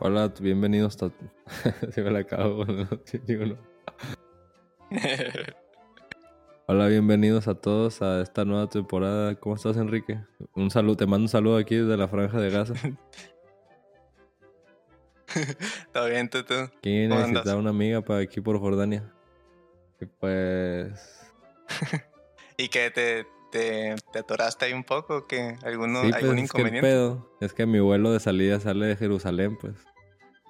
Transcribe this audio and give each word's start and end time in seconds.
Hola, 0.00 0.32
bienvenidos 0.40 0.96
a... 1.02 1.10
Se 1.92 2.02
me 2.02 2.10
la 2.10 2.20
acabo. 2.20 2.64
Digo, 3.26 3.46
no. 3.46 3.58
Hola, 6.66 6.86
bienvenidos 6.86 7.48
a 7.48 7.54
todos 7.54 8.02
a 8.02 8.20
esta 8.20 8.44
nueva 8.44 8.68
temporada. 8.68 9.34
¿Cómo 9.36 9.56
estás, 9.56 9.76
Enrique? 9.76 10.20
Un 10.54 10.70
saludo, 10.70 10.96
te 10.98 11.06
mando 11.06 11.24
un 11.24 11.28
saludo 11.28 11.56
aquí 11.56 11.76
desde 11.76 11.96
la 11.96 12.08
franja 12.08 12.38
de 12.38 12.50
Gaza. 12.50 12.74
Todo 15.92 16.08
bien, 16.08 16.28
tú. 16.28 16.40
¿Quién 16.82 17.10
¿Cómo 17.10 17.22
necesita 17.22 17.56
una 17.56 17.70
amiga 17.70 18.02
para 18.02 18.20
aquí 18.20 18.40
por 18.40 18.58
Jordania? 18.60 19.12
Y 20.00 20.06
pues... 20.06 21.32
¿Y 22.56 22.68
que 22.68 22.90
te, 22.90 23.26
te, 23.50 23.96
te 24.12 24.18
atoraste 24.18 24.66
ahí 24.66 24.72
un 24.74 24.84
poco? 24.84 25.16
¿o 25.16 25.26
¿Qué? 25.26 25.56
¿Alguno, 25.62 26.02
sí, 26.02 26.10
pues 26.10 26.22
¿Algún 26.22 26.38
es 26.38 26.52
que 26.52 26.60
el 26.62 26.68
inconveniente? 26.68 26.88
pedo 26.88 27.30
es 27.40 27.52
que 27.52 27.66
mi 27.66 27.80
vuelo 27.80 28.12
de 28.12 28.20
salida 28.20 28.60
sale 28.60 28.86
de 28.86 28.96
Jerusalén, 28.96 29.56
pues. 29.56 29.74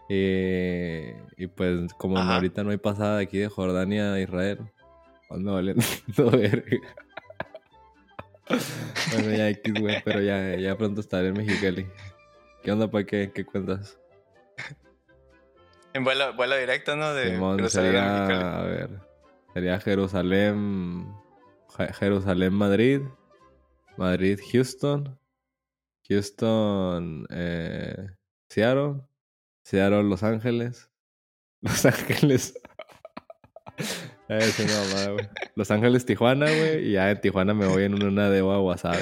Y, 0.08 1.10
y 1.36 1.46
pues 1.48 1.92
como 1.94 2.18
Ajá. 2.18 2.36
ahorita 2.36 2.64
no 2.64 2.70
hay 2.70 2.78
pasada 2.78 3.18
de 3.18 3.24
aquí 3.24 3.38
de 3.38 3.48
Jordania 3.48 4.14
a 4.14 4.20
Israel, 4.20 4.58
ando 5.30 5.52
valiendo 5.54 5.84
verga. 6.32 6.78
bueno, 9.12 9.30
ya 9.36 9.48
X, 9.50 9.74
güey, 9.80 10.02
pero 10.04 10.20
ya, 10.22 10.56
ya 10.56 10.76
pronto 10.76 11.00
estaré 11.00 11.28
en 11.28 11.34
Mexicali. 11.34 11.86
¿Qué 12.62 12.72
onda, 12.72 12.90
pa' 12.90 13.04
qué? 13.04 13.30
¿Qué 13.34 13.44
cuentas? 13.44 13.98
En 15.92 16.04
vuelo, 16.04 16.34
vuelo 16.34 16.56
directo, 16.56 16.96
¿no? 16.96 17.12
De 17.14 17.32
Simón, 17.34 17.56
Jerusalén 17.56 17.96
a 17.96 18.02
Mexicali. 18.02 18.28
sería, 18.40 18.58
a 18.58 18.62
ver, 18.62 18.90
sería 19.54 19.80
Jerusalén, 19.80 21.06
Je- 21.76 21.92
Jerusalén, 21.94 22.52
Madrid, 22.54 23.00
Madrid, 23.96 24.38
Houston, 24.52 25.18
Houston, 26.08 27.26
eh, 27.30 28.06
Seattle, 28.48 29.02
Seattle, 29.68 30.04
Los 30.04 30.22
Ángeles, 30.22 30.88
Los 31.60 31.84
Ángeles. 31.84 32.54
Güey. 34.28 34.40
Los 35.54 35.70
Ángeles, 35.70 36.04
Tijuana, 36.04 36.46
güey, 36.46 36.88
y 36.88 36.92
ya 36.92 37.10
en 37.10 37.18
Tijuana 37.20 37.54
me 37.54 37.66
voy 37.66 37.84
en 37.84 38.02
una 38.02 38.28
de 38.28 38.42
wasabi. 38.42 38.98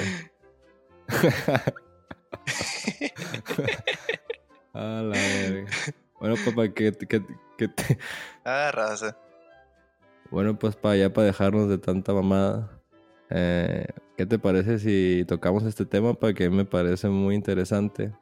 A 4.73 5.01
la 5.03 5.17
verga. 5.17 5.69
Bueno, 6.19 6.35
papá, 6.45 6.69
¿qué, 6.69 6.93
qué, 6.93 7.21
qué 7.57 7.67
te, 7.67 7.97
Ah, 8.45 8.71
raza. 8.73 9.17
Bueno, 10.31 10.57
pues 10.57 10.77
para 10.77 10.95
ya 10.95 11.11
para 11.11 11.27
dejarnos 11.27 11.67
de 11.67 11.77
tanta 11.77 12.13
mamada, 12.13 12.81
eh, 13.29 13.85
¿qué 14.15 14.25
te 14.25 14.39
parece 14.39 14.79
si 14.79 15.25
tocamos 15.27 15.63
este 15.63 15.85
tema? 15.85 16.13
Para 16.13 16.33
que 16.33 16.49
me 16.49 16.63
parece 16.63 17.09
muy 17.09 17.35
interesante. 17.35 18.13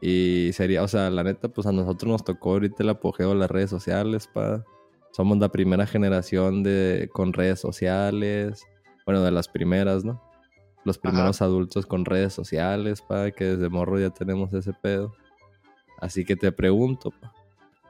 Y 0.00 0.50
sería, 0.52 0.82
o 0.82 0.88
sea, 0.88 1.10
la 1.10 1.24
neta, 1.24 1.48
pues 1.48 1.66
a 1.66 1.72
nosotros 1.72 2.10
nos 2.10 2.24
tocó 2.24 2.52
ahorita 2.52 2.82
el 2.82 2.90
apogeo 2.90 3.30
de 3.30 3.34
las 3.34 3.50
redes 3.50 3.70
sociales, 3.70 4.28
pa. 4.32 4.64
Somos 5.12 5.38
la 5.38 5.48
primera 5.48 5.86
generación 5.86 6.62
de 6.62 7.08
con 7.12 7.32
redes 7.32 7.60
sociales. 7.60 8.64
Bueno, 9.04 9.22
de 9.22 9.30
las 9.30 9.48
primeras, 9.48 10.04
¿no? 10.04 10.22
Los 10.84 10.98
primeros 10.98 11.42
adultos 11.42 11.86
con 11.86 12.04
redes 12.04 12.32
sociales, 12.32 13.02
pa, 13.02 13.30
que 13.32 13.44
desde 13.44 13.68
morro 13.68 13.98
ya 13.98 14.10
tenemos 14.10 14.52
ese 14.52 14.72
pedo. 14.72 15.12
Así 16.00 16.24
que 16.24 16.36
te 16.36 16.52
pregunto, 16.52 17.10
pa. 17.10 17.32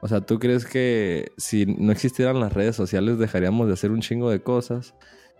O 0.01 0.07
sea, 0.07 0.21
¿tú 0.21 0.39
crees 0.39 0.65
que 0.65 1.31
si 1.37 1.65
no 1.65 1.91
existieran 1.91 2.39
las 2.39 2.53
redes 2.53 2.75
sociales 2.75 3.19
dejaríamos 3.19 3.67
de 3.67 3.73
hacer 3.73 3.91
un 3.91 4.01
chingo 4.01 4.31
de 4.31 4.41
cosas? 4.41 4.95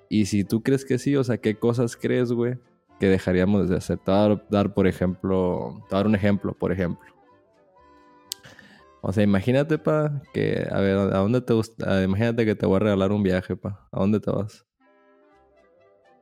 Y 0.10 0.26
si 0.26 0.44
tú 0.44 0.62
crees 0.62 0.86
que 0.86 1.00
sí, 1.00 1.16
o 1.16 1.24
sea, 1.24 1.38
¿qué 1.38 1.56
cosas 1.56 1.96
crees, 1.96 2.32
güey, 2.32 2.58
que 3.00 3.08
dejaríamos 3.08 3.70
de 3.70 3.78
hacer? 3.78 3.98
Te 4.00 4.12
voy 4.12 4.20
a 4.20 4.28
dar, 4.30 4.46
dar, 4.50 4.74
por 4.74 4.88
ejemplo, 4.88 5.74
te 5.74 5.80
voy 5.82 5.88
a 5.92 5.96
dar 5.96 6.08
un 6.08 6.16
ejemplo, 6.16 6.54
por 6.54 6.72
ejemplo. 6.72 7.08
O 9.02 9.14
sea, 9.14 9.24
imagínate, 9.24 9.78
pa, 9.78 10.22
que, 10.34 10.68
a 10.70 10.80
ver, 10.82 10.98
¿a 10.98 11.20
dónde 11.20 11.40
te 11.42 11.54
gusta? 11.54 12.04
Imagínate 12.04 12.46
que 12.46 12.56
te 12.56 12.66
voy 12.66 12.76
a 12.76 12.80
regalar 12.80 13.12
un 13.14 13.24
viaje, 13.24 13.56
pa. 13.56 13.88
¿A 13.92 14.00
dónde 14.00 14.20
te 14.20 14.30
vas? 14.30 14.66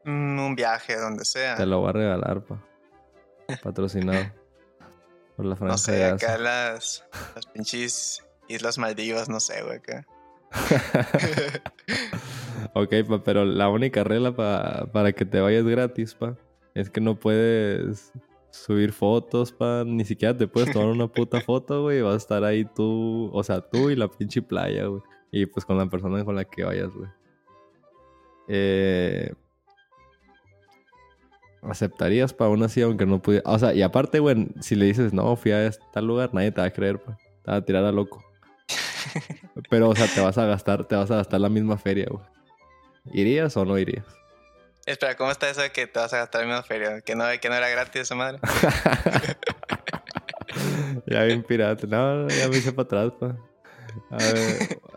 Mm, 0.03 0.39
un 0.39 0.55
viaje, 0.55 0.95
donde 0.97 1.25
sea. 1.25 1.55
Te 1.55 1.65
lo 1.65 1.79
voy 1.79 1.89
a 1.89 1.93
regalar, 1.93 2.43
pa. 2.45 2.63
Patrocinado. 3.63 4.25
Por 5.35 5.45
la 5.45 5.55
No 5.55 5.57
franja 5.57 5.77
sé, 5.77 5.91
de 5.93 6.05
acá 6.05 6.37
las, 6.37 7.03
las 7.35 7.45
pinches 7.47 8.23
Islas 8.47 8.77
Maldivas, 8.77 9.27
no 9.29 9.39
sé, 9.39 9.61
güey, 9.63 9.77
acá. 9.77 10.05
Ok, 12.73 12.93
pa, 13.07 13.23
pero 13.23 13.45
la 13.45 13.69
única 13.69 14.03
regla 14.03 14.35
pa- 14.35 14.87
para 14.91 15.11
que 15.13 15.25
te 15.25 15.39
vayas 15.39 15.63
gratis, 15.65 16.13
pa, 16.15 16.35
es 16.77 16.91
que 16.91 17.01
no 17.01 17.19
puedes 17.19 18.13
subir 18.51 18.91
fotos, 18.91 19.51
pa, 19.51 19.83
ni 19.83 20.05
siquiera 20.05 20.37
te 20.37 20.47
puedes 20.47 20.71
tomar 20.71 20.89
una 20.89 21.07
puta 21.07 21.41
foto, 21.41 21.81
güey, 21.81 22.01
vas 22.01 22.13
a 22.13 22.17
estar 22.17 22.43
ahí 22.43 22.65
tú, 22.65 23.31
o 23.33 23.43
sea, 23.43 23.61
tú 23.61 23.89
y 23.89 23.95
la 23.95 24.07
pinche 24.07 24.43
playa, 24.43 24.85
güey, 24.85 25.01
y 25.31 25.47
pues 25.47 25.65
con 25.65 25.77
la 25.77 25.87
persona 25.87 26.23
con 26.23 26.35
la 26.35 26.45
que 26.45 26.63
vayas, 26.63 26.91
güey. 26.93 27.09
Eh, 28.47 29.33
¿Aceptarías, 31.63 32.33
pa, 32.33 32.45
aún 32.45 32.61
así, 32.61 32.81
aunque 32.81 33.07
no 33.07 33.21
pudiera? 33.23 33.49
O 33.49 33.57
sea, 33.57 33.73
y 33.73 33.81
aparte, 33.81 34.19
güey, 34.19 34.47
si 34.61 34.75
le 34.75 34.85
dices, 34.85 35.13
no, 35.13 35.35
fui 35.35 35.51
a 35.51 35.65
este 35.65 35.83
tal 35.91 36.05
lugar, 36.05 36.29
nadie 36.31 36.51
te 36.51 36.61
va 36.61 36.67
a 36.67 36.71
creer, 36.71 37.01
pa, 37.01 37.17
te 37.43 37.51
va 37.51 37.57
a 37.57 37.65
tirar 37.65 37.83
a 37.85 37.91
loco. 37.91 38.23
Pero, 39.69 39.89
o 39.89 39.95
sea, 39.95 40.05
te 40.13 40.21
vas 40.21 40.37
a 40.37 40.45
gastar, 40.45 40.85
te 40.85 40.95
vas 40.95 41.09
a 41.09 41.15
gastar 41.17 41.41
la 41.41 41.49
misma 41.49 41.77
feria, 41.77 42.05
güey. 42.09 42.23
¿Irías 43.13 43.57
o 43.57 43.65
no 43.65 43.79
irías? 43.79 44.05
Espera, 44.87 45.15
¿cómo 45.17 45.29
está 45.31 45.49
eso 45.49 45.61
de 45.61 45.71
que 45.71 45.85
te 45.85 45.99
vas 45.99 46.13
a 46.13 46.17
gastar 46.19 46.41
en 46.43 46.47
una 46.47 46.63
feria? 46.63 47.01
¿Que 47.01 47.13
no, 47.15 47.25
que 47.39 47.49
no 47.49 47.55
era 47.55 47.67
gratis 47.69 48.03
esa 48.03 48.15
madre? 48.15 48.39
ya 51.07 51.23
bien 51.23 51.43
pirata. 51.43 51.85
No, 51.87 52.27
ya 52.29 52.47
me 52.47 52.57
hice 52.57 52.71
para 52.71 52.85
atrás, 52.85 53.11
pa. 53.19 53.35
A 54.11 54.17
ver. 54.17 54.79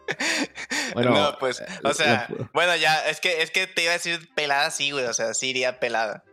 Bueno, 0.92 1.12
no, 1.12 1.38
pues, 1.38 1.60
o 1.60 1.64
la- 1.88 1.94
sea, 1.94 2.26
la- 2.28 2.50
bueno, 2.52 2.74
ya, 2.74 3.08
es 3.08 3.20
que, 3.20 3.42
es 3.42 3.52
que 3.52 3.68
te 3.68 3.82
iba 3.82 3.92
a 3.92 3.94
decir 3.94 4.28
pelada, 4.34 4.72
sí, 4.72 4.90
güey, 4.90 5.04
o 5.04 5.14
sea, 5.14 5.34
sí 5.34 5.50
iría 5.50 5.78
pelada. 5.78 6.24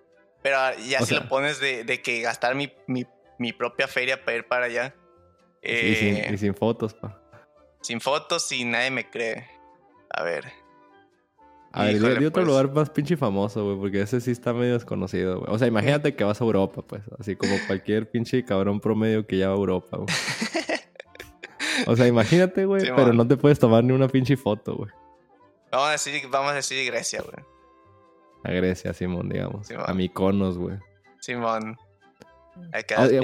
Pero 0.41 0.57
ya 0.79 0.97
O 0.99 1.05
si 1.05 1.13
sea- 1.13 1.19
lo 1.19 1.29
pones 1.29 1.59
de, 1.59 1.83
de 1.83 2.01
que 2.01 2.21
gastar 2.21 2.55
mi, 2.55 2.73
mi, 2.87 3.05
mi 3.37 3.53
propia 3.53 3.87
feria 3.87 4.25
para 4.25 4.37
ir 4.37 4.47
para 4.47 4.65
allá, 4.65 4.95
y, 5.61 5.69
eh, 5.69 6.23
sin, 6.25 6.33
y 6.33 6.37
sin 6.39 6.55
fotos, 6.55 6.95
pa. 6.95 7.21
sin 7.81 8.01
fotos 8.01 8.51
y 8.51 8.65
nadie 8.65 8.89
me 8.89 9.07
cree. 9.07 9.47
A 10.09 10.23
ver, 10.23 10.51
A 11.73 11.83
ver, 11.85 11.95
Híjole, 11.97 12.19
di 12.19 12.25
otro 12.25 12.41
pues. 12.43 12.47
lugar 12.47 12.73
más 12.73 12.89
pinche 12.89 13.17
famoso, 13.17 13.63
güey, 13.65 13.77
porque 13.77 14.01
ese 14.01 14.19
sí 14.21 14.31
está 14.31 14.53
medio 14.53 14.73
desconocido, 14.73 15.39
güey. 15.41 15.53
O 15.53 15.57
sea, 15.59 15.67
imagínate 15.67 16.15
que 16.15 16.23
vas 16.23 16.41
a 16.41 16.43
Europa, 16.43 16.81
pues. 16.81 17.03
Así 17.19 17.35
como 17.35 17.53
cualquier 17.67 18.09
pinche 18.09 18.43
cabrón 18.45 18.79
promedio 18.79 19.27
que 19.27 19.37
ya 19.37 19.49
va 19.49 19.53
a 19.55 19.57
Europa, 19.57 19.97
güey. 19.97 20.07
O 21.85 21.95
sea, 21.95 22.07
imagínate, 22.07 22.65
güey, 22.65 22.81
Sí, 22.81 22.87
pero 22.95 23.07
man. 23.07 23.17
no 23.17 23.27
te 23.27 23.37
puedes 23.37 23.59
tomar 23.59 23.83
ni 23.83 23.93
una 23.93 24.07
pinche 24.07 24.35
foto, 24.35 24.75
güey. 24.75 24.89
vamos 25.71 25.89
a 25.89 25.91
decir, 25.91 26.21
vamos 26.29 26.51
a 26.51 26.55
decir 26.55 26.83
Grecia, 26.91 27.21
güey. 27.21 27.45
A 28.43 28.51
Grecia, 28.51 28.93
Simón, 28.93 29.29
digamos. 29.29 29.67
Sí, 29.67 29.73
a 29.75 29.79
man. 29.79 29.97
Mykonos, 29.97 30.57
güey. 30.57 30.77
Simón. 31.19 31.77
Ah, 32.73 32.79
eh, 32.79 33.21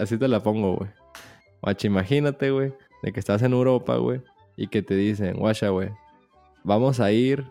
así 0.00 0.18
te 0.18 0.28
la 0.28 0.42
pongo, 0.42 0.76
güey. 0.76 0.90
Guacha, 1.62 1.86
imagínate, 1.86 2.50
güey, 2.50 2.74
de 3.02 3.12
que 3.12 3.20
estás 3.20 3.42
en 3.42 3.52
Europa, 3.52 3.96
güey, 3.96 4.20
y 4.56 4.66
que 4.68 4.82
te 4.82 4.94
dicen, 4.94 5.36
guacha, 5.36 5.68
güey, 5.70 5.90
vamos 6.64 7.00
a 7.00 7.12
ir. 7.12 7.46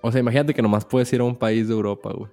O 0.00 0.10
sea, 0.10 0.20
imagínate 0.20 0.54
que 0.54 0.62
nomás 0.62 0.84
puedes 0.84 1.12
ir 1.12 1.20
a 1.20 1.24
un 1.24 1.36
país 1.36 1.68
de 1.68 1.74
Europa, 1.74 2.12
güey. 2.12 2.30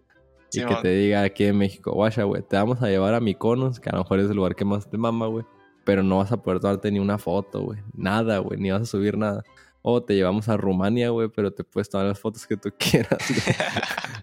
Y 0.51 0.65
que 0.65 0.75
te 0.81 0.89
diga 0.89 1.21
aquí 1.21 1.45
en 1.45 1.57
México, 1.57 1.91
guacha, 1.91 2.23
güey, 2.23 2.41
te 2.41 2.55
vamos 2.55 2.81
a 2.81 2.87
llevar 2.87 3.13
a 3.13 3.19
Mykonos, 3.19 3.79
que 3.79 3.89
a 3.89 3.93
lo 3.93 3.99
mejor 3.99 4.19
es 4.19 4.29
el 4.29 4.35
lugar 4.35 4.55
que 4.55 4.65
más 4.65 4.89
te 4.89 4.97
mama, 4.97 5.27
güey. 5.27 5.45
Pero 5.83 6.01
no 6.01 6.17
vas 6.17 6.31
a 6.31 6.37
poder 6.37 6.59
tomarte 6.59 6.91
ni 6.91 6.99
una 6.99 7.17
foto, 7.17 7.61
güey. 7.61 7.79
Nada, 7.93 8.39
güey, 8.39 8.59
ni 8.59 8.71
vas 8.71 8.81
a 8.81 8.85
subir 8.85 9.17
nada. 9.17 9.43
O 9.81 10.03
te 10.03 10.15
llevamos 10.15 10.49
a 10.49 10.57
Rumania, 10.57 11.09
güey, 11.09 11.29
pero 11.29 11.53
te 11.53 11.63
puedes 11.63 11.89
tomar 11.89 12.07
las 12.07 12.19
fotos 12.19 12.47
que 12.47 12.57
tú 12.57 12.73
quieras, 12.77 13.19
güey. 13.29 13.55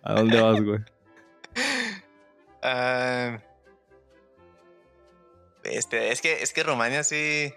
¿A 0.03 0.15
dónde 0.15 0.41
vas, 0.41 0.63
güey? 0.63 0.81
Ah, 2.63 3.39
este, 5.63 6.13
es 6.13 6.21
que, 6.21 6.43
es 6.43 6.53
que 6.53 6.63
Rumania 6.63 7.03
sí. 7.05 7.53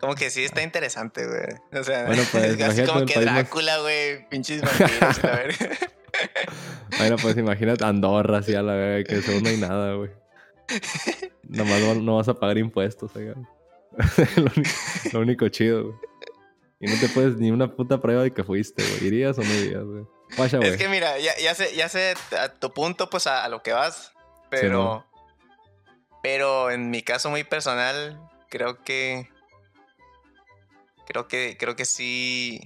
Como 0.00 0.14
que 0.14 0.30
sí 0.30 0.44
está 0.44 0.62
interesante, 0.62 1.26
güey. 1.26 1.80
O 1.80 1.84
sea, 1.84 2.06
Bueno, 2.06 2.22
pues, 2.32 2.58
es 2.78 2.88
como 2.88 3.04
que 3.04 3.20
Drácula, 3.20 3.78
güey. 3.78 4.28
Pinches 4.28 4.62
vampiros 4.62 5.22
la 5.22 5.30
verga. 5.30 5.68
Bueno, 6.98 7.16
pues 7.22 7.36
imagínate 7.36 7.84
Andorra, 7.84 8.38
así 8.38 8.52
a 8.54 8.62
la 8.62 8.74
verga, 8.74 9.08
que 9.08 9.18
eso 9.18 9.40
no 9.40 9.48
hay 9.48 9.56
nada, 9.56 9.94
güey. 9.94 10.10
Nomás 11.44 11.80
no, 11.80 11.94
no 11.94 12.16
vas 12.16 12.28
a 12.28 12.34
pagar 12.34 12.58
impuestos, 12.58 13.14
oiga. 13.14 13.34
lo, 14.36 14.50
único, 14.56 14.70
lo 15.12 15.20
único 15.20 15.48
chido, 15.48 15.84
güey. 15.84 15.96
Y 16.80 16.86
no 16.86 16.98
te 16.98 17.08
puedes 17.08 17.36
ni 17.36 17.52
una 17.52 17.74
puta 17.74 18.00
prueba 18.00 18.22
de 18.22 18.32
que 18.32 18.42
fuiste, 18.42 18.82
güey. 18.82 19.06
¿Irías 19.06 19.38
o 19.38 19.42
no 19.42 19.54
irías, 19.54 19.84
güey? 19.84 20.04
Guacha, 20.36 20.56
güey. 20.56 20.70
Es 20.70 20.76
que 20.76 20.88
mira, 20.88 21.18
ya, 21.18 21.32
ya 21.38 21.54
sé, 21.54 21.74
ya 21.76 21.88
sé 21.88 22.14
a 22.36 22.48
tu 22.48 22.72
punto, 22.74 23.08
pues 23.08 23.26
a, 23.26 23.44
a 23.44 23.48
lo 23.48 23.62
que 23.62 23.72
vas. 23.72 24.12
Pero. 24.50 25.06
pero 26.22 26.70
en 26.70 26.90
mi 26.90 27.02
caso 27.02 27.30
muy 27.30 27.44
personal, 27.44 28.20
creo 28.48 28.82
que. 28.82 29.29
Creo 31.10 31.26
que. 31.26 31.56
Creo 31.58 31.74
que 31.74 31.84
sí. 31.84 32.60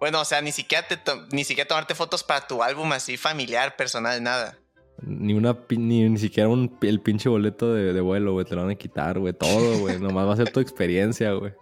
Bueno, 0.00 0.22
o 0.22 0.24
sea, 0.24 0.40
ni 0.40 0.52
siquiera, 0.52 0.88
te 0.88 0.96
ni 1.32 1.44
siquiera 1.44 1.68
tomarte 1.68 1.94
fotos 1.94 2.24
para 2.24 2.46
tu 2.46 2.62
álbum 2.62 2.90
así 2.92 3.18
familiar, 3.18 3.76
personal, 3.76 4.22
nada. 4.22 4.58
Ni 5.02 5.34
una 5.34 5.58
ni, 5.68 6.08
ni 6.08 6.18
siquiera 6.18 6.48
un, 6.48 6.78
el 6.80 7.00
pinche 7.02 7.28
boleto 7.28 7.74
de, 7.74 7.92
de 7.92 8.00
vuelo, 8.00 8.32
güey. 8.32 8.46
Te 8.46 8.54
lo 8.54 8.62
van 8.62 8.70
a 8.70 8.74
quitar, 8.74 9.18
güey. 9.18 9.34
Todo, 9.34 9.78
güey. 9.80 10.00
Nomás 10.00 10.26
va 10.26 10.32
a 10.32 10.36
ser 10.36 10.50
tu 10.50 10.60
experiencia, 10.60 11.32
güey. 11.34 11.52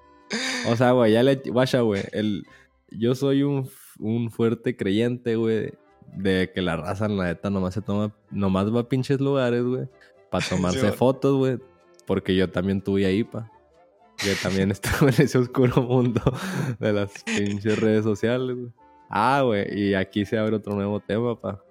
O 0.68 0.76
sea, 0.76 0.92
güey, 0.92 1.12
ya 1.12 1.24
le. 1.24 1.34
Guacha, 1.34 1.80
güey. 1.80 2.04
El, 2.12 2.44
yo 2.92 3.16
soy 3.16 3.42
un, 3.42 3.68
un 3.98 4.30
fuerte 4.30 4.76
creyente, 4.76 5.34
güey. 5.34 5.72
De 6.14 6.52
que 6.54 6.62
la 6.62 6.76
raza, 6.76 7.08
la 7.08 7.24
neta, 7.24 7.50
nomás 7.50 7.74
se 7.74 7.82
toma. 7.82 8.14
Nomás 8.30 8.72
va 8.72 8.82
a 8.82 8.88
pinches 8.88 9.20
lugares, 9.20 9.64
güey. 9.64 9.88
Para 10.30 10.46
tomarse 10.48 10.92
fotos, 10.92 11.36
güey. 11.36 11.58
Porque 12.06 12.36
yo 12.36 12.48
también 12.48 12.80
tuve 12.80 13.06
ahí, 13.06 13.24
pa. 13.24 13.50
Yo 14.24 14.32
también 14.42 14.70
estaba 14.72 15.08
en 15.08 15.22
ese 15.22 15.38
oscuro 15.38 15.82
mundo 15.82 16.20
de 16.78 16.92
las 16.92 17.22
pinches 17.24 17.78
redes 17.78 18.04
sociales, 18.04 18.56
güey. 18.56 18.72
Ah, 19.08 19.42
güey. 19.44 19.66
Y 19.76 19.94
aquí 19.94 20.24
se 20.24 20.38
abre 20.38 20.56
otro 20.56 20.74
nuevo 20.74 21.00
tema, 21.00 21.40
pa 21.40 21.62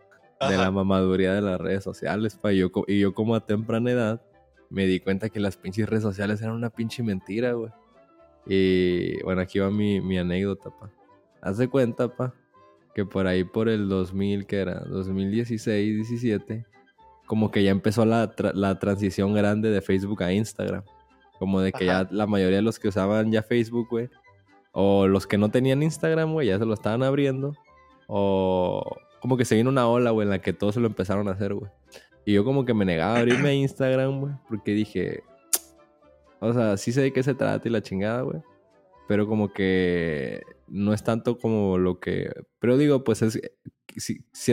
de 0.48 0.58
la 0.58 0.72
mamaduría 0.72 1.34
de 1.34 1.42
las 1.42 1.60
redes 1.60 1.84
sociales, 1.84 2.38
pa. 2.38 2.54
Y 2.54 2.60
yo, 2.60 2.72
y 2.88 3.00
yo 3.00 3.14
como 3.14 3.36
a 3.36 3.46
temprana 3.46 3.92
edad 3.92 4.22
me 4.70 4.86
di 4.86 5.00
cuenta 5.00 5.30
que 5.30 5.40
las 5.40 5.58
pinches 5.58 5.90
redes 5.90 6.04
sociales 6.04 6.42
eran 6.42 6.56
una 6.56 6.70
pinche 6.70 7.04
mentira, 7.04 7.54
güey. 7.54 7.72
Y 8.46 9.22
bueno, 9.24 9.42
aquí 9.42 9.60
va 9.60 9.70
mi, 9.70 10.00
mi 10.02 10.18
anécdota, 10.18 10.70
pa. 10.70 10.92
Haz 11.42 11.58
de 11.58 11.68
cuenta, 11.68 12.16
pa, 12.16 12.34
que 12.94 13.06
por 13.06 13.28
ahí 13.28 13.44
por 13.44 13.70
el 13.70 13.90
2000, 13.90 14.46
que 14.46 14.58
era 14.58 14.80
2016, 14.82 15.96
17, 15.96 16.66
como 17.26 17.52
que 17.52 17.64
ya 17.64 17.72
empezó 17.72 18.06
la, 18.06 18.34
la 18.54 18.80
transición 18.80 19.34
grande 19.34 19.70
de 19.70 19.82
Facebook 19.82 20.24
a 20.24 20.34
Instagram. 20.34 20.84
Como 21.40 21.62
de 21.62 21.72
que 21.72 21.86
ya 21.86 22.08
la 22.12 22.28
mayoría 22.28 22.58
de 22.58 22.64
los 22.64 22.78
que 22.78 22.90
usaban 22.90 23.32
ya 23.32 23.42
Facebook, 23.42 23.88
güey, 23.90 24.10
o 24.72 25.08
los 25.08 25.26
que 25.26 25.38
no 25.38 25.50
tenían 25.50 25.82
Instagram, 25.82 26.34
güey, 26.34 26.48
ya 26.48 26.60
se 26.60 26.66
lo 26.66 26.74
estaban 26.74 27.02
abriendo. 27.02 27.56
O, 28.08 28.84
como 29.22 29.38
que 29.38 29.46
se 29.46 29.56
vino 29.56 29.70
una 29.70 29.88
ola, 29.88 30.12
güey, 30.12 30.26
en 30.26 30.32
la 30.32 30.42
que 30.42 30.54
todos 30.54 30.76
se 30.76 30.82
lo 30.82 30.88
empezaron 30.88 31.28
a 31.28 31.32
hacer, 31.32 31.54
güey. 31.54 31.72
Y 32.26 32.34
yo 32.34 32.44
como 32.44 32.66
que 32.66 32.74
me 32.74 32.86
negaba 32.86 33.16
a 33.16 33.20
abrirme 33.20 33.50
a 33.50 33.54
Instagram, 33.54 34.20
güey, 34.20 34.34
porque 34.48 34.74
dije, 34.74 35.24
o 36.40 36.54
sea, 36.54 36.78
sí 36.78 36.92
sé 36.92 37.02
de 37.02 37.14
qué 37.14 37.24
se 37.24 37.34
trata 37.34 37.68
y 37.68 37.72
la 37.72 37.82
chingada, 37.82 38.22
güey. 38.22 38.42
Pero 39.08 39.28
como 39.28 39.52
que 39.52 40.44
no 40.68 40.94
es 40.94 41.04
tanto 41.04 41.40
como 41.40 41.80
lo 41.80 42.00
que... 42.00 42.32
Pero 42.60 42.78
digo, 42.78 43.04
pues 43.04 43.24
es... 43.24 43.42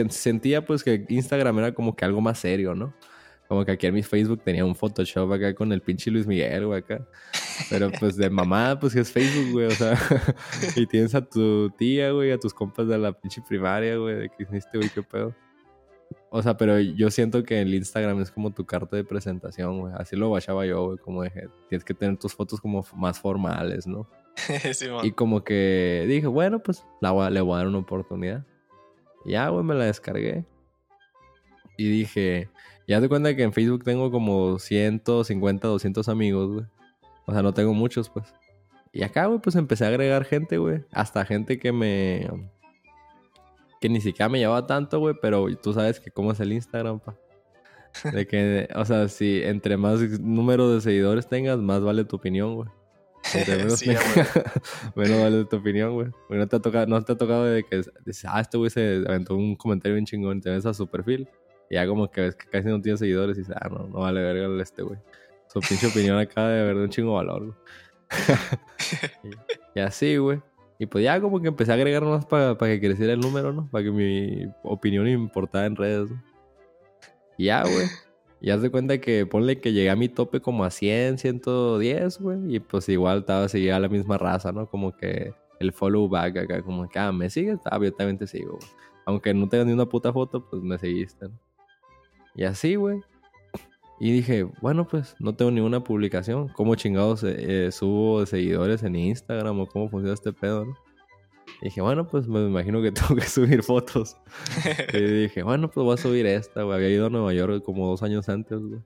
sentía 0.09 0.65
pues 0.65 0.83
que 0.83 1.05
Instagram 1.09 1.59
era 1.59 1.73
como 1.75 1.95
que 1.95 2.05
algo 2.05 2.21
más 2.21 2.39
serio, 2.39 2.73
¿no? 2.73 2.95
Como 3.47 3.63
que 3.63 3.71
aquí 3.71 3.87
en 3.87 3.93
mi 3.93 4.03
Facebook 4.03 4.41
tenía 4.43 4.65
un 4.65 4.75
Photoshop 4.75 5.31
acá 5.31 5.53
con 5.53 5.71
el 5.71 5.81
pinche 5.81 6.11
Luis 6.11 6.27
Miguel, 6.27 6.65
güey, 6.65 6.79
acá. 6.79 7.07
Pero 7.69 7.89
pues 7.99 8.17
de 8.17 8.29
mamá, 8.29 8.77
pues 8.79 8.93
que 8.93 8.99
es 8.99 9.11
Facebook, 9.11 9.51
güey, 9.51 9.67
o 9.67 9.71
sea. 9.71 9.97
y 10.75 10.85
tienes 10.85 11.15
a 11.15 11.21
tu 11.21 11.69
tía, 11.71 12.11
güey, 12.11 12.31
a 12.31 12.37
tus 12.37 12.53
compas 12.53 12.87
de 12.87 12.97
la 12.97 13.13
pinche 13.13 13.41
primaria, 13.47 13.95
güey, 13.95 14.15
de 14.15 14.29
que 14.29 14.43
hiciste, 14.43 14.77
güey, 14.77 14.89
qué 14.89 15.01
pedo. 15.01 15.33
O 16.29 16.41
sea, 16.41 16.57
pero 16.57 16.79
yo 16.79 17.09
siento 17.09 17.43
que 17.43 17.61
el 17.61 17.73
Instagram 17.73 18.21
es 18.21 18.31
como 18.31 18.51
tu 18.51 18.65
carta 18.65 18.97
de 18.97 19.05
presentación, 19.05 19.79
güey. 19.79 19.93
Así 19.97 20.17
lo 20.17 20.29
bachaba 20.29 20.65
yo, 20.65 20.85
güey, 20.85 20.97
como 20.97 21.23
dije, 21.23 21.47
tienes 21.69 21.85
que 21.85 21.93
tener 21.93 22.17
tus 22.17 22.33
fotos 22.33 22.59
como 22.59 22.85
más 22.95 23.19
formales, 23.19 23.87
¿no? 23.87 24.09
sí, 24.73 24.87
y 25.03 25.11
como 25.11 25.43
que 25.43 26.05
dije, 26.07 26.27
bueno, 26.27 26.61
pues 26.61 26.85
la 27.01 27.29
le 27.29 27.41
voy 27.41 27.55
a 27.55 27.57
dar 27.57 27.67
una 27.67 27.79
oportunidad. 27.79 28.45
ya, 29.25 29.47
güey, 29.49 29.63
me 29.63 29.73
la 29.73 29.85
descargué. 29.85 30.45
Y 31.77 31.89
dije, 31.89 32.49
ya 32.87 33.01
te 33.01 33.09
cuenta 33.09 33.35
que 33.35 33.43
en 33.43 33.53
Facebook 33.53 33.83
tengo 33.83 34.09
como 34.11 34.59
150, 34.59 35.67
200 35.67 36.07
amigos, 36.09 36.53
güey. 36.53 36.65
O 37.25 37.33
sea, 37.33 37.41
no 37.41 37.53
tengo 37.53 37.73
muchos, 37.73 38.09
pues. 38.09 38.33
Y 38.93 39.03
acá, 39.03 39.25
güey, 39.25 39.39
pues 39.39 39.55
empecé 39.57 39.85
a 39.85 39.89
agregar 39.89 40.23
gente, 40.23 40.57
güey. 40.57 40.85
Hasta 40.91 41.25
gente 41.25 41.59
que 41.59 41.71
me... 41.73 42.27
Que 43.81 43.89
ni 43.89 44.01
siquiera 44.01 44.29
me 44.29 44.39
llevaba 44.39 44.65
tanto, 44.65 44.99
güey. 44.99 45.15
Pero 45.21 45.45
tú 45.57 45.73
sabes 45.73 45.99
que 45.99 46.09
cómo 46.09 46.31
es 46.31 46.39
el 46.39 46.53
Instagram, 46.53 46.99
pa. 46.99 47.15
De 48.11 48.25
que, 48.25 48.69
o 48.75 48.85
sea, 48.85 49.07
si 49.09 49.41
entre 49.43 49.75
más 49.75 49.99
número 50.19 50.73
de 50.73 50.81
seguidores 50.81 51.27
tengas, 51.27 51.59
más 51.59 51.81
vale 51.81 52.05
tu 52.05 52.15
opinión, 52.15 52.55
güey. 52.55 52.69
Menos, 53.47 53.79
sí, 53.79 53.89
menos 54.95 55.19
vale 55.19 55.43
tu 55.45 55.57
opinión, 55.57 55.93
güey. 55.93 56.07
Porque 56.27 56.37
no 56.37 56.47
te 56.47 56.55
ha 56.55 56.59
tocado, 56.59 56.85
no 56.85 57.03
te 57.03 57.11
ha 57.11 57.17
tocado 57.17 57.43
de 57.43 57.63
que 57.63 57.81
dices, 58.05 58.25
ah, 58.25 58.39
este 58.39 58.57
güey 58.57 58.69
se 58.69 59.03
aventó 59.05 59.35
un 59.35 59.55
comentario 59.55 59.95
bien 59.95 60.05
chingón, 60.05 60.39
te 60.39 60.49
ves 60.49 60.65
a 60.65 60.73
su 60.73 60.87
perfil. 60.87 61.27
Y 61.69 61.75
ya 61.75 61.87
como 61.87 62.09
que 62.09 62.21
ves 62.21 62.35
que 62.35 62.47
casi 62.49 62.67
no 62.67 62.81
tiene 62.81 62.97
seguidores 62.97 63.37
y 63.37 63.41
dices, 63.41 63.55
ah, 63.59 63.69
no, 63.69 63.87
no 63.87 63.99
vale 63.99 64.21
verga 64.21 64.61
este 64.61 64.81
güey. 64.81 64.99
Su 65.47 65.59
pinche 65.59 65.87
opinión 65.87 66.17
acá 66.17 66.47
de 66.47 66.63
verdad 66.63 66.83
un 66.83 66.89
chingo 66.89 67.13
valor, 67.13 67.45
güey. 67.45 67.57
y, 69.75 69.79
así, 69.79 70.17
güey. 70.17 70.41
Y 70.79 70.85
pues 70.85 71.03
ya 71.03 71.19
como 71.19 71.41
que 71.41 71.47
empecé 71.47 71.71
a 71.71 71.75
agregar 71.75 72.03
más 72.05 72.25
para 72.25 72.55
que 72.55 72.79
creciera 72.79 73.13
el 73.13 73.19
número, 73.19 73.51
¿no? 73.51 73.69
Para 73.69 73.83
que 73.83 73.91
mi 73.91 74.45
opinión 74.63 75.07
importara 75.07 75.65
en 75.65 75.75
redes, 75.75 76.11
¿no? 76.11 76.23
Y 77.37 77.45
ya, 77.45 77.63
güey. 77.63 77.87
Y 78.39 78.51
haz 78.51 78.61
de 78.61 78.69
cuenta 78.69 78.99
que 78.99 79.25
ponle 79.25 79.59
que 79.59 79.73
llegué 79.73 79.89
a 79.89 79.95
mi 79.95 80.09
tope 80.09 80.41
como 80.41 80.63
a 80.63 80.69
100, 80.69 81.17
110, 81.17 82.19
güey. 82.21 82.55
Y 82.55 82.59
pues 82.59 82.87
igual 82.87 83.21
estaba, 83.21 83.49
seguía 83.49 83.79
la 83.79 83.89
misma 83.89 84.19
raza, 84.19 84.51
¿no? 84.51 84.67
Como 84.69 84.95
que 84.95 85.33
el 85.59 85.73
follow 85.73 86.07
back 86.07 86.37
acá, 86.37 86.61
como 86.61 86.87
que, 86.87 86.99
ah, 86.99 87.11
¿me 87.11 87.31
sigues? 87.31 87.57
Ah, 87.65 87.79
yo 87.81 87.91
también 87.91 88.19
te 88.19 88.27
sigo, 88.27 88.59
güey. 88.59 88.71
Aunque 89.07 89.33
no 89.33 89.49
tengas 89.49 89.65
ni 89.65 89.73
una 89.73 89.87
puta 89.87 90.13
foto, 90.13 90.47
pues 90.47 90.61
me 90.61 90.77
seguiste, 90.77 91.29
¿no? 91.29 91.39
Y 92.37 92.43
así, 92.43 92.75
güey. 92.75 93.01
Y 93.99 94.11
dije, 94.11 94.43
bueno, 94.61 94.87
pues 94.87 95.15
no 95.19 95.35
tengo 95.35 95.49
ninguna 95.49 95.83
publicación. 95.83 96.49
¿Cómo 96.49 96.75
chingados 96.75 97.23
eh, 97.23 97.71
subo 97.71 98.25
seguidores 98.27 98.83
en 98.83 98.95
Instagram 98.95 99.59
o 99.59 99.65
cómo 99.65 99.89
funciona 99.89 100.13
este 100.13 100.31
pedo, 100.31 100.65
no? 100.65 100.77
Y 101.61 101.65
dije, 101.65 101.81
bueno, 101.81 102.07
pues 102.07 102.27
me 102.27 102.45
imagino 102.45 102.79
que 102.83 102.91
tengo 102.93 103.15
que 103.15 103.27
subir 103.27 103.63
fotos. 103.63 104.17
y 104.93 105.01
dije, 105.01 105.41
bueno, 105.41 105.69
pues 105.71 105.83
voy 105.83 105.95
a 105.95 105.97
subir 105.97 106.27
esta, 106.27 106.61
güey. 106.61 106.77
Había 106.77 106.89
ido 106.89 107.07
a 107.07 107.09
Nueva 107.09 107.33
York 107.33 107.63
como 107.63 107.87
dos 107.87 108.03
años 108.03 108.29
antes, 108.29 108.59
güey. 108.59 108.81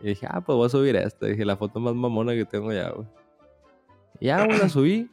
Y 0.00 0.08
dije, 0.08 0.26
ah, 0.28 0.40
pues 0.40 0.56
voy 0.56 0.66
a 0.66 0.70
subir 0.70 0.96
esta. 0.96 1.26
dije, 1.26 1.44
la 1.44 1.56
foto 1.56 1.78
más 1.78 1.94
mamona 1.94 2.32
que 2.32 2.44
tengo 2.44 2.72
ya, 2.72 2.90
güey. 2.90 3.06
Y 4.18 4.26
ya, 4.26 4.44
güey, 4.44 4.58
la 4.58 4.68
subí. 4.68 5.08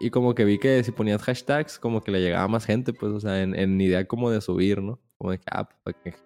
Y 0.00 0.10
como 0.10 0.34
que 0.34 0.44
vi 0.44 0.58
que 0.58 0.82
si 0.82 0.90
ponías 0.90 1.22
hashtags, 1.22 1.78
como 1.78 2.02
que 2.02 2.10
le 2.10 2.20
llegaba 2.20 2.48
más 2.48 2.66
gente, 2.66 2.92
pues, 2.92 3.12
o 3.12 3.20
sea, 3.20 3.42
en, 3.42 3.54
en 3.54 3.80
idea 3.80 4.06
como 4.06 4.28
de 4.30 4.40
subir, 4.40 4.82
¿no? 4.82 4.98
Como 5.18 5.30
de 5.30 5.38
que, 5.38 5.44
ah, 5.52 5.68
pues, 5.68 5.78
para 5.84 6.02
que 6.02 6.25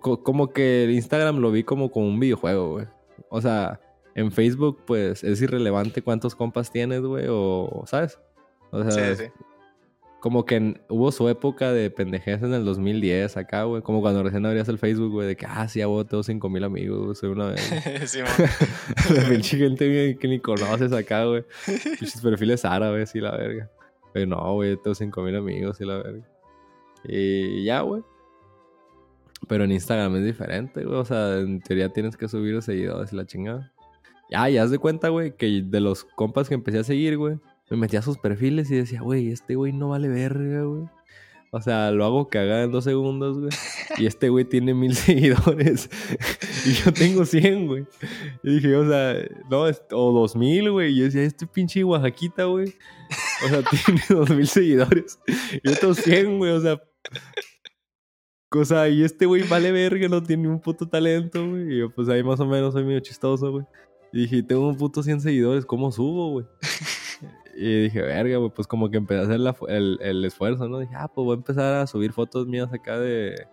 pues, 0.00 0.18
como 0.22 0.52
que 0.52 0.84
el 0.84 0.90
Instagram 0.90 1.38
lo 1.38 1.50
vi 1.50 1.64
como 1.64 1.90
como 1.90 2.06
un 2.06 2.20
videojuego, 2.20 2.70
güey. 2.70 2.86
O 3.28 3.40
sea, 3.40 3.80
en 4.14 4.32
Facebook, 4.32 4.82
pues 4.86 5.24
es 5.24 5.40
irrelevante 5.42 6.02
cuántos 6.02 6.34
compas 6.34 6.70
tienes, 6.70 7.00
güey, 7.02 7.26
o, 7.28 7.84
¿sabes? 7.86 8.18
O 8.70 8.82
sea, 8.82 9.14
sí, 9.14 9.24
sí. 9.24 9.30
como 10.20 10.44
que 10.44 10.80
hubo 10.88 11.12
su 11.12 11.28
época 11.28 11.72
de 11.72 11.90
pendejez 11.90 12.42
en 12.42 12.54
el 12.54 12.64
2010 12.64 13.36
acá, 13.36 13.64
güey. 13.64 13.82
Como 13.82 14.00
cuando 14.00 14.22
recién 14.22 14.44
abrías 14.46 14.68
el 14.68 14.78
Facebook, 14.78 15.10
güey, 15.12 15.28
de 15.28 15.36
que, 15.36 15.46
ah, 15.46 15.68
sí, 15.68 15.80
ya 15.80 15.86
tengo 16.04 16.22
5 16.22 16.48
mil 16.48 16.64
amigos, 16.64 17.18
soy 17.18 17.30
una 17.30 17.48
vez. 17.48 17.60
sí, 18.06 18.20
La 19.14 19.28
pinche 19.28 19.58
gente 19.58 20.16
que 20.18 20.28
ni 20.28 20.40
conoces 20.40 20.92
acá, 20.92 21.24
güey. 21.24 21.44
Pinches 21.66 22.20
perfiles 22.20 22.64
árabes 22.64 23.14
y 23.14 23.20
la 23.20 23.36
verga. 23.36 23.70
Pero 24.12 24.26
no, 24.26 24.54
güey, 24.54 24.76
tengo 24.76 24.94
5 24.94 25.22
mil 25.22 25.36
amigos 25.36 25.80
y 25.80 25.84
la 25.84 25.96
verga. 25.98 26.28
Y 27.04 27.64
ya, 27.64 27.80
güey. 27.80 28.02
Pero 29.52 29.64
en 29.64 29.72
Instagram 29.72 30.16
es 30.16 30.24
diferente, 30.24 30.82
güey. 30.82 30.98
O 30.98 31.04
sea, 31.04 31.38
en 31.40 31.60
teoría 31.60 31.90
tienes 31.90 32.16
que 32.16 32.26
subir 32.26 32.62
seguidores 32.62 33.12
y 33.12 33.16
la 33.16 33.26
chingada. 33.26 33.70
Ya, 34.30 34.48
ya 34.48 34.62
haz 34.62 34.70
de 34.70 34.78
cuenta, 34.78 35.10
güey, 35.10 35.36
que 35.36 35.62
de 35.62 35.78
los 35.78 36.04
compas 36.04 36.48
que 36.48 36.54
empecé 36.54 36.78
a 36.78 36.84
seguir, 36.84 37.18
güey, 37.18 37.36
me 37.68 37.76
metía 37.76 37.98
a 37.98 38.02
sus 38.02 38.16
perfiles 38.16 38.70
y 38.70 38.76
decía, 38.76 39.02
güey, 39.02 39.28
este 39.28 39.54
güey 39.54 39.74
no 39.74 39.90
vale 39.90 40.08
verga, 40.08 40.62
güey. 40.62 40.84
O 41.50 41.60
sea, 41.60 41.90
lo 41.90 42.06
hago 42.06 42.30
cagada 42.30 42.62
en 42.62 42.72
dos 42.72 42.84
segundos, 42.84 43.40
güey. 43.40 43.50
Y 43.98 44.06
este 44.06 44.30
güey 44.30 44.46
tiene 44.46 44.72
mil 44.72 44.94
seguidores. 44.96 45.90
y 46.64 46.72
yo 46.72 46.90
tengo 46.90 47.26
cien, 47.26 47.66
güey. 47.66 47.84
Y 48.42 48.54
dije, 48.54 48.74
o 48.74 48.88
sea, 48.88 49.16
no, 49.50 49.64
o 49.64 50.12
dos 50.12 50.34
mil, 50.34 50.70
güey. 50.70 50.94
Y 50.94 50.96
yo 50.96 51.04
decía, 51.04 51.24
este 51.24 51.46
pinche 51.46 51.84
Oaxaquita, 51.84 52.44
güey. 52.44 52.74
O 53.44 53.48
sea, 53.48 53.62
tiene 53.84 54.00
dos 54.08 54.30
mil 54.30 54.48
seguidores. 54.48 55.18
Y 55.62 55.74
tengo 55.74 55.92
cien, 55.92 56.38
güey. 56.38 56.52
O 56.52 56.60
sea, 56.62 56.80
Cosa, 58.52 58.86
y 58.86 59.02
este 59.02 59.24
güey 59.24 59.48
vale 59.48 59.72
verga, 59.72 60.08
no 60.08 60.22
tiene 60.22 60.46
un 60.46 60.60
puto 60.60 60.86
talento, 60.86 61.48
güey. 61.48 61.72
Y 61.72 61.78
yo, 61.78 61.90
pues 61.90 62.06
ahí 62.10 62.22
más 62.22 62.38
o 62.38 62.44
menos 62.44 62.74
soy 62.74 62.84
medio 62.84 63.00
chistoso, 63.00 63.50
güey. 63.50 63.64
Y 64.12 64.20
dije, 64.20 64.42
tengo 64.42 64.68
un 64.68 64.76
puto 64.76 65.02
100 65.02 65.22
seguidores, 65.22 65.64
¿cómo 65.64 65.90
subo, 65.90 66.32
güey? 66.32 66.46
y 67.56 67.84
dije, 67.84 68.02
verga, 68.02 68.36
güey, 68.36 68.50
pues 68.50 68.68
como 68.68 68.90
que 68.90 68.98
empecé 68.98 69.20
a 69.20 69.22
hacer 69.22 69.40
el, 69.68 69.98
el, 70.02 70.24
esfuerzo, 70.26 70.68
¿no? 70.68 70.80
Dije, 70.80 70.92
ah, 70.94 71.08
pues 71.08 71.24
voy 71.24 71.32
a 71.32 71.36
empezar 71.38 71.76
a 71.76 71.86
subir 71.86 72.12
fotos 72.12 72.46
mías 72.46 72.70
acá 72.74 73.00
de. 73.00 73.46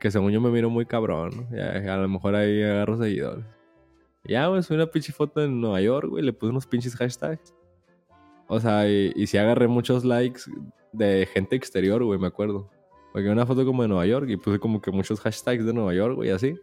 Que 0.00 0.10
según 0.10 0.32
yo 0.32 0.40
me 0.40 0.48
miro 0.48 0.70
muy 0.70 0.86
cabrón, 0.86 1.32
¿no? 1.36 1.54
Ya, 1.54 1.92
a 1.92 1.98
lo 1.98 2.08
mejor 2.08 2.34
ahí 2.34 2.62
agarro 2.62 2.96
seguidores. 2.96 3.44
ya, 4.24 4.46
güey, 4.46 4.62
subí 4.62 4.76
una 4.76 4.86
pinche 4.86 5.12
foto 5.12 5.44
en 5.44 5.60
Nueva 5.60 5.82
York, 5.82 6.08
güey, 6.08 6.24
le 6.24 6.32
puse 6.32 6.52
unos 6.52 6.66
pinches 6.66 6.96
hashtags. 6.96 7.54
O 8.48 8.58
sea, 8.60 8.88
y, 8.88 9.12
y 9.14 9.26
sí 9.26 9.36
agarré 9.36 9.68
muchos 9.68 10.06
likes 10.06 10.44
de 10.92 11.28
gente 11.30 11.54
exterior, 11.54 12.02
güey, 12.02 12.18
me 12.18 12.28
acuerdo. 12.28 12.70
Porque 13.12 13.28
una 13.28 13.44
foto 13.46 13.64
como 13.66 13.82
de 13.82 13.88
Nueva 13.88 14.06
York 14.06 14.26
y 14.28 14.36
puse 14.36 14.58
como 14.58 14.80
que 14.80 14.90
muchos 14.90 15.20
hashtags 15.20 15.64
de 15.64 15.72
Nueva 15.72 15.94
York, 15.94 16.14
güey, 16.16 16.30
así. 16.30 16.54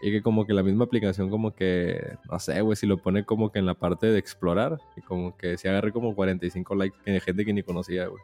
Y 0.00 0.10
que 0.12 0.22
como 0.22 0.46
que 0.46 0.54
la 0.54 0.62
misma 0.62 0.84
aplicación 0.84 1.28
como 1.28 1.54
que, 1.54 2.16
no 2.30 2.38
sé, 2.38 2.60
güey, 2.60 2.76
si 2.76 2.86
lo 2.86 2.98
pone 2.98 3.24
como 3.24 3.50
que 3.50 3.58
en 3.58 3.66
la 3.66 3.74
parte 3.74 4.06
de 4.06 4.18
explorar. 4.18 4.78
Y 4.96 5.02
como 5.02 5.36
que 5.36 5.58
se 5.58 5.68
agarré 5.68 5.92
como 5.92 6.14
45 6.14 6.74
likes 6.74 6.96
de 7.04 7.20
gente 7.20 7.44
que 7.44 7.52
ni 7.52 7.62
conocía, 7.62 8.06
güey. 8.06 8.22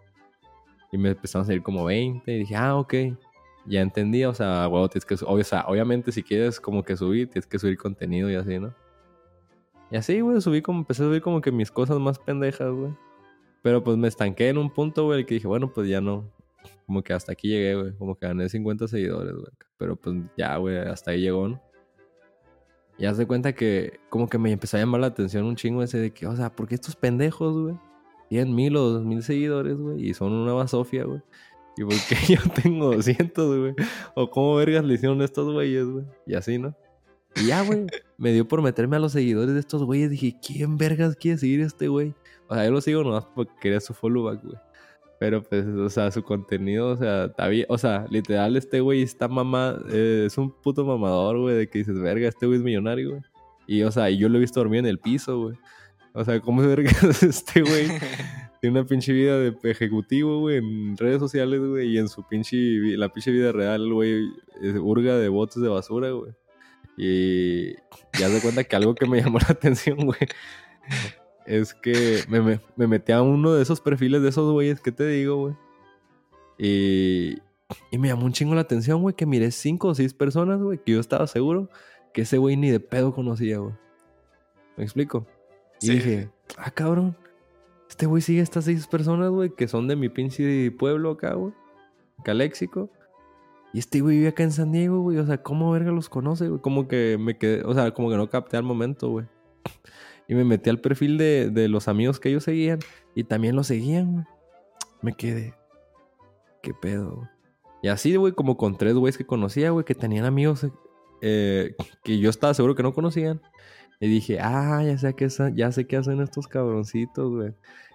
Y 0.92 0.98
me 0.98 1.10
empezaron 1.10 1.42
a 1.42 1.46
salir 1.46 1.62
como 1.62 1.84
20 1.84 2.32
y 2.32 2.38
dije, 2.40 2.56
ah, 2.56 2.76
ok. 2.76 2.94
ya 3.66 3.80
entendía, 3.80 4.28
o 4.28 4.34
sea, 4.34 4.68
huevo, 4.68 4.88
tienes 4.88 5.04
que, 5.04 5.16
o 5.24 5.44
sea, 5.44 5.64
obviamente 5.66 6.12
si 6.12 6.22
quieres 6.22 6.60
como 6.60 6.82
que 6.82 6.96
subir, 6.96 7.28
tienes 7.28 7.46
que 7.46 7.58
subir 7.58 7.76
contenido 7.76 8.30
y 8.30 8.34
así, 8.36 8.58
¿no? 8.58 8.74
Y 9.90 9.96
así, 9.96 10.20
güey, 10.20 10.40
subí 10.40 10.62
como, 10.62 10.80
empecé 10.80 11.02
a 11.02 11.06
subir 11.06 11.22
como 11.22 11.40
que 11.40 11.52
mis 11.52 11.70
cosas 11.70 11.98
más 11.98 12.18
pendejas, 12.18 12.72
güey. 12.72 12.92
Pero 13.62 13.82
pues 13.82 13.96
me 13.96 14.08
estanqué 14.08 14.48
en 14.48 14.58
un 14.58 14.70
punto, 14.70 15.04
güey, 15.04 15.24
que 15.24 15.34
dije, 15.34 15.46
bueno, 15.46 15.72
pues 15.72 15.88
ya 15.88 16.00
no. 16.00 16.30
Como 16.86 17.02
que 17.02 17.12
hasta 17.12 17.32
aquí 17.32 17.48
llegué, 17.48 17.74
güey. 17.74 17.96
Como 17.96 18.16
que 18.16 18.26
gané 18.26 18.48
50 18.48 18.88
seguidores, 18.88 19.32
güey. 19.32 19.52
Pero 19.78 19.96
pues 19.96 20.16
ya, 20.36 20.56
güey, 20.56 20.76
hasta 20.78 21.12
ahí 21.12 21.20
llegó, 21.20 21.48
¿no? 21.48 21.62
Y 22.98 23.06
haz 23.06 23.18
de 23.18 23.26
cuenta 23.26 23.52
que 23.52 24.00
como 24.08 24.28
que 24.28 24.38
me 24.38 24.52
empezó 24.52 24.76
a 24.76 24.80
llamar 24.80 25.00
la 25.00 25.08
atención 25.08 25.44
un 25.44 25.56
chingo 25.56 25.82
ese 25.82 25.98
de 25.98 26.12
que, 26.12 26.26
o 26.26 26.36
sea, 26.36 26.54
¿por 26.54 26.68
qué 26.68 26.76
estos 26.76 26.94
pendejos, 26.94 27.56
güey? 27.58 27.76
Tienen 28.28 28.54
mil 28.54 28.76
o 28.76 28.90
dos 28.90 29.04
mil 29.04 29.22
seguidores, 29.22 29.76
güey, 29.76 30.08
y 30.08 30.14
son 30.14 30.32
una 30.32 30.52
basofia, 30.52 31.04
güey. 31.04 31.20
¿Y 31.76 31.82
por 31.82 31.94
qué 32.08 32.16
yo 32.34 32.40
tengo 32.62 32.94
200, 32.94 33.58
güey? 33.58 33.74
O 34.14 34.30
cómo 34.30 34.54
vergas 34.56 34.84
le 34.84 34.94
hicieron 34.94 35.20
estos 35.22 35.52
güeyes, 35.52 35.86
güey. 35.86 36.04
Y 36.26 36.34
así, 36.34 36.58
¿no? 36.58 36.76
Y 37.36 37.46
ya, 37.48 37.62
güey, 37.62 37.86
me 38.16 38.32
dio 38.32 38.46
por 38.46 38.62
meterme 38.62 38.96
a 38.96 39.00
los 39.00 39.12
seguidores 39.12 39.54
de 39.54 39.60
estos 39.60 39.82
güeyes. 39.82 40.10
Dije, 40.10 40.36
¿quién 40.40 40.78
vergas 40.78 41.16
quiere 41.16 41.38
seguir 41.38 41.60
este 41.60 41.88
güey? 41.88 42.14
O 42.48 42.54
sea, 42.54 42.64
yo 42.64 42.70
lo 42.70 42.80
sigo 42.80 43.02
nomás 43.02 43.26
porque 43.34 43.52
quería 43.60 43.80
su 43.80 43.92
followback, 43.92 44.44
güey. 44.44 44.56
Pero 45.18 45.42
pues, 45.42 45.66
o 45.66 45.88
sea, 45.88 46.10
su 46.10 46.22
contenido, 46.22 46.88
o 46.88 46.96
sea, 46.96 47.26
está 47.26 47.48
bien. 47.48 47.66
O 47.68 47.78
sea, 47.78 48.06
literal, 48.10 48.56
este 48.56 48.80
güey 48.80 49.02
está 49.02 49.28
mamá. 49.28 49.78
Eh, 49.90 50.24
es 50.26 50.36
un 50.38 50.50
puto 50.50 50.84
mamador, 50.84 51.38
güey, 51.38 51.56
de 51.56 51.68
que 51.68 51.78
dices, 51.78 51.98
verga, 51.98 52.28
este 52.28 52.46
güey 52.46 52.58
es 52.58 52.64
millonario, 52.64 53.10
güey. 53.10 53.22
Y, 53.66 53.82
o 53.82 53.90
sea, 53.90 54.10
y 54.10 54.18
yo 54.18 54.28
lo 54.28 54.36
he 54.36 54.40
visto 54.40 54.60
dormir 54.60 54.80
en 54.80 54.86
el 54.86 54.98
piso, 54.98 55.40
güey. 55.40 55.56
O 56.12 56.24
sea, 56.24 56.40
¿cómo 56.40 56.62
es 56.62 56.68
verga 56.76 56.90
este 57.22 57.62
güey? 57.62 57.88
Tiene 58.60 58.80
una 58.80 58.88
pinche 58.88 59.12
vida 59.12 59.38
de 59.38 59.54
ejecutivo, 59.64 60.40
güey, 60.40 60.56
en 60.56 60.96
redes 60.96 61.18
sociales, 61.18 61.60
güey, 61.60 61.88
y 61.90 61.98
en 61.98 62.08
su 62.08 62.26
pinche, 62.26 62.56
la 62.96 63.10
pinche 63.10 63.30
vida 63.30 63.52
real, 63.52 63.92
güey, 63.92 64.26
hurga 64.80 65.18
de 65.18 65.28
botes 65.28 65.60
de 65.60 65.68
basura, 65.68 66.10
güey. 66.12 66.32
Y 66.96 67.74
ya 68.18 68.28
se 68.28 68.40
cuenta 68.40 68.64
que 68.64 68.76
algo 68.76 68.94
que 68.94 69.06
me 69.06 69.20
llamó 69.20 69.38
la 69.38 69.48
atención, 69.50 69.98
güey, 69.98 70.20
es 71.46 71.74
que 71.74 72.24
me, 72.28 72.60
me, 72.76 72.86
metí 72.86 73.12
a 73.12 73.22
uno 73.22 73.52
de 73.52 73.62
esos 73.62 73.80
perfiles 73.80 74.22
de 74.22 74.28
esos 74.28 74.50
güeyes 74.52 74.80
que 74.80 74.92
te 74.92 75.06
digo, 75.06 75.36
güey. 75.36 75.54
Y, 76.58 77.38
y 77.90 77.98
me 77.98 78.08
llamó 78.08 78.26
un 78.26 78.32
chingo 78.32 78.54
la 78.54 78.60
atención, 78.62 79.02
güey, 79.02 79.14
que 79.14 79.26
miré 79.26 79.50
cinco 79.50 79.88
o 79.88 79.94
seis 79.94 80.14
personas, 80.14 80.60
güey, 80.60 80.78
que 80.78 80.92
yo 80.92 81.00
estaba 81.00 81.26
seguro 81.26 81.68
que 82.14 82.22
ese 82.22 82.38
güey 82.38 82.56
ni 82.56 82.70
de 82.70 82.80
pedo 82.80 83.12
conocía, 83.12 83.58
güey. 83.58 83.74
¿Me 84.76 84.84
explico? 84.84 85.26
Y 85.80 85.90
dije, 85.90 86.30
ah, 86.56 86.70
cabrón, 86.70 87.16
este 87.90 88.06
güey 88.06 88.22
sigue 88.22 88.40
a 88.40 88.44
estas 88.44 88.64
seis 88.64 88.86
personas, 88.86 89.30
güey, 89.30 89.50
que 89.50 89.68
son 89.68 89.88
de 89.88 89.96
mi 89.96 90.08
pinche 90.08 90.70
pueblo 90.70 91.10
acá, 91.10 91.34
güey. 91.34 91.52
Caléxico. 92.24 92.88
Y 93.72 93.80
este 93.80 94.00
güey 94.00 94.18
vive 94.18 94.28
acá 94.28 94.44
en 94.44 94.52
San 94.52 94.70
Diego, 94.70 95.00
güey. 95.00 95.18
O 95.18 95.26
sea, 95.26 95.42
¿cómo 95.42 95.72
verga 95.72 95.90
los 95.90 96.08
conoce, 96.08 96.48
güey? 96.48 96.60
Como 96.60 96.86
que 96.86 97.18
me 97.20 97.36
quedé, 97.36 97.64
o 97.64 97.74
sea, 97.74 97.90
como 97.90 98.08
que 98.08 98.16
no 98.16 98.30
capté 98.30 98.56
al 98.56 98.62
momento, 98.62 99.10
güey. 99.10 99.26
Y 100.28 100.34
me 100.34 100.44
metí 100.44 100.70
al 100.70 100.80
perfil 100.80 101.18
de, 101.18 101.50
de 101.50 101.68
los 101.68 101.88
amigos 101.88 102.20
que 102.20 102.30
ellos 102.30 102.44
seguían. 102.44 102.78
Y 103.14 103.24
también 103.24 103.56
los 103.56 103.66
seguían, 103.66 104.12
güey. 104.12 104.24
Me 105.02 105.12
quedé. 105.12 105.54
¿Qué 106.62 106.72
pedo, 106.72 107.16
güey? 107.16 107.28
Y 107.82 107.88
así, 107.88 108.16
güey, 108.16 108.32
como 108.32 108.56
con 108.56 108.78
tres 108.78 108.94
güeyes 108.94 109.18
que 109.18 109.26
conocía, 109.26 109.68
güey, 109.68 109.84
que 109.84 109.94
tenían 109.94 110.24
amigos 110.24 110.66
eh, 111.20 111.74
que 112.02 112.18
yo 112.18 112.30
estaba 112.30 112.54
seguro 112.54 112.74
que 112.74 112.82
no 112.82 112.94
conocían. 112.94 113.42
Y 114.00 114.08
dije, 114.08 114.38
ah, 114.40 114.82
ya 114.84 114.96
sé, 114.96 115.14
qué, 115.14 115.28
ya 115.54 115.72
sé 115.72 115.86
qué 115.86 115.96
hacen 115.98 116.20
estos 116.20 116.48
cabroncitos, 116.48 117.30
güey. 117.30 117.52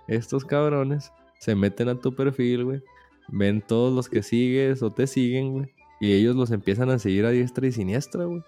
Estos 0.08 0.46
cabrones 0.46 1.12
se 1.40 1.56
meten 1.56 1.90
a 1.90 2.00
tu 2.00 2.16
perfil, 2.16 2.66
güey. 2.66 2.84
Ven 3.28 3.62
todos 3.62 3.94
los 3.94 4.10
que 4.10 4.24
sigues 4.24 4.84
o 4.84 4.92
te 4.92 5.08
siguen, 5.08 5.54
güey. 5.54 5.74
Y 6.00 6.14
ellos 6.14 6.36
los 6.36 6.52
empiezan 6.52 6.90
a 6.90 7.00
seguir 7.00 7.26
a 7.26 7.32
diestra 7.32 7.68
y 7.68 7.72
siniestra, 7.72 8.26
güey. 8.26 8.44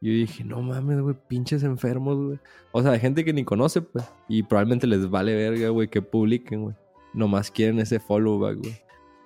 Yo 0.00 0.12
dije, 0.12 0.44
no 0.44 0.60
mames, 0.60 1.00
güey, 1.00 1.16
pinches 1.26 1.62
enfermos, 1.62 2.18
güey. 2.18 2.38
O 2.72 2.82
sea, 2.82 2.92
hay 2.92 3.00
gente 3.00 3.24
que 3.24 3.32
ni 3.32 3.44
conoce, 3.44 3.80
pues. 3.80 4.04
Y 4.28 4.42
probablemente 4.42 4.86
les 4.86 5.08
vale 5.08 5.34
verga, 5.34 5.70
güey, 5.70 5.88
que 5.88 6.02
publiquen, 6.02 6.64
güey. 6.64 6.74
Nomás 7.14 7.50
quieren 7.50 7.78
ese 7.78 7.98
follow 7.98 8.38
back, 8.38 8.58
güey. 8.58 8.76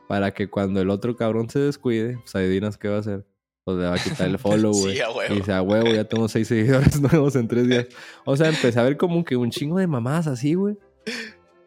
Para 0.07 0.33
que 0.33 0.49
cuando 0.49 0.81
el 0.81 0.91
otro 0.91 1.17
cabrón 1.17 1.50
se 1.50 1.59
descuide, 1.59 2.19
pues 2.19 2.35
adivinas 2.37 2.79
qué 2.79 2.89
va 2.89 2.97
a 2.97 3.00
hacer. 3.00 3.27
Pues 3.65 3.79
le 3.79 3.85
va 3.85 3.95
a 3.95 3.99
quitar 3.99 4.29
el 4.29 4.39
follow, 4.39 4.73
güey. 4.73 4.97
sí, 4.97 5.03
y 5.31 5.35
dice, 5.35 5.53
a 5.53 5.62
huevo, 5.62 5.89
ya 5.89 6.05
tengo 6.05 6.29
seis 6.29 6.47
seguidores 6.49 7.00
nuevos 7.12 7.35
en 7.35 7.49
tres 7.49 7.69
días. 7.69 7.87
O 8.25 8.37
sea, 8.37 8.49
empecé 8.49 8.79
a 8.79 8.85
ver 8.85 8.97
como 8.97 9.25
que 9.25 9.37
un 9.37 9.50
chingo 9.50 9.79
de 9.79 9.89
mamadas 9.89 10.29
así, 10.29 10.55
güey. 10.55 10.77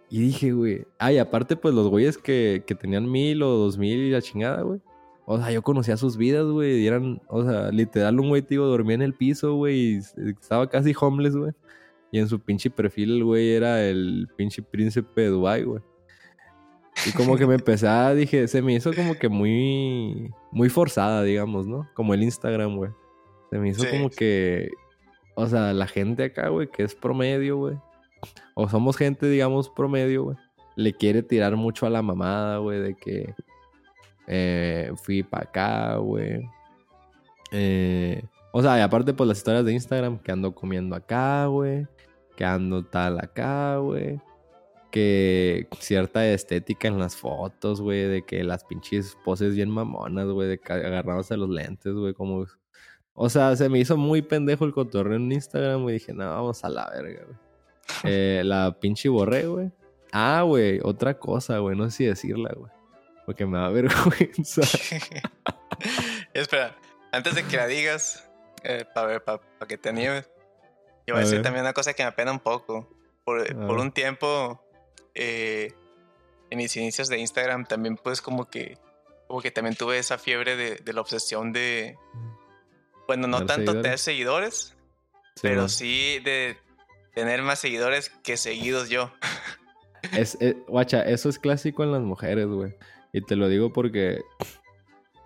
Y 0.10 0.22
dije, 0.22 0.54
güey. 0.54 0.86
Ay, 0.98 1.18
aparte, 1.18 1.58
pues 1.58 1.76
los 1.76 1.90
güeyes 1.90 2.18
que, 2.18 2.64
que 2.66 2.76
tenían 2.76 3.12
mil 3.12 3.44
o 3.44 3.50
dos 3.50 3.78
mil 3.78 4.00
y 4.00 4.12
la 4.12 4.22
chingada, 4.22 4.62
güey 4.62 4.80
o 5.26 5.38
sea, 5.38 5.52
yo 5.52 5.62
conocía 5.62 5.98
sus 5.98 6.18
vidas, 6.18 6.46
güey. 6.46 6.82
Y 6.82 6.88
eran, 6.88 7.22
o 7.30 7.44
sea, 7.44 7.70
literal, 7.72 8.20
un 8.20 8.30
güey, 8.30 8.42
tío, 8.42 8.66
dormía 8.66 8.96
en 8.96 9.02
el 9.02 9.14
piso, 9.14 9.56
güey. 9.56 9.96
Y 9.96 9.98
estaba 10.42 10.70
casi 10.70 10.94
homeless, 11.00 11.36
güey. 11.36 11.54
Y 12.12 12.20
en 12.20 12.28
su 12.28 12.40
pinche 12.40 12.70
perfil, 12.70 13.16
el 13.16 13.24
güey 13.24 13.54
era 13.54 13.82
el 13.84 14.28
pinche 14.36 14.62
príncipe 14.62 15.22
de 15.22 15.28
Dubai, 15.28 15.64
güey. 15.64 15.82
Y 17.08 17.12
como 17.14 17.38
que 17.38 17.48
me 17.48 17.56
empecé 17.56 17.88
a, 17.88 18.14
dije, 18.14 18.48
se 18.48 18.62
me 18.62 18.74
hizo 18.74 18.94
como 18.94 19.16
que 19.16 19.30
muy, 19.30 20.32
muy 20.52 20.70
forzada, 20.70 21.24
digamos, 21.24 21.66
¿no? 21.66 21.90
Como 21.94 22.14
el 22.14 22.24
Instagram, 22.24 22.76
güey. 22.76 22.92
Se 23.50 23.58
me 23.58 23.70
hizo 23.70 23.84
como 23.90 24.10
que, 24.10 24.70
o 25.36 25.48
sea, 25.48 25.74
la 25.74 25.88
gente 25.88 26.26
acá, 26.26 26.50
güey, 26.50 26.70
que 26.70 26.84
es 26.84 26.94
promedio, 26.94 27.58
güey. 27.58 27.78
O 28.56 28.68
somos 28.68 28.98
gente, 28.98 29.28
digamos, 29.28 29.70
promedio, 29.70 30.24
güey. 30.26 30.38
Le 30.76 30.94
quiere 30.94 31.24
tirar 31.24 31.56
mucho 31.56 31.86
a 31.86 31.90
la 31.90 32.02
mamada, 32.02 32.58
güey, 32.58 32.80
de 32.80 32.96
que 32.96 33.34
eh, 34.28 34.92
fui 35.04 35.24
para 35.24 35.44
acá, 35.44 35.96
güey. 35.98 36.50
Eh, 37.52 38.24
o 38.52 38.62
sea, 38.62 38.78
y 38.78 38.82
aparte, 38.82 39.14
pues 39.14 39.28
las 39.28 39.38
historias 39.38 39.66
de 39.66 39.74
Instagram, 39.74 40.20
que 40.20 40.32
ando 40.32 40.54
comiendo 40.54 40.96
acá, 40.96 41.48
güey. 41.48 41.88
Que 42.36 42.46
ando 42.46 42.84
tal 42.84 43.20
acá, 43.20 43.78
güey. 43.78 44.20
Que 44.92 45.68
cierta 45.80 46.26
estética 46.28 46.88
en 46.88 47.00
las 47.00 47.16
fotos, 47.16 47.82
güey. 47.82 48.04
De 48.04 48.22
que 48.24 48.44
las 48.44 48.64
pinches 48.64 49.18
poses 49.26 49.56
bien 49.56 49.70
mamonas, 49.70 50.28
güey. 50.28 50.50
De 50.50 50.62
agarrándose 50.68 51.38
los 51.38 51.50
lentes, 51.50 51.94
güey. 51.94 52.14
Como. 52.14 52.46
O 53.16 53.30
sea, 53.30 53.56
se 53.56 53.70
me 53.70 53.80
hizo 53.80 53.98
muy 53.98 54.22
pendejo 54.22 54.66
el 54.66 54.74
cotorreo 54.74 55.18
en 55.18 55.32
Instagram, 55.32 55.84
güey. 55.84 55.96
Dije, 55.96 56.14
no, 56.14 56.26
vamos 56.26 56.64
a 56.64 56.70
la 56.70 56.90
verga, 56.90 57.24
güey. 57.26 57.38
Eh, 58.06 58.42
la 58.46 58.78
pinche 58.80 59.10
borré, 59.10 59.46
güey. 59.46 59.72
Ah, 60.12 60.44
güey, 60.44 60.80
otra 60.84 61.18
cosa, 61.20 61.58
güey. 61.60 61.76
No 61.76 61.86
sé 61.86 61.92
si 61.98 62.06
decirla, 62.06 62.54
güey. 62.56 62.72
Porque 63.26 63.46
me 63.46 63.58
da 63.58 63.70
vergüenza. 63.70 64.62
Espera, 66.34 66.76
antes 67.12 67.36
de 67.36 67.44
que 67.44 67.58
la 67.58 67.68
digas, 67.68 68.30
eh, 68.64 68.86
para 68.94 69.22
que 69.68 69.78
te 69.78 69.90
animes, 69.90 70.30
yo 71.06 71.16
voy 71.16 71.24
a, 71.24 71.26
decir 71.26 71.42
también 71.42 71.64
una 71.64 71.74
cosa 71.74 71.94
que 71.94 72.04
me 72.04 72.10
apena 72.10 72.32
un 72.32 72.40
poco. 72.40 72.90
Por, 73.24 73.56
por 73.68 73.80
un 73.80 73.92
tiempo, 73.94 74.62
eh, 75.16 75.74
en 76.50 76.58
mis 76.58 76.76
inicios 76.76 77.08
de 77.08 77.20
Instagram, 77.20 77.66
también 77.66 77.96
pues 77.96 78.22
como 78.22 78.50
que, 78.50 78.78
como 79.28 79.42
que 79.42 79.50
también 79.50 79.76
tuve 79.76 79.98
esa 79.98 80.18
fiebre 80.18 80.58
de, 80.58 80.76
de 80.76 80.94
la 80.94 81.02
obsesión 81.02 81.54
de, 81.54 81.98
bueno, 83.08 83.28
no 83.28 83.46
tanto 83.46 83.82
tener 83.82 84.00
seguidores, 84.00 84.76
pero 85.42 85.68
sí 85.70 86.20
de 86.20 86.58
tener 87.14 87.42
más 87.42 87.60
seguidores 87.60 88.10
que 88.24 88.38
seguidos 88.38 88.90
yo. 88.90 89.12
Es, 90.12 90.38
eh, 90.42 90.58
guacha, 90.68 91.02
eso 91.04 91.30
es 91.30 91.40
clásico 91.40 91.82
en 91.82 91.94
las 91.94 92.02
mujeres, 92.02 92.46
güey. 92.46 92.76
Y 93.14 93.22
te 93.22 93.36
lo 93.36 93.48
digo 93.48 93.72
porque 93.72 94.22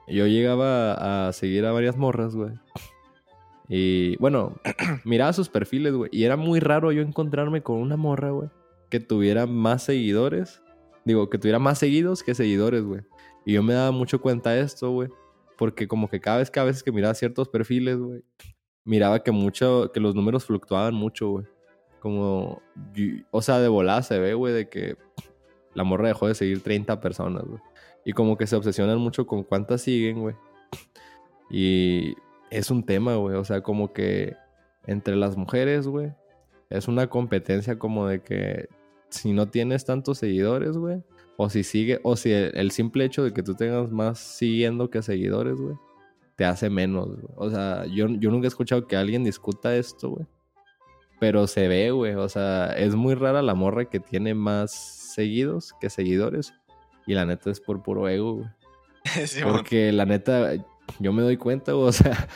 yo 0.07 0.27
llegaba 0.27 1.27
a 1.27 1.33
seguir 1.33 1.65
a 1.65 1.71
varias 1.71 1.97
morras, 1.97 2.35
güey. 2.35 2.51
Y 3.69 4.17
bueno, 4.17 4.55
miraba 5.05 5.33
sus 5.33 5.49
perfiles, 5.49 5.93
güey. 5.93 6.09
Y 6.13 6.23
era 6.23 6.35
muy 6.37 6.59
raro 6.59 6.91
yo 6.91 7.01
encontrarme 7.01 7.63
con 7.63 7.77
una 7.77 7.97
morra, 7.97 8.31
güey, 8.31 8.49
que 8.89 8.99
tuviera 8.99 9.45
más 9.45 9.83
seguidores. 9.83 10.61
Digo, 11.05 11.29
que 11.29 11.37
tuviera 11.37 11.59
más 11.59 11.79
seguidos 11.79 12.23
que 12.23 12.35
seguidores, 12.35 12.83
güey. 12.83 13.01
Y 13.45 13.53
yo 13.53 13.63
me 13.63 13.73
daba 13.73 13.91
mucho 13.91 14.21
cuenta 14.21 14.51
de 14.51 14.61
esto, 14.61 14.91
güey. 14.91 15.09
Porque 15.57 15.87
como 15.87 16.09
que 16.09 16.19
cada 16.19 16.39
vez 16.39 16.51
que 16.51 16.59
a 16.59 16.65
veces 16.65 16.83
que 16.83 16.91
miraba 16.91 17.13
ciertos 17.13 17.47
perfiles, 17.47 17.97
güey, 17.97 18.23
miraba 18.83 19.23
que 19.23 19.31
mucho, 19.31 19.91
que 19.93 19.99
los 19.99 20.13
números 20.13 20.45
fluctuaban 20.45 20.93
mucho, 20.93 21.29
güey. 21.29 21.45
Como, 21.99 22.61
o 23.31 23.41
sea, 23.41 23.59
de 23.59 23.67
volada 23.67 24.03
se 24.03 24.19
ve, 24.19 24.33
güey, 24.33 24.53
de 24.53 24.69
que 24.69 24.97
la 25.73 25.83
morra 25.83 26.09
dejó 26.09 26.27
de 26.27 26.35
seguir 26.35 26.61
30 26.61 26.99
personas, 27.01 27.43
güey. 27.43 27.61
Y 28.07 28.13
como 28.13 28.37
que 28.37 28.47
se 28.47 28.55
obsesionan 28.55 28.99
mucho 28.99 29.27
con 29.27 29.43
cuántas 29.43 29.81
siguen, 29.81 30.21
güey. 30.21 30.35
Y 31.49 32.15
es 32.49 32.71
un 32.71 32.85
tema, 32.85 33.17
güey. 33.17 33.35
O 33.35 33.43
sea, 33.43 33.61
como 33.61 33.91
que 33.91 34.33
entre 34.85 35.17
las 35.17 35.35
mujeres, 35.35 35.89
güey, 35.89 36.13
es 36.69 36.87
una 36.87 37.09
competencia 37.09 37.77
como 37.77 38.07
de 38.07 38.21
que 38.21 38.69
si 39.09 39.33
no 39.33 39.49
tienes 39.49 39.83
tantos 39.83 40.19
seguidores, 40.19 40.77
güey, 40.77 41.03
o 41.35 41.49
si 41.49 41.65
sigue, 41.65 41.99
o 42.01 42.15
si 42.15 42.31
el, 42.31 42.71
simple 42.71 43.03
hecho 43.03 43.25
de 43.25 43.33
que 43.33 43.43
tú 43.43 43.55
tengas 43.55 43.91
más 43.91 44.19
siguiendo 44.19 44.89
que 44.89 45.01
seguidores, 45.01 45.59
güey, 45.59 45.75
te 46.37 46.45
hace 46.45 46.69
menos, 46.69 47.07
güey. 47.07 47.27
O 47.35 47.49
sea, 47.49 47.87
yo, 47.87 48.07
yo 48.07 48.31
nunca 48.31 48.47
he 48.47 48.47
escuchado 48.47 48.87
que 48.87 48.95
alguien 48.95 49.25
discuta 49.25 49.75
esto, 49.75 50.11
güey. 50.11 50.25
Pero 51.19 51.45
se 51.47 51.67
ve, 51.67 51.91
güey. 51.91 52.13
O 52.13 52.29
sea, 52.29 52.67
es 52.67 52.95
muy 52.95 53.15
rara 53.15 53.41
la 53.41 53.53
morra 53.53 53.83
que 53.83 53.99
tiene 53.99 54.33
más 54.33 54.71
seguidos 55.13 55.73
que 55.81 55.89
seguidores. 55.89 56.53
Y 57.07 57.13
la 57.13 57.25
neta 57.25 57.49
es 57.49 57.59
por 57.59 57.81
puro 57.81 58.07
ego, 58.07 58.35
güey. 58.35 58.49
Porque 59.43 59.91
la 59.91 60.05
neta, 60.05 60.53
yo 60.99 61.13
me 61.13 61.21
doy 61.21 61.37
cuenta, 61.37 61.71
güey, 61.71 61.87
o 61.87 61.91
sea, 61.91 62.27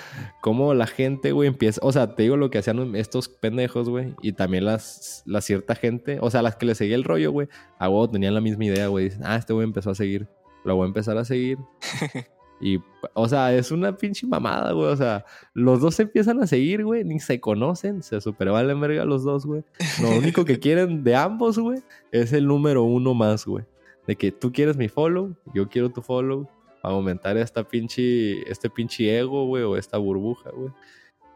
cómo 0.42 0.74
la 0.74 0.88
gente, 0.88 1.32
güey, 1.32 1.48
empieza, 1.50 1.80
o 1.84 1.92
sea, 1.92 2.16
te 2.16 2.24
digo 2.24 2.38
lo 2.38 2.50
que 2.50 2.60
hacían 2.60 2.96
estos 2.96 3.30
pendejos, 3.30 3.90
güey, 3.90 4.16
y 4.22 4.34
también 4.34 4.66
las, 4.66 5.24
la 5.26 5.42
cierta 5.42 5.76
gente, 5.76 6.20
o 6.22 6.32
sea, 6.32 6.42
las 6.42 6.56
que 6.56 6.66
le 6.66 6.76
seguía 6.76 6.96
el 6.96 7.04
rollo, 7.04 7.32
güey, 7.32 7.48
a 7.78 7.90
huevo 7.90 8.10
tenían 8.10 8.34
la 8.34 8.42
misma 8.42 8.66
idea, 8.66 8.88
güey, 8.88 9.06
dicen, 9.06 9.24
ah, 9.26 9.36
este 9.36 9.54
güey 9.54 9.66
empezó 9.66 9.92
a 9.92 9.96
seguir, 9.96 10.28
lo 10.64 10.76
voy 10.76 10.86
a 10.86 10.88
empezar 10.88 11.18
a 11.18 11.26
seguir. 11.26 11.58
Y, 12.64 12.80
o 13.16 13.28
sea, 13.28 13.56
es 13.56 13.72
una 13.72 13.98
pinche 13.98 14.28
mamada, 14.28 14.72
güey. 14.74 14.88
O 14.90 14.96
sea, 14.96 15.26
los 15.56 15.82
dos 15.82 15.96
se 15.96 16.04
empiezan 16.04 16.42
a 16.44 16.48
seguir, 16.48 16.86
güey. 16.86 17.04
Ni 17.04 17.20
se 17.20 17.40
conocen. 17.40 18.04
Se 18.04 18.22
supervalen 18.22 18.80
verga 18.80 19.04
los 19.04 19.24
dos, 19.24 19.48
güey. 19.48 19.64
Lo 20.00 20.12
único 20.12 20.46
que 20.46 20.60
quieren 20.60 21.04
de 21.04 21.16
ambos, 21.16 21.58
güey, 21.58 21.80
es 22.12 22.34
el 22.34 22.46
número 22.46 22.84
uno 22.84 23.16
más, 23.16 23.48
güey. 23.48 23.66
De 24.12 24.18
que 24.18 24.30
tú 24.34 24.52
quieres 24.52 24.76
mi 24.76 24.90
follow, 24.90 25.38
yo 25.54 25.70
quiero 25.70 25.90
tu 25.90 26.02
follow. 26.02 26.46
Para 26.82 26.96
aumentar 26.96 27.38
esta 27.38 27.64
pinche, 27.64 28.42
este 28.52 28.70
pinche 28.70 29.18
ego, 29.18 29.46
güey, 29.46 29.64
o 29.64 29.78
esta 29.78 29.98
burbuja, 29.98 30.50
güey. 30.50 30.74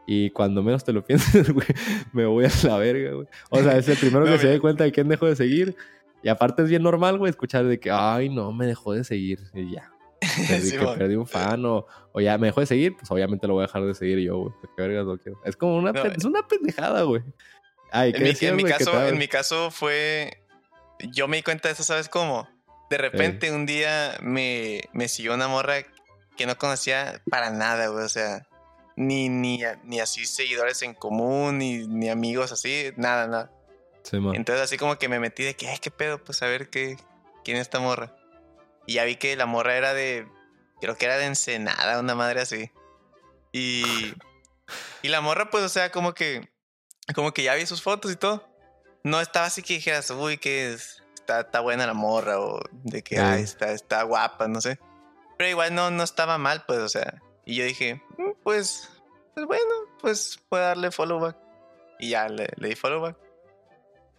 Y 0.06 0.28
cuando 0.28 0.62
menos 0.62 0.84
te 0.84 0.92
lo 0.92 1.02
pienses, 1.06 1.50
güey, 1.54 1.66
me 2.12 2.26
voy 2.26 2.44
a 2.44 2.50
la 2.64 2.76
verga, 2.76 3.12
güey. 3.12 3.26
O 3.48 3.62
sea, 3.62 3.78
es 3.78 3.88
el 3.88 3.96
primero 3.96 4.26
que 4.30 4.36
se 4.36 4.48
dé 4.48 4.60
cuenta 4.60 4.84
de 4.84 4.92
quién 4.92 5.08
dejó 5.08 5.24
de 5.24 5.36
seguir. 5.36 5.74
Y 6.22 6.28
aparte 6.28 6.64
es 6.64 6.68
bien 6.68 6.82
normal, 6.82 7.16
güey, 7.16 7.30
escuchar 7.30 7.64
de 7.64 7.80
que, 7.80 7.90
ay, 7.90 8.28
no, 8.28 8.52
me 8.52 8.66
dejó 8.66 8.92
de 8.92 9.04
seguir. 9.04 9.40
Y 9.54 9.72
ya, 9.72 9.90
Perdí, 10.48 10.70
que 10.72 10.86
perdí 10.98 11.14
un 11.14 11.26
fan 11.26 11.64
o, 11.64 11.86
ya 12.20 12.36
me 12.36 12.48
dejó 12.48 12.60
de 12.60 12.66
seguir, 12.66 12.94
pues 12.94 13.10
obviamente 13.10 13.46
lo 13.46 13.54
voy 13.54 13.62
a 13.62 13.68
dejar 13.68 13.86
de 13.86 13.94
seguir 13.94 14.18
yo, 14.18 14.36
güey. 14.36 14.52
Qué 14.76 14.82
vergas 14.82 15.06
lo 15.06 15.16
quiero. 15.16 15.40
Es 15.46 15.56
como 15.56 15.78
una, 15.78 15.92
es 15.92 16.26
una 16.26 16.46
pendejada, 16.46 17.04
güey. 17.04 17.22
Ay, 17.90 18.12
en, 18.14 18.22
mi, 18.22 18.32
en, 18.38 18.56
mi 18.56 18.64
caso, 18.64 19.06
en 19.06 19.16
mi 19.16 19.28
caso 19.28 19.70
fue. 19.70 20.42
Yo 21.14 21.26
me 21.26 21.38
di 21.38 21.42
cuenta 21.42 21.68
de 21.68 21.72
eso, 21.72 21.82
¿sabes 21.82 22.10
cómo? 22.10 22.46
De 22.90 22.98
repente 22.98 23.52
un 23.52 23.66
día 23.66 24.16
me, 24.20 24.88
me 24.92 25.08
siguió 25.08 25.34
una 25.34 25.48
morra 25.48 25.76
que 26.36 26.46
no 26.46 26.56
conocía 26.56 27.20
para 27.28 27.50
nada, 27.50 27.88
güey. 27.88 28.04
O 28.04 28.08
sea, 28.08 28.46
ni, 28.96 29.28
ni, 29.28 29.62
ni 29.84 30.00
así 30.00 30.24
seguidores 30.26 30.82
en 30.82 30.94
común, 30.94 31.58
ni, 31.58 31.86
ni 31.86 32.08
amigos 32.08 32.52
así, 32.52 32.92
nada, 32.96 33.26
nada. 33.26 33.52
Entonces 34.12 34.62
así 34.62 34.76
como 34.76 34.98
que 34.98 35.08
me 35.08 35.18
metí 35.18 35.42
de 35.42 35.54
que, 35.54 35.68
ay, 35.68 35.78
qué 35.78 35.90
pedo, 35.90 36.22
pues 36.22 36.42
a 36.42 36.46
ver 36.46 36.70
qué, 36.70 36.96
quién 37.44 37.56
es 37.56 37.62
esta 37.62 37.80
morra. 37.80 38.14
Y 38.86 38.94
ya 38.94 39.04
vi 39.04 39.16
que 39.16 39.36
la 39.36 39.46
morra 39.46 39.76
era 39.76 39.94
de. 39.94 40.28
Creo 40.80 40.96
que 40.96 41.06
era 41.06 41.16
de 41.16 41.26
Ensenada, 41.26 41.98
una 41.98 42.14
madre 42.14 42.40
así. 42.40 42.70
Y. 43.52 43.84
Y 45.02 45.08
la 45.08 45.20
morra, 45.20 45.50
pues, 45.50 45.62
o 45.62 45.68
sea, 45.68 45.92
como 45.92 46.14
que. 46.14 46.48
Como 47.14 47.32
que 47.32 47.44
ya 47.44 47.54
vi 47.54 47.64
sus 47.66 47.82
fotos 47.82 48.10
y 48.10 48.16
todo. 48.16 48.44
No 49.04 49.20
estaba 49.20 49.46
así 49.46 49.62
que 49.62 49.74
dijeras, 49.74 50.10
uy, 50.10 50.38
que 50.38 50.76
está, 51.26 51.40
está 51.40 51.60
buena 51.60 51.86
la 51.86 51.94
morra, 51.94 52.38
o 52.38 52.60
de 52.84 53.02
que, 53.02 53.18
ay, 53.18 53.42
está, 53.42 53.72
está 53.72 54.04
guapa, 54.04 54.46
no 54.46 54.60
sé. 54.60 54.78
Pero 55.36 55.50
igual 55.50 55.74
no, 55.74 55.90
no 55.90 56.04
estaba 56.04 56.38
mal, 56.38 56.64
pues, 56.66 56.78
o 56.78 56.88
sea. 56.88 57.20
Y 57.44 57.56
yo 57.56 57.64
dije, 57.64 58.00
mm, 58.16 58.42
pues, 58.44 58.88
pues 59.34 59.46
bueno, 59.46 59.74
pues 60.00 60.40
puedo 60.48 60.62
darle 60.62 60.92
follow 60.92 61.18
back. 61.18 61.36
Y 61.98 62.10
ya 62.10 62.28
le, 62.28 62.48
le 62.56 62.68
di 62.68 62.76
follow 62.76 63.00
back. 63.00 63.16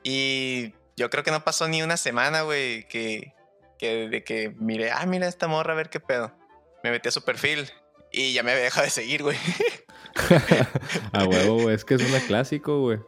Y 0.03 0.73
yo 0.97 1.09
creo 1.09 1.23
que 1.23 1.31
no 1.31 1.43
pasó 1.43 1.67
ni 1.69 1.81
una 1.81 1.95
semana, 1.95 2.41
güey, 2.41 2.85
que, 2.89 3.33
que 3.79 4.09
de 4.09 4.23
que 4.23 4.53
mire, 4.57 4.91
ah, 4.91 5.05
mira 5.05 5.27
esta 5.27 5.47
morra, 5.47 5.73
a 5.73 5.77
ver 5.77 5.89
qué 5.89 6.01
pedo. 6.01 6.33
Me 6.83 6.91
metí 6.91 7.07
a 7.07 7.11
su 7.11 7.23
perfil 7.23 7.71
y 8.11 8.33
ya 8.33 8.43
me 8.43 8.51
había 8.51 8.65
dejado 8.65 8.85
de 8.85 8.91
seguir, 8.91 9.23
güey. 9.23 9.37
a 11.13 11.23
huevo, 11.23 11.61
güey. 11.61 11.75
Es 11.75 11.85
que 11.85 11.95
es 11.95 12.01
una 12.01 12.19
clásico, 12.19 12.81
güey. 12.81 12.99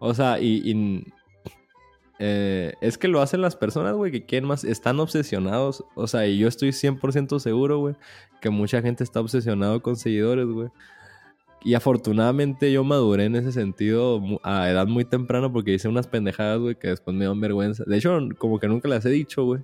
O 0.00 0.12
sea, 0.12 0.38
y, 0.40 1.04
eh, 2.26 2.72
es 2.80 2.96
que 2.96 3.06
lo 3.06 3.20
hacen 3.20 3.42
las 3.42 3.54
personas, 3.54 3.92
güey, 3.92 4.10
que 4.10 4.24
quieren 4.24 4.48
más, 4.48 4.64
están 4.64 4.98
obsesionados. 4.98 5.84
O 5.94 6.06
sea, 6.06 6.26
y 6.26 6.38
yo 6.38 6.48
estoy 6.48 6.70
100% 6.70 7.38
seguro, 7.38 7.78
güey, 7.80 7.96
que 8.40 8.48
mucha 8.48 8.80
gente 8.80 9.04
está 9.04 9.20
obsesionado 9.20 9.82
con 9.82 9.96
seguidores, 9.96 10.46
güey. 10.46 10.68
Y 11.62 11.74
afortunadamente 11.74 12.72
yo 12.72 12.82
maduré 12.82 13.26
en 13.26 13.36
ese 13.36 13.52
sentido 13.52 14.22
a 14.42 14.70
edad 14.70 14.86
muy 14.86 15.04
temprana 15.04 15.52
porque 15.52 15.74
hice 15.74 15.86
unas 15.86 16.06
pendejadas, 16.06 16.60
güey, 16.60 16.76
que 16.76 16.88
después 16.88 17.14
me 17.14 17.26
dan 17.26 17.40
vergüenza. 17.42 17.84
De 17.86 17.98
hecho, 17.98 18.18
como 18.38 18.58
que 18.58 18.68
nunca 18.68 18.88
las 18.88 19.04
he 19.04 19.10
dicho, 19.10 19.44
güey. 19.44 19.60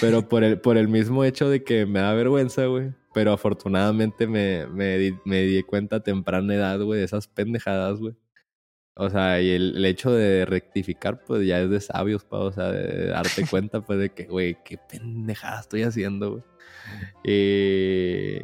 Pero 0.00 0.22
por 0.28 0.42
el, 0.42 0.60
por 0.60 0.76
el 0.76 0.88
mismo 0.88 1.22
hecho 1.22 1.48
de 1.48 1.62
que 1.62 1.86
me 1.86 2.00
da 2.00 2.12
vergüenza, 2.14 2.66
güey. 2.66 2.92
Pero 3.14 3.32
afortunadamente 3.32 4.26
me, 4.26 4.66
me, 4.66 4.98
di, 4.98 5.14
me 5.24 5.42
di 5.42 5.62
cuenta 5.62 5.96
a 5.96 6.02
temprana 6.02 6.54
edad, 6.56 6.80
güey, 6.80 6.98
de 6.98 7.04
esas 7.04 7.28
pendejadas, 7.28 8.00
güey. 8.00 8.14
O 8.94 9.08
sea, 9.08 9.40
y 9.40 9.50
el, 9.50 9.84
hecho 9.84 10.10
de 10.10 10.44
rectificar, 10.44 11.24
pues 11.24 11.46
ya 11.46 11.60
es 11.60 11.70
de 11.70 11.80
sabios, 11.80 12.24
pa. 12.24 12.38
O 12.38 12.52
sea, 12.52 12.70
de, 12.70 13.06
darte 13.06 13.46
cuenta, 13.50 13.80
pues, 13.80 13.98
de 13.98 14.10
que, 14.10 14.24
güey, 14.24 14.58
qué 14.64 14.78
pendejada 14.78 15.60
estoy 15.60 15.82
haciendo, 15.82 16.32
güey. 16.32 16.42
Y, 17.24 18.42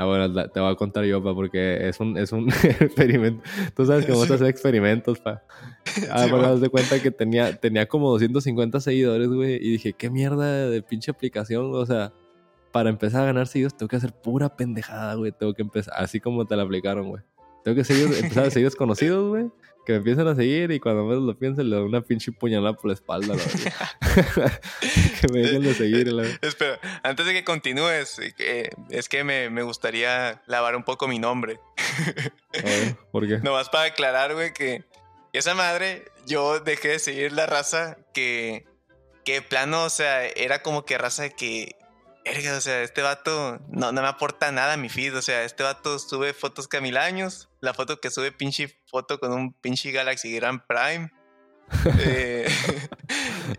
Ah, 0.00 0.04
bueno, 0.04 0.32
te 0.48 0.60
voy 0.60 0.70
a 0.70 0.76
contar 0.76 1.04
yo, 1.06 1.20
pa, 1.20 1.34
porque 1.34 1.88
es 1.88 1.98
un, 1.98 2.16
es 2.16 2.30
un 2.30 2.48
experimento. 2.62 3.42
Tú 3.74 3.84
sabes 3.84 4.06
que 4.06 4.12
vamos 4.12 4.30
a 4.30 4.34
hacer 4.34 4.46
experimentos, 4.46 5.18
pa. 5.18 5.42
Ah, 6.12 6.24
sí, 6.24 6.30
bueno, 6.30 6.56
de 6.56 6.68
cuenta 6.68 7.02
que 7.02 7.10
tenía, 7.10 7.56
tenía 7.56 7.88
como 7.88 8.10
250 8.10 8.78
seguidores, 8.78 9.26
güey. 9.26 9.56
Y 9.56 9.72
dije, 9.72 9.94
qué 9.94 10.08
mierda 10.08 10.70
de 10.70 10.82
pinche 10.82 11.10
aplicación. 11.10 11.74
O 11.74 11.84
sea, 11.84 12.12
para 12.70 12.90
empezar 12.90 13.22
a 13.22 13.26
ganar 13.26 13.48
seguidores 13.48 13.76
tengo 13.76 13.88
que 13.88 13.96
hacer 13.96 14.12
pura 14.12 14.54
pendejada, 14.54 15.14
güey. 15.14 15.32
Tengo 15.32 15.52
que 15.52 15.62
empezar, 15.62 15.94
así 15.96 16.20
como 16.20 16.46
te 16.46 16.54
la 16.54 16.62
aplicaron, 16.62 17.08
güey. 17.08 17.22
Tengo 17.64 17.74
que 17.74 17.82
seguir, 17.82 18.04
empezar 18.14 18.44
a 18.44 18.50
seguir 18.50 18.68
desconocidos, 18.68 19.28
güey 19.28 19.50
que 19.88 19.92
me 19.92 19.98
empiezan 20.00 20.28
a 20.28 20.34
seguir 20.34 20.70
y 20.70 20.80
cuando 20.80 21.02
menos 21.06 21.22
lo 21.22 21.34
piensen 21.38 21.70
le 21.70 21.76
doy 21.76 21.86
una 21.86 22.02
pinche 22.02 22.30
puñalada 22.30 22.74
por 22.74 22.88
la 22.88 22.92
espalda. 22.92 23.34
que 25.20 25.32
me 25.32 25.38
dejen 25.38 25.62
de 25.62 25.72
seguir. 25.72 26.12
La 26.12 26.24
Espera, 26.42 26.78
antes 27.02 27.24
de 27.24 27.32
que 27.32 27.42
continúes, 27.42 28.18
es 28.18 29.08
que 29.08 29.24
me, 29.24 29.48
me, 29.48 29.62
gustaría 29.62 30.42
lavar 30.44 30.76
un 30.76 30.82
poco 30.82 31.08
mi 31.08 31.18
nombre. 31.18 31.58
¿Por 33.12 33.26
qué? 33.26 33.38
Nomás 33.38 33.70
para 33.70 33.84
aclarar, 33.84 34.34
güey, 34.34 34.52
que 34.52 34.84
esa 35.32 35.54
madre, 35.54 36.04
yo 36.26 36.60
dejé 36.60 36.88
de 36.88 36.98
seguir 36.98 37.32
la 37.32 37.46
raza 37.46 37.96
que, 38.12 38.66
que 39.24 39.40
plano, 39.40 39.84
o 39.84 39.90
sea, 39.90 40.26
era 40.26 40.60
como 40.60 40.84
que 40.84 40.98
raza 40.98 41.30
que 41.30 41.76
o 42.56 42.60
sea, 42.60 42.82
este 42.82 43.02
vato 43.02 43.58
no, 43.68 43.92
no 43.92 44.02
me 44.02 44.08
aporta 44.08 44.50
nada 44.52 44.74
a 44.74 44.76
mi 44.76 44.88
feed. 44.88 45.16
O 45.16 45.22
sea, 45.22 45.44
este 45.44 45.62
vato 45.62 45.98
sube 45.98 46.32
fotos 46.32 46.68
que 46.68 46.80
mil 46.80 46.96
años. 46.96 47.48
La 47.60 47.74
foto 47.74 48.00
que 48.00 48.10
sube 48.10 48.32
pinche 48.32 48.76
foto 48.86 49.18
con 49.20 49.32
un 49.32 49.52
pinche 49.52 49.90
Galaxy 49.90 50.34
Grand 50.34 50.60
Prime. 50.66 51.10
eh, 52.00 52.48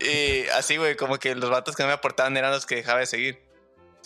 y 0.00 0.48
así, 0.50 0.76
güey, 0.76 0.96
como 0.96 1.18
que 1.18 1.34
los 1.34 1.50
vatos 1.50 1.76
que 1.76 1.82
no 1.82 1.88
me 1.88 1.94
aportaban 1.94 2.36
eran 2.36 2.50
los 2.50 2.66
que 2.66 2.76
dejaba 2.76 3.00
de 3.00 3.06
seguir. 3.06 3.50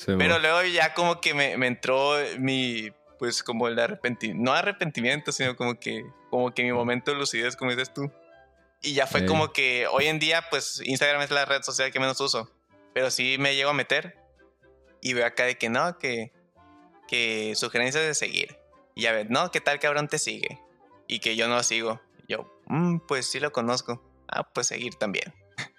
Pero 0.07 0.39
luego 0.41 0.63
ya 0.65 0.93
como 0.93 1.21
que 1.21 1.35
me, 1.35 1.57
me, 1.57 1.69
entró 1.69 2.17
mi, 2.39 2.91
pues 3.19 3.45
como 3.45 3.69
el 3.69 3.79
arrepentimiento, 3.79 4.43
no 4.43 4.53
arrepentimiento, 4.53 5.31
sino 5.31 5.55
como 5.55 5.79
que, 5.79 6.05
como 6.31 6.53
que 6.53 6.65
mi 6.65 6.73
momento 6.73 7.13
de 7.13 7.19
lucidez, 7.19 7.55
como 7.55 7.71
dices 7.71 7.95
tú. 7.95 8.11
Y 8.83 8.95
ya 8.95 9.07
fue 9.07 9.25
como 9.25 9.53
que 9.53 9.87
hoy 9.87 10.07
en 10.07 10.19
día, 10.19 10.45
pues 10.51 10.83
Instagram 10.85 11.23
es 11.23 11.31
la 11.31 11.45
red 11.45 11.63
social 11.63 11.91
que 11.91 12.01
menos 12.01 12.21
uso. 12.21 12.51
Pero 12.93 13.11
sí 13.11 13.37
me 13.39 13.55
llego 13.55 13.71
a 13.71 13.75
meter 13.75 14.24
y 15.05 15.13
veo 15.13 15.27
acá 15.27 15.45
de 15.45 15.57
que 15.57 15.69
no, 15.69 15.99
que, 15.99 16.33
que 17.07 17.53
sugerencias 17.55 18.03
de 18.03 18.15
seguir. 18.15 18.57
Y 18.95 19.03
ya 19.03 19.13
ves, 19.13 19.29
no, 19.29 19.51
¿qué 19.51 19.61
tal 19.61 19.79
cabrón 19.79 20.09
te 20.09 20.19
sigue? 20.19 20.59
Y 21.07 21.21
que 21.21 21.37
yo 21.37 21.47
no 21.47 21.57
lo 21.57 21.63
sigo. 21.63 22.01
yo, 22.27 22.51
mm, 22.67 23.01
pues 23.07 23.27
sí 23.27 23.39
lo 23.39 23.53
conozco. 23.53 24.03
Ah, 24.29 24.49
pues 24.51 24.67
seguir 24.67 24.95
también. 24.97 25.33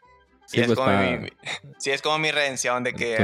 Sí, 0.47 0.61
es, 0.61 0.67
pues 0.67 0.77
como 0.77 0.91
mi, 0.95 1.27
sí, 1.79 1.89
es 1.89 2.03
como 2.03 2.19
mi 2.19 2.29
redención 2.29 2.83
de 2.83 2.93
que 2.93 3.17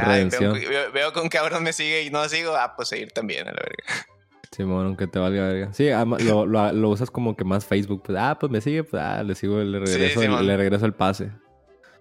veo, 0.91 1.13
con 1.13 1.29
cabrón 1.29 1.61
me 1.61 1.71
sigue 1.71 2.01
y 2.01 2.09
no 2.09 2.23
lo 2.23 2.27
sigo. 2.29 2.55
Ah, 2.55 2.73
pues 2.75 2.89
seguir 2.89 3.11
también, 3.11 3.47
a 3.47 3.51
la 3.51 3.61
verga. 3.61 3.83
Sí, 4.51 4.63
bueno, 4.63 4.87
aunque 4.87 5.07
te 5.07 5.17
valga 5.17 5.47
verga. 5.47 5.71
Sí, 5.71 5.87
lo, 6.25 6.45
lo, 6.45 6.73
lo, 6.73 6.89
usas 6.89 7.09
como 7.09 7.37
que 7.37 7.45
más 7.45 7.63
Facebook. 7.65 8.03
Pues, 8.03 8.17
ah, 8.19 8.37
pues 8.37 8.51
me 8.51 8.59
sigue, 8.59 8.83
pues 8.83 9.01
ah, 9.01 9.23
le 9.23 9.35
sigo, 9.35 9.59
le 9.59 9.79
regreso, 9.79 10.41
le 10.41 10.57
regreso 10.57 10.85
el 10.85 10.93
pase. 10.93 11.31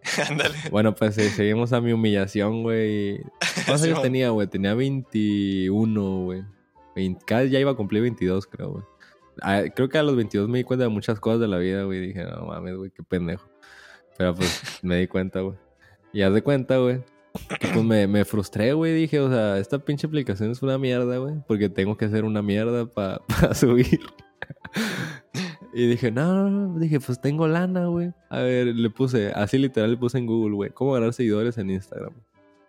Ándale. 0.28 0.54
bueno, 0.70 0.94
pues 0.94 1.14
seguimos 1.14 1.72
a 1.72 1.80
mi 1.80 1.92
humillación, 1.92 2.62
güey. 2.62 3.20
¿Cuántos 3.66 3.82
años 3.84 4.02
tenía, 4.02 4.30
güey? 4.30 4.46
Tenía 4.46 4.74
21, 4.74 6.24
güey. 6.24 6.44
Cada 7.26 7.44
ya 7.44 7.58
iba 7.58 7.70
a 7.70 7.74
cumplir 7.74 8.02
22, 8.02 8.46
creo, 8.46 8.70
güey. 8.72 8.84
Ah, 9.42 9.62
creo 9.74 9.88
que 9.88 9.98
a 9.98 10.02
los 10.02 10.16
22 10.16 10.48
me 10.48 10.58
di 10.58 10.64
cuenta 10.64 10.84
de 10.84 10.90
muchas 10.90 11.18
cosas 11.20 11.40
de 11.40 11.48
la 11.48 11.58
vida, 11.58 11.84
güey. 11.84 12.00
Dije, 12.00 12.24
no 12.24 12.46
mames, 12.46 12.76
güey, 12.76 12.90
qué 12.90 13.02
pendejo. 13.02 13.48
Pero 14.18 14.34
pues 14.34 14.62
me 14.82 14.98
di 14.98 15.06
cuenta, 15.06 15.40
güey. 15.40 15.56
Y 16.12 16.22
haz 16.22 16.34
de 16.34 16.42
cuenta, 16.42 16.78
güey. 16.78 17.02
Pues 17.60 17.84
me, 17.84 18.06
me 18.06 18.24
frustré, 18.24 18.72
güey. 18.72 18.92
Dije, 18.92 19.20
o 19.20 19.30
sea, 19.30 19.58
esta 19.58 19.78
pinche 19.78 20.06
aplicación 20.06 20.50
es 20.50 20.62
una 20.62 20.78
mierda, 20.78 21.18
güey. 21.18 21.36
Porque 21.46 21.68
tengo 21.68 21.96
que 21.96 22.04
hacer 22.06 22.24
una 22.24 22.42
mierda 22.42 22.86
para 22.86 23.22
subir. 23.54 24.00
Y 25.72 25.86
dije, 25.86 26.10
no, 26.10 26.34
no, 26.34 26.50
no, 26.50 26.78
dije, 26.78 26.98
pues 26.98 27.20
tengo 27.20 27.46
lana, 27.46 27.86
güey. 27.86 28.12
A 28.28 28.40
ver, 28.40 28.66
le 28.68 28.90
puse, 28.90 29.30
así 29.32 29.58
literal 29.58 29.92
le 29.92 29.96
puse 29.96 30.18
en 30.18 30.26
Google, 30.26 30.54
güey, 30.54 30.70
¿cómo 30.70 30.92
ganar 30.92 31.12
seguidores 31.12 31.58
en 31.58 31.70
Instagram? 31.70 32.12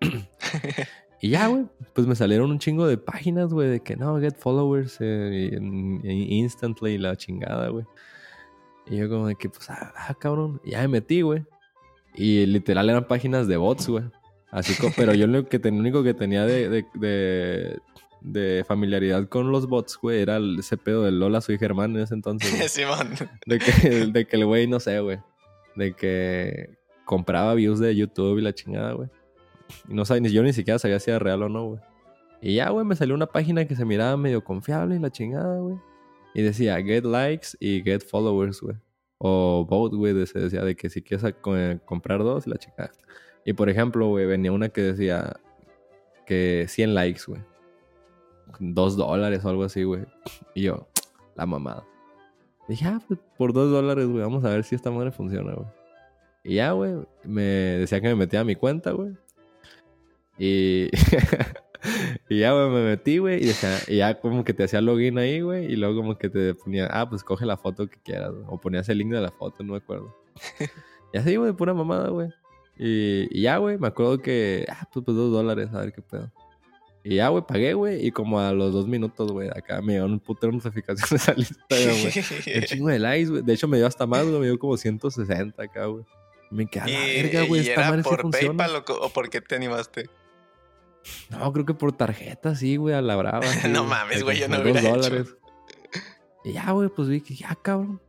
y 1.22 1.30
ya, 1.30 1.48
güey, 1.48 1.66
pues 1.94 2.06
me 2.06 2.16
salieron 2.16 2.52
un 2.52 2.60
chingo 2.60 2.86
de 2.86 2.98
páginas, 2.98 3.52
güey, 3.52 3.70
de 3.70 3.80
que 3.80 3.96
no, 3.96 4.20
get 4.20 4.36
followers 4.36 4.98
eh, 5.00 5.58
instantly, 6.04 7.00
la 7.00 7.16
chingada, 7.16 7.70
güey. 7.70 7.86
Y 8.88 8.98
yo 8.98 9.10
como 9.10 9.28
de 9.28 9.36
que, 9.36 9.50
pues, 9.50 9.70
ah, 9.70 9.94
ah, 9.96 10.14
cabrón, 10.14 10.62
ya 10.64 10.82
me 10.82 10.88
metí, 10.90 11.22
güey. 11.22 11.44
Y 12.14 12.46
literal 12.46 12.90
eran 12.90 13.08
páginas 13.08 13.48
de 13.48 13.58
bots, 13.58 13.88
güey. 13.88 14.04
Así 14.52 14.76
como, 14.76 14.94
pero 14.96 15.14
yo 15.14 15.28
lo 15.28 15.48
que 15.48 15.60
tenía, 15.60 15.80
único 15.80 16.04
que 16.04 16.14
tenía 16.14 16.46
de, 16.46 16.70
de, 16.70 16.86
de, 16.96 17.80
de 18.22 18.64
familiaridad 18.68 19.28
con 19.28 19.52
los 19.52 19.68
bots, 19.68 19.98
güey, 20.02 20.22
era 20.22 20.40
ese 20.60 20.78
pedo 20.78 21.04
de 21.04 21.12
Lola, 21.12 21.42
soy 21.42 21.58
Germán 21.58 21.96
en 21.96 22.04
ese 22.04 22.14
entonces. 22.14 22.50
Simón. 22.72 23.10
De 23.46 23.60
que, 23.60 23.90
de 24.08 24.26
que 24.26 24.36
el 24.36 24.46
güey, 24.46 24.68
no 24.68 24.80
sé, 24.80 25.00
güey. 25.00 25.20
De 25.76 25.94
que 25.94 26.78
compraba 27.06 27.54
views 27.56 27.80
de 27.80 27.96
YouTube 27.96 28.40
y 28.40 28.42
la 28.42 28.54
chingada, 28.54 28.94
güey. 28.94 29.10
Y 29.90 29.94
no 29.94 30.06
sabía, 30.06 30.30
yo 30.30 30.44
ni 30.44 30.54
siquiera 30.54 30.80
sabía 30.80 31.00
si 31.00 31.10
era 31.10 31.20
real 31.20 31.44
o 31.44 31.50
no, 31.50 31.66
güey. 31.66 31.82
Y 32.42 32.56
ya, 32.56 32.70
güey, 32.70 32.86
me 32.86 32.96
salió 32.96 33.16
una 33.16 33.28
página 33.28 33.66
que 33.66 33.76
se 33.76 33.86
miraba 33.86 34.18
medio 34.18 34.44
confiable 34.44 34.96
y 34.96 35.00
la 35.00 35.12
chingada, 35.12 35.60
güey. 35.60 35.78
Y 36.34 36.42
decía 36.42 36.82
get 36.82 37.06
likes 37.06 37.50
y 37.60 37.82
get 37.84 38.02
followers, 38.02 38.62
güey. 38.62 38.78
O 39.18 39.66
both, 39.70 39.94
güey, 39.94 40.26
se 40.26 40.40
decía 40.40 40.64
de 40.64 40.76
que 40.76 40.90
si 40.90 41.02
quieres 41.02 41.36
comprar 41.86 42.20
dos, 42.20 42.48
la 42.48 42.58
chingada. 42.58 42.92
Y 43.46 43.54
por 43.54 43.70
ejemplo, 43.70 44.08
güey, 44.08 44.26
venía 44.26 44.52
una 44.52 44.70
que 44.70 44.82
decía 44.82 45.34
que 46.26 46.66
100 46.68 46.96
likes, 46.96 47.22
güey. 47.28 47.42
Dos 48.60 48.98
dólares 48.98 49.44
o 49.46 49.50
algo 49.50 49.64
así, 49.64 49.84
güey. 49.84 50.06
Y 50.56 50.64
yo, 50.64 50.88
la 51.36 51.46
mamada. 51.46 51.84
Dije, 52.68 52.86
ah, 52.86 53.02
pues 53.08 53.20
por 53.38 53.54
dos 53.54 53.72
dólares, 53.72 54.08
güey, 54.08 54.22
vamos 54.22 54.44
a 54.46 54.50
ver 54.50 54.64
si 54.64 54.76
esta 54.76 54.92
madre 54.92 55.12
funciona, 55.12 55.54
güey. 55.54 55.68
Y 56.44 56.56
ya, 56.56 56.72
güey, 56.72 56.94
me 57.24 57.42
decía 57.44 58.02
que 58.02 58.08
me 58.08 58.16
metía 58.16 58.42
a 58.42 58.44
mi 58.44 58.56
cuenta, 58.56 58.92
güey. 58.92 59.14
Y, 60.38 60.90
y 62.30 62.40
ya, 62.40 62.54
güey, 62.54 62.70
me 62.70 62.84
metí, 62.84 63.18
güey, 63.18 63.44
y, 63.44 63.48
decía- 63.48 63.78
y 63.88 63.98
ya 63.98 64.20
como 64.20 64.44
que 64.44 64.54
te 64.54 64.64
hacía 64.64 64.82
login 64.82 65.18
ahí, 65.18 65.42
güey, 65.42 65.66
y 65.66 65.76
luego 65.76 65.98
como 65.98 66.18
que 66.18 66.30
te 66.30 66.54
ponía, 66.56 66.88
ah, 66.92 67.10
pues 67.10 67.24
coge 67.24 67.46
la 67.46 67.58
foto 67.58 67.88
que 67.88 68.00
quieras, 68.02 68.32
güey, 68.32 68.46
o 68.48 68.60
ponías 68.60 68.88
el 68.90 69.00
link 69.00 69.12
de 69.12 69.22
la 69.22 69.32
foto, 69.32 69.64
no 69.64 69.74
me 69.74 69.78
acuerdo. 69.80 70.16
y 71.14 71.18
así, 71.18 71.36
güey, 71.36 71.54
pura 71.54 71.74
mamada, 71.74 72.10
güey. 72.10 72.30
Y, 72.78 73.28
y 73.38 73.42
ya, 73.44 73.58
güey, 73.58 73.78
me 73.78 73.88
acuerdo 73.88 74.20
que, 74.20 74.66
ah, 74.70 74.88
pues, 74.92 75.06
pues 75.06 75.16
dos 75.16 75.32
dólares, 75.32 75.70
a 75.74 75.82
ver 75.82 75.94
qué 75.94 76.02
pedo. 76.02 76.32
Y 77.04 77.16
ya, 77.16 77.30
güey, 77.30 77.44
pagué, 77.48 77.74
güey, 77.74 78.06
y 78.06 78.12
como 78.12 78.40
a 78.40 78.54
los 78.54 78.74
dos 78.74 78.88
minutos, 78.88 79.32
güey, 79.32 79.50
acá 79.50 79.82
me 79.82 79.94
llegaron 79.94 80.14
un 80.14 80.20
putero 80.20 80.52
de 80.52 80.58
notificaciones 80.58 81.28
al 81.30 81.40
Instagram, 81.40 82.02
güey. 82.02 82.58
Un 82.58 82.64
chingo 82.64 82.90
de 82.90 83.00
likes, 83.00 83.30
güey. 83.30 83.42
De 83.42 83.54
hecho, 83.54 83.68
me 83.68 83.78
dio 83.78 83.88
hasta 83.88 84.06
más, 84.06 84.26
güey. 84.26 84.40
Me 84.40 84.46
dio 84.46 84.60
como 84.60 84.78
160 84.78 85.64
acá, 85.64 85.86
güey. 85.86 86.06
Me 86.52 86.68
quedé 86.68 86.84
a 86.84 86.88
la 86.88 87.00
verga, 87.00 87.44
güey. 87.46 87.62
y 87.66 87.70
Esta 87.70 87.88
era 87.94 88.04
por. 88.04 88.30
PayPal 88.30 88.84
o, 88.88 89.10
por 89.10 89.30
qué 89.30 89.42
te 89.42 89.56
animaste? 89.56 90.10
No, 91.32 91.52
creo 91.52 91.66
que 91.66 91.74
por 91.74 91.92
tarjeta, 91.94 92.54
sí, 92.54 92.76
güey, 92.76 92.94
a 92.94 93.02
la 93.02 93.16
brava. 93.16 93.42
sí, 93.48 93.68
No 93.70 93.84
mames, 93.84 94.18
de 94.18 94.24
güey, 94.24 94.40
yo 94.40 94.48
no 94.48 94.62
hubiera 94.62 94.82
dos 94.82 94.90
hecho. 94.90 94.96
dólares. 94.96 95.36
Y 96.44 96.54
ya, 96.54 96.72
güey, 96.72 96.90
pues 96.90 97.08
vi 97.08 97.22
que 97.22 97.34
ya, 97.34 97.58
cabrón. 97.60 98.00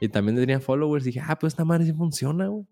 Y 0.00 0.08
también 0.08 0.36
tenía 0.36 0.60
followers. 0.60 1.04
Y 1.06 1.08
dije, 1.10 1.22
ah, 1.26 1.38
pues 1.38 1.54
esta 1.54 1.64
madre 1.64 1.86
sí 1.86 1.92
funciona, 1.94 2.48
güey. 2.48 2.66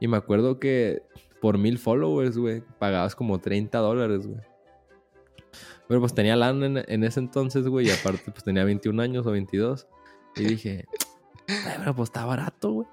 Y 0.00 0.08
me 0.08 0.16
acuerdo 0.18 0.58
que 0.58 1.02
por 1.40 1.56
mil 1.56 1.78
followers, 1.78 2.36
güey, 2.36 2.62
pagabas 2.78 3.14
como 3.14 3.38
30 3.38 3.78
dólares, 3.78 4.26
güey. 4.26 4.40
Pero 5.90 5.98
pues 5.98 6.14
tenía 6.14 6.36
lana 6.36 6.66
en, 6.66 6.84
en 6.86 7.02
ese 7.02 7.18
entonces, 7.18 7.66
güey, 7.66 7.88
y 7.88 7.90
aparte 7.90 8.30
pues 8.30 8.44
tenía 8.44 8.62
21 8.62 9.02
años 9.02 9.26
o 9.26 9.32
22. 9.32 9.88
Y 10.36 10.44
dije, 10.44 10.84
"Ay, 11.48 11.74
pero 11.78 11.96
pues 11.96 12.10
está 12.10 12.24
barato, 12.24 12.70
güey. 12.70 12.86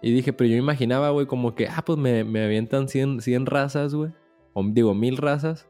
Y 0.00 0.12
dije, 0.12 0.32
pero 0.32 0.48
yo 0.48 0.56
imaginaba, 0.56 1.10
güey, 1.10 1.26
como 1.26 1.54
que, 1.54 1.68
ah, 1.68 1.82
pues 1.84 1.98
me, 1.98 2.24
me 2.24 2.42
avientan 2.42 2.88
100, 2.88 3.20
100 3.20 3.44
razas, 3.44 3.94
güey. 3.94 4.12
O 4.54 4.64
digo, 4.64 4.94
mil 4.94 5.18
razas. 5.18 5.68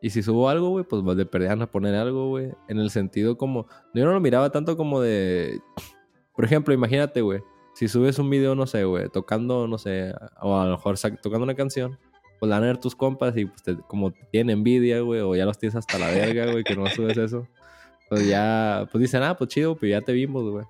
Y 0.00 0.08
si 0.08 0.22
subo 0.22 0.48
algo, 0.48 0.70
güey, 0.70 0.86
pues 0.86 1.04
de 1.14 1.26
perder 1.26 1.60
a 1.60 1.70
poner 1.70 1.94
algo, 1.94 2.30
güey. 2.30 2.52
En 2.68 2.78
el 2.78 2.88
sentido 2.88 3.36
como... 3.36 3.66
Yo 3.92 4.06
no 4.06 4.14
lo 4.14 4.20
miraba 4.20 4.48
tanto 4.50 4.78
como 4.78 5.02
de... 5.02 5.60
Por 6.34 6.46
ejemplo, 6.46 6.72
imagínate, 6.72 7.20
güey. 7.20 7.42
Si 7.74 7.86
subes 7.86 8.18
un 8.18 8.30
video, 8.30 8.54
no 8.54 8.66
sé, 8.66 8.84
güey, 8.84 9.10
tocando, 9.10 9.68
no 9.68 9.76
sé, 9.76 10.14
o 10.40 10.58
a 10.58 10.64
lo 10.64 10.70
mejor 10.70 10.96
tocando 11.22 11.44
una 11.44 11.54
canción, 11.54 11.98
pues 12.42 12.50
la 12.50 12.56
van 12.56 12.64
a 12.64 12.66
ver 12.72 12.78
tus 12.78 12.96
compas 12.96 13.36
y 13.36 13.44
pues 13.44 13.62
te- 13.62 13.76
como 13.86 14.10
tienen 14.32 14.58
envidia, 14.58 14.98
güey, 14.98 15.20
o 15.20 15.36
ya 15.36 15.44
los 15.44 15.56
tienes 15.58 15.76
hasta 15.76 15.96
la 15.96 16.08
verga, 16.08 16.50
güey, 16.50 16.64
que 16.64 16.74
no 16.74 16.88
subes 16.88 17.16
eso. 17.16 17.46
Pues 18.08 18.26
ya, 18.26 18.88
pues 18.90 19.00
dicen, 19.00 19.22
ah, 19.22 19.36
pues 19.36 19.48
chido, 19.50 19.76
pues 19.76 19.92
ya 19.92 20.00
te 20.00 20.12
vimos, 20.12 20.42
güey. 20.50 20.64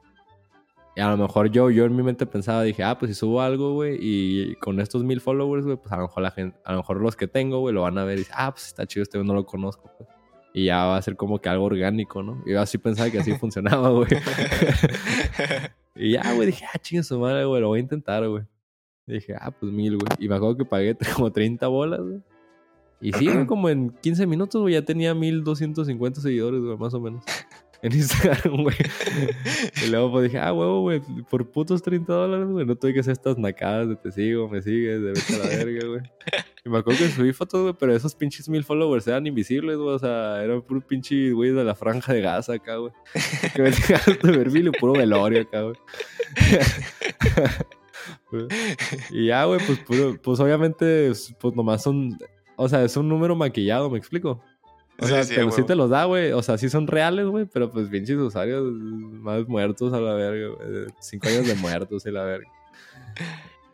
Y 0.94 1.00
a 1.00 1.08
lo 1.08 1.16
mejor 1.16 1.50
yo, 1.50 1.70
yo 1.70 1.87
en 1.87 1.96
mi 1.96 2.02
mente 2.02 2.26
pensaba, 2.26 2.62
dije, 2.62 2.85
ah, 2.85 2.98
pues 2.98 3.12
si 3.12 3.14
subo 3.14 3.40
algo, 3.40 3.72
güey, 3.72 3.96
y 3.98 4.54
con 4.56 4.80
estos 4.80 5.02
mil 5.02 5.22
followers, 5.22 5.64
güey, 5.64 5.78
pues 5.78 5.90
a 5.92 5.96
lo 5.96 6.02
mejor 6.02 6.22
la 6.22 6.30
gente, 6.30 6.58
a 6.62 6.72
lo 6.72 6.78
mejor 6.80 7.00
los 7.00 7.16
que 7.16 7.26
tengo, 7.26 7.61
güey, 7.61 7.74
lo 7.74 7.80
van 7.80 7.96
a 7.96 8.04
ver 8.04 8.16
y 8.16 8.18
dicen, 8.20 8.35
ah, 8.37 8.50
pues 8.52 8.66
está 8.66 8.85
chido, 8.87 9.02
este 9.04 9.16
güey 9.16 9.26
no 9.26 9.32
lo 9.32 9.46
conozco, 9.46 9.90
pues. 9.96 10.11
Y 10.52 10.66
ya 10.66 10.85
va 10.85 10.98
a 10.98 11.00
ser 11.00 11.16
como 11.16 11.40
que 11.40 11.48
algo 11.48 11.64
orgánico, 11.64 12.22
¿no? 12.22 12.42
Y 12.44 12.52
yo 12.52 12.61
así 12.61 12.76
pensaba 12.76 13.08
que 13.08 13.18
así 13.20 13.32
funcionaba, 13.38 13.88
güey. 13.88 14.08
y 15.94 16.12
ya, 16.12 16.35
güey, 16.35 16.48
dije, 16.48 16.66
ah, 16.66 16.78
chinga 16.78 17.02
su 17.02 17.18
madre, 17.18 17.46
güey, 17.46 17.62
lo 17.62 17.68
voy 17.68 17.78
a 17.78 17.82
intentar, 17.82 18.28
güey. 18.28 18.44
Dije, 19.06 19.34
ah, 19.38 19.50
pues 19.50 19.72
mil, 19.72 19.96
güey. 19.96 20.08
Y 20.18 20.28
me 20.28 20.36
acuerdo 20.36 20.56
que 20.56 20.64
pagué 20.64 20.96
como 21.16 21.32
30 21.32 21.66
bolas, 21.68 22.00
güey. 22.00 22.20
Y 23.00 23.12
sí, 23.12 23.26
güey, 23.26 23.46
como 23.46 23.68
en 23.68 23.90
15 24.00 24.26
minutos, 24.26 24.60
güey, 24.60 24.74
ya 24.74 24.84
tenía 24.84 25.12
1250 25.12 26.20
seguidores, 26.20 26.60
güey, 26.60 26.76
más 26.76 26.94
o 26.94 27.00
menos. 27.00 27.24
En 27.84 27.92
Instagram, 27.92 28.62
güey. 28.62 28.76
Y 29.84 29.90
luego 29.90 30.12
pues 30.12 30.30
dije, 30.30 30.38
ah, 30.38 30.52
huevo, 30.52 30.82
güey, 30.82 31.02
por 31.28 31.50
putos 31.50 31.82
30 31.82 32.12
dólares, 32.12 32.46
güey, 32.46 32.64
no 32.64 32.76
tuve 32.76 32.94
que 32.94 33.00
hacer 33.00 33.10
estas 33.10 33.36
nacadas 33.38 33.88
de 33.88 33.96
te 33.96 34.12
sigo, 34.12 34.48
me 34.48 34.62
sigues, 34.62 35.02
de 35.02 35.08
vete 35.08 35.34
a 35.34 35.38
la 35.38 35.46
verga, 35.46 35.88
güey. 35.88 36.02
Y 36.64 36.68
me 36.68 36.78
acuerdo 36.78 37.00
que 37.00 37.08
subí 37.08 37.32
fotos, 37.32 37.60
güey, 37.62 37.74
pero 37.76 37.92
esos 37.92 38.14
pinches 38.14 38.48
mil 38.48 38.62
followers 38.62 39.08
eran 39.08 39.26
invisibles, 39.26 39.78
güey, 39.78 39.96
o 39.96 39.98
sea, 39.98 40.44
eran 40.44 40.62
puro 40.62 40.80
pinche 40.80 41.32
güey 41.32 41.50
de 41.50 41.64
la 41.64 41.74
franja 41.74 42.12
de 42.12 42.20
Gaza 42.20 42.52
acá, 42.52 42.76
güey. 42.76 42.92
Que 43.52 43.62
me 43.62 43.70
dejaron 43.72 44.16
de 44.22 44.32
perfil 44.32 44.68
y 44.68 44.70
puro 44.78 44.92
velorio 44.92 45.42
acá, 45.42 45.62
güey. 45.62 45.76
y 49.10 49.26
ya, 49.26 49.44
güey, 49.44 49.60
pues, 49.66 49.78
puro- 49.80 50.16
pues 50.22 50.40
obviamente, 50.40 51.12
pues 51.40 51.54
nomás 51.54 51.82
son, 51.82 52.18
o 52.56 52.68
sea, 52.68 52.82
es 52.84 52.96
un 52.96 53.08
número 53.08 53.34
maquillado, 53.36 53.90
¿me 53.90 53.98
explico? 53.98 54.42
O 54.98 55.06
Sí, 55.06 55.12
sea, 55.12 55.24
sí, 55.24 55.34
te, 55.34 55.50
sí 55.52 55.62
te 55.64 55.74
los 55.74 55.90
da, 55.90 56.04
güey. 56.04 56.32
O 56.32 56.42
sea, 56.42 56.58
sí 56.58 56.68
son 56.68 56.86
reales, 56.86 57.26
güey. 57.26 57.46
Pero 57.46 57.70
pues 57.70 57.88
pinches 57.88 58.16
usuarios 58.18 58.62
más 58.72 59.48
muertos 59.48 59.92
a 59.94 60.00
la 60.00 60.12
verga, 60.14 60.54
güey. 60.54 60.86
Cinco 61.00 61.28
años 61.28 61.46
de 61.46 61.54
muertos 61.56 62.04
y 62.06 62.10
la 62.10 62.22
verga. 62.24 62.48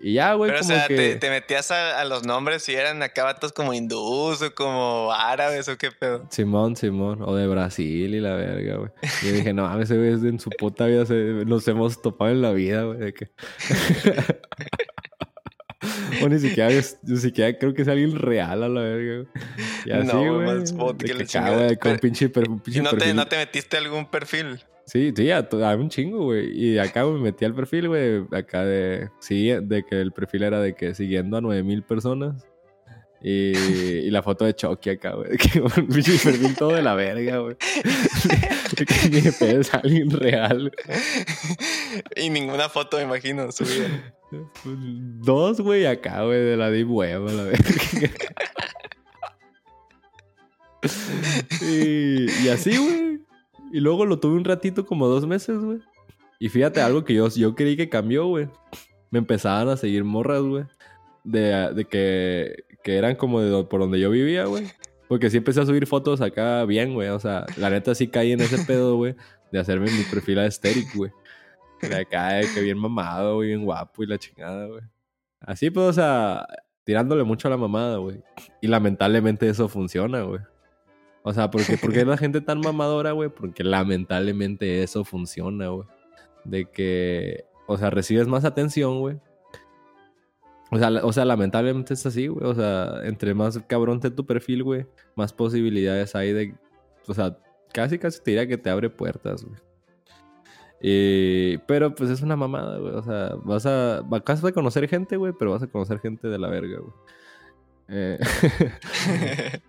Y 0.00 0.14
ya, 0.14 0.34
güey, 0.34 0.50
Pero, 0.52 0.60
o 0.60 0.64
sea, 0.64 0.86
que... 0.86 0.94
te, 0.96 1.16
te 1.16 1.28
metías 1.30 1.70
a, 1.72 2.00
a 2.00 2.04
los 2.04 2.24
nombres 2.24 2.62
si 2.62 2.72
eran 2.74 3.02
acá 3.02 3.24
vatos 3.24 3.52
como 3.52 3.74
hindús 3.74 4.40
o 4.42 4.54
como 4.54 5.10
árabes 5.12 5.68
o 5.68 5.76
qué 5.76 5.90
pedo. 5.90 6.24
Simón, 6.30 6.76
Simón. 6.76 7.20
O 7.22 7.34
de 7.34 7.48
Brasil 7.48 8.14
y 8.14 8.20
la 8.20 8.34
verga, 8.34 8.76
güey. 8.76 8.90
Y 9.22 9.26
yo 9.26 9.32
dije, 9.32 9.52
no 9.52 9.62
mames, 9.64 9.90
ese 9.90 9.98
güey 9.98 10.12
en 10.28 10.38
su 10.38 10.50
puta 10.50 10.86
vida 10.86 11.04
se- 11.04 11.44
nos 11.44 11.66
hemos 11.66 12.00
topado 12.00 12.30
en 12.30 12.42
la 12.42 12.52
vida, 12.52 12.82
güey. 12.84 13.12
Que... 13.12 13.28
o 16.24 16.28
ni 16.28 16.38
siquiera, 16.38 16.70
ni 17.02 17.16
siquiera 17.16 17.56
creo 17.58 17.74
que 17.74 17.82
es 17.82 17.88
alguien 17.88 18.16
real 18.18 18.62
a 18.62 18.68
la 18.68 18.80
verga, 18.80 19.14
güey. 19.16 19.26
Y 19.84 19.90
así, 19.92 20.06
No, 20.06 20.34
güey, 20.34 20.46
más 20.46 20.72
bot 20.72 21.02
que 21.02 21.26
chingada. 21.26 21.56
güey, 21.56 21.68
con 21.76 21.92
Pero- 21.92 22.00
pinche, 22.00 22.28
per- 22.28 22.48
un 22.48 22.60
pinche 22.60 22.80
¿Y 22.80 22.82
no 22.82 22.90
te, 22.90 22.96
perfil. 22.98 23.16
no 23.16 23.26
te 23.26 23.36
metiste 23.36 23.76
a 23.76 23.80
algún 23.80 24.06
perfil? 24.10 24.60
Sí, 24.88 25.12
sí, 25.14 25.30
a, 25.30 25.46
a 25.50 25.76
un 25.76 25.90
chingo, 25.90 26.24
güey. 26.24 26.50
Y 26.58 26.78
acá 26.78 27.04
me 27.04 27.20
metí 27.20 27.44
al 27.44 27.54
perfil, 27.54 27.88
güey. 27.88 28.24
Acá 28.32 28.64
de. 28.64 29.10
Sí, 29.20 29.48
de 29.48 29.84
que 29.84 30.00
el 30.00 30.12
perfil 30.12 30.44
era 30.44 30.60
de 30.62 30.74
que 30.74 30.94
siguiendo 30.94 31.36
a 31.36 31.42
9000 31.42 31.82
personas. 31.82 32.46
Y, 33.20 33.52
y 34.06 34.10
la 34.10 34.22
foto 34.22 34.46
de 34.46 34.54
Chucky 34.54 34.90
acá, 34.90 35.12
güey. 35.12 35.36
Que 35.36 35.60
un 35.60 35.68
perfil 35.68 36.56
todo 36.56 36.72
de 36.72 36.80
la 36.80 36.94
verga, 36.94 37.36
güey. 37.36 37.56
De 38.78 38.86
que 38.86 39.08
ni 39.10 39.20
de 39.20 39.32
pedo 39.32 39.60
es 39.60 39.74
alguien 39.74 40.10
real. 40.10 40.72
y 42.16 42.30
ninguna 42.30 42.70
foto, 42.70 42.96
me 42.96 43.02
imagino, 43.02 43.52
subida. 43.52 44.14
Dos, 44.64 45.60
güey, 45.60 45.84
acá, 45.84 46.22
güey, 46.24 46.40
de 46.40 46.56
la 46.56 46.70
Web, 46.70 47.28
a 47.28 47.32
la 47.32 47.42
verga. 47.42 48.10
y, 51.60 52.30
y 52.42 52.48
así, 52.48 52.74
güey. 52.74 53.27
Y 53.72 53.80
luego 53.80 54.06
lo 54.06 54.18
tuve 54.18 54.36
un 54.36 54.44
ratito, 54.44 54.86
como 54.86 55.06
dos 55.06 55.26
meses, 55.26 55.58
güey. 55.58 55.80
Y 56.38 56.48
fíjate, 56.48 56.80
algo 56.80 57.04
que 57.04 57.14
yo, 57.14 57.28
yo 57.28 57.54
creí 57.54 57.76
que 57.76 57.88
cambió, 57.88 58.26
güey. 58.26 58.48
Me 59.10 59.18
empezaban 59.18 59.68
a 59.68 59.76
seguir 59.76 60.04
morras, 60.04 60.42
güey. 60.42 60.64
De, 61.24 61.74
de 61.74 61.84
que, 61.84 62.64
que 62.82 62.96
eran 62.96 63.16
como 63.16 63.40
de 63.40 63.64
por 63.64 63.80
donde 63.80 63.98
yo 63.98 64.10
vivía, 64.10 64.44
güey. 64.44 64.66
Porque 65.08 65.30
sí 65.30 65.38
empecé 65.38 65.60
a 65.60 65.66
subir 65.66 65.86
fotos 65.86 66.20
acá 66.20 66.64
bien, 66.64 66.94
güey. 66.94 67.08
O 67.08 67.18
sea, 67.18 67.46
la 67.56 67.70
neta 67.70 67.94
sí 67.94 68.08
caí 68.08 68.32
en 68.32 68.40
ese 68.40 68.64
pedo, 68.64 68.96
güey. 68.96 69.16
De 69.50 69.58
hacerme 69.58 69.90
mi 69.90 70.04
perfil 70.04 70.38
aesthetic, 70.38 70.94
güey. 70.94 71.10
De 71.80 71.96
acá, 71.96 72.40
que 72.54 72.60
bien 72.60 72.78
mamado, 72.78 73.36
güey, 73.36 73.48
bien 73.48 73.64
guapo 73.64 74.02
y 74.02 74.06
la 74.06 74.18
chingada, 74.18 74.66
güey. 74.66 74.82
Así, 75.40 75.70
pues, 75.70 75.86
o 75.86 75.92
sea, 75.92 76.46
tirándole 76.84 77.24
mucho 77.24 77.48
a 77.48 77.50
la 77.50 77.56
mamada, 77.56 77.96
güey. 77.98 78.20
Y 78.60 78.66
lamentablemente 78.66 79.48
eso 79.48 79.68
funciona, 79.68 80.22
güey. 80.22 80.40
O 81.22 81.32
sea, 81.32 81.50
porque, 81.50 81.76
¿por 81.76 81.92
qué 81.92 82.04
la 82.04 82.16
gente 82.16 82.40
tan 82.40 82.60
mamadora, 82.60 83.12
güey? 83.12 83.28
Porque 83.28 83.64
lamentablemente 83.64 84.82
eso 84.82 85.04
funciona, 85.04 85.68
güey. 85.68 85.86
De 86.44 86.64
que, 86.66 87.44
o 87.66 87.76
sea, 87.76 87.90
recibes 87.90 88.28
más 88.28 88.44
atención, 88.44 89.00
güey. 89.00 89.18
O 90.70 90.78
sea, 90.78 90.90
o 91.02 91.12
sea, 91.12 91.24
lamentablemente 91.24 91.94
es 91.94 92.04
así, 92.06 92.26
güey. 92.28 92.46
O 92.46 92.54
sea, 92.54 93.00
entre 93.04 93.34
más 93.34 93.58
cabrón 93.66 94.00
te 94.00 94.10
tu 94.10 94.26
perfil, 94.26 94.62
güey, 94.62 94.86
más 95.16 95.32
posibilidades 95.32 96.14
hay 96.14 96.32
de. 96.32 96.54
O 97.06 97.14
sea, 97.14 97.38
casi 97.72 97.98
casi 97.98 98.20
te 98.22 98.32
diría 98.32 98.46
que 98.46 98.58
te 98.58 98.70
abre 98.70 98.90
puertas, 98.90 99.44
güey. 99.44 99.56
Y, 100.80 101.58
pero 101.66 101.94
pues 101.94 102.10
es 102.10 102.22
una 102.22 102.36
mamada, 102.36 102.78
güey. 102.78 102.94
O 102.94 103.02
sea, 103.02 103.34
vas 103.44 103.66
a, 103.66 104.02
vas 104.02 104.44
a 104.44 104.52
conocer 104.52 104.88
gente, 104.88 105.16
güey, 105.16 105.32
pero 105.38 105.52
vas 105.52 105.62
a 105.62 105.66
conocer 105.66 105.98
gente 106.00 106.28
de 106.28 106.38
la 106.38 106.48
verga, 106.48 106.78
güey. 106.78 106.92
Eh, 107.88 108.18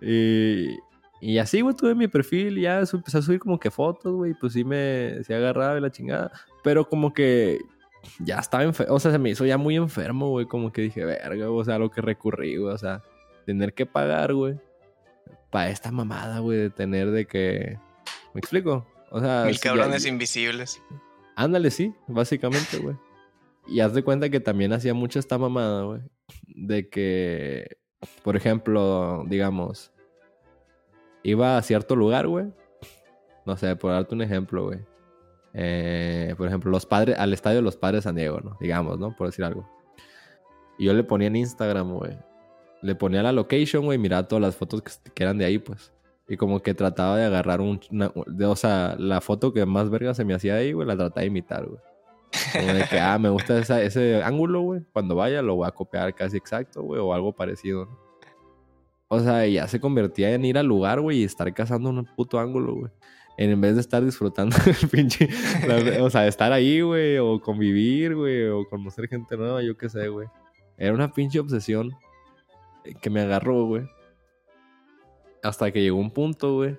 y, 0.02 0.78
y 1.20 1.38
así, 1.38 1.60
güey, 1.60 1.76
tuve 1.76 1.94
mi 1.94 2.08
perfil 2.08 2.58
y 2.58 2.62
ya 2.62 2.80
empecé 2.80 3.18
a 3.18 3.22
subir 3.22 3.40
como 3.40 3.60
que 3.60 3.70
fotos, 3.70 4.14
güey. 4.14 4.34
Pues 4.34 4.54
sí 4.54 4.64
me 4.64 5.22
sí 5.24 5.34
agarraba 5.34 5.74
de 5.74 5.80
la 5.82 5.90
chingada. 5.90 6.32
Pero 6.64 6.88
como 6.88 7.12
que 7.12 7.58
ya 8.20 8.38
estaba 8.38 8.62
enfermo. 8.64 8.94
O 8.94 9.00
sea, 9.00 9.12
se 9.12 9.18
me 9.18 9.30
hizo 9.30 9.44
ya 9.44 9.58
muy 9.58 9.76
enfermo, 9.76 10.30
güey. 10.30 10.46
Como 10.46 10.72
que 10.72 10.82
dije, 10.82 11.04
verga, 11.04 11.50
o 11.50 11.64
sea, 11.64 11.78
lo 11.78 11.90
que 11.90 12.00
recurrí, 12.00 12.56
güey. 12.56 12.72
O 12.72 12.78
sea, 12.78 13.02
tener 13.44 13.74
que 13.74 13.84
pagar, 13.84 14.32
güey. 14.32 14.58
Para 15.50 15.68
esta 15.68 15.92
mamada, 15.92 16.38
güey, 16.38 16.58
de 16.58 16.70
tener 16.70 17.10
de 17.10 17.26
que. 17.26 17.78
¿Me 18.32 18.38
explico? 18.38 18.86
O 19.10 19.20
sea. 19.20 19.44
Mil 19.44 19.60
cabrones 19.60 20.06
invisibles. 20.06 20.82
Ándale, 21.36 21.70
sí, 21.70 21.94
básicamente, 22.06 22.78
güey. 22.78 22.96
Y 23.66 23.80
haz 23.80 23.92
de 23.92 24.02
cuenta 24.02 24.30
que 24.30 24.40
también 24.40 24.72
hacía 24.72 24.94
mucho 24.94 25.18
esta 25.18 25.36
mamada, 25.36 25.82
güey. 25.82 26.00
De 26.46 26.88
que, 26.88 27.76
por 28.22 28.36
ejemplo, 28.36 29.24
digamos, 29.26 29.92
iba 31.22 31.56
a 31.56 31.62
cierto 31.62 31.96
lugar, 31.96 32.26
güey. 32.26 32.46
No 33.46 33.56
sé, 33.56 33.74
por 33.76 33.92
darte 33.92 34.14
un 34.14 34.22
ejemplo, 34.22 34.64
güey. 34.64 34.78
Eh, 35.54 36.34
por 36.36 36.46
ejemplo, 36.46 36.70
los 36.70 36.86
padres, 36.86 37.18
al 37.18 37.32
estadio 37.32 37.56
de 37.56 37.62
los 37.62 37.76
padres 37.76 37.98
de 37.98 38.02
San 38.02 38.16
Diego, 38.16 38.40
¿no? 38.40 38.56
Digamos, 38.60 38.98
¿no? 38.98 39.14
Por 39.16 39.28
decir 39.28 39.44
algo. 39.44 39.68
Y 40.78 40.86
yo 40.86 40.94
le 40.94 41.04
ponía 41.04 41.28
en 41.28 41.36
Instagram, 41.36 41.92
güey. 41.92 42.16
Le 42.82 42.94
ponía 42.94 43.22
la 43.22 43.32
location, 43.32 43.84
güey, 43.84 43.98
miraba 43.98 44.28
todas 44.28 44.42
las 44.42 44.56
fotos 44.56 44.82
que, 44.82 45.22
eran 45.22 45.38
de 45.38 45.44
ahí, 45.44 45.58
pues. 45.58 45.92
Y 46.28 46.36
como 46.36 46.60
que 46.62 46.74
trataba 46.74 47.16
de 47.16 47.24
agarrar 47.24 47.60
un... 47.60 47.80
o 48.44 48.56
sea, 48.56 48.94
la 48.98 49.20
foto 49.20 49.52
que 49.52 49.66
más 49.66 49.90
verga 49.90 50.14
se 50.14 50.24
me 50.24 50.34
hacía 50.34 50.54
ahí, 50.54 50.72
güey, 50.72 50.86
la 50.86 50.96
trataba 50.96 51.22
de 51.22 51.26
imitar, 51.26 51.66
güey. 51.66 51.80
Como 52.52 52.72
de 52.72 52.84
que, 52.84 53.00
ah, 53.00 53.18
me 53.18 53.28
gusta 53.28 53.58
ese 53.58 54.22
ángulo, 54.22 54.60
güey. 54.60 54.82
Cuando 54.92 55.16
vaya 55.16 55.42
lo 55.42 55.56
voy 55.56 55.66
a 55.66 55.72
copiar 55.72 56.14
casi 56.14 56.36
exacto, 56.36 56.82
güey, 56.82 57.00
o 57.00 57.12
algo 57.12 57.32
parecido, 57.32 57.86
¿no? 57.86 58.09
O 59.12 59.18
sea, 59.18 59.44
ya 59.44 59.66
se 59.66 59.80
convertía 59.80 60.32
en 60.32 60.44
ir 60.44 60.56
al 60.56 60.66
lugar, 60.66 61.00
güey, 61.00 61.18
y 61.18 61.24
estar 61.24 61.52
cazando 61.52 61.90
un 61.90 62.04
puto 62.04 62.38
ángulo, 62.38 62.74
güey. 62.76 62.92
En 63.36 63.60
vez 63.60 63.74
de 63.74 63.80
estar 63.80 64.04
disfrutando 64.04 64.54
el 64.66 64.88
pinche. 64.88 65.28
o 66.00 66.08
sea, 66.10 66.28
estar 66.28 66.52
ahí, 66.52 66.80
güey, 66.80 67.18
o 67.18 67.40
convivir, 67.40 68.14
güey, 68.14 68.46
o 68.46 68.64
conocer 68.68 69.08
gente 69.08 69.36
nueva, 69.36 69.64
yo 69.64 69.76
qué 69.76 69.88
sé, 69.88 70.06
güey. 70.06 70.28
Era 70.76 70.94
una 70.94 71.12
pinche 71.12 71.40
obsesión 71.40 71.90
que 73.02 73.10
me 73.10 73.20
agarró, 73.20 73.66
güey. 73.66 73.82
Hasta 75.42 75.72
que 75.72 75.82
llegó 75.82 75.98
un 75.98 76.12
punto, 76.12 76.54
güey. 76.54 76.78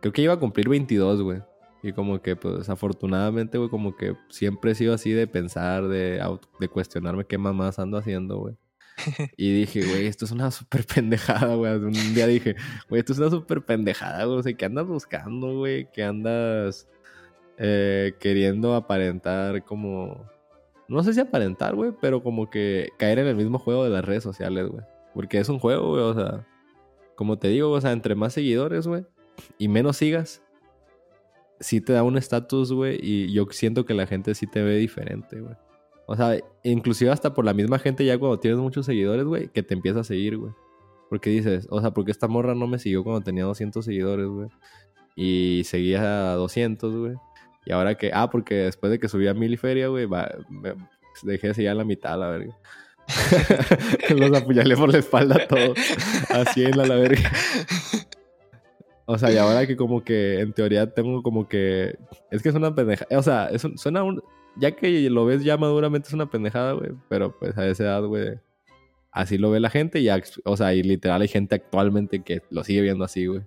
Creo 0.00 0.12
que 0.12 0.20
iba 0.20 0.34
a 0.34 0.38
cumplir 0.38 0.68
22, 0.68 1.22
güey. 1.22 1.40
Y 1.82 1.92
como 1.92 2.20
que, 2.20 2.36
pues, 2.36 2.68
afortunadamente, 2.68 3.56
güey, 3.56 3.70
como 3.70 3.96
que 3.96 4.16
siempre 4.28 4.72
he 4.72 4.74
sido 4.74 4.92
así 4.92 5.12
de 5.12 5.26
pensar, 5.26 5.88
de, 5.88 6.22
de 6.60 6.68
cuestionarme 6.68 7.24
qué 7.24 7.38
mamás 7.38 7.78
ando 7.78 7.96
haciendo, 7.96 8.36
güey. 8.38 8.54
Y 9.36 9.52
dije, 9.52 9.84
güey, 9.84 10.06
esto 10.06 10.24
es 10.24 10.30
una 10.30 10.50
súper 10.50 10.84
pendejada, 10.86 11.54
güey. 11.54 11.72
Un 11.74 12.14
día 12.14 12.26
dije, 12.26 12.56
güey, 12.88 13.00
esto 13.00 13.12
es 13.12 13.18
una 13.18 13.30
súper 13.30 13.64
pendejada, 13.64 14.24
güey. 14.24 14.38
O 14.38 14.42
sea, 14.42 14.52
¿qué 14.52 14.64
andas 14.64 14.86
buscando, 14.86 15.58
güey? 15.58 15.88
¿Qué 15.92 16.04
andas 16.04 16.88
eh, 17.58 18.12
queriendo 18.20 18.74
aparentar 18.74 19.64
como... 19.64 20.30
No 20.88 21.02
sé 21.02 21.14
si 21.14 21.20
aparentar, 21.20 21.74
güey, 21.74 21.92
pero 22.00 22.22
como 22.22 22.50
que 22.50 22.90
caer 22.98 23.18
en 23.18 23.26
el 23.26 23.36
mismo 23.36 23.58
juego 23.58 23.84
de 23.84 23.90
las 23.90 24.04
redes 24.04 24.22
sociales, 24.22 24.68
güey. 24.68 24.84
Porque 25.14 25.38
es 25.38 25.48
un 25.48 25.58
juego, 25.58 25.90
güey, 25.90 26.02
o 26.02 26.14
sea... 26.14 26.46
Como 27.14 27.38
te 27.38 27.48
digo, 27.48 27.70
o 27.70 27.80
sea, 27.80 27.92
entre 27.92 28.14
más 28.14 28.32
seguidores, 28.32 28.86
güey, 28.86 29.04
y 29.58 29.68
menos 29.68 29.98
sigas, 29.98 30.42
sí 31.60 31.80
te 31.80 31.92
da 31.92 32.02
un 32.02 32.16
estatus, 32.16 32.72
güey, 32.72 32.98
y 33.00 33.32
yo 33.32 33.46
siento 33.50 33.84
que 33.84 33.94
la 33.94 34.06
gente 34.06 34.34
sí 34.34 34.46
te 34.46 34.62
ve 34.62 34.76
diferente, 34.76 35.40
güey. 35.40 35.54
O 36.12 36.16
sea, 36.16 36.38
inclusive 36.62 37.10
hasta 37.10 37.32
por 37.32 37.46
la 37.46 37.54
misma 37.54 37.78
gente 37.78 38.04
ya 38.04 38.18
cuando 38.18 38.38
tienes 38.38 38.60
muchos 38.60 38.84
seguidores, 38.84 39.24
güey, 39.24 39.48
que 39.48 39.62
te 39.62 39.72
empieza 39.72 40.00
a 40.00 40.04
seguir, 40.04 40.36
güey. 40.36 40.52
Porque 41.08 41.30
dices, 41.30 41.66
o 41.70 41.80
sea, 41.80 41.92
porque 41.92 42.10
esta 42.10 42.28
morra 42.28 42.54
no 42.54 42.66
me 42.66 42.78
siguió 42.78 43.02
cuando 43.02 43.22
tenía 43.22 43.44
200 43.44 43.82
seguidores, 43.82 44.26
güey. 44.26 44.48
Y 45.16 45.62
seguía 45.64 46.32
a 46.32 46.34
200, 46.34 46.94
güey. 46.94 47.14
Y 47.64 47.72
ahora 47.72 47.94
que, 47.94 48.10
ah, 48.12 48.28
porque 48.28 48.56
después 48.56 48.90
de 48.90 48.98
que 48.98 49.08
subí 49.08 49.26
a 49.26 49.32
mil 49.32 49.54
y 49.54 49.56
feria, 49.56 49.88
güey, 49.88 50.06
dejé 51.22 51.48
de 51.48 51.54
seguir 51.54 51.70
a 51.70 51.74
la 51.76 51.84
mitad, 51.84 52.18
la 52.18 52.28
verga. 52.28 52.58
Los 54.14 54.38
apuñalé 54.38 54.76
por 54.76 54.92
la 54.92 54.98
espalda 54.98 55.48
todos. 55.48 55.78
Así 56.28 56.62
en 56.62 56.76
la, 56.76 56.94
verga. 56.94 57.32
O 59.06 59.16
sea, 59.16 59.32
y 59.32 59.38
ahora 59.38 59.66
que 59.66 59.76
como 59.76 60.04
que 60.04 60.40
en 60.40 60.52
teoría 60.52 60.92
tengo 60.92 61.22
como 61.22 61.48
que... 61.48 61.96
Es 62.30 62.42
que 62.42 62.50
es 62.50 62.54
una 62.54 62.74
pendeja. 62.74 63.06
O 63.16 63.22
sea, 63.22 63.48
suena 63.76 64.02
un 64.02 64.22
ya 64.56 64.72
que 64.72 65.08
lo 65.10 65.24
ves 65.24 65.44
ya 65.44 65.56
maduramente 65.56 66.08
es 66.08 66.14
una 66.14 66.30
pendejada, 66.30 66.72
güey. 66.72 66.92
Pero 67.08 67.36
pues 67.38 67.56
a 67.56 67.66
esa 67.66 67.84
edad, 67.84 68.04
güey, 68.04 68.38
así 69.10 69.38
lo 69.38 69.50
ve 69.50 69.60
la 69.60 69.70
gente. 69.70 70.00
Y, 70.00 70.08
o 70.44 70.56
sea, 70.56 70.74
y 70.74 70.82
literal 70.82 71.22
hay 71.22 71.28
gente 71.28 71.54
actualmente 71.54 72.22
que 72.22 72.42
lo 72.50 72.64
sigue 72.64 72.82
viendo 72.82 73.04
así, 73.04 73.26
güey. 73.26 73.42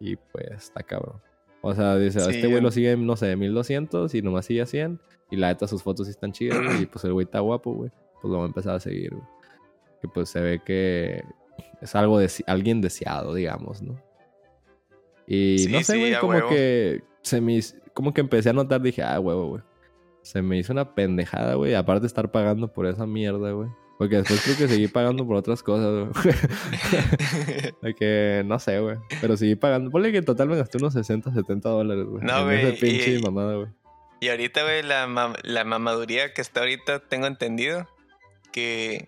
Y 0.00 0.16
pues 0.16 0.50
está 0.50 0.82
cabrón. 0.82 1.20
O 1.60 1.74
sea, 1.74 1.96
dice, 1.96 2.18
este 2.18 2.46
güey 2.46 2.60
lo 2.60 2.70
sigue, 2.70 2.96
no 2.96 3.16
sé, 3.16 3.34
1200 3.36 4.14
y 4.14 4.22
nomás 4.22 4.46
sigue 4.46 4.62
a 4.62 4.66
100. 4.66 5.00
Y 5.30 5.36
la 5.36 5.48
neta, 5.48 5.66
sus 5.66 5.82
fotos 5.82 6.06
sí 6.06 6.10
están 6.10 6.32
chidas, 6.32 6.62
güey. 6.62 6.82
Y 6.82 6.86
pues 6.86 7.04
el 7.04 7.12
güey 7.12 7.24
está 7.24 7.40
guapo, 7.40 7.72
güey. 7.72 7.90
Pues 8.20 8.30
lo 8.30 8.38
va 8.38 8.44
a 8.44 8.48
empezar 8.48 8.76
a 8.76 8.80
seguir, 8.80 9.10
güey. 9.10 9.24
Que 10.02 10.08
pues 10.08 10.28
se 10.28 10.40
ve 10.40 10.60
que 10.64 11.24
es 11.80 11.94
algo 11.94 12.18
de 12.18 12.30
alguien 12.46 12.80
deseado, 12.82 13.34
digamos, 13.34 13.82
¿no? 13.82 13.98
Y 15.26 15.66
no 15.70 15.82
sé, 15.82 15.98
güey, 15.98 16.18
como 16.20 16.48
que 16.50 17.02
se 17.22 17.40
me, 17.40 17.58
como 17.94 18.12
que 18.12 18.20
empecé 18.20 18.50
a 18.50 18.52
notar, 18.52 18.82
dije, 18.82 19.02
ah, 19.02 19.18
huevo, 19.18 19.48
güey 19.48 19.62
se 20.24 20.40
me 20.40 20.56
hizo 20.56 20.72
una 20.72 20.94
pendejada, 20.94 21.54
güey. 21.54 21.74
Aparte 21.74 22.00
de 22.00 22.06
estar 22.06 22.30
pagando 22.32 22.72
por 22.72 22.86
esa 22.86 23.06
mierda, 23.06 23.52
güey. 23.52 23.68
Porque 23.98 24.16
después 24.16 24.40
creo 24.42 24.56
que 24.56 24.68
seguí 24.68 24.88
pagando 24.88 25.26
por 25.26 25.36
otras 25.36 25.62
cosas, 25.62 26.08
güey. 26.08 27.94
que 27.98 28.42
no 28.44 28.58
sé, 28.58 28.80
güey. 28.80 28.96
Pero 29.20 29.36
seguí 29.36 29.54
pagando. 29.54 29.90
Ponle 29.90 30.10
que 30.10 30.18
en 30.18 30.24
total 30.24 30.48
me 30.48 30.56
gasté 30.56 30.78
unos 30.78 30.94
60, 30.94 31.32
70 31.32 31.68
dólares, 31.68 32.06
güey. 32.06 32.24
No, 32.24 32.44
güey. 32.44 32.76
pinche 32.78 33.16
y, 33.16 33.22
mamada, 33.22 33.54
güey. 33.54 33.68
Y 34.20 34.30
ahorita, 34.30 34.62
güey, 34.62 34.82
la, 34.82 35.34
la 35.42 35.64
mamaduría 35.64 36.32
que 36.32 36.40
está 36.40 36.60
ahorita, 36.60 37.00
tengo 37.00 37.26
entendido 37.26 37.86
que. 38.50 39.06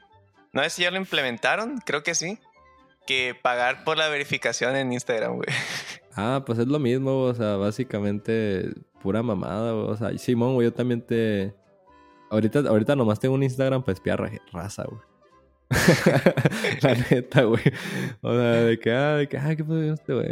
No 0.52 0.62
sé 0.64 0.70
si 0.70 0.82
ya 0.82 0.90
lo 0.90 0.98
implementaron, 0.98 1.78
creo 1.78 2.02
que 2.02 2.14
sí. 2.14 2.38
Que 3.06 3.34
pagar 3.40 3.84
por 3.84 3.96
la 3.96 4.08
verificación 4.08 4.76
en 4.76 4.92
Instagram, 4.92 5.36
güey. 5.36 5.48
Ah, 6.16 6.42
pues 6.46 6.58
es 6.58 6.66
lo 6.66 6.78
mismo, 6.78 7.24
o 7.24 7.34
sea, 7.34 7.56
básicamente 7.56 8.72
pura 9.02 9.22
mamada. 9.22 9.74
O 9.74 9.96
sea, 9.96 10.16
Simón, 10.16 10.54
güey, 10.54 10.68
yo 10.68 10.72
también 10.72 11.02
te. 11.02 11.54
Ahorita, 12.30 12.60
ahorita 12.60 12.96
nomás 12.96 13.20
tengo 13.20 13.34
un 13.34 13.42
Instagram 13.42 13.82
para 13.82 13.92
espiar 13.92 14.40
raza, 14.50 14.84
güey. 14.84 15.00
la 16.82 16.94
neta, 17.10 17.44
güey. 17.44 17.62
O 18.22 18.32
sea, 18.32 18.52
de 18.62 18.78
que, 18.78 18.92
ah, 18.92 19.16
de 19.16 19.28
que, 19.28 19.36
ah, 19.36 19.54
qué 19.54 19.62
pasó 19.62 19.82
este, 19.82 20.14
güey. 20.14 20.28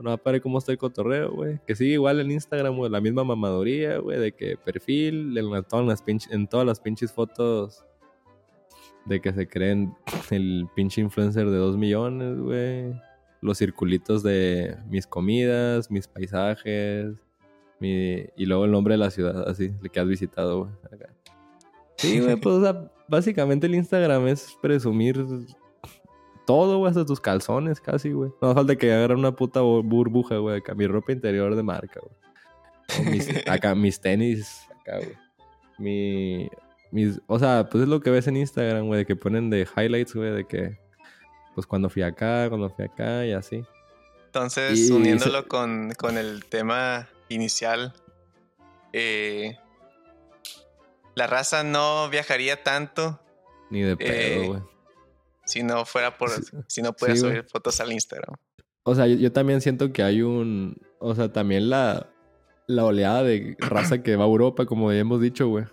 No, 0.00 0.12
apare 0.12 0.40
cómo 0.40 0.58
está 0.58 0.72
el 0.72 0.78
cotorreo, 0.78 1.30
güey. 1.32 1.60
Que 1.66 1.76
sigue 1.76 1.92
igual 1.92 2.18
en 2.20 2.30
Instagram, 2.30 2.74
güey, 2.76 2.90
la 2.90 3.00
misma 3.00 3.22
mamadoría, 3.22 3.98
güey, 3.98 4.18
de 4.18 4.32
que 4.32 4.56
perfil, 4.56 5.36
en, 5.36 5.64
todas 5.64 5.86
las 5.86 6.02
en 6.30 6.46
todas 6.48 6.66
las 6.66 6.80
pinches 6.80 7.12
fotos 7.12 7.84
de 9.04 9.20
que 9.20 9.32
se 9.32 9.46
creen 9.46 9.94
el 10.30 10.66
pinche 10.74 11.02
influencer 11.02 11.50
de 11.50 11.56
dos 11.56 11.76
millones, 11.76 12.38
güey. 12.38 12.94
Los 13.42 13.58
circulitos 13.58 14.22
de 14.22 14.78
mis 14.88 15.06
comidas, 15.06 15.90
mis 15.90 16.08
paisajes, 16.08 17.16
y 17.80 18.46
luego 18.46 18.64
el 18.64 18.70
nombre 18.70 18.94
de 18.94 18.98
la 18.98 19.10
ciudad, 19.10 19.48
así, 19.48 19.72
que 19.92 20.00
has 20.00 20.06
visitado, 20.06 20.60
güey. 20.60 20.70
Sí, 21.96 22.20
güey, 22.20 22.36
pues, 22.36 22.56
o 22.56 22.62
sea, 22.62 22.90
básicamente 23.08 23.66
el 23.66 23.74
Instagram 23.74 24.26
es 24.28 24.56
presumir 24.60 25.24
todo, 26.46 26.78
güey, 26.78 26.90
hasta 26.90 27.04
tus 27.04 27.20
calzones 27.20 27.80
casi, 27.80 28.12
güey. 28.12 28.30
No 28.40 28.54
falta 28.54 28.76
que 28.76 28.92
agarre 28.92 29.14
una 29.14 29.34
puta 29.34 29.60
burbuja, 29.60 30.36
güey, 30.38 30.58
acá, 30.58 30.74
mi 30.74 30.86
ropa 30.86 31.12
interior 31.12 31.54
de 31.54 31.62
marca, 31.62 32.00
güey. 32.00 32.16
acá, 33.48 33.74
mis 33.74 34.00
tenis, 34.00 34.66
acá, 34.80 34.98
güey. 34.98 35.16
Mi, 35.78 36.48
mis, 36.90 37.20
o 37.26 37.38
sea, 37.38 37.68
pues 37.70 37.82
es 37.82 37.88
lo 37.88 38.00
que 38.00 38.10
ves 38.10 38.26
en 38.26 38.36
Instagram, 38.36 38.86
güey, 38.86 38.98
de 38.98 39.06
que 39.06 39.16
ponen 39.16 39.50
de 39.50 39.66
highlights, 39.76 40.14
güey, 40.14 40.30
de 40.30 40.44
que, 40.44 40.78
pues 41.54 41.66
cuando 41.66 41.88
fui 41.88 42.02
acá, 42.02 42.48
cuando 42.48 42.70
fui 42.70 42.84
acá 42.84 43.26
y 43.26 43.32
así. 43.32 43.64
Entonces, 44.26 44.90
uniéndolo 44.90 45.46
con, 45.46 45.92
con 45.98 46.16
el 46.16 46.46
tema 46.46 47.08
inicial, 47.28 47.92
eh, 48.92 49.58
la 51.14 51.26
raza 51.26 51.62
no 51.64 52.08
viajaría 52.08 52.62
tanto. 52.62 53.20
Ni 53.70 53.82
de 53.82 53.96
pedo, 53.96 54.10
eh, 54.10 54.46
güey. 54.48 54.60
si 55.44 55.62
no 55.62 55.84
fuera 55.84 56.16
por. 56.16 56.30
Si 56.66 56.80
no 56.82 56.92
pudiera 56.92 57.20
subir 57.20 57.44
fotos 57.44 57.80
al 57.80 57.92
Instagram. 57.92 58.34
O 58.84 58.94
sea, 58.94 59.06
yo, 59.06 59.30
también 59.32 59.60
siento 59.60 59.92
que 59.92 60.02
hay 60.02 60.22
un. 60.22 60.76
O 60.98 61.14
sea, 61.14 61.32
también 61.32 61.68
la. 61.68 62.08
La 62.68 62.84
oleada 62.84 63.24
de 63.24 63.56
raza 63.58 64.02
que 64.02 64.16
va 64.16 64.24
a 64.24 64.28
Europa, 64.28 64.64
como 64.66 64.92
ya 64.92 65.00
hemos 65.00 65.20
dicho, 65.20 65.48
güey. 65.48 65.66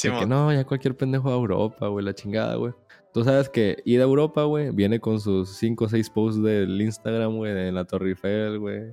que 0.00 0.26
no, 0.26 0.52
ya 0.52 0.64
cualquier 0.64 0.94
pendejo 0.94 1.24
va 1.24 1.34
a 1.34 1.38
Europa, 1.38 1.88
güey, 1.88 2.04
la 2.04 2.14
chingada, 2.14 2.54
güey. 2.56 2.74
Tú 3.16 3.24
sabes 3.24 3.48
que 3.48 3.78
ir 3.86 4.00
a 4.00 4.04
Europa, 4.04 4.44
güey, 4.44 4.72
viene 4.72 5.00
con 5.00 5.20
sus 5.20 5.48
5 5.56 5.86
o 5.86 5.88
6 5.88 6.10
posts 6.10 6.42
del 6.42 6.78
Instagram, 6.78 7.36
güey, 7.36 7.54
de 7.54 7.72
la 7.72 7.86
Torre 7.86 8.10
Eiffel, 8.10 8.58
güey 8.58 8.92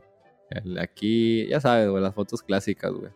aquí, 0.79 1.47
ya 1.47 1.59
sabes, 1.59 1.89
güey, 1.89 2.01
las 2.01 2.13
fotos 2.13 2.41
clásicas, 2.41 2.93
güey. 2.93 3.11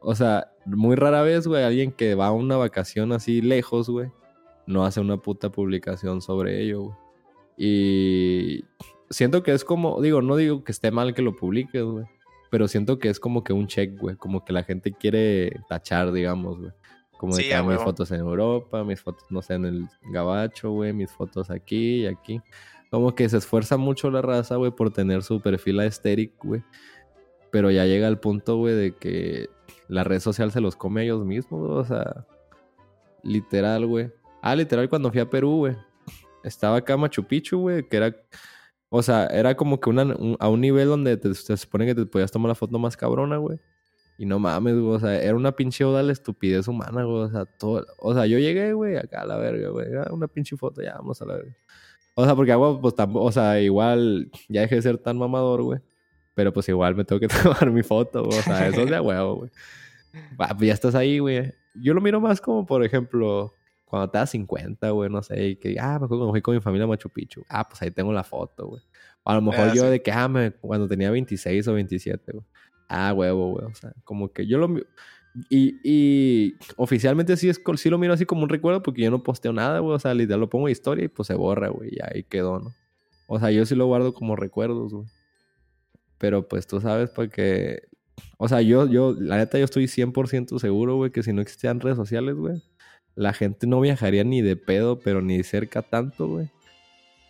O 0.00 0.14
sea, 0.14 0.52
muy 0.64 0.96
rara 0.96 1.20
vez, 1.20 1.46
güey, 1.46 1.64
alguien 1.64 1.92
que 1.92 2.14
va 2.14 2.28
a 2.28 2.32
una 2.32 2.56
vacación 2.56 3.12
así 3.12 3.42
lejos, 3.42 3.90
güey, 3.90 4.10
no 4.66 4.84
hace 4.84 5.00
una 5.00 5.16
puta 5.16 5.50
publicación 5.50 6.22
sobre 6.22 6.62
ello, 6.62 6.82
güey. 6.82 6.96
Y 7.56 8.64
siento 9.10 9.42
que 9.42 9.52
es 9.52 9.64
como, 9.64 10.00
digo, 10.00 10.22
no 10.22 10.36
digo 10.36 10.62
que 10.62 10.72
esté 10.72 10.92
mal 10.92 11.12
que 11.12 11.22
lo 11.22 11.34
publiques, 11.34 11.82
güey. 11.82 12.06
Pero 12.50 12.68
siento 12.68 12.98
que 12.98 13.10
es 13.10 13.20
como 13.20 13.44
que 13.44 13.52
un 13.52 13.66
check, 13.66 13.98
güey. 13.98 14.16
Como 14.16 14.42
que 14.44 14.54
la 14.54 14.62
gente 14.62 14.92
quiere 14.92 15.60
tachar, 15.68 16.12
digamos, 16.12 16.58
güey. 16.58 16.72
Como 17.18 17.36
de 17.36 17.42
Sí, 17.42 17.48
que 17.50 17.54
ah, 17.54 17.62
mis 17.62 17.76
fotos 17.84 18.10
en 18.12 18.20
Europa, 18.20 18.82
mis 18.84 19.00
fotos, 19.02 19.24
no 19.30 19.42
sé, 19.42 19.54
en 19.54 19.64
el 19.66 19.88
Gabacho, 20.12 20.70
güey, 20.70 20.92
mis 20.94 21.10
fotos 21.12 21.50
aquí 21.50 22.02
y 22.02 22.06
aquí. 22.06 22.40
Como 22.90 23.14
que 23.14 23.28
se 23.28 23.36
esfuerza 23.36 23.76
mucho 23.76 24.10
la 24.10 24.22
raza, 24.22 24.56
güey, 24.56 24.70
por 24.70 24.90
tener 24.92 25.22
su 25.22 25.40
perfil 25.42 25.80
aesthetic, 25.80 26.32
güey. 26.42 26.62
Pero 27.50 27.70
ya 27.70 27.84
llega 27.84 28.06
al 28.06 28.18
punto, 28.20 28.56
güey, 28.56 28.74
de 28.74 28.96
que 28.96 29.48
la 29.88 30.04
red 30.04 30.20
social 30.20 30.52
se 30.52 30.60
los 30.60 30.76
come 30.76 31.00
a 31.00 31.04
ellos 31.04 31.24
mismos, 31.26 31.60
güey. 31.66 31.78
O 31.80 31.84
sea, 31.84 32.24
literal, 33.22 33.86
güey. 33.86 34.10
Ah, 34.42 34.54
literal, 34.54 34.88
cuando 34.88 35.10
fui 35.10 35.20
a 35.20 35.28
Perú, 35.28 35.56
güey. 35.58 35.76
Estaba 36.44 36.76
acá 36.76 36.96
Machu 36.96 37.24
Picchu, 37.24 37.58
güey, 37.60 37.86
que 37.88 37.96
era... 37.96 38.14
O 38.90 39.02
sea, 39.02 39.26
era 39.26 39.54
como 39.54 39.80
que 39.80 39.90
una, 39.90 40.04
un- 40.04 40.36
a 40.40 40.48
un 40.48 40.60
nivel 40.62 40.88
donde 40.88 41.16
te- 41.18 41.34
se 41.34 41.56
supone 41.58 41.84
que 41.84 41.94
te 41.94 42.06
podías 42.06 42.30
tomar 42.30 42.48
la 42.48 42.54
foto 42.54 42.78
más 42.78 42.96
cabrona, 42.96 43.36
güey. 43.36 43.58
Y 44.18 44.26
no 44.26 44.38
mames, 44.40 44.74
güey. 44.74 44.96
O 44.96 44.98
sea, 44.98 45.22
era 45.22 45.34
una 45.36 45.52
pinche 45.52 45.84
oda 45.84 46.00
a 46.00 46.02
la 46.02 46.12
estupidez 46.12 46.66
humana, 46.68 47.04
güey. 47.04 47.22
O 47.22 47.30
sea, 47.30 47.44
todo... 47.46 47.86
O 47.98 48.12
sea, 48.14 48.26
yo 48.26 48.38
llegué, 48.38 48.72
güey, 48.72 48.96
acá 48.96 49.22
a 49.22 49.26
la 49.26 49.36
verga, 49.36 49.68
güey. 49.70 49.86
Ah, 49.96 50.08
Una 50.12 50.26
pinche 50.26 50.56
foto, 50.56 50.82
ya, 50.82 50.94
vamos 50.96 51.22
a 51.22 51.24
la 51.24 51.34
verga. 51.36 51.56
O 52.14 52.24
sea, 52.24 52.34
porque 52.34 52.50
hago, 52.52 52.80
pues 52.80 52.94
tampoco... 52.96 53.24
O 53.26 53.32
sea, 53.32 53.60
igual 53.60 54.30
ya 54.48 54.62
dejé 54.62 54.74
de 54.74 54.82
ser 54.82 54.98
tan 54.98 55.16
mamador, 55.18 55.62
güey. 55.62 55.80
Pero 56.34 56.52
pues 56.52 56.68
igual 56.68 56.94
me 56.96 57.04
tengo 57.04 57.20
que 57.20 57.28
tomar 57.42 57.70
mi 57.70 57.82
foto, 57.84 58.24
güey. 58.24 58.38
O 58.38 58.42
sea, 58.42 58.66
eso 58.68 58.82
es 58.82 58.90
de 58.90 59.00
huevo, 59.00 59.36
güey. 59.36 59.50
Va, 60.40 60.48
pues 60.48 60.66
ya 60.66 60.74
estás 60.74 60.94
ahí, 60.96 61.20
güey. 61.20 61.52
Yo 61.74 61.94
lo 61.94 62.00
miro 62.00 62.20
más 62.20 62.40
como, 62.40 62.66
por 62.66 62.84
ejemplo, 62.84 63.54
cuando 63.84 64.10
te 64.10 64.18
das 64.18 64.30
50, 64.30 64.90
güey, 64.90 65.08
no 65.10 65.22
sé, 65.22 65.48
y 65.50 65.56
que, 65.56 65.76
ah, 65.78 65.90
me 65.98 66.06
acuerdo 66.06 66.18
cuando 66.18 66.32
fui 66.32 66.42
con 66.42 66.54
mi 66.54 66.60
familia 66.60 66.84
a 66.84 66.88
Machu 66.88 67.08
Picchu. 67.08 67.44
Ah, 67.48 67.68
pues 67.68 67.80
ahí 67.82 67.90
tengo 67.92 68.12
la 68.12 68.24
foto, 68.24 68.66
güey. 68.66 68.82
O 69.22 69.30
a 69.30 69.34
lo 69.36 69.42
mejor 69.42 69.68
Ah, 69.68 69.74
yo 69.74 69.82
sí. 69.84 69.90
de 69.90 70.02
que, 70.02 70.10
ah, 70.10 70.26
me- 70.26 70.50
cuando 70.52 70.88
tenía 70.88 71.10
26 71.10 71.68
o 71.68 71.74
27, 71.74 72.32
güey. 72.32 72.44
Ah, 72.88 73.12
huevo, 73.12 73.52
güey. 73.52 73.66
O 73.66 73.74
sea, 73.74 73.92
como 74.04 74.32
que 74.32 74.46
yo 74.46 74.58
lo... 74.58 74.74
Y, 75.50 75.78
y 75.84 76.56
oficialmente 76.76 77.36
sí, 77.36 77.48
es, 77.48 77.60
sí 77.76 77.90
lo 77.90 77.98
miro 77.98 78.12
así 78.12 78.26
como 78.26 78.42
un 78.42 78.48
recuerdo 78.48 78.82
porque 78.82 79.02
yo 79.02 79.10
no 79.10 79.22
posteo 79.22 79.52
nada, 79.52 79.78
güey. 79.78 79.94
O 79.94 79.98
sea, 79.98 80.14
literal 80.14 80.40
lo 80.40 80.50
pongo 80.50 80.68
en 80.68 80.72
historia 80.72 81.04
y 81.04 81.08
pues 81.08 81.28
se 81.28 81.34
borra, 81.34 81.68
güey. 81.68 81.90
Y 81.94 81.98
ahí 82.02 82.24
quedó, 82.24 82.58
¿no? 82.58 82.74
O 83.28 83.38
sea, 83.38 83.50
yo 83.50 83.64
sí 83.66 83.74
lo 83.74 83.86
guardo 83.86 84.14
como 84.14 84.36
recuerdos, 84.36 84.92
güey. 84.92 85.06
Pero 86.18 86.48
pues 86.48 86.66
tú 86.66 86.80
sabes, 86.80 87.10
porque... 87.10 87.82
O 88.36 88.48
sea, 88.48 88.62
yo, 88.62 88.86
yo, 88.88 89.14
la 89.16 89.36
neta, 89.36 89.58
yo 89.58 89.64
estoy 89.64 89.84
100% 89.84 90.58
seguro, 90.58 90.96
güey, 90.96 91.12
que 91.12 91.22
si 91.22 91.32
no 91.32 91.40
existieran 91.40 91.78
redes 91.78 91.96
sociales, 91.96 92.34
güey, 92.34 92.60
la 93.14 93.32
gente 93.32 93.66
no 93.68 93.80
viajaría 93.80 94.24
ni 94.24 94.42
de 94.42 94.56
pedo, 94.56 94.98
pero 94.98 95.22
ni 95.22 95.42
cerca 95.44 95.82
tanto, 95.82 96.26
güey. 96.26 96.50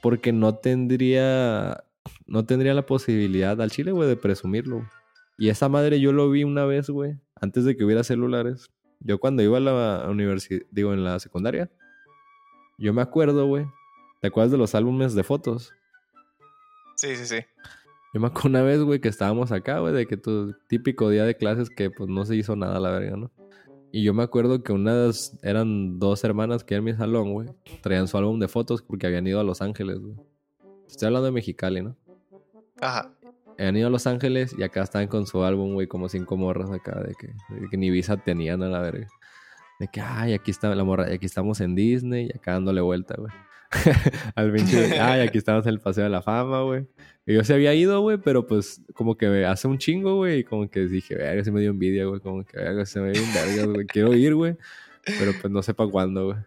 Porque 0.01 0.33
no 0.33 0.55
tendría, 0.55 1.85
no 2.27 2.47
tendría 2.47 2.73
la 2.73 2.87
posibilidad 2.87 3.61
al 3.61 3.71
chile, 3.71 3.93
güey, 3.93 4.09
de 4.09 4.17
presumirlo. 4.17 4.77
güey. 4.77 4.98
Y 5.39 5.49
esa 5.51 5.69
madre 5.69 6.01
yo 6.01 6.13
lo 6.13 6.29
vi 6.31 6.43
una 6.43 6.65
vez, 6.65 6.91
güey, 6.91 7.17
antes 7.41 7.65
de 7.65 7.77
que 7.77 7.85
hubiera 7.85 8.03
celulares. 8.03 8.71
Yo 9.01 9.21
cuando 9.21 9.43
iba 9.43 9.59
a 9.59 9.61
la 9.61 10.07
universidad, 10.11 10.63
digo, 10.73 10.93
en 10.93 11.05
la 11.05 11.21
secundaria, 11.21 11.71
yo 12.77 12.93
me 12.93 13.03
acuerdo, 13.03 13.47
güey. 13.47 13.67
¿Te 14.21 14.27
acuerdas 14.27 14.51
de 14.51 14.59
los 14.59 14.75
álbumes 14.75 15.15
de 15.15 15.23
fotos? 15.23 15.73
Sí, 16.97 17.15
sí, 17.15 17.25
sí. 17.25 17.37
Yo 18.13 18.21
me 18.21 18.27
acuerdo 18.27 18.49
una 18.49 18.63
vez, 18.63 18.83
güey, 18.83 19.01
que 19.01 19.09
estábamos 19.09 19.53
acá, 19.53 19.79
güey, 19.79 19.95
de 19.95 20.07
que 20.07 20.17
tu 20.17 20.55
típico 20.67 21.09
día 21.09 21.25
de 21.25 21.37
clases 21.37 21.71
que 21.71 21.91
pues 21.91 22.09
no 22.09 22.25
se 22.25 22.35
hizo 22.35 22.57
nada 22.57 22.81
la 22.81 22.91
verga, 22.91 23.17
¿no? 23.17 23.31
Y 23.93 24.03
yo 24.03 24.13
me 24.13 24.23
acuerdo 24.23 24.63
que 24.63 24.73
unas 24.73 25.39
eran 25.43 25.99
dos 25.99 26.25
hermanas 26.25 26.65
que 26.65 26.75
en 26.75 26.85
mi 26.85 26.95
salón, 26.95 27.33
güey, 27.33 27.49
traían 27.81 28.09
su 28.09 28.19
álbum 28.19 28.39
de 28.39 28.49
fotos 28.49 28.83
porque 28.83 29.07
habían 29.07 29.27
ido 29.27 29.39
a 29.41 29.45
Los 29.45 29.63
Ángeles, 29.63 30.01
güey. 30.01 30.17
Estoy 30.89 31.07
hablando 31.07 31.27
de 31.27 31.33
Mexicali, 31.33 31.83
¿no? 31.83 31.97
Ajá. 32.81 33.13
Habían 33.59 33.77
ido 33.77 33.89
a 33.89 33.91
Los 33.91 34.07
Ángeles 34.07 34.55
y 34.57 34.63
acá 34.63 34.83
estaban 34.83 35.09
con 35.09 35.27
su 35.27 35.43
álbum, 35.43 35.75
güey, 35.75 35.89
como 35.89 36.09
cinco 36.09 36.37
morras 36.37 36.71
acá, 36.71 37.01
de 37.01 37.15
que, 37.15 37.27
de 37.27 37.69
que 37.69 37.77
ni 37.77 37.91
visa 37.91 38.17
tenían 38.17 38.63
a 38.63 38.69
la 38.69 38.81
verga. 38.81 39.09
De 39.81 39.89
que, 39.89 40.01
ay, 40.01 40.33
aquí 40.33 40.53
está 40.53 40.73
la 40.75 40.85
morra, 40.85 41.07
aquí 41.13 41.27
estamos 41.27 41.61
en 41.61 41.75
Disney 41.75 42.29
y 42.33 42.37
acá 42.37 42.53
dándole 42.53 42.81
vuelta, 42.81 43.17
güey. 43.19 43.33
Al 44.35 44.53
pinche, 44.53 44.99
ay, 45.01 45.21
aquí 45.21 45.39
estamos 45.39 45.67
en 45.67 45.71
el 45.71 45.81
Paseo 45.81 46.05
de 46.05 46.11
la 46.11 46.23
Fama, 46.23 46.63
güey. 46.63 46.87
Y 47.27 47.35
yo 47.35 47.45
se 47.45 47.55
había 47.55 47.75
ido, 47.75 48.01
güey, 48.01 48.17
pero 48.19 48.47
pues 48.47 48.81
como 48.95 49.17
que 49.17 49.45
hace 49.45 49.69
un 49.69 49.77
chingo, 49.79 50.17
güey, 50.17 50.39
y 50.39 50.45
como 50.45 50.71
que 50.71 50.87
dije, 50.87 51.17
verga, 51.17 51.45
se 51.45 51.51
me 51.51 51.61
dio 51.61 51.71
envidia, 51.71 52.07
güey, 52.07 52.21
como 52.21 52.45
que 52.45 52.57
verga, 52.57 52.87
se 52.87 53.01
me 53.01 53.11
dio 53.11 53.23
verga, 53.35 53.67
güey, 53.73 53.87
quiero 53.87 54.15
ir, 54.15 54.35
güey, 54.35 54.57
pero 55.19 55.33
pues 55.41 55.53
no 55.53 55.63
sé 55.63 55.75
para 55.75 55.91
cuándo, 55.91 56.27
güey. 56.27 56.39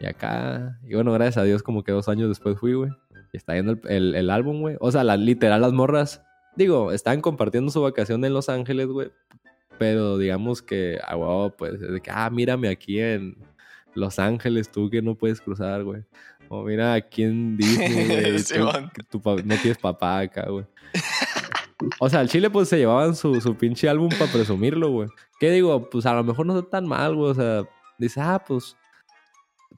Y 0.00 0.06
acá, 0.06 0.80
y 0.88 0.94
bueno, 0.94 1.12
gracias 1.12 1.36
a 1.36 1.44
Dios, 1.44 1.62
como 1.62 1.84
que 1.84 1.92
dos 1.92 2.08
años 2.08 2.28
después 2.28 2.58
fui, 2.58 2.72
güey, 2.72 2.90
y 3.32 3.36
está 3.36 3.52
viendo 3.52 3.72
el, 3.72 3.80
el, 3.88 4.14
el 4.14 4.30
álbum, 4.30 4.60
güey. 4.60 4.76
O 4.80 4.90
sea, 4.90 5.04
la, 5.04 5.16
literal, 5.16 5.60
las 5.60 5.72
morras, 5.72 6.22
digo, 6.56 6.92
estaban 6.92 7.20
compartiendo 7.20 7.70
su 7.70 7.82
vacación 7.82 8.24
en 8.24 8.34
Los 8.34 8.48
Ángeles, 8.48 8.86
güey, 8.86 9.10
pero 9.78 10.18
digamos 10.18 10.62
que, 10.62 10.98
ah, 11.06 11.14
wow, 11.16 11.54
pues, 11.56 11.80
de 11.80 12.00
que, 12.00 12.10
ah, 12.10 12.28
mírame 12.30 12.68
aquí 12.68 13.00
en 13.00 13.36
Los 13.94 14.18
Ángeles, 14.18 14.70
tú 14.70 14.90
que 14.90 15.02
no 15.02 15.14
puedes 15.14 15.40
cruzar, 15.40 15.84
güey. 15.84 16.04
O 16.48 16.64
mira 16.64 16.94
aquí 16.94 17.22
en 17.22 17.56
Disney, 17.56 18.06
güey. 18.58 18.90
tú 19.08 19.22
no 19.24 19.56
tienes 19.56 19.78
papá 19.78 20.18
acá, 20.18 20.48
güey. 20.48 20.66
O 21.98 22.10
sea, 22.10 22.20
al 22.20 22.28
Chile 22.28 22.50
pues 22.50 22.68
se 22.68 22.76
llevaban 22.76 23.14
su, 23.14 23.40
su 23.40 23.54
pinche 23.54 23.88
álbum 23.88 24.10
para 24.18 24.30
presumirlo, 24.30 24.90
güey. 24.90 25.08
¿Qué 25.38 25.50
digo? 25.50 25.88
Pues 25.88 26.04
a 26.06 26.14
lo 26.14 26.24
mejor 26.24 26.46
no 26.46 26.58
está 26.58 26.70
tan 26.70 26.86
mal, 26.86 27.14
güey. 27.14 27.30
O 27.30 27.34
sea, 27.34 27.62
dice, 27.98 28.20
ah, 28.20 28.42
pues 28.46 28.76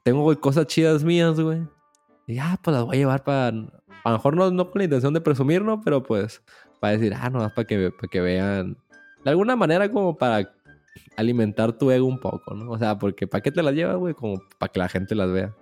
tengo 0.03 0.37
cosas 0.39 0.67
chidas 0.67 1.03
mías, 1.03 1.39
güey. 1.39 1.61
Y 2.27 2.39
ah, 2.39 2.59
pues 2.61 2.75
las 2.75 2.85
voy 2.85 2.97
a 2.97 2.99
llevar 2.99 3.23
para... 3.23 3.53
A 4.03 4.09
lo 4.09 4.17
mejor 4.17 4.35
no, 4.35 4.51
no 4.51 4.69
con 4.69 4.79
la 4.79 4.83
intención 4.85 5.13
de 5.13 5.21
presumir, 5.21 5.61
¿no? 5.61 5.81
Pero 5.81 6.03
pues 6.03 6.41
para 6.79 6.93
decir, 6.97 7.13
ah, 7.15 7.29
no, 7.29 7.39
para 7.53 7.65
que, 7.65 7.91
para 7.91 8.07
que 8.09 8.21
vean. 8.21 8.77
De 9.23 9.29
alguna 9.31 9.55
manera 9.55 9.89
como 9.89 10.17
para 10.17 10.53
alimentar 11.15 11.71
tu 11.73 11.89
ego 11.91 12.05
un 12.05 12.19
poco, 12.19 12.53
¿no? 12.53 12.69
O 12.71 12.77
sea, 12.77 12.97
porque 12.99 13.27
¿para 13.27 13.41
qué 13.41 13.51
te 13.51 13.63
las 13.63 13.73
llevas, 13.73 13.95
güey? 13.97 14.13
Como 14.13 14.41
para 14.57 14.71
que 14.71 14.79
la 14.79 14.89
gente 14.89 15.15
las 15.15 15.31
vea. 15.31 15.55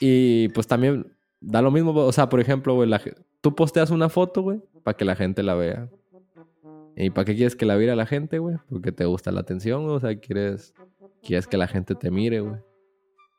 Y 0.00 0.48
pues 0.50 0.66
también 0.66 1.06
da 1.40 1.62
lo 1.62 1.70
mismo, 1.70 1.92
o 1.94 2.12
sea, 2.12 2.28
por 2.28 2.40
ejemplo, 2.40 2.74
güey, 2.74 2.88
la 2.88 3.00
tú 3.40 3.54
posteas 3.54 3.90
una 3.90 4.08
foto, 4.08 4.42
güey, 4.42 4.60
para 4.82 4.96
que 4.96 5.04
la 5.04 5.16
gente 5.16 5.42
la 5.42 5.54
vea. 5.54 5.88
¿Y 6.96 7.10
para 7.10 7.24
qué 7.26 7.34
quieres 7.34 7.56
que 7.56 7.66
la 7.66 7.76
vea 7.76 7.94
la 7.94 8.06
gente, 8.06 8.38
güey? 8.38 8.56
Porque 8.70 8.92
te 8.92 9.04
gusta 9.04 9.30
la 9.30 9.40
atención, 9.40 9.84
güey, 9.84 9.96
o 9.96 10.00
sea, 10.00 10.18
quieres, 10.18 10.74
quieres 11.22 11.46
que 11.46 11.56
la 11.56 11.66
gente 11.66 11.94
te 11.94 12.10
mire, 12.10 12.40
güey. 12.40 12.56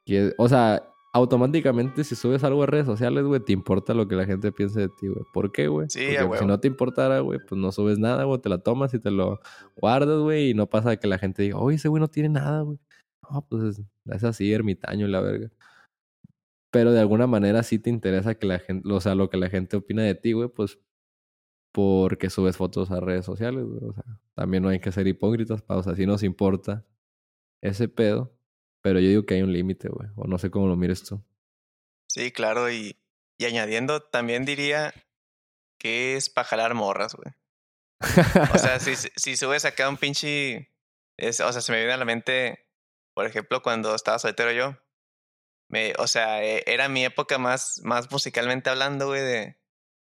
Quieres- 0.05 0.33
O 0.37 0.47
sea, 0.47 0.83
automáticamente 1.13 2.03
si 2.03 2.15
subes 2.15 2.43
algo 2.43 2.63
a 2.63 2.65
redes 2.65 2.85
sociales, 2.85 3.23
güey, 3.25 3.39
te 3.39 3.53
importa 3.53 3.93
lo 3.93 4.07
que 4.07 4.15
la 4.15 4.25
gente 4.25 4.51
piense 4.51 4.81
de 4.81 4.89
ti, 4.89 5.07
güey. 5.07 5.23
¿Por 5.33 5.51
qué, 5.51 5.67
güey? 5.67 5.87
Sí, 5.89 6.05
Porque 6.19 6.35
a 6.35 6.39
si 6.39 6.45
no 6.45 6.59
te 6.59 6.67
importara, 6.67 7.19
güey, 7.19 7.39
pues 7.39 7.59
no 7.59 7.71
subes 7.71 7.99
nada, 7.99 8.23
güey, 8.25 8.39
te 8.39 8.49
la 8.49 8.59
tomas 8.59 8.93
y 8.93 8.99
te 8.99 9.11
lo 9.11 9.39
guardas, 9.75 10.19
güey, 10.19 10.51
y 10.51 10.53
no 10.53 10.67
pasa 10.67 10.97
que 10.97 11.07
la 11.07 11.17
gente 11.17 11.43
diga, 11.43 11.57
oye, 11.57 11.77
ese 11.77 11.87
güey 11.87 12.01
no 12.01 12.07
tiene 12.07 12.29
nada, 12.29 12.61
güey. 12.61 12.77
No, 13.29 13.45
pues 13.47 13.79
es, 14.05 14.23
así, 14.23 14.51
ermitaño 14.53 15.07
y 15.07 15.11
la 15.11 15.21
verga. 15.21 15.51
Pero 16.71 16.91
de 16.91 16.99
alguna 16.99 17.27
manera 17.27 17.63
sí 17.63 17.79
te 17.79 17.89
interesa 17.89 18.35
que 18.35 18.45
la 18.47 18.59
gente, 18.59 18.91
o 18.91 19.01
sea, 19.01 19.15
lo 19.15 19.29
que 19.29 19.37
la 19.37 19.49
gente 19.49 19.77
opina 19.77 20.03
de 20.03 20.15
ti, 20.15 20.33
güey, 20.33 20.49
pues 20.49 20.79
porque 21.71 22.29
subes 22.29 22.57
fotos 22.57 22.91
a 22.91 22.99
redes 22.99 23.25
sociales, 23.25 23.65
güey. 23.65 23.79
O 23.89 23.93
sea, 23.93 24.03
también 24.33 24.63
no 24.63 24.69
hay 24.69 24.79
que 24.79 24.91
ser 24.91 25.07
hipócritas, 25.07 25.61
pa, 25.61 25.77
o 25.77 25.83
sea, 25.83 25.95
sí 25.95 26.05
nos 26.05 26.23
importa 26.23 26.85
ese 27.61 27.87
pedo. 27.87 28.36
Pero 28.87 28.99
yo 29.01 29.09
digo 29.09 29.25
que 29.25 29.33
hay 29.35 29.41
un 29.41 29.51
límite, 29.51 29.89
güey. 29.89 30.09
O 30.15 30.27
no 30.27 30.37
sé 30.37 30.49
cómo 30.49 30.67
lo 30.67 30.77
mires 30.77 31.03
tú. 31.03 31.21
Sí, 32.09 32.31
claro. 32.31 32.71
Y, 32.71 32.97
y 33.37 33.45
añadiendo, 33.45 34.01
también 34.01 34.45
diría 34.45 34.93
que 35.77 36.15
es 36.15 36.29
para 36.29 36.47
jalar 36.47 36.73
morras, 36.73 37.15
güey. 37.15 37.33
O 38.53 38.57
sea, 38.57 38.79
si, 38.79 38.95
si 38.95 39.35
subes 39.35 39.65
acá 39.65 39.89
un 39.89 39.97
pinche... 39.97 40.71
es- 41.19 41.41
o 41.41 41.51
sea, 41.51 41.61
se 41.61 41.71
me 41.73 41.79
viene 41.79 41.93
a 41.93 41.97
la 41.97 42.05
mente, 42.05 42.65
por 43.13 43.25
ejemplo, 43.25 43.61
cuando 43.61 43.93
estaba 43.93 44.19
soltero 44.19 44.51
yo. 44.53 44.77
Me, 45.69 45.93
o 45.99 46.07
sea, 46.07 46.41
eh, 46.45 46.63
era 46.65 46.87
mi 46.87 47.03
época 47.03 47.37
más, 47.37 47.81
más 47.83 48.09
musicalmente 48.09 48.69
hablando, 48.69 49.07
güey, 49.07 49.21
de, 49.21 49.59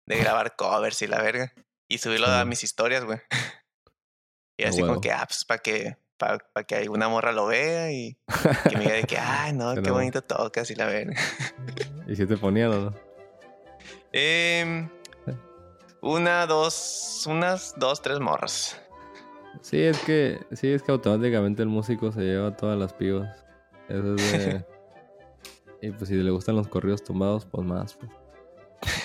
de 0.08 0.18
grabar 0.20 0.56
covers 0.56 1.02
y 1.02 1.08
la 1.08 1.20
verga. 1.22 1.52
Y 1.90 1.98
subirlo 1.98 2.28
a 2.28 2.46
mis 2.46 2.64
historias, 2.64 3.04
güey. 3.06 3.20
Y 4.60 4.64
así 4.64 4.82
como 4.82 5.02
que, 5.02 5.12
ah, 5.12 5.24
pues 5.28 5.46
para 5.46 5.62
que, 5.62 5.98
para, 6.18 6.40
que 6.66 6.76
alguna 6.76 7.08
morra 7.10 7.32
lo 7.32 7.48
vea 7.48 7.92
y 7.92 8.18
que 8.70 8.78
me 8.78 8.84
diga 8.84 8.96
de 8.96 9.04
que, 9.04 9.18
ay, 9.22 9.54
no, 9.54 9.76
qué 9.82 9.92
bonito 9.92 10.22
tocas 10.22 10.70
y 10.72 10.76
la 10.76 10.86
verga. 10.86 11.16
¿Y 12.08 12.16
si 12.16 12.26
te 12.26 12.38
ponían 12.38 12.72
o 12.72 12.80
no? 12.82 12.94
Em, 14.12 14.90
una, 16.02 16.46
dos, 16.46 17.26
unas 17.28 17.74
dos, 17.78 18.02
tres 18.02 18.20
morras. 18.20 18.82
Sí, 19.62 19.82
es 19.82 20.00
que, 20.00 20.40
sí, 20.52 20.70
es 20.70 20.84
que 20.84 20.92
automáticamente 20.92 21.62
el 21.64 21.70
músico 21.70 22.12
se 22.12 22.22
lleva 22.22 22.56
todas 22.56 22.78
las 22.78 22.94
pibas. 22.94 23.46
Eso 23.90 24.16
es 24.16 24.32
de... 24.32 24.66
y 25.82 25.92
pues 25.92 26.10
si 26.10 26.16
le 26.16 26.32
gustan 26.32 26.56
los 26.56 26.68
corridos 26.68 27.04
tumbados, 27.04 27.46
pues 27.46 27.66
más, 27.66 27.96
pues. 27.96 28.12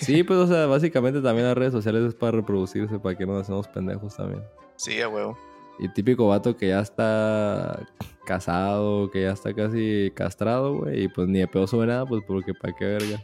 Sí, 0.01 0.23
pues, 0.23 0.39
o 0.39 0.47
sea, 0.47 0.67
básicamente 0.67 1.21
también 1.21 1.47
las 1.47 1.57
redes 1.57 1.73
sociales 1.73 2.03
es 2.03 2.15
para 2.15 2.33
reproducirse, 2.33 2.99
para 2.99 3.17
que 3.17 3.25
nos 3.25 3.43
hacemos 3.43 3.69
pendejos 3.69 4.17
también. 4.17 4.45
Sí, 4.77 5.01
a 5.01 5.09
huevo. 5.09 5.39
Y 5.83 5.89
típico 5.89 6.29
vato 6.29 6.57
que 6.57 6.69
ya 6.69 6.79
está 6.79 7.85
casado, 8.25 9.11
que 9.11 9.23
ya 9.23 9.33
está 9.33 9.53
casi 9.53 10.13
castrado, 10.15 10.79
güey. 10.79 11.05
Y 11.05 11.09
pues 11.09 11.27
ni 11.27 11.41
de 11.41 11.49
pedo 11.49 11.67
sube 11.67 11.87
nada, 11.87 12.07
pues 12.07 12.23
porque 12.25 12.55
para 12.55 12.73
qué 12.73 12.85
verga. 12.85 13.21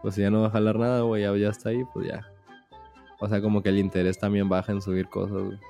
Pues 0.00 0.14
si 0.14 0.22
ya 0.22 0.30
no 0.30 0.40
va 0.40 0.46
a 0.46 0.50
jalar 0.50 0.78
nada, 0.78 1.02
güey, 1.02 1.24
ya, 1.24 1.36
ya 1.36 1.50
está 1.50 1.68
ahí, 1.68 1.84
pues 1.92 2.08
ya. 2.08 2.26
O 3.18 3.28
sea, 3.28 3.42
como 3.42 3.62
que 3.62 3.68
el 3.68 3.78
interés 3.78 4.18
también 4.18 4.48
baja 4.48 4.72
en 4.72 4.80
subir 4.80 5.10
cosas, 5.10 5.42
güey. 5.42 5.60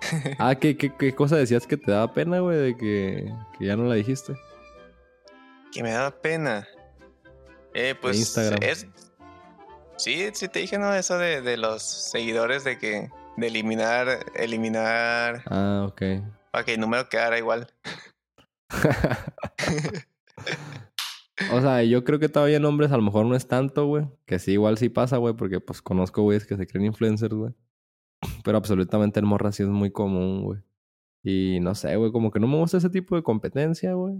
ah, 0.38 0.54
¿qué, 0.54 0.78
qué, 0.78 0.94
qué 0.96 1.14
cosa 1.14 1.36
decías 1.36 1.66
que 1.66 1.76
te 1.76 1.92
daba 1.92 2.14
pena, 2.14 2.40
güey, 2.40 2.56
de 2.56 2.76
que, 2.78 3.30
que 3.58 3.66
ya 3.66 3.76
no 3.76 3.84
la 3.84 3.96
dijiste? 3.96 4.32
Que 5.72 5.82
me 5.82 5.90
daba 5.90 6.10
pena. 6.10 6.66
Eh, 7.74 7.94
pues. 8.00 8.16
Instagram. 8.16 8.60
Es... 8.62 8.86
Sí, 9.98 10.26
sí 10.32 10.48
te 10.48 10.60
dije, 10.60 10.78
¿no? 10.78 10.94
Eso 10.94 11.18
de, 11.18 11.42
de 11.42 11.58
los 11.58 11.82
seguidores 11.82 12.64
de 12.64 12.78
que. 12.78 13.10
De 13.38 13.46
eliminar. 13.46 14.26
Eliminar. 14.34 15.42
Ah, 15.46 15.86
ok. 15.88 16.02
Para 16.50 16.64
que 16.64 16.74
el 16.74 16.80
número 16.80 17.08
quedara 17.08 17.38
igual. 17.38 17.68
O 21.52 21.60
sea, 21.60 21.84
yo 21.84 22.02
creo 22.02 22.18
que 22.18 22.28
todavía 22.28 22.56
en 22.56 22.64
hombres 22.64 22.90
a 22.90 22.96
lo 22.96 23.02
mejor 23.04 23.24
no 23.24 23.36
es 23.36 23.46
tanto, 23.46 23.86
güey. 23.86 24.06
Que 24.26 24.40
sí, 24.40 24.54
igual 24.54 24.76
sí 24.76 24.88
pasa, 24.88 25.18
güey, 25.18 25.34
porque 25.34 25.60
pues 25.60 25.80
conozco 25.80 26.22
güeyes 26.22 26.44
que 26.44 26.56
se 26.56 26.66
creen 26.66 26.86
influencers, 26.86 27.32
güey. 27.32 27.52
Pero 28.44 28.58
absolutamente 28.58 29.20
en 29.20 29.26
morra 29.26 29.52
sí 29.52 29.62
es 29.62 29.68
muy 29.68 29.92
común, 29.92 30.42
güey. 30.42 30.60
Y 31.22 31.60
no 31.60 31.76
sé, 31.76 31.94
güey, 31.94 32.10
como 32.10 32.32
que 32.32 32.40
no 32.40 32.48
me 32.48 32.56
gusta 32.56 32.78
ese 32.78 32.90
tipo 32.90 33.14
de 33.14 33.22
competencia, 33.22 33.94
güey. 33.94 34.16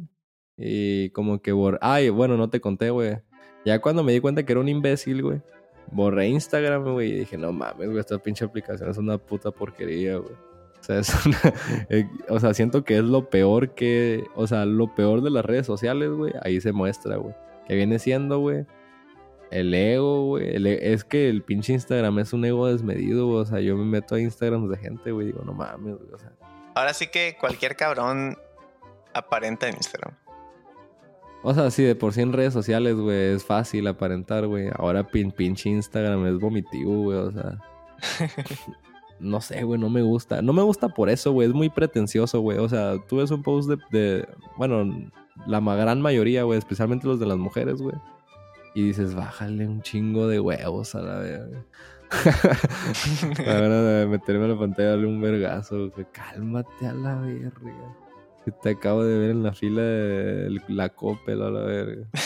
Y 0.57 1.11
como 1.11 1.43
que. 1.43 1.53
Ay, 1.81 2.11
bueno, 2.11 2.37
no 2.37 2.51
te 2.51 2.61
conté, 2.61 2.91
güey. 2.91 3.19
Ya 3.65 3.81
cuando 3.81 4.05
me 4.05 4.13
di 4.13 4.21
cuenta 4.21 4.47
que 4.47 4.53
era 4.53 4.61
un 4.61 4.69
imbécil, 4.69 5.23
güey. 5.23 5.43
Borré 5.91 6.29
Instagram, 6.29 6.93
güey, 6.93 7.11
y 7.13 7.19
dije, 7.21 7.37
no 7.39 7.53
mames, 7.53 7.89
güey, 7.89 7.99
esta 7.99 8.19
pinche 8.19 8.45
aplicación 8.45 8.91
es 8.91 8.99
una 8.99 9.19
puta 9.19 9.51
porquería, 9.51 10.17
güey. 10.17 10.33
O 10.33 10.83
sea, 10.83 10.99
es 11.01 11.13
eh, 11.89 12.09
o 12.29 12.39
sea, 12.39 12.55
siento 12.55 12.85
que 12.85 12.99
es 12.99 13.03
lo 13.05 13.29
peor 13.31 13.71
que... 13.75 14.25
O 14.37 14.47
sea, 14.47 14.65
lo 14.65 14.95
peor 14.95 15.23
de 15.23 15.31
las 15.31 15.45
redes 15.45 15.67
sociales, 15.67 16.11
güey. 16.11 16.33
Ahí 16.43 16.61
se 16.61 16.73
muestra, 16.73 17.17
güey. 17.17 17.35
Que 17.67 17.75
viene 17.75 17.99
siendo, 17.99 18.39
güey. 18.39 18.65
El 19.51 19.75
ego, 19.75 20.27
güey. 20.27 20.47
E- 20.67 20.93
Es 20.93 21.05
que 21.05 21.29
el 21.29 21.43
pinche 21.43 21.73
Instagram 21.73 22.19
es 22.21 22.33
un 22.33 22.45
ego 22.45 22.69
desmedido, 22.69 23.27
güey. 23.27 23.39
O 23.41 23.45
sea, 23.47 23.61
yo 23.61 23.77
me 23.77 23.85
meto 23.85 24.15
a 24.15 24.21
Instagram 24.21 24.69
de 24.69 24.77
gente, 24.77 25.11
güey. 25.11 25.27
Digo, 25.27 25.43
no 25.45 25.53
mames, 25.53 25.97
güey. 25.97 26.09
Ahora 26.75 26.95
sí 26.95 27.09
que 27.09 27.37
cualquier 27.41 27.75
cabrón 27.75 28.37
aparenta 29.15 29.69
en 29.69 29.75
Instagram. 29.77 30.15
O 31.43 31.55
sea, 31.55 31.71
sí, 31.71 31.83
de 31.83 31.95
por 31.95 32.13
sí 32.13 32.21
en 32.21 32.33
redes 32.33 32.53
sociales, 32.53 32.97
güey, 32.97 33.35
es 33.35 33.45
fácil 33.45 33.87
aparentar, 33.87 34.47
güey. 34.47 34.69
Ahora 34.77 35.05
pin, 35.07 35.31
pinche 35.31 35.71
Instagram 35.71 36.27
es 36.27 36.39
vomitivo, 36.39 37.03
güey. 37.05 37.19
O 37.19 37.31
sea, 37.33 37.59
no 39.21 39.41
sé, 39.41 39.63
güey, 39.65 39.81
no 39.81 39.89
me 39.91 40.03
gusta. 40.03 40.43
No 40.43 40.53
me 40.53 40.63
gusta 40.63 40.89
por 40.89 41.09
eso, 41.11 41.33
güey. 41.33 41.49
Es 41.49 41.55
muy 41.55 41.69
pretencioso, 41.69 42.41
güey. 42.41 42.59
O 42.59 42.69
sea, 42.69 42.95
tú 43.09 43.17
ves 43.17 43.31
un 43.31 43.43
post 43.43 43.69
de, 43.71 43.79
de- 43.91 44.29
bueno, 44.57 45.11
la 45.47 45.61
gran 45.61 46.01
mayoría, 46.01 46.43
güey, 46.43 46.59
especialmente 46.59 47.07
los 47.07 47.21
de 47.21 47.27
las 47.27 47.39
mujeres, 47.39 47.81
güey. 47.81 47.95
Y 48.75 48.83
dices, 48.83 49.15
bájale 49.15 49.67
un 49.67 49.83
chingo 49.83 50.29
de 50.29 50.41
huevos 50.41 50.95
a 50.95 51.01
la 51.01 51.19
verga. 51.19 51.65
La 53.45 53.61
verdad 53.61 54.01
de 54.01 54.07
meterme 54.07 54.47
a 54.47 54.49
la 54.49 54.59
pantalla 54.59 54.91
darle 54.91 55.07
un 55.07 55.21
vergazo, 55.21 55.91
güey. 55.91 56.07
Cálmate 56.13 56.87
a 56.87 56.93
la 56.95 57.17
verga. 57.17 57.53
Que 58.51 58.53
te 58.63 58.71
acabo 58.71 59.05
de 59.05 59.19
ver 59.19 59.31
en 59.31 59.43
la 59.43 59.53
fila 59.53 59.83
de 59.83 60.59
la 60.69 60.89
Coppel 60.89 61.43
a 61.43 61.51
la 61.51 61.61
verga. 61.61 62.09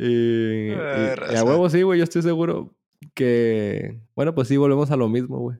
Y, 0.00 0.68
y- 0.70 1.36
a 1.36 1.44
huevo 1.44 1.68
sí, 1.68 1.82
güey, 1.82 1.98
yo 1.98 2.04
estoy 2.04 2.22
seguro 2.22 2.74
que... 3.14 4.00
Bueno, 4.14 4.34
pues 4.34 4.48
sí, 4.48 4.56
volvemos 4.56 4.90
a 4.90 4.96
lo 4.96 5.08
mismo, 5.08 5.38
güey. 5.38 5.58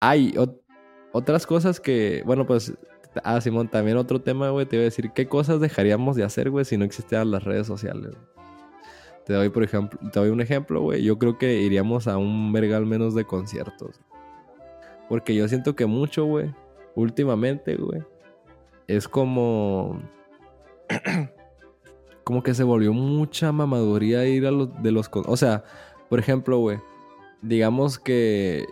Hay 0.00 0.32
ot- 0.32 0.60
otras 1.12 1.46
cosas 1.46 1.80
que... 1.80 2.22
Bueno, 2.24 2.46
pues... 2.46 2.72
Ah, 3.24 3.40
Simón, 3.40 3.68
también 3.68 3.96
otro 3.96 4.20
tema, 4.20 4.50
güey, 4.50 4.66
te 4.66 4.76
iba 4.76 4.82
a 4.82 4.84
decir, 4.84 5.10
¿qué 5.12 5.26
cosas 5.26 5.60
dejaríamos 5.60 6.14
de 6.14 6.24
hacer, 6.24 6.50
güey, 6.50 6.64
si 6.64 6.76
no 6.76 6.84
existieran 6.84 7.30
las 7.30 7.42
redes 7.42 7.66
sociales? 7.66 8.14
Te 9.24 9.32
doy, 9.32 9.48
por 9.48 9.64
ejemplo, 9.64 9.98
te 10.12 10.20
doy 10.20 10.30
un 10.30 10.40
ejemplo, 10.40 10.80
güey. 10.82 11.02
Yo 11.02 11.18
creo 11.18 11.36
que 11.36 11.60
iríamos 11.60 12.06
a 12.06 12.16
un 12.16 12.52
vergal 12.52 12.86
menos 12.86 13.14
de 13.14 13.24
conciertos. 13.24 14.00
Porque 15.08 15.34
yo 15.34 15.48
siento 15.48 15.74
que 15.74 15.86
mucho, 15.86 16.24
güey, 16.24 16.54
últimamente, 16.94 17.76
güey, 17.76 18.02
es 18.86 19.08
como... 19.08 20.00
como 22.24 22.42
que 22.42 22.54
se 22.54 22.62
volvió 22.62 22.92
mucha 22.92 23.52
mamaduría 23.52 24.26
ir 24.26 24.46
a 24.46 24.50
los 24.50 24.82
de 24.82 24.92
los... 24.92 25.08
O 25.12 25.36
sea, 25.36 25.64
por 26.08 26.18
ejemplo, 26.18 26.58
güey, 26.58 26.78
digamos 27.42 27.98
que 27.98 28.66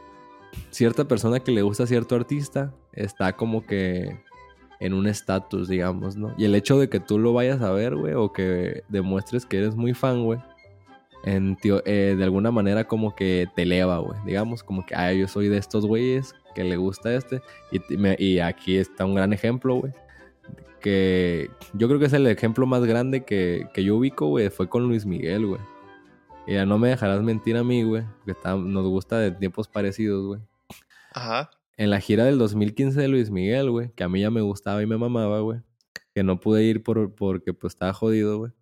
cierta 0.71 1.07
persona 1.07 1.41
que 1.41 1.53
le 1.53 1.63
gusta 1.63 1.85
a 1.85 1.87
cierto 1.87 2.15
artista 2.15 2.73
está 2.93 3.35
como 3.35 3.65
que 3.67 4.19
en 4.81 4.93
un 4.93 5.07
estatus, 5.07 5.69
digamos, 5.69 6.17
¿no? 6.17 6.35
Y 6.37 6.45
el 6.45 6.55
hecho 6.55 6.79
de 6.79 6.89
que 6.89 7.01
tú 7.01 7.19
lo 7.19 7.33
vayas 7.33 7.63
a 7.63 7.73
ver, 7.73 7.97
güey, 7.97 8.15
o 8.15 8.33
que 8.33 8.83
demuestres 8.89 9.47
que 9.47 9.59
eres 9.59 9.75
muy 9.75 9.95
fan, 9.95 10.25
güey, 10.25 10.39
en 11.27 11.59
eh, 11.63 12.15
de 12.17 12.25
alguna 12.25 12.51
manera 12.51 12.85
como 12.85 13.15
que 13.15 13.47
te 13.55 13.63
eleva, 13.63 13.99
güey. 13.99 14.19
Digamos, 14.25 14.63
como 14.63 14.87
que, 14.87 14.95
ah, 14.95 15.13
yo 15.13 15.29
soy 15.29 15.49
de 15.49 15.59
estos 15.59 15.85
güeyes 15.85 16.35
que 16.55 16.65
le 16.65 16.77
gusta 16.79 17.13
este. 17.15 17.43
Y, 17.71 17.97
me- 17.99 18.17
y 18.19 18.39
aquí 18.39 18.79
está 18.79 19.05
un 19.05 19.15
gran 19.15 19.35
ejemplo, 19.35 19.75
güey. 19.75 19.93
Que 20.81 21.51
yo 21.75 21.89
creo 21.89 21.99
que 21.99 22.07
es 22.07 22.13
el 22.13 22.27
ejemplo 22.27 22.67
más 22.67 22.85
grande 22.85 23.25
que, 23.25 23.67
que 23.75 23.83
yo 23.85 23.97
ubico, 23.97 24.29
güey. 24.29 24.51
Fue 24.51 24.69
con 24.69 24.87
Luis 24.89 25.05
Miguel, 25.05 25.47
güey. 25.47 25.61
Y 26.47 26.53
ya 26.55 26.65
no 26.65 26.79
me 26.79 26.89
dejarás 26.89 27.23
mentir 27.23 27.57
a 27.57 27.65
mí, 27.65 27.83
güey. 27.83 28.05
Que 28.25 28.33
está- 28.33 28.55
nos 28.57 28.87
gusta 28.87 29.19
de 29.19 29.33
tiempos 29.33 29.69
parecidos, 29.69 30.25
güey. 30.27 30.41
Ajá. 31.13 31.51
En 31.77 31.91
la 31.91 32.01
gira 32.01 32.25
del 32.25 32.39
2015 32.39 33.01
de 33.01 33.09
Luis 33.09 33.31
Miguel, 33.31 33.71
güey. 33.71 33.91
Que 33.97 34.05
a 34.05 34.09
mí 34.09 34.21
ya 34.21 34.31
me 34.31 34.41
gustaba 34.43 34.83
y 34.83 34.87
me 34.87 34.97
mamaba, 34.97 35.41
güey. 35.41 35.61
Que 36.15 36.23
no 36.23 36.39
pude 36.41 36.63
ir 36.63 36.83
por, 36.83 37.15
porque 37.15 37.53
pues 37.53 37.73
estaba 37.75 37.93
jodido, 37.93 38.39
güey. 38.39 38.53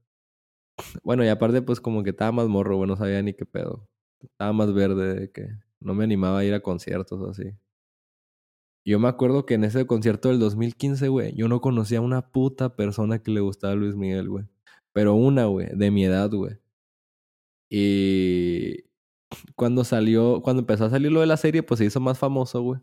Bueno, 1.02 1.24
y 1.24 1.28
aparte 1.28 1.62
pues 1.62 1.80
como 1.80 2.02
que 2.02 2.10
estaba 2.10 2.32
más 2.32 2.48
morro, 2.48 2.76
güey. 2.76 2.88
No 2.88 2.96
sabía 2.96 3.22
ni 3.22 3.34
qué 3.34 3.46
pedo. 3.46 3.88
Estaba 4.22 4.52
más 4.52 4.72
verde 4.72 5.14
de 5.14 5.30
que 5.30 5.48
no 5.80 5.94
me 5.94 6.04
animaba 6.04 6.40
a 6.40 6.44
ir 6.44 6.54
a 6.54 6.60
conciertos 6.60 7.20
o 7.20 7.30
así. 7.30 7.52
Yo 8.86 8.98
me 8.98 9.08
acuerdo 9.08 9.46
que 9.46 9.54
en 9.54 9.64
ese 9.64 9.86
concierto 9.86 10.28
del 10.28 10.38
2015, 10.38 11.08
güey, 11.08 11.34
yo 11.34 11.48
no 11.48 11.60
conocía 11.60 11.98
a 11.98 12.02
una 12.02 12.30
puta 12.32 12.76
persona 12.76 13.22
que 13.22 13.30
le 13.30 13.40
gustaba 13.40 13.74
Luis 13.74 13.94
Miguel, 13.96 14.28
güey. 14.28 14.44
Pero 14.92 15.14
una, 15.14 15.46
güey, 15.46 15.68
de 15.74 15.90
mi 15.90 16.04
edad, 16.04 16.30
güey. 16.30 16.58
Y 17.70 18.84
cuando 19.56 19.84
salió, 19.84 20.42
cuando 20.42 20.60
empezó 20.60 20.84
a 20.86 20.90
salir 20.90 21.12
lo 21.12 21.20
de 21.20 21.26
la 21.26 21.36
serie, 21.36 21.62
pues 21.62 21.78
se 21.78 21.86
hizo 21.86 22.00
más 22.00 22.18
famoso, 22.18 22.62
güey. 22.62 22.80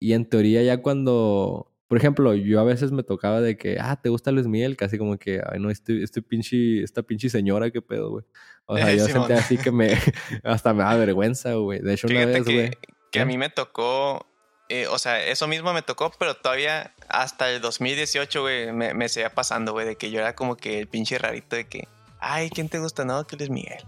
Y 0.00 0.12
en 0.14 0.28
teoría 0.28 0.62
ya 0.62 0.82
cuando, 0.82 1.72
por 1.88 1.98
ejemplo, 1.98 2.34
yo 2.34 2.60
a 2.60 2.64
veces 2.64 2.90
me 2.92 3.02
tocaba 3.02 3.40
de 3.40 3.56
que, 3.56 3.78
ah, 3.80 4.00
¿te 4.00 4.08
gusta 4.08 4.32
Luis 4.32 4.46
Miguel? 4.46 4.76
Casi 4.76 4.98
como 4.98 5.16
que, 5.18 5.40
ay, 5.50 5.60
no, 5.60 5.70
este, 5.70 6.02
este 6.02 6.20
pinche, 6.22 6.82
esta 6.82 7.02
pinche 7.02 7.28
señora, 7.30 7.70
qué 7.70 7.80
pedo, 7.82 8.10
güey. 8.10 8.24
O 8.66 8.76
sea, 8.76 8.90
Eh, 8.92 8.96
yo 8.98 9.06
sentía 9.06 9.36
así 9.38 9.56
que 9.56 9.70
me, 9.70 9.96
hasta 10.44 10.74
me 10.74 10.82
da 10.82 10.94
vergüenza, 10.96 11.54
güey. 11.54 11.80
De 11.80 11.94
hecho, 11.94 12.08
una 12.08 12.20
Fíjate 12.20 12.32
vez, 12.40 12.44
que, 12.46 12.54
güey. 12.54 12.70
que 13.12 13.20
a 13.20 13.24
mí 13.24 13.38
me 13.38 13.50
tocó, 13.50 14.26
eh, 14.68 14.88
o 14.88 14.98
sea, 14.98 15.24
eso 15.24 15.46
mismo 15.46 15.72
me 15.72 15.82
tocó, 15.82 16.10
pero 16.18 16.34
todavía 16.34 16.92
hasta 17.08 17.50
el 17.50 17.60
2018, 17.60 18.40
güey, 18.42 18.72
me, 18.72 18.92
me 18.94 19.08
seguía 19.08 19.30
pasando, 19.30 19.72
güey, 19.72 19.86
de 19.86 19.96
que 19.96 20.10
yo 20.10 20.18
era 20.20 20.34
como 20.34 20.56
que 20.56 20.80
el 20.80 20.88
pinche 20.88 21.18
rarito 21.18 21.54
de 21.54 21.68
que, 21.68 21.86
ay, 22.18 22.50
¿quién 22.50 22.68
te 22.68 22.80
gusta? 22.80 23.04
No, 23.04 23.24
que 23.26 23.36
Luis 23.36 23.50
Miguel. 23.50 23.84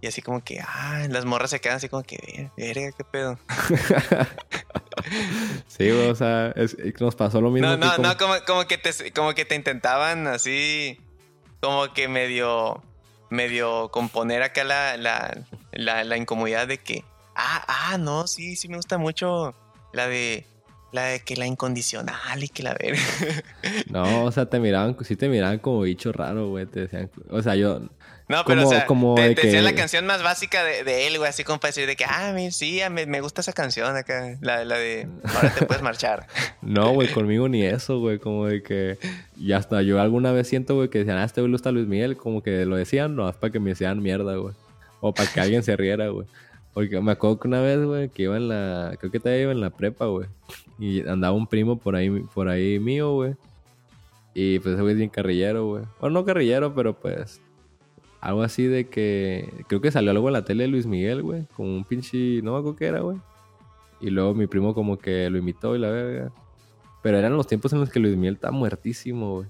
Y 0.00 0.06
así 0.06 0.22
como 0.22 0.42
que, 0.44 0.60
ah, 0.60 1.06
las 1.10 1.24
morras 1.24 1.50
se 1.50 1.60
quedan 1.60 1.76
así 1.76 1.88
como 1.88 2.02
que, 2.04 2.50
verga, 2.56 2.90
qué 2.96 3.04
pedo. 3.04 3.38
sí, 5.66 5.90
o 5.90 6.14
sea, 6.14 6.52
es- 6.56 6.76
nos 7.00 7.14
pasó 7.16 7.40
lo 7.40 7.50
mismo. 7.50 7.68
No, 7.68 7.76
no, 7.76 7.94
como- 7.96 8.08
no, 8.08 8.16
como, 8.16 8.34
como 8.46 8.64
que 8.66 8.78
te, 8.78 9.12
como 9.12 9.34
que 9.34 9.44
te 9.44 9.54
intentaban 9.54 10.26
así, 10.26 10.98
como 11.60 11.92
que 11.92 12.08
medio, 12.08 12.82
medio 13.30 13.90
componer 13.90 14.42
acá 14.42 14.64
la, 14.64 14.96
la, 14.96 15.38
la, 15.72 16.04
la 16.04 16.16
incomodidad 16.16 16.66
de 16.68 16.78
que, 16.78 17.04
ah, 17.34 17.64
ah, 17.92 17.98
no, 17.98 18.26
sí, 18.26 18.56
sí 18.56 18.68
me 18.68 18.76
gusta 18.76 18.98
mucho 18.98 19.54
la 19.92 20.06
de, 20.08 20.46
la 20.92 21.04
de 21.04 21.20
que 21.20 21.36
la 21.36 21.46
incondicional 21.46 22.42
y 22.42 22.48
que 22.48 22.62
la 22.62 22.74
verga. 22.74 23.02
No, 23.90 24.24
o 24.24 24.32
sea, 24.32 24.46
te 24.46 24.58
miraban, 24.60 24.96
sí 25.04 25.16
te 25.16 25.28
miraban 25.28 25.58
como 25.58 25.82
bicho 25.82 26.12
raro, 26.12 26.48
güey. 26.48 26.66
Te 26.66 26.80
decían, 26.80 27.10
o 27.30 27.42
sea, 27.42 27.54
yo, 27.56 27.82
No, 28.28 28.44
pero 28.44 28.62
Como- 28.62 28.68
o 28.68 28.70
sea, 28.70 28.86
como 28.86 29.14
te, 29.14 29.22
de 29.22 29.34
te 29.34 29.46
decían 29.46 29.64
que- 29.64 29.70
la 29.70 29.74
canción 29.76 30.04
más 30.06 30.22
básica 30.22 30.62
de, 30.62 30.84
de 30.84 31.06
él, 31.06 31.16
güey, 31.16 31.30
así 31.30 31.44
como 31.44 31.60
para 31.60 31.70
decir 31.70 31.86
de 31.86 31.96
que, 31.96 32.04
ah, 32.04 32.32
mi- 32.34 32.50
sí, 32.52 32.80
me, 32.90 33.06
me 33.06 33.20
gusta 33.22 33.40
esa 33.40 33.54
canción 33.54 33.96
acá, 33.96 34.36
la, 34.42 34.64
la 34.66 34.76
de, 34.76 35.08
ahora 35.34 35.54
te 35.58 35.64
puedes 35.66 35.82
marchar. 35.82 36.26
No, 36.60 36.90
güey, 36.92 37.08
conmigo 37.08 37.48
ni 37.48 37.62
eso, 37.64 37.98
güey. 38.00 38.18
Como 38.18 38.46
de 38.46 38.62
que. 38.62 38.98
Y 39.38 39.52
hasta 39.52 39.80
yo 39.80 40.00
alguna 40.00 40.32
vez 40.32 40.46
siento, 40.48 40.74
güey, 40.74 40.90
que 40.90 40.98
decían, 40.98 41.16
ah, 41.16 41.24
este 41.24 41.40
güey 41.40 41.50
gusta 41.52 41.70
Luis 41.72 41.86
Miguel. 41.86 42.16
Como 42.18 42.42
que 42.42 42.66
lo 42.66 42.76
decían, 42.76 43.16
no, 43.16 43.26
es 43.28 43.36
para 43.36 43.50
que 43.52 43.58
me 43.60 43.70
hicieran 43.70 44.02
mierda, 44.02 44.36
güey. 44.36 44.54
O 45.00 45.14
para 45.14 45.30
que 45.30 45.40
alguien 45.40 45.62
se 45.62 45.74
riera, 45.76 46.08
güey. 46.08 46.26
Porque 46.74 47.00
me 47.00 47.12
acuerdo 47.12 47.40
que 47.40 47.48
una 47.48 47.60
vez, 47.62 47.82
güey, 47.82 48.08
que 48.10 48.24
iba 48.24 48.36
en 48.36 48.48
la. 48.48 48.94
Creo 48.98 49.10
que 49.10 49.18
todavía 49.20 49.42
iba 49.44 49.52
en 49.52 49.60
la 49.62 49.70
prepa, 49.70 50.04
güey. 50.06 50.28
Y 50.78 51.08
andaba 51.08 51.32
un 51.34 51.46
primo 51.46 51.78
por 51.78 51.96
ahí, 51.96 52.10
por 52.34 52.48
ahí 52.50 52.78
mío, 52.78 53.12
güey. 53.14 53.34
Y 54.34 54.58
pues 54.58 54.74
ese 54.74 54.82
güey 54.82 54.92
es 54.92 54.98
bien 54.98 55.08
carrillero, 55.10 55.66
güey. 55.66 55.84
Bueno, 56.00 56.20
no 56.20 56.24
carrillero, 56.26 56.74
pero 56.74 56.92
pues. 56.98 57.40
Algo 58.20 58.42
así 58.42 58.64
de 58.64 58.88
que. 58.88 59.64
Creo 59.68 59.80
que 59.80 59.90
salió 59.90 60.10
algo 60.10 60.28
en 60.28 60.32
la 60.32 60.44
tele 60.44 60.64
de 60.64 60.68
Luis 60.68 60.86
Miguel, 60.86 61.22
güey. 61.22 61.46
Con 61.56 61.66
un 61.66 61.84
pinche. 61.84 62.42
No 62.42 62.52
me 62.52 62.58
acuerdo 62.58 62.76
qué 62.76 62.86
era, 62.86 63.00
güey. 63.00 63.18
Y 64.00 64.10
luego 64.10 64.34
mi 64.34 64.46
primo 64.46 64.74
como 64.74 64.98
que 64.98 65.28
lo 65.30 65.38
imitó 65.38 65.74
y 65.74 65.78
la 65.78 65.90
verga. 65.90 66.32
Pero 67.02 67.18
eran 67.18 67.36
los 67.36 67.46
tiempos 67.46 67.72
en 67.72 67.80
los 67.80 67.90
que 67.90 68.00
Luis 68.00 68.16
Miguel 68.16 68.34
estaba 68.34 68.52
muertísimo, 68.52 69.36
güey. 69.36 69.48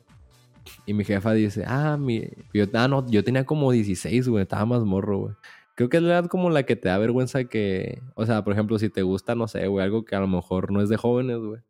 Y 0.86 0.92
mi 0.92 1.04
jefa 1.04 1.32
dice, 1.32 1.64
ah, 1.66 1.96
mi... 1.98 2.28
Yo, 2.52 2.66
ah, 2.74 2.88
no, 2.88 3.08
yo 3.08 3.24
tenía 3.24 3.44
como 3.44 3.72
16, 3.72 4.28
güey. 4.28 4.42
Estaba 4.42 4.66
más 4.66 4.84
morro, 4.84 5.18
güey. 5.18 5.34
Creo 5.74 5.88
que 5.88 5.96
es 5.96 6.02
la 6.02 6.18
edad 6.18 6.26
como 6.26 6.50
la 6.50 6.64
que 6.64 6.76
te 6.76 6.88
da 6.88 6.98
vergüenza 6.98 7.44
que... 7.44 8.02
O 8.14 8.26
sea, 8.26 8.44
por 8.44 8.52
ejemplo, 8.52 8.78
si 8.78 8.90
te 8.90 9.02
gusta, 9.02 9.34
no 9.34 9.48
sé, 9.48 9.66
güey, 9.66 9.84
algo 9.84 10.04
que 10.04 10.14
a 10.14 10.20
lo 10.20 10.28
mejor 10.28 10.70
no 10.70 10.82
es 10.82 10.88
de 10.88 10.96
jóvenes, 10.96 11.38
güey. 11.38 11.62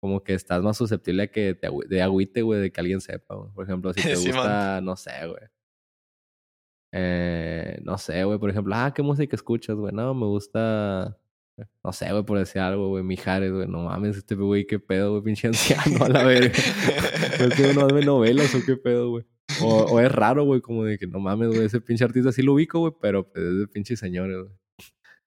Como 0.00 0.22
que 0.22 0.34
estás 0.34 0.62
más 0.62 0.76
susceptible 0.76 1.22
a 1.22 1.26
que 1.28 1.54
te 1.54 1.68
de 1.88 2.02
agüite, 2.02 2.42
güey, 2.42 2.60
de 2.60 2.72
que 2.72 2.80
alguien 2.80 3.00
sepa, 3.00 3.36
güey. 3.36 3.50
Por 3.52 3.64
ejemplo, 3.64 3.92
si 3.92 4.02
te 4.02 4.14
gusta, 4.16 4.80
no 4.80 4.96
sé, 4.96 5.12
güey. 5.22 5.48
Eh, 6.92 7.80
no 7.84 7.98
sé, 7.98 8.24
güey, 8.24 8.38
por 8.38 8.50
ejemplo, 8.50 8.74
ah, 8.76 8.92
¿qué 8.94 9.02
música 9.02 9.34
escuchas, 9.36 9.76
güey? 9.76 9.92
No, 9.94 10.14
me 10.14 10.26
gusta 10.26 11.18
no 11.84 11.92
sé, 11.92 12.10
güey, 12.10 12.24
por 12.24 12.38
decir 12.38 12.60
algo, 12.60 12.88
güey, 12.88 13.04
Mijares, 13.04 13.52
güey, 13.52 13.68
no 13.68 13.82
mames, 13.82 14.16
este 14.16 14.34
güey, 14.34 14.66
qué 14.66 14.78
pedo, 14.78 15.12
güey, 15.12 15.22
pinche 15.22 15.48
anciano, 15.48 16.04
a 16.04 16.08
la 16.08 16.24
verga. 16.24 16.52
¿Es 17.38 17.54
que 17.54 17.74
no 17.74 17.86
ve 17.88 18.04
novelas 18.04 18.54
o 18.54 18.64
qué 18.64 18.76
pedo, 18.76 19.10
güey? 19.10 19.24
O, 19.60 20.00
es 20.00 20.10
raro, 20.10 20.44
güey, 20.44 20.60
como 20.60 20.84
de 20.84 20.98
que 20.98 21.06
no 21.06 21.20
mames, 21.20 21.48
güey, 21.48 21.64
ese 21.64 21.80
pinche 21.80 22.04
artista 22.04 22.32
sí 22.32 22.42
lo 22.42 22.54
ubico, 22.54 22.80
güey, 22.80 22.92
pero 23.00 23.28
pues, 23.30 23.44
es 23.44 23.58
de 23.58 23.66
pinche 23.68 23.96
señores, 23.96 24.38
güey. 24.38 24.52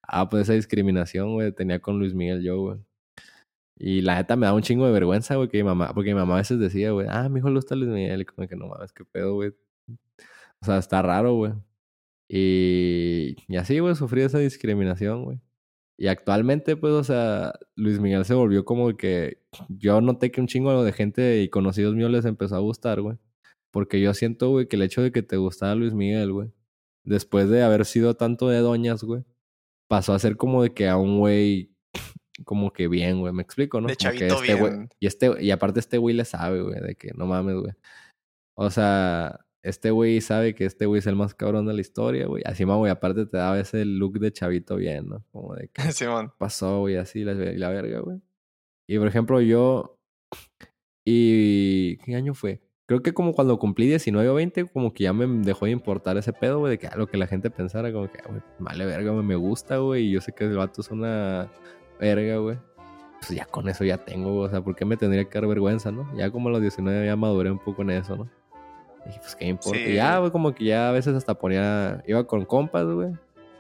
Ah, 0.02 0.30
pues 0.30 0.44
esa 0.44 0.54
discriminación, 0.54 1.34
güey, 1.34 1.52
tenía 1.52 1.80
con 1.80 2.00
Luis 2.00 2.14
Miguel 2.14 2.44
yo, 2.44 2.60
güey. 2.60 2.80
Y 3.78 4.02
la 4.02 4.16
neta 4.16 4.36
me 4.36 4.46
da 4.46 4.54
un 4.54 4.62
chingo 4.62 4.86
de 4.86 4.94
vergüenza, 4.94 5.36
güey, 5.36 5.50
que 5.50 5.58
mi 5.58 5.64
mamá, 5.64 5.94
porque 5.94 6.12
mi 6.12 6.20
mamá 6.20 6.36
a 6.36 6.38
veces 6.38 6.60
decía, 6.60 6.92
güey, 6.92 7.08
ah, 7.10 7.30
mi 7.30 7.40
hijo 7.40 7.50
le 7.50 7.56
gusta 7.56 7.76
Luis 7.76 7.90
Miguel, 7.92 8.22
y 8.22 8.26
como 8.26 8.48
que 8.48 8.56
no 8.56 8.68
mames, 8.68 8.92
qué 8.94 9.04
pedo, 9.06 9.36
güey. 9.36 9.54
O 10.62 10.66
sea, 10.66 10.78
está 10.78 11.02
raro, 11.02 11.36
güey. 11.36 11.54
Y, 12.30 13.36
y 13.48 13.58
así, 13.58 13.80
güey, 13.80 13.96
sufrí 13.96 14.22
esa 14.22 14.40
discriminación, 14.40 15.24
güey. 15.24 15.40
Y 15.98 16.08
actualmente, 16.08 16.76
pues, 16.76 16.94
o 16.94 17.04
sea, 17.04 17.54
Luis 17.76 18.00
Miguel 18.00 18.26
se 18.26 18.34
volvió 18.34 18.66
como 18.66 18.96
que 18.98 19.42
yo 19.70 20.02
noté 20.02 20.32
que 20.32 20.42
un 20.42 20.48
chingo 20.48 20.84
de 20.84 20.92
gente 20.92 21.42
y 21.42 21.50
conocidos 21.50 21.96
míos 21.96 22.12
les 22.12 22.26
empezó 22.26 22.56
a 22.56 22.60
gustar, 22.60 23.02
güey. 23.02 23.18
Porque 23.72 24.02
yo 24.02 24.14
siento, 24.14 24.50
güey, 24.50 24.68
que 24.68 24.76
el 24.76 24.82
hecho 24.82 25.02
de 25.02 25.12
que 25.12 25.24
te 25.24 25.38
gustara 25.38 25.76
Luis 25.76 25.94
Miguel, 25.94 26.32
güey, 26.34 26.52
después 27.06 27.50
de 27.50 27.64
haber 27.64 27.86
sido 27.86 28.16
tanto 28.16 28.50
de 28.50 28.60
doñas, 28.60 29.04
güey, 29.04 29.24
pasó 29.88 30.14
a 30.14 30.20
ser 30.20 30.38
como 30.38 30.64
de 30.64 30.74
que 30.74 30.90
a 30.90 30.98
un 30.98 31.20
güey 31.20 31.72
como 32.44 32.74
que 32.74 32.88
bien, 32.88 33.20
güey, 33.22 33.32
me 33.32 33.44
explico, 33.44 33.80
¿no? 33.80 33.88
De 33.88 33.96
chavito 33.96 34.44
este 34.44 34.56
bien. 34.56 34.90
y 35.00 35.08
este 35.08 35.42
y 35.42 35.52
aparte 35.52 35.80
este 35.80 35.98
güey 35.98 36.16
le 36.16 36.26
sabe, 36.26 36.62
güey, 36.62 36.82
de 36.82 36.96
que 36.96 37.12
no 37.16 37.26
mames, 37.26 37.56
güey. 37.56 37.74
O 38.56 38.70
sea, 38.70 39.45
este 39.66 39.90
güey 39.90 40.22
sabe 40.22 40.54
que 40.54 40.64
este 40.64 40.86
güey 40.86 41.00
es 41.00 41.08
el 41.08 41.16
más 41.16 41.34
cabrón 41.34 41.66
de 41.66 41.74
la 41.74 41.82
historia, 41.82 42.28
güey. 42.28 42.44
Así, 42.46 42.64
güey, 42.64 42.92
aparte 42.92 43.26
te 43.26 43.38
daba 43.38 43.60
ese 43.60 43.84
look 43.84 44.20
de 44.20 44.32
chavito 44.32 44.76
bien, 44.76 45.10
¿no? 45.10 45.26
Como 45.32 45.56
de 45.56 45.70
que 45.70 45.82
pasó, 46.38 46.82
güey, 46.82 46.98
así, 46.98 47.24
la, 47.24 47.34
la 47.34 47.70
verga, 47.70 48.00
güey. 48.00 48.22
Y 48.88 49.00
por 49.00 49.08
ejemplo, 49.08 49.42
yo. 49.42 49.98
¿Y 51.04 51.98
qué 51.98 52.16
año 52.16 52.36
fue? 52.36 52.62
Creo 52.88 53.02
que 53.02 53.16
como 53.16 53.34
cuando 53.34 53.58
cumplí 53.58 53.88
19 53.88 54.30
o 54.30 54.36
20, 54.36 54.66
como 54.66 54.94
que 54.94 55.06
ya 55.06 55.14
me 55.14 55.26
dejó 55.44 55.66
de 55.66 55.72
importar 55.72 56.16
ese 56.18 56.32
pedo, 56.32 56.60
güey, 56.60 56.72
de 56.72 56.78
que 56.78 56.88
lo 56.96 57.08
que 57.08 57.18
la 57.18 57.26
gente 57.26 57.50
pensara, 57.50 57.92
como 57.92 58.12
que, 58.12 58.22
güey, 58.28 58.42
vale 58.60 58.86
verga, 58.86 59.12
güey, 59.14 59.26
me 59.26 59.36
gusta, 59.36 59.78
güey, 59.78 60.06
y 60.06 60.12
yo 60.12 60.22
sé 60.22 60.32
que 60.32 60.44
el 60.44 60.58
vato 60.58 60.82
es 60.82 60.92
una 60.92 61.52
verga, 62.00 62.38
güey. 62.38 62.60
Pues 63.20 63.32
ya 63.32 63.46
con 63.46 63.68
eso 63.68 63.84
ya 63.84 63.98
tengo, 63.98 64.42
o 64.42 64.50
sea, 64.50 64.62
¿por 64.62 64.76
qué 64.76 64.86
me 64.86 64.98
tendría 64.98 65.26
que 65.26 65.40
dar 65.40 65.48
vergüenza, 65.48 65.92
no? 65.92 66.16
Ya 66.16 66.30
como 66.30 66.50
a 66.50 66.52
los 66.52 66.62
19 66.62 67.08
ya 67.08 67.16
maduré 67.16 67.50
un 67.50 67.58
poco 67.58 67.82
en 67.82 67.90
eso, 67.90 68.16
¿no? 68.16 68.30
Y 69.06 69.20
pues, 69.20 69.36
¿qué 69.36 69.46
importa? 69.46 69.80
Y 69.80 69.96
ya, 69.96 70.20
güey, 70.20 70.32
como 70.32 70.54
que 70.54 70.66
ya 70.66 70.90
a 70.90 70.92
veces 70.92 71.16
hasta 71.16 71.36
ponía. 71.36 72.04
Iba 72.08 72.26
con 72.26 72.46
compas, 72.46 72.86
güey. 72.86 73.12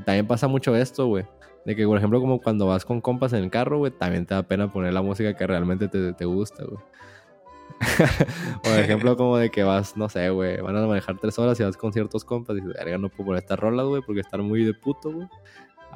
También 0.06 0.28
pasa 0.28 0.48
mucho 0.48 0.76
esto, 0.76 1.08
güey. 1.08 1.26
De 1.66 1.76
que, 1.76 1.86
por 1.86 1.98
ejemplo, 1.98 2.20
como 2.20 2.42
cuando 2.42 2.68
vas 2.68 2.86
con 2.86 3.02
compas 3.02 3.34
en 3.34 3.44
el 3.44 3.50
carro, 3.50 3.80
güey, 3.80 3.92
también 3.92 4.26
te 4.26 4.36
da 4.36 4.44
pena 4.44 4.72
poner 4.72 4.94
la 4.94 5.02
música 5.02 5.36
que 5.36 5.48
realmente 5.48 5.88
te, 5.88 6.14
te 6.14 6.26
gusta, 6.26 6.64
güey. 6.64 6.80
por 8.64 8.80
ejemplo, 8.80 9.18
como 9.18 9.38
de 9.38 9.50
que 9.50 9.64
vas, 9.64 9.98
no 9.98 10.10
sé, 10.10 10.30
güey, 10.30 10.62
van 10.62 10.76
a 10.78 10.86
manejar 10.86 11.18
tres 11.20 11.38
horas 11.40 11.60
y 11.60 11.64
vas 11.64 11.78
con 11.78 11.92
ciertos 11.92 12.24
compas 12.24 12.58
y 12.58 12.62
dices, 12.62 12.76
verga, 12.76 12.98
no 12.98 13.10
puedo 13.10 13.28
poner 13.28 13.42
estas 13.42 13.60
rolas, 13.60 13.86
güey, 13.86 14.02
porque 14.06 14.22
están 14.22 14.42
muy 14.42 14.64
de 14.64 14.74
puto, 14.74 15.12
güey. 15.12 15.28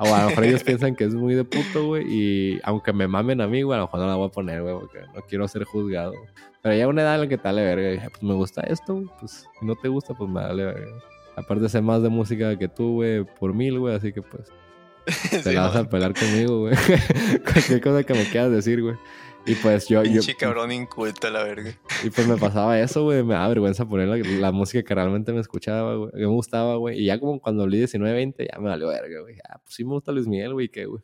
O 0.01 0.15
a 0.15 0.23
lo 0.23 0.29
mejor 0.29 0.45
ellos 0.45 0.63
piensan 0.63 0.95
que 0.95 1.03
es 1.03 1.13
muy 1.13 1.35
de 1.35 1.43
puto, 1.43 1.87
güey, 1.87 2.05
y 2.07 2.59
aunque 2.63 2.93
me 2.93 3.07
mamen 3.07 3.41
a 3.41 3.47
mí, 3.47 3.63
güey, 3.63 3.77
a 3.77 3.81
lo 3.81 3.87
mejor 3.87 3.99
no 3.99 4.07
la 4.07 4.15
voy 4.15 4.27
a 4.27 4.31
poner, 4.31 4.61
güey, 4.61 4.75
porque 4.75 4.99
no 5.13 5.21
quiero 5.27 5.47
ser 5.47 5.65
juzgado. 5.65 6.13
Pero 6.61 6.75
ya 6.75 6.87
una 6.87 7.01
edad 7.01 7.15
en 7.15 7.21
la 7.21 7.27
que 7.27 7.37
te 7.37 7.43
dale 7.43 7.63
verga. 7.63 7.89
Y 7.89 7.93
dije, 7.93 8.09
pues 8.09 8.23
me 8.23 8.33
gusta 8.33 8.61
esto, 8.61 8.95
güey. 8.95 9.07
Pues 9.19 9.45
si 9.59 9.65
no 9.65 9.75
te 9.75 9.87
gusta, 9.87 10.13
pues 10.13 10.29
me 10.29 10.41
dale 10.41 10.65
verga. 10.65 11.03
Aparte 11.35 11.69
sé 11.69 11.81
más 11.81 12.03
de 12.03 12.09
música 12.09 12.57
que 12.57 12.67
tú, 12.67 12.95
güey, 12.95 13.23
por 13.23 13.53
mil, 13.53 13.79
güey. 13.79 13.95
Así 13.95 14.11
que 14.11 14.21
pues 14.21 14.51
te 15.43 15.53
la 15.53 15.61
vas 15.61 15.75
a 15.75 15.89
pelar 15.89 16.13
conmigo, 16.13 16.59
güey. 16.59 16.75
Cualquier 17.43 17.81
cosa 17.81 18.03
que 18.03 18.13
me 18.13 18.23
quieras 18.25 18.51
decir, 18.51 18.81
güey. 18.81 18.95
Y 19.45 19.55
pues 19.55 19.87
yo... 19.87 20.03
Pinche 20.03 20.35
cabrón 20.35 20.71
inculto 20.71 21.29
la 21.29 21.43
verga. 21.43 21.71
Y 22.03 22.09
pues 22.09 22.27
me 22.27 22.37
pasaba 22.37 22.79
eso, 22.79 23.03
güey. 23.03 23.23
Me 23.23 23.35
da 23.35 23.47
vergüenza 23.47 23.85
poner 23.87 24.07
la, 24.07 24.51
música 24.51 24.83
que 24.83 24.93
realmente 24.93 25.31
me 25.31 25.39
escuchaba, 25.39 25.95
güey. 25.95 26.11
Que 26.11 26.19
me 26.19 26.25
gustaba, 26.27 26.75
güey. 26.75 26.99
Y 26.99 27.05
ya 27.05 27.19
como 27.19 27.39
cuando 27.39 27.63
olí 27.63 27.77
19, 27.77 28.13
20, 28.13 28.47
ya 28.51 28.59
me 28.59 28.69
valió 28.69 28.89
verga, 28.89 29.21
güey. 29.21 29.37
Ah, 29.49 29.59
pues 29.63 29.75
sí 29.75 29.85
me 29.85 29.91
gusta 29.91 30.11
Luis 30.11 30.27
Miguel, 30.27 30.53
güey. 30.53 30.69
¿Qué, 30.69 30.85
güey? 30.85 31.01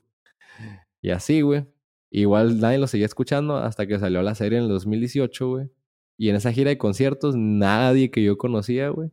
Y 1.02 1.12
así, 1.12 1.42
güey. 1.42 1.66
Igual 2.18 2.62
nadie 2.62 2.78
lo 2.78 2.88
seguía 2.88 3.08
escuchando 3.08 3.58
hasta 3.58 3.88
que 3.88 4.00
salió 4.00 4.22
la 4.22 4.36
serie 4.36 4.58
en 4.58 4.64
el 4.64 4.70
2018, 4.70 5.50
güey. 5.50 5.70
Y 6.18 6.30
en 6.30 6.38
esa 6.38 6.54
gira 6.54 6.70
de 6.70 6.78
conciertos, 6.78 7.36
nadie 7.36 8.10
que 8.10 8.24
yo 8.24 8.38
conocía, 8.38 8.88
güey, 8.88 9.12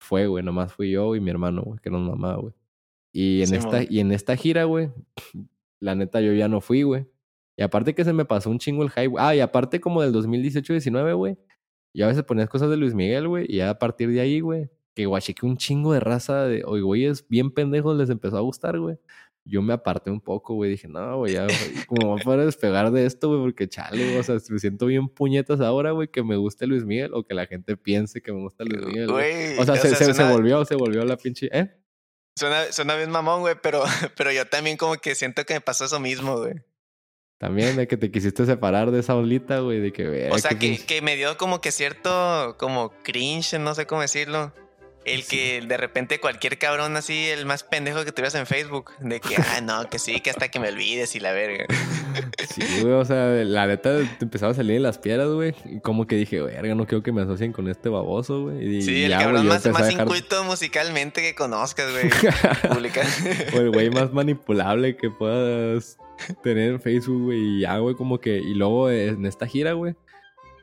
fue, 0.00 0.26
güey. 0.26 0.42
Nomás 0.42 0.72
fui 0.72 0.90
yo 0.90 1.14
y 1.14 1.20
mi 1.20 1.30
hermano, 1.30 1.62
güey, 1.62 1.78
que 1.78 1.88
nos 1.88 2.02
mamá, 2.02 2.34
güey. 2.34 2.52
Y 3.12 3.42
en, 3.42 3.54
esta, 3.54 3.84
y 3.88 4.00
en 4.00 4.10
esta 4.10 4.34
gira, 4.34 4.64
güey, 4.64 4.90
la 5.78 5.94
neta 5.94 6.20
yo 6.20 6.32
ya 6.32 6.48
no 6.48 6.60
fui, 6.60 6.82
güey. 6.82 7.06
Y 7.56 7.62
aparte 7.62 7.94
que 7.94 8.04
se 8.04 8.12
me 8.12 8.24
pasó 8.24 8.50
un 8.50 8.58
chingo 8.58 8.82
el 8.82 8.90
hype. 8.90 9.14
Ah, 9.18 9.36
y 9.36 9.38
aparte 9.38 9.80
como 9.80 10.02
del 10.02 10.12
2018-19, 10.12 11.16
güey. 11.16 11.38
Y 11.92 12.02
a 12.02 12.08
veces 12.08 12.24
ponías 12.24 12.48
cosas 12.48 12.70
de 12.70 12.76
Luis 12.76 12.92
Miguel, 12.92 13.28
güey. 13.28 13.46
Y 13.48 13.58
ya 13.58 13.70
a 13.70 13.78
partir 13.78 14.08
de 14.08 14.18
ahí, 14.18 14.40
güey, 14.40 14.68
que 14.94 15.06
guachique 15.06 15.46
un 15.46 15.56
chingo 15.56 15.92
de 15.92 16.00
raza 16.00 16.42
de, 16.46 16.64
oye, 16.64 16.82
güey, 16.82 17.04
es 17.04 17.28
bien 17.28 17.52
pendejos, 17.52 17.96
les 17.96 18.10
empezó 18.10 18.36
a 18.36 18.40
gustar, 18.40 18.80
güey 18.80 18.98
yo 19.44 19.62
me 19.62 19.72
aparté 19.72 20.10
un 20.10 20.20
poco, 20.20 20.54
güey. 20.54 20.70
Dije, 20.70 20.88
no, 20.88 21.18
güey, 21.18 21.34
ya, 21.34 21.46
como 21.86 22.16
para 22.18 22.44
despegar 22.44 22.90
de 22.90 23.06
esto, 23.06 23.28
güey, 23.28 23.40
porque 23.40 23.68
chale, 23.68 24.18
o 24.18 24.22
sea, 24.22 24.36
me 24.48 24.58
siento 24.58 24.86
bien 24.86 25.08
puñetas 25.08 25.60
ahora, 25.60 25.92
güey, 25.92 26.08
que 26.08 26.22
me 26.22 26.36
guste 26.36 26.66
Luis 26.66 26.84
Miguel 26.84 27.12
o 27.14 27.24
que 27.24 27.34
la 27.34 27.46
gente 27.46 27.76
piense 27.76 28.22
que 28.22 28.32
me 28.32 28.40
gusta 28.40 28.64
Luis 28.64 28.86
Miguel. 28.86 29.10
Güey. 29.10 29.58
O 29.58 29.64
sea, 29.64 29.76
se, 29.76 29.94
se, 29.94 30.24
volvió, 30.24 30.64
se 30.64 30.74
volvió 30.74 31.04
la 31.04 31.16
pinche, 31.16 31.48
¿eh? 31.52 31.70
Suena, 32.38 32.72
suena 32.72 32.96
bien 32.96 33.10
mamón, 33.10 33.40
güey, 33.40 33.56
pero, 33.62 33.82
pero 34.16 34.32
yo 34.32 34.46
también 34.46 34.76
como 34.76 34.94
que 34.96 35.14
siento 35.14 35.44
que 35.44 35.54
me 35.54 35.60
pasó 35.60 35.84
eso 35.84 36.00
mismo, 36.00 36.38
güey. 36.38 36.54
También 37.38 37.74
de 37.74 37.88
que 37.88 37.96
te 37.96 38.12
quisiste 38.12 38.46
separar 38.46 38.92
de 38.92 39.00
esa 39.00 39.16
olita, 39.16 39.58
güey, 39.58 39.80
de 39.80 39.92
que... 39.92 40.30
O 40.30 40.38
sea, 40.38 40.56
que, 40.56 40.78
que 40.78 41.02
me 41.02 41.16
dio 41.16 41.36
como 41.36 41.60
que 41.60 41.72
cierto, 41.72 42.56
como 42.56 42.92
cringe, 43.02 43.58
no 43.58 43.74
sé 43.74 43.84
cómo 43.84 44.00
decirlo. 44.00 44.52
El 45.04 45.26
que 45.26 45.60
de 45.60 45.76
repente 45.76 46.20
cualquier 46.20 46.58
cabrón 46.58 46.96
así, 46.96 47.26
el 47.28 47.44
más 47.44 47.64
pendejo 47.64 48.04
que 48.04 48.12
tuvieras 48.12 48.34
en 48.36 48.46
Facebook, 48.46 48.92
de 49.00 49.20
que, 49.20 49.36
ah, 49.36 49.60
no, 49.60 49.88
que 49.88 49.98
sí, 49.98 50.20
que 50.20 50.30
hasta 50.30 50.48
que 50.48 50.60
me 50.60 50.68
olvides 50.68 51.14
y 51.16 51.20
la 51.20 51.32
verga. 51.32 51.66
Sí, 52.52 52.62
güey, 52.82 52.92
o 52.92 53.04
sea, 53.04 53.28
la 53.44 53.66
neta 53.66 53.96
te 54.18 54.24
empezaba 54.24 54.52
a 54.52 54.54
salir 54.54 54.76
en 54.76 54.82
las 54.82 54.98
piedras, 54.98 55.28
güey. 55.28 55.54
Y 55.64 55.80
como 55.80 56.06
que 56.06 56.16
dije, 56.16 56.42
verga, 56.42 56.74
no 56.74 56.86
quiero 56.86 57.02
que 57.02 57.10
me 57.10 57.22
asocien 57.22 57.52
con 57.52 57.66
este 57.68 57.88
baboso, 57.88 58.42
güey. 58.42 58.82
Sí, 58.82 59.04
el 59.04 59.12
cabrón 59.12 59.46
más, 59.46 59.64
más 59.68 59.90
inculto 59.90 60.44
musicalmente 60.44 61.22
que 61.22 61.34
conozcas, 61.34 61.90
güey. 61.90 62.10
o 63.54 63.60
el 63.60 63.70
güey 63.70 63.88
más 63.88 64.12
manipulable 64.12 64.96
que 64.96 65.08
puedas 65.08 65.96
tener 66.42 66.72
en 66.72 66.80
Facebook, 66.80 67.22
güey. 67.22 67.38
Y 67.38 67.60
ya, 67.60 67.78
güey, 67.78 67.94
como 67.94 68.20
que. 68.20 68.36
Y 68.36 68.54
luego 68.54 68.90
en 68.90 69.24
esta 69.24 69.46
gira, 69.46 69.72
güey 69.72 69.94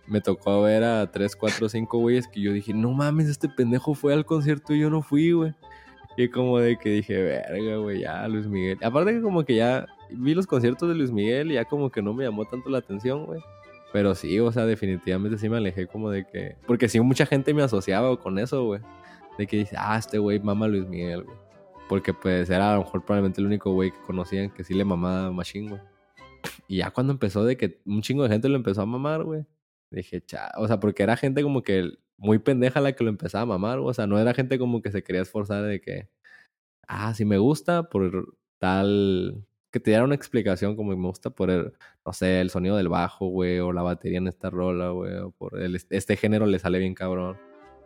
me 0.09 0.21
tocó 0.21 0.61
ver 0.63 0.83
a 0.83 1.11
3, 1.11 1.35
4, 1.35 1.69
5 1.69 1.97
güeyes 1.99 2.27
que 2.27 2.41
yo 2.41 2.51
dije, 2.51 2.73
no 2.73 2.91
mames, 2.91 3.27
este 3.27 3.47
pendejo 3.47 3.93
fue 3.93 4.13
al 4.13 4.25
concierto 4.25 4.73
y 4.73 4.79
yo 4.79 4.89
no 4.89 5.01
fui, 5.01 5.31
güey. 5.31 5.53
Y 6.17 6.27
como 6.27 6.59
de 6.59 6.77
que 6.77 6.89
dije, 6.89 7.21
verga, 7.21 7.77
güey, 7.77 8.01
ya, 8.01 8.27
Luis 8.27 8.47
Miguel. 8.47 8.77
Aparte 8.83 9.13
que 9.13 9.21
como 9.21 9.45
que 9.45 9.55
ya 9.55 9.85
vi 10.11 10.33
los 10.33 10.47
conciertos 10.47 10.89
de 10.89 10.95
Luis 10.95 11.11
Miguel 11.11 11.51
y 11.51 11.53
ya 11.53 11.65
como 11.65 11.89
que 11.89 12.01
no 12.01 12.13
me 12.13 12.25
llamó 12.25 12.45
tanto 12.45 12.69
la 12.69 12.79
atención, 12.79 13.25
güey. 13.25 13.39
Pero 13.93 14.13
sí, 14.15 14.39
o 14.39 14.51
sea, 14.51 14.65
definitivamente 14.65 15.37
sí 15.37 15.49
me 15.49 15.57
alejé 15.57 15.87
como 15.87 16.09
de 16.09 16.25
que... 16.25 16.55
Porque 16.67 16.89
sí, 16.89 16.99
mucha 16.99 17.25
gente 17.25 17.53
me 17.53 17.63
asociaba 17.63 18.17
con 18.17 18.37
eso, 18.37 18.65
güey. 18.65 18.81
De 19.37 19.47
que 19.47 19.57
dice, 19.57 19.75
ah, 19.79 19.97
este 19.97 20.17
güey 20.17 20.39
mama 20.39 20.67
Luis 20.67 20.85
Miguel, 20.87 21.23
güey. 21.23 21.37
Porque 21.87 22.13
pues 22.13 22.49
era 22.49 22.71
a 22.71 22.75
lo 22.75 22.83
mejor 22.83 23.03
probablemente 23.03 23.41
el 23.41 23.47
único 23.47 23.71
güey 23.71 23.91
que 23.91 24.01
conocían 24.05 24.51
que 24.51 24.63
sí 24.63 24.73
le 24.73 24.85
mamaba 24.85 25.31
Machine, 25.31 25.69
güey. 25.69 25.81
Y 26.67 26.77
ya 26.77 26.91
cuando 26.91 27.13
empezó 27.13 27.43
de 27.43 27.57
que 27.57 27.79
un 27.85 28.01
chingo 28.01 28.23
de 28.23 28.29
gente 28.29 28.47
lo 28.49 28.57
empezó 28.57 28.81
a 28.81 28.85
mamar, 28.85 29.23
güey. 29.23 29.45
Dije, 29.91 30.21
cha, 30.21 30.51
o 30.57 30.67
sea, 30.67 30.79
porque 30.79 31.03
era 31.03 31.17
gente 31.17 31.41
como 31.43 31.63
que 31.63 31.91
muy 32.17 32.39
pendeja 32.39 32.81
la 32.81 32.93
que 32.93 33.03
lo 33.03 33.09
empezaba 33.09 33.43
a 33.43 33.45
mamar, 33.45 33.79
o 33.79 33.93
sea, 33.93 34.05
no 34.07 34.19
era 34.19 34.33
gente 34.33 34.59
como 34.59 34.81
que 34.81 34.91
se 34.91 35.03
quería 35.03 35.21
esforzar 35.21 35.63
de 35.63 35.81
que, 35.81 36.09
ah, 36.87 37.13
si 37.13 37.25
me 37.25 37.37
gusta 37.37 37.89
por 37.89 38.35
tal, 38.59 39.45
que 39.71 39.79
te 39.79 39.91
diera 39.91 40.03
una 40.03 40.15
explicación 40.15 40.75
como 40.75 40.95
me 40.95 41.07
gusta 41.07 41.29
por 41.31 41.49
el, 41.49 41.73
no 42.05 42.13
sé, 42.13 42.41
el 42.41 42.49
sonido 42.49 42.77
del 42.77 42.89
bajo, 42.89 43.27
güey, 43.27 43.59
o 43.59 43.71
la 43.71 43.81
batería 43.81 44.19
en 44.19 44.27
esta 44.27 44.49
rola, 44.49 44.89
güey, 44.89 45.15
o 45.15 45.31
por 45.31 45.59
el, 45.59 45.75
este 45.89 46.17
género 46.17 46.45
le 46.45 46.59
sale 46.59 46.79
bien 46.79 46.93
cabrón. 46.93 47.37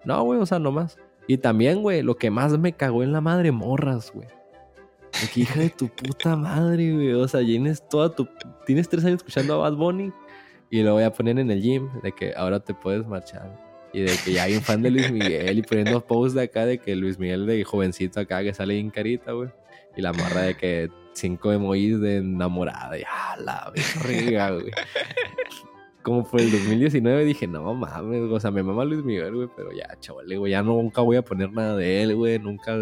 No, 0.05 0.23
güey, 0.23 0.39
o 0.39 0.45
sea, 0.45 0.59
nomás. 0.59 0.97
Y 1.27 1.37
también, 1.37 1.81
güey, 1.81 2.01
lo 2.01 2.15
que 2.15 2.29
más 2.29 2.57
me 2.57 2.73
cagó 2.73 3.03
en 3.03 3.13
la 3.13 3.21
madre, 3.21 3.51
morras, 3.51 4.11
güey. 4.13 4.27
Que 5.33 5.41
hija 5.41 5.59
de 5.59 5.69
tu 5.69 5.87
puta 5.87 6.35
madre, 6.35 6.91
güey. 6.91 7.13
O 7.13 7.27
sea, 7.27 7.41
tienes 7.41 7.87
toda 7.87 8.13
tu. 8.13 8.27
Tienes 8.65 8.89
tres 8.89 9.05
años 9.05 9.17
escuchando 9.17 9.53
a 9.53 9.69
Bad 9.69 9.77
Bunny 9.77 10.11
y 10.73 10.81
lo 10.81 10.93
voy 10.93 11.03
a 11.03 11.13
poner 11.13 11.37
en 11.37 11.51
el 11.51 11.61
gym 11.61 11.87
de 12.01 12.13
que 12.13 12.33
ahora 12.35 12.59
te 12.59 12.73
puedes 12.73 13.05
marchar. 13.05 13.47
Y 13.93 14.01
de 14.01 14.11
que 14.25 14.33
ya 14.33 14.45
hay 14.45 14.55
un 14.55 14.63
fan 14.63 14.81
de 14.81 14.89
Luis 14.89 15.11
Miguel 15.11 15.59
y 15.59 15.61
poniendo 15.61 16.03
posts 16.03 16.33
de 16.33 16.41
acá 16.41 16.65
de 16.65 16.79
que 16.79 16.95
Luis 16.95 17.19
Miguel 17.19 17.45
de 17.45 17.63
jovencito 17.63 18.19
acá 18.19 18.41
que 18.41 18.55
sale 18.55 18.73
bien 18.73 18.89
carita, 18.89 19.33
güey. 19.33 19.49
Y 19.95 20.01
la 20.01 20.13
morra 20.13 20.41
de 20.41 20.55
que 20.55 20.89
cinco 21.13 21.53
emojis 21.53 22.01
de 22.01 22.17
enamorada. 22.17 22.97
Y 22.97 23.03
a 23.03 23.37
la 23.37 23.71
verga, 24.03 24.49
güey. 24.49 24.71
Como 26.03 26.25
fue 26.25 26.41
el 26.41 26.51
2019 26.51 27.25
dije, 27.25 27.47
no 27.47 27.73
mames, 27.73 28.21
o 28.29 28.39
sea, 28.39 28.51
me 28.51 28.61
mama 28.61 28.83
Luis 28.83 29.03
Miguel, 29.03 29.33
güey, 29.33 29.49
pero 29.55 29.71
ya, 29.71 29.87
chaval, 29.99 30.25
güey, 30.37 30.51
ya 30.51 30.61
nunca 30.61 31.01
voy 31.01 31.15
a 31.15 31.21
poner 31.21 31.51
nada 31.51 31.77
de 31.77 32.03
él, 32.03 32.15
güey, 32.15 32.39
nunca, 32.39 32.75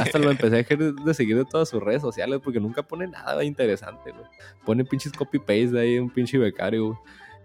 hasta 0.00 0.18
lo 0.18 0.30
empecé 0.30 0.54
a 0.54 0.58
dejar 0.58 0.78
de 0.78 1.14
seguir 1.14 1.36
de 1.36 1.44
todas 1.44 1.68
sus 1.68 1.82
redes 1.82 2.02
sociales 2.02 2.40
porque 2.42 2.60
nunca 2.60 2.82
pone 2.82 3.06
nada 3.06 3.44
interesante, 3.44 4.10
güey. 4.10 4.24
Pone 4.64 4.84
pinches 4.84 5.12
copy-paste 5.12 5.70
de 5.70 5.80
ahí, 5.80 5.98
un 5.98 6.10
pinche 6.10 6.38
becario, 6.38 6.86
güey. 6.88 6.98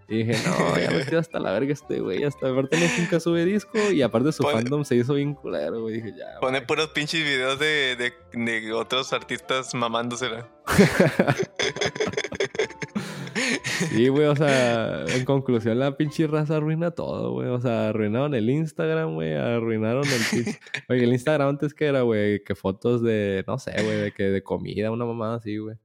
Y 0.08 0.22
dije, 0.22 0.40
no, 0.46 0.78
ya 0.78 0.90
me 0.90 1.04
quedo 1.04 1.18
hasta 1.18 1.40
la 1.40 1.50
verga 1.50 1.72
este 1.72 1.98
güey. 1.98 2.22
Hasta 2.22 2.48
aparte 2.48 2.78
no 2.78 2.86
nunca 2.96 3.18
sube 3.18 3.44
disco. 3.44 3.76
Y 3.90 4.02
aparte 4.02 4.30
su 4.30 4.44
fandom 4.44 4.84
se 4.84 4.94
hizo 4.94 5.14
bien 5.14 5.34
culero, 5.34 5.82
güey. 5.82 5.96
Dije, 5.96 6.14
ya. 6.16 6.38
Pone 6.40 6.62
puros 6.62 6.90
pinches 6.90 7.24
videos 7.24 7.58
de, 7.58 7.96
de, 7.96 8.12
de 8.32 8.72
otros 8.72 9.12
artistas 9.12 9.74
mamándosela. 9.74 10.48
sí, 13.90 14.08
güey, 14.08 14.26
o 14.26 14.36
sea, 14.36 15.04
en 15.06 15.24
conclusión, 15.24 15.78
la 15.78 15.96
pinche 15.96 16.26
raza 16.26 16.56
arruina 16.56 16.90
todo, 16.90 17.32
güey. 17.32 17.48
O 17.48 17.60
sea, 17.60 17.88
arruinaron 17.88 18.34
el 18.34 18.48
Instagram, 18.50 19.14
güey. 19.14 19.34
Arruinaron 19.34 20.04
el 20.04 20.22
pinche. 20.30 20.58
Oye, 20.88 21.04
el 21.04 21.12
Instagram 21.12 21.48
antes 21.48 21.74
que 21.74 21.86
era, 21.86 22.02
güey, 22.02 22.42
que 22.44 22.54
fotos 22.54 23.02
de, 23.02 23.44
no 23.46 23.58
sé, 23.58 23.72
güey, 23.82 24.00
de 24.00 24.12
que 24.12 24.24
de 24.24 24.42
comida, 24.42 24.90
una 24.90 25.04
mamada 25.04 25.36
así, 25.36 25.56
güey. 25.58 25.76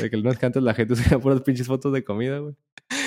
De 0.00 0.10
que 0.10 0.16
no 0.16 0.30
es 0.30 0.38
que 0.38 0.46
antes 0.46 0.62
la 0.62 0.74
gente 0.74 0.96
subía 0.96 1.18
puras 1.18 1.40
pinches 1.40 1.66
fotos 1.66 1.92
de 1.92 2.04
comida, 2.04 2.38
güey. 2.38 2.54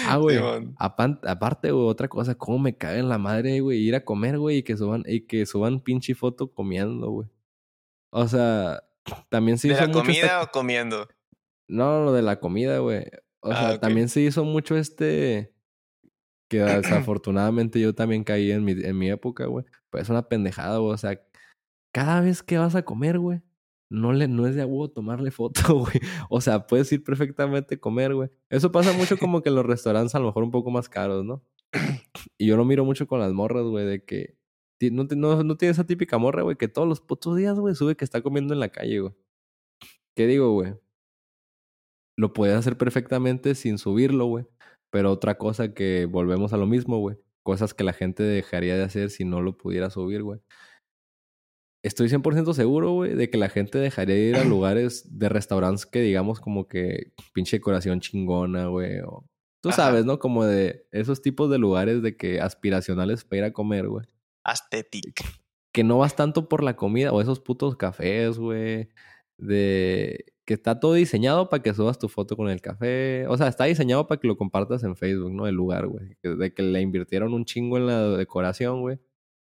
Ah, 0.07 0.17
güey. 0.17 0.39
aparte, 0.77 1.71
güey, 1.71 1.87
otra 1.87 2.07
cosa, 2.07 2.35
cómo 2.35 2.59
me 2.59 2.77
cae 2.77 2.99
en 2.99 3.09
la 3.09 3.17
madre, 3.17 3.59
güey, 3.59 3.79
ir 3.79 3.95
a 3.95 4.05
comer, 4.05 4.37
güey, 4.37 4.57
y 4.57 4.63
que 4.63 4.77
suban, 4.77 5.03
y 5.05 5.21
que 5.21 5.45
suban 5.45 5.81
pinche 5.81 6.15
foto 6.15 6.51
comiendo, 6.51 7.09
güey. 7.09 7.29
O 8.11 8.27
sea, 8.27 8.83
también 9.29 9.57
se 9.57 9.67
hizo. 9.67 9.81
¿De 9.81 9.87
la 9.87 9.93
comida 9.93 10.41
o 10.41 10.47
comiendo? 10.51 11.07
No, 11.67 12.05
lo 12.05 12.13
de 12.13 12.21
la 12.21 12.39
comida, 12.39 12.79
güey. 12.79 13.05
O 13.47 13.51
ah, 13.51 13.69
sea, 13.69 13.79
también 13.79 14.09
se 14.09 14.21
hizo 14.21 14.43
mucho 14.43 14.75
este. 14.75 15.53
Que 16.49 16.59
desafortunadamente 16.83 17.79
yo 17.79 17.95
también 17.95 18.23
caí 18.23 18.51
en 18.51 18.63
mi, 18.63 18.73
en 18.73 18.97
mi 18.97 19.09
época, 19.09 19.45
güey. 19.45 19.65
Pues 19.89 20.03
es 20.03 20.09
una 20.09 20.27
pendejada, 20.27 20.77
güey. 20.79 20.93
O 20.93 20.97
sea, 20.97 21.21
cada 21.93 22.21
vez 22.21 22.43
que 22.43 22.57
vas 22.57 22.75
a 22.75 22.83
comer, 22.83 23.19
güey, 23.19 23.41
no, 23.89 24.11
le, 24.13 24.27
no 24.27 24.47
es 24.47 24.55
de 24.55 24.61
agua 24.61 24.89
tomarle 24.93 25.31
foto, 25.31 25.79
güey. 25.79 25.99
O 26.29 26.41
sea, 26.41 26.67
puedes 26.67 26.91
ir 26.91 27.03
perfectamente 27.03 27.75
a 27.75 27.79
comer, 27.79 28.13
güey. 28.13 28.29
Eso 28.49 28.71
pasa 28.71 28.93
mucho 28.93 29.17
como 29.19 29.41
que 29.41 29.49
en 29.49 29.55
los 29.55 29.65
restaurantes 29.65 30.15
a 30.15 30.19
lo 30.19 30.27
mejor 30.27 30.43
un 30.43 30.51
poco 30.51 30.71
más 30.71 30.89
caros, 30.89 31.25
¿no? 31.25 31.43
Y 32.37 32.47
yo 32.47 32.57
lo 32.57 32.65
miro 32.65 32.85
mucho 32.85 33.07
con 33.07 33.19
las 33.19 33.33
morras, 33.33 33.65
güey, 33.65 33.85
de 33.85 34.03
que 34.03 34.37
no, 34.91 35.07
no, 35.15 35.43
no 35.43 35.57
tiene 35.57 35.71
esa 35.71 35.85
típica 35.85 36.17
morra, 36.17 36.43
güey, 36.43 36.55
que 36.55 36.67
todos 36.67 36.87
los 36.87 37.01
putos 37.01 37.35
días, 37.35 37.59
güey, 37.59 37.73
sube 37.75 37.95
que 37.95 38.05
está 38.05 38.21
comiendo 38.21 38.53
en 38.53 38.59
la 38.59 38.69
calle, 38.69 38.99
güey. 38.99 39.13
¿Qué 40.15 40.27
digo, 40.27 40.51
güey? 40.51 40.75
Lo 42.17 42.33
puedes 42.33 42.55
hacer 42.55 42.77
perfectamente 42.77 43.55
sin 43.55 43.77
subirlo, 43.77 44.25
güey. 44.25 44.45
Pero 44.91 45.11
otra 45.11 45.37
cosa 45.37 45.73
que 45.73 46.05
volvemos 46.05 46.53
a 46.53 46.57
lo 46.57 46.65
mismo, 46.65 46.99
güey. 46.99 47.17
Cosas 47.43 47.73
que 47.73 47.83
la 47.83 47.93
gente 47.93 48.23
dejaría 48.23 48.75
de 48.75 48.83
hacer 48.83 49.09
si 49.09 49.23
no 49.23 49.41
lo 49.41 49.57
pudiera 49.57 49.89
subir, 49.89 50.23
güey 50.23 50.41
estoy 51.87 52.09
100% 52.09 52.53
seguro, 52.53 52.91
güey, 52.91 53.15
de 53.15 53.29
que 53.29 53.37
la 53.37 53.49
gente 53.49 53.79
dejaría 53.79 54.15
de 54.15 54.21
ir 54.21 54.35
a 54.35 54.43
lugares 54.45 55.17
de 55.17 55.29
restaurantes 55.29 55.85
que 55.85 56.01
digamos 56.01 56.39
como 56.39 56.67
que 56.67 57.13
pinche 57.33 57.57
decoración 57.57 57.99
chingona, 57.99 58.67
güey. 58.67 58.99
O... 58.99 59.25
Tú 59.63 59.71
sabes, 59.71 60.05
¿no? 60.05 60.19
Como 60.19 60.45
de 60.45 60.87
esos 60.91 61.21
tipos 61.21 61.49
de 61.49 61.57
lugares 61.57 62.01
de 62.01 62.15
que 62.15 62.39
aspiracionales 62.39 63.23
para 63.23 63.37
ir 63.39 63.43
a 63.45 63.53
comer, 63.53 63.87
güey. 63.87 64.05
Aesthetic. 64.43 65.23
Que 65.73 65.83
no 65.83 65.97
vas 65.97 66.15
tanto 66.15 66.47
por 66.47 66.63
la 66.63 66.75
comida 66.75 67.11
o 67.11 67.21
esos 67.21 67.39
putos 67.39 67.75
cafés, 67.75 68.37
güey. 68.37 68.89
De 69.37 70.25
que 70.47 70.53
está 70.53 70.79
todo 70.79 70.93
diseñado 70.93 71.49
para 71.49 71.61
que 71.61 71.73
subas 71.73 71.99
tu 71.99 72.07
foto 72.07 72.37
con 72.37 72.49
el 72.49 72.61
café. 72.61 73.27
O 73.27 73.35
sea, 73.35 73.49
está 73.49 73.65
diseñado 73.65 74.07
para 74.07 74.21
que 74.21 74.29
lo 74.29 74.37
compartas 74.37 74.81
en 74.83 74.95
Facebook, 74.95 75.33
¿no? 75.33 75.45
El 75.45 75.55
lugar, 75.55 75.87
güey. 75.87 76.15
De 76.23 76.53
que 76.53 76.63
le 76.63 76.79
invirtieron 76.79 77.33
un 77.33 77.43
chingo 77.43 77.75
en 77.75 77.85
la 77.85 78.07
decoración, 78.15 78.79
güey. 78.79 78.97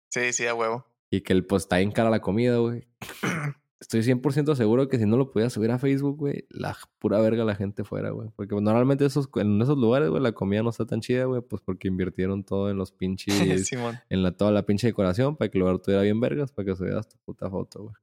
Sí, 0.08 0.32
sí, 0.32 0.46
a 0.46 0.54
huevo. 0.54 0.86
Y 1.10 1.20
que 1.20 1.34
el, 1.34 1.44
pues 1.44 1.64
está 1.64 1.80
en 1.80 1.92
cara 1.92 2.08
la 2.08 2.20
comida, 2.20 2.56
güey. 2.56 2.88
Estoy 3.78 4.00
100% 4.00 4.54
seguro 4.54 4.88
que 4.88 4.98
si 4.98 5.04
no 5.04 5.18
lo 5.18 5.30
podías 5.30 5.52
subir 5.52 5.70
a 5.70 5.78
Facebook, 5.78 6.16
güey, 6.16 6.46
la 6.48 6.74
pura 6.98 7.20
verga 7.20 7.44
la 7.44 7.54
gente 7.54 7.84
fuera, 7.84 8.08
güey. 8.08 8.30
Porque 8.34 8.54
normalmente 8.54 9.04
esos, 9.04 9.28
en 9.34 9.60
esos 9.60 9.76
lugares, 9.76 10.08
güey, 10.08 10.22
la 10.22 10.32
comida 10.32 10.62
no 10.62 10.70
está 10.70 10.86
tan 10.86 11.02
chida, 11.02 11.26
güey, 11.26 11.42
pues 11.42 11.60
porque 11.60 11.88
invirtieron 11.88 12.42
todo 12.42 12.70
en 12.70 12.78
los 12.78 12.90
pinches. 12.92 13.70
en 14.08 14.22
la, 14.22 14.32
toda 14.32 14.50
la 14.50 14.64
pinche 14.64 14.86
decoración 14.86 15.36
para 15.36 15.50
que 15.50 15.58
el 15.58 15.60
lugar 15.60 15.78
tuviera 15.78 16.02
bien 16.02 16.20
vergas, 16.20 16.52
para 16.52 16.64
que 16.64 16.74
subieras 16.74 17.06
tu 17.06 17.18
puta 17.18 17.50
foto, 17.50 17.82
güey. 17.82 17.94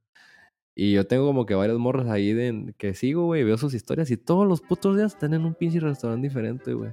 Y 0.75 0.93
yo 0.93 1.05
tengo 1.05 1.27
como 1.27 1.45
que 1.45 1.53
varios 1.53 1.77
morros 1.77 2.07
ahí 2.07 2.35
que 2.77 2.93
sigo, 2.93 3.25
güey, 3.25 3.43
veo 3.43 3.57
sus 3.57 3.73
historias 3.73 4.09
y 4.09 4.17
todos 4.17 4.47
los 4.47 4.61
putos 4.61 4.97
días 4.97 5.17
tienen 5.17 5.45
un 5.45 5.53
pinche 5.53 5.79
restaurante 5.79 6.27
diferente, 6.27 6.73
güey. 6.73 6.91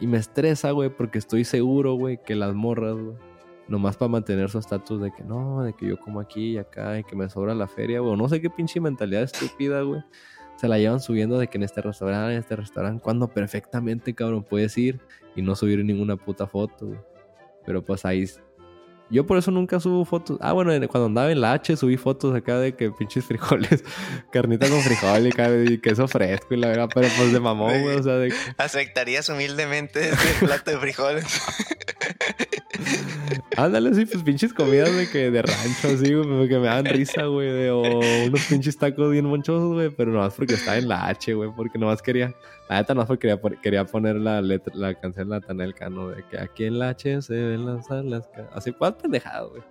Y 0.00 0.06
me 0.06 0.18
estresa, 0.18 0.72
güey, 0.72 0.90
porque 0.90 1.18
estoy 1.18 1.44
seguro, 1.44 1.94
güey, 1.94 2.20
que 2.22 2.34
las 2.34 2.54
morras, 2.54 2.96
güey 2.96 3.16
nomás 3.68 3.96
para 3.96 4.08
mantener 4.08 4.48
su 4.48 4.58
estatus 4.58 5.00
de 5.00 5.12
que 5.12 5.24
no, 5.24 5.62
de 5.62 5.72
que 5.72 5.86
yo 5.86 5.98
como 5.98 6.20
aquí 6.20 6.52
y 6.52 6.58
acá 6.58 6.98
y 6.98 7.04
que 7.04 7.16
me 7.16 7.28
sobra 7.28 7.54
la 7.54 7.66
feria, 7.66 8.00
güey. 8.00 8.16
No 8.16 8.28
sé 8.28 8.40
qué 8.40 8.50
pinche 8.50 8.80
mentalidad 8.80 9.22
estúpida, 9.22 9.82
güey. 9.82 10.02
Se 10.56 10.68
la 10.68 10.78
llevan 10.78 11.00
subiendo 11.00 11.38
de 11.38 11.48
que 11.48 11.58
en 11.58 11.64
este 11.64 11.82
restaurante, 11.82 12.32
en 12.32 12.38
este 12.38 12.56
restaurante, 12.56 13.02
cuando 13.02 13.28
perfectamente, 13.28 14.14
cabrón, 14.14 14.42
puedes 14.42 14.76
ir 14.78 15.00
y 15.34 15.42
no 15.42 15.54
subir 15.54 15.84
ninguna 15.84 16.16
puta 16.16 16.46
foto, 16.46 16.86
güey. 16.86 17.00
Pero 17.64 17.84
pues 17.84 18.04
ahí 18.04 18.24
yo 19.10 19.26
por 19.26 19.38
eso 19.38 19.50
nunca 19.50 19.80
subo 19.80 20.04
fotos. 20.04 20.38
Ah, 20.40 20.52
bueno, 20.52 20.70
cuando 20.88 21.06
andaba 21.06 21.30
en 21.30 21.40
la 21.40 21.52
H 21.52 21.76
subí 21.76 21.96
fotos 21.96 22.34
acá 22.34 22.58
de 22.58 22.74
que 22.74 22.90
pinches 22.90 23.24
frijoles, 23.24 23.84
carnita 24.32 24.68
con 24.68 24.80
frijol 24.80 25.26
y, 25.26 25.78
queso 25.78 26.08
fresco 26.08 26.54
y 26.54 26.56
la 26.56 26.68
verdad, 26.68 26.88
pero 26.92 27.08
pues 27.16 27.32
de 27.32 27.40
mamón, 27.40 27.82
güey, 27.82 27.96
o 27.96 28.02
sea, 28.02 28.14
de... 28.14 28.32
¿Aceptarías 28.56 29.28
humildemente 29.28 30.10
este 30.10 30.46
plato 30.46 30.70
de 30.70 30.78
frijoles? 30.78 31.24
Ándale, 33.56 33.94
sí, 33.94 34.06
pues 34.06 34.22
pinches 34.22 34.52
comidas 34.52 34.94
de 34.94 35.08
que 35.08 35.30
de 35.30 35.42
rancho, 35.42 35.88
así, 35.88 36.12
güey, 36.14 36.48
que 36.48 36.58
me 36.58 36.66
dan 36.66 36.84
risa, 36.84 37.24
güey, 37.26 37.68
o 37.68 37.80
unos 38.26 38.44
pinches 38.46 38.76
tacos 38.76 39.10
bien 39.10 39.24
monchosos, 39.24 39.72
güey, 39.72 39.90
pero 39.90 40.12
nomás 40.12 40.34
porque 40.34 40.54
estaba 40.54 40.76
en 40.76 40.88
la 40.88 41.06
H, 41.06 41.32
güey, 41.34 41.50
porque 41.54 41.78
nomás 41.78 42.02
quería, 42.02 42.34
la 42.68 42.76
neta 42.76 42.94
nomás 42.94 43.08
porque 43.08 43.28
quería, 43.28 43.60
quería 43.62 43.84
poner 43.84 44.16
la 44.16 44.42
letra, 44.42 44.74
la 44.74 44.94
canción 44.94 45.28
de 45.28 45.36
Natanel 45.36 45.74
Cano, 45.74 46.08
de 46.08 46.24
que 46.24 46.38
aquí 46.38 46.64
en 46.64 46.78
la 46.78 46.90
H 46.90 47.22
se 47.22 47.34
ven 47.34 47.66
las 47.66 47.90
alas, 47.90 48.28
así, 48.52 48.72
pues 48.72 48.92
pendejado, 48.94 49.50
güey. 49.50 49.62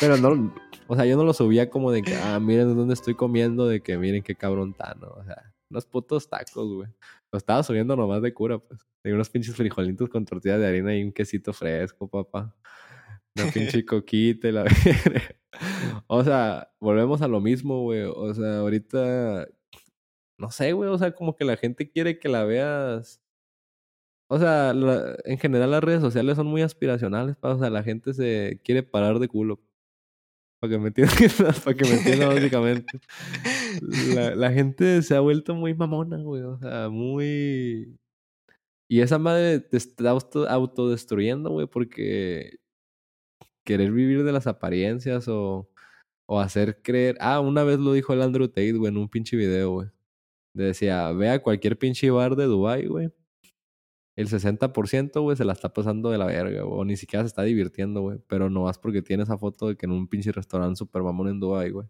Pero 0.00 0.16
no, 0.16 0.54
o 0.86 0.94
sea, 0.94 1.04
yo 1.04 1.16
no 1.16 1.24
lo 1.24 1.32
subía 1.32 1.68
como 1.70 1.90
de 1.90 2.02
que, 2.02 2.14
ah, 2.16 2.38
miren 2.38 2.76
dónde 2.76 2.94
estoy 2.94 3.14
comiendo, 3.14 3.66
de 3.66 3.80
que 3.80 3.96
miren 3.98 4.22
qué 4.22 4.34
cabrón 4.34 4.74
tano, 4.74 5.08
o 5.08 5.24
sea, 5.24 5.52
unos 5.70 5.86
putos 5.86 6.28
tacos, 6.28 6.72
güey. 6.74 6.88
Lo 7.32 7.38
estaba 7.38 7.62
subiendo 7.62 7.96
nomás 7.96 8.22
de 8.22 8.32
cura, 8.32 8.58
pues. 8.58 8.80
De 9.02 9.12
unos 9.12 9.30
pinches 9.30 9.54
frijolitos 9.54 10.08
con 10.08 10.24
tortilla 10.24 10.58
de 10.58 10.66
harina 10.66 10.96
y 10.96 11.02
un 11.02 11.12
quesito 11.12 11.52
fresco, 11.52 12.08
papá. 12.08 12.54
Una 13.36 13.50
pinche 13.52 13.84
coquita 13.86 14.48
y 14.48 14.52
la 14.52 14.64
O 16.06 16.24
sea, 16.24 16.70
volvemos 16.80 17.22
a 17.22 17.28
lo 17.28 17.40
mismo, 17.40 17.82
güey. 17.82 18.02
O 18.02 18.34
sea, 18.34 18.58
ahorita. 18.58 19.48
No 20.38 20.50
sé, 20.50 20.72
güey. 20.72 20.90
O 20.90 20.98
sea, 20.98 21.12
como 21.14 21.36
que 21.36 21.44
la 21.44 21.56
gente 21.56 21.90
quiere 21.90 22.18
que 22.18 22.28
la 22.28 22.44
veas. 22.44 23.20
O 24.28 24.38
sea, 24.38 24.72
en 25.24 25.38
general 25.38 25.70
las 25.70 25.84
redes 25.84 26.00
sociales 26.00 26.36
son 26.36 26.46
muy 26.48 26.62
aspiracionales, 26.62 27.36
pa. 27.36 27.54
O 27.54 27.58
sea, 27.58 27.70
la 27.70 27.82
gente 27.82 28.12
se 28.12 28.60
quiere 28.64 28.82
parar 28.82 29.18
de 29.18 29.28
culo. 29.28 29.60
Para 30.60 30.72
que 30.72 30.78
me 30.78 30.88
entiendan, 30.88 31.16
para 31.64 31.76
que 31.76 31.84
me 31.84 32.26
básicamente. 32.26 33.00
La, 34.14 34.34
la 34.34 34.52
gente 34.52 35.02
se 35.02 35.14
ha 35.14 35.20
vuelto 35.20 35.54
muy 35.54 35.74
mamona, 35.74 36.18
güey. 36.18 36.42
O 36.42 36.58
sea, 36.58 36.88
muy. 36.88 37.96
Y 38.88 39.00
esa 39.00 39.18
madre 39.18 39.60
te 39.60 39.76
está 39.76 40.10
autodestruyendo, 40.10 41.50
güey, 41.50 41.66
porque 41.66 42.58
querer 43.64 43.92
vivir 43.92 44.24
de 44.24 44.32
las 44.32 44.46
apariencias 44.46 45.28
o, 45.28 45.68
o 46.28 46.40
hacer 46.40 46.82
creer. 46.82 47.16
Ah, 47.20 47.40
una 47.40 47.64
vez 47.64 47.78
lo 47.78 47.92
dijo 47.92 48.12
el 48.12 48.22
Andrew 48.22 48.48
Tate, 48.48 48.72
güey, 48.72 48.90
en 48.92 48.98
un 48.98 49.08
pinche 49.08 49.36
video, 49.36 49.72
güey. 49.72 49.88
Decía, 50.54 51.12
ve 51.12 51.30
a 51.30 51.42
cualquier 51.42 51.78
pinche 51.78 52.10
bar 52.10 52.36
de 52.36 52.46
Dubai, 52.46 52.86
güey. 52.86 53.12
El 54.16 54.28
60%, 54.28 55.20
güey, 55.20 55.36
se 55.36 55.44
la 55.44 55.52
está 55.52 55.72
pasando 55.74 56.10
de 56.10 56.18
la 56.18 56.24
verga, 56.26 56.62
güey. 56.62 56.80
O 56.80 56.84
ni 56.84 56.96
siquiera 56.96 57.22
se 57.22 57.28
está 57.28 57.42
divirtiendo, 57.42 58.00
güey. 58.00 58.18
Pero 58.26 58.48
no 58.50 58.62
vas 58.64 58.78
porque 58.78 59.02
tiene 59.02 59.24
esa 59.24 59.36
foto 59.36 59.68
de 59.68 59.76
que 59.76 59.86
en 59.86 59.92
un 59.92 60.08
pinche 60.08 60.32
restaurante 60.32 60.76
super 60.76 61.02
mamón 61.02 61.28
en 61.28 61.38
Dubai, 61.40 61.70
güey. 61.70 61.86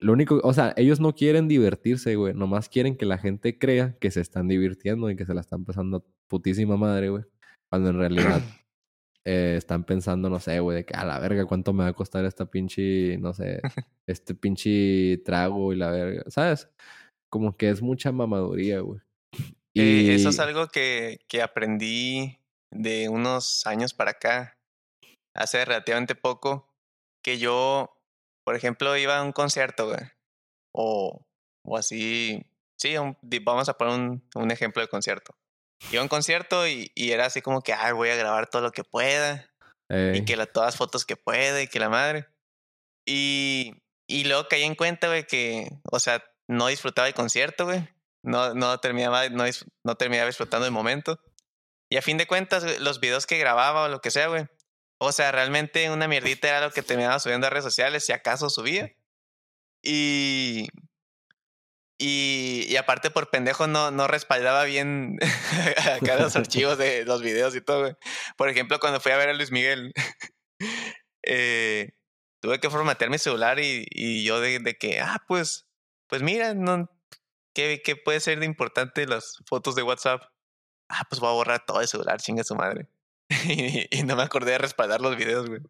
Lo 0.00 0.12
único, 0.12 0.40
o 0.42 0.52
sea, 0.52 0.74
ellos 0.76 1.00
no 1.00 1.14
quieren 1.14 1.48
divertirse, 1.48 2.16
güey. 2.16 2.34
Nomás 2.34 2.68
quieren 2.68 2.96
que 2.96 3.06
la 3.06 3.18
gente 3.18 3.58
crea 3.58 3.96
que 3.98 4.10
se 4.10 4.20
están 4.20 4.48
divirtiendo 4.48 5.10
y 5.10 5.16
que 5.16 5.26
se 5.26 5.34
la 5.34 5.40
están 5.42 5.64
pasando 5.64 6.06
putísima 6.28 6.76
madre, 6.76 7.10
güey. 7.10 7.24
Cuando 7.70 7.90
en 7.90 7.98
realidad 7.98 8.42
eh, 9.24 9.54
están 9.58 9.84
pensando, 9.84 10.30
no 10.30 10.40
sé, 10.40 10.60
güey, 10.60 10.78
de 10.78 10.84
que 10.84 10.94
a 10.94 11.04
la 11.04 11.18
verga, 11.20 11.46
¿cuánto 11.46 11.72
me 11.72 11.84
va 11.84 11.90
a 11.90 11.94
costar 11.94 12.24
esta 12.24 12.46
pinche, 12.50 13.18
no 13.18 13.34
sé, 13.34 13.60
este 14.06 14.34
pinche 14.34 15.18
trago 15.24 15.72
y 15.72 15.76
la 15.76 15.90
verga? 15.90 16.24
¿Sabes? 16.28 16.68
Como 17.30 17.56
que 17.56 17.70
es 17.70 17.82
mucha 17.82 18.12
mamaduría, 18.12 18.80
güey. 18.80 19.00
Y... 19.74 20.12
eso 20.12 20.28
es 20.28 20.38
algo 20.38 20.68
que, 20.68 21.18
que 21.28 21.42
aprendí 21.42 22.38
de 22.70 23.08
unos 23.08 23.66
años 23.66 23.92
para 23.94 24.12
acá, 24.12 24.58
hace 25.34 25.64
relativamente 25.64 26.14
poco, 26.14 26.72
que 27.22 27.38
yo, 27.38 28.00
por 28.44 28.56
ejemplo, 28.56 28.96
iba 28.96 29.18
a 29.18 29.22
un 29.22 29.32
concierto, 29.32 29.88
güey, 29.88 30.00
o, 30.72 31.26
o 31.64 31.76
así, 31.76 32.44
sí, 32.78 32.94
vamos 33.42 33.68
a 33.68 33.76
poner 33.76 33.94
un, 33.94 34.28
un 34.34 34.50
ejemplo 34.50 34.82
de 34.82 34.88
concierto 34.88 35.34
iba 35.90 36.00
a 36.00 36.04
un 36.04 36.08
concierto 36.08 36.66
y, 36.66 36.90
y, 36.94 37.10
era 37.10 37.26
así 37.26 37.42
como 37.42 37.62
que, 37.62 37.72
ay, 37.72 37.92
voy 37.92 38.08
a 38.08 38.16
grabar 38.16 38.48
todo 38.48 38.62
lo 38.62 38.72
que 38.72 38.84
pueda. 38.84 39.50
Y 39.90 40.24
que 40.24 40.36
la, 40.36 40.46
todas 40.46 40.68
las 40.68 40.76
fotos 40.76 41.04
que 41.04 41.16
pueda 41.16 41.62
y 41.62 41.68
que 41.68 41.78
la 41.78 41.88
madre. 41.88 42.26
Y, 43.06 43.74
y 44.08 44.24
luego 44.24 44.48
caí 44.48 44.62
en 44.62 44.74
cuenta, 44.74 45.06
güey, 45.06 45.24
que, 45.24 45.68
o 45.92 46.00
sea, 46.00 46.24
no 46.48 46.66
disfrutaba 46.66 47.06
el 47.06 47.14
concierto, 47.14 47.66
güey. 47.66 47.88
No, 48.24 48.54
no, 48.54 48.78
terminaba, 48.80 49.28
no, 49.28 49.44
no 49.84 49.94
terminaba 49.96 50.26
disfrutando 50.26 50.66
el 50.66 50.72
momento. 50.72 51.20
Y 51.90 51.98
a 51.98 52.02
fin 52.02 52.16
de 52.16 52.26
cuentas, 52.26 52.80
los 52.80 52.98
videos 52.98 53.26
que 53.26 53.38
grababa 53.38 53.84
o 53.84 53.88
lo 53.88 54.00
que 54.00 54.10
sea, 54.10 54.28
güey. 54.28 54.46
O 54.98 55.12
sea, 55.12 55.30
realmente 55.30 55.90
una 55.90 56.08
mierdita 56.08 56.48
era 56.48 56.62
lo 56.62 56.72
que 56.72 56.82
terminaba 56.82 57.20
subiendo 57.20 57.46
a 57.46 57.50
redes 57.50 57.64
sociales, 57.64 58.04
si 58.04 58.12
acaso 58.12 58.48
subía. 58.48 58.90
Y, 59.82 60.68
y, 61.98 62.66
y, 62.68 62.76
aparte 62.76 63.10
por 63.10 63.28
pendejo 63.30 63.66
no, 63.66 63.90
no 63.90 64.06
respaldaba 64.06 64.64
bien 64.64 65.18
acá 66.00 66.16
los 66.16 66.34
archivos 66.36 66.78
de 66.78 67.04
los 67.04 67.22
videos 67.22 67.54
y 67.54 67.60
todo, 67.60 67.80
güey. 67.80 67.94
Por 68.38 68.48
ejemplo, 68.48 68.80
cuando 68.80 69.00
fui 69.00 69.12
a 69.12 69.18
ver 69.18 69.28
a 69.28 69.34
Luis 69.34 69.50
Miguel, 69.50 69.92
eh, 71.22 71.90
tuve 72.40 72.60
que 72.60 72.70
formatear 72.70 73.10
mi 73.10 73.18
celular 73.18 73.60
y, 73.60 73.86
y 73.90 74.24
yo 74.24 74.40
de, 74.40 74.58
de, 74.58 74.74
que, 74.76 75.00
ah, 75.00 75.22
pues, 75.28 75.66
pues 76.08 76.22
mira, 76.22 76.54
no, 76.54 76.88
¿qué, 77.54 77.82
¿qué 77.82 77.96
puede 77.96 78.20
ser 78.20 78.40
de 78.40 78.46
importante 78.46 79.06
las 79.06 79.42
fotos 79.46 79.74
de 79.74 79.82
WhatsApp? 79.82 80.22
Ah, 80.88 81.04
pues 81.08 81.20
voy 81.20 81.30
a 81.30 81.34
borrar 81.34 81.64
todo 81.64 81.80
el 81.80 81.88
celular, 81.88 82.20
chinga 82.20 82.44
su 82.44 82.54
madre. 82.54 82.88
y, 83.90 84.02
no 84.02 84.16
me 84.16 84.22
acordé 84.22 84.52
de 84.52 84.58
respaldar 84.58 85.00
los 85.00 85.16
videos, 85.16 85.48
güey. 85.48 85.62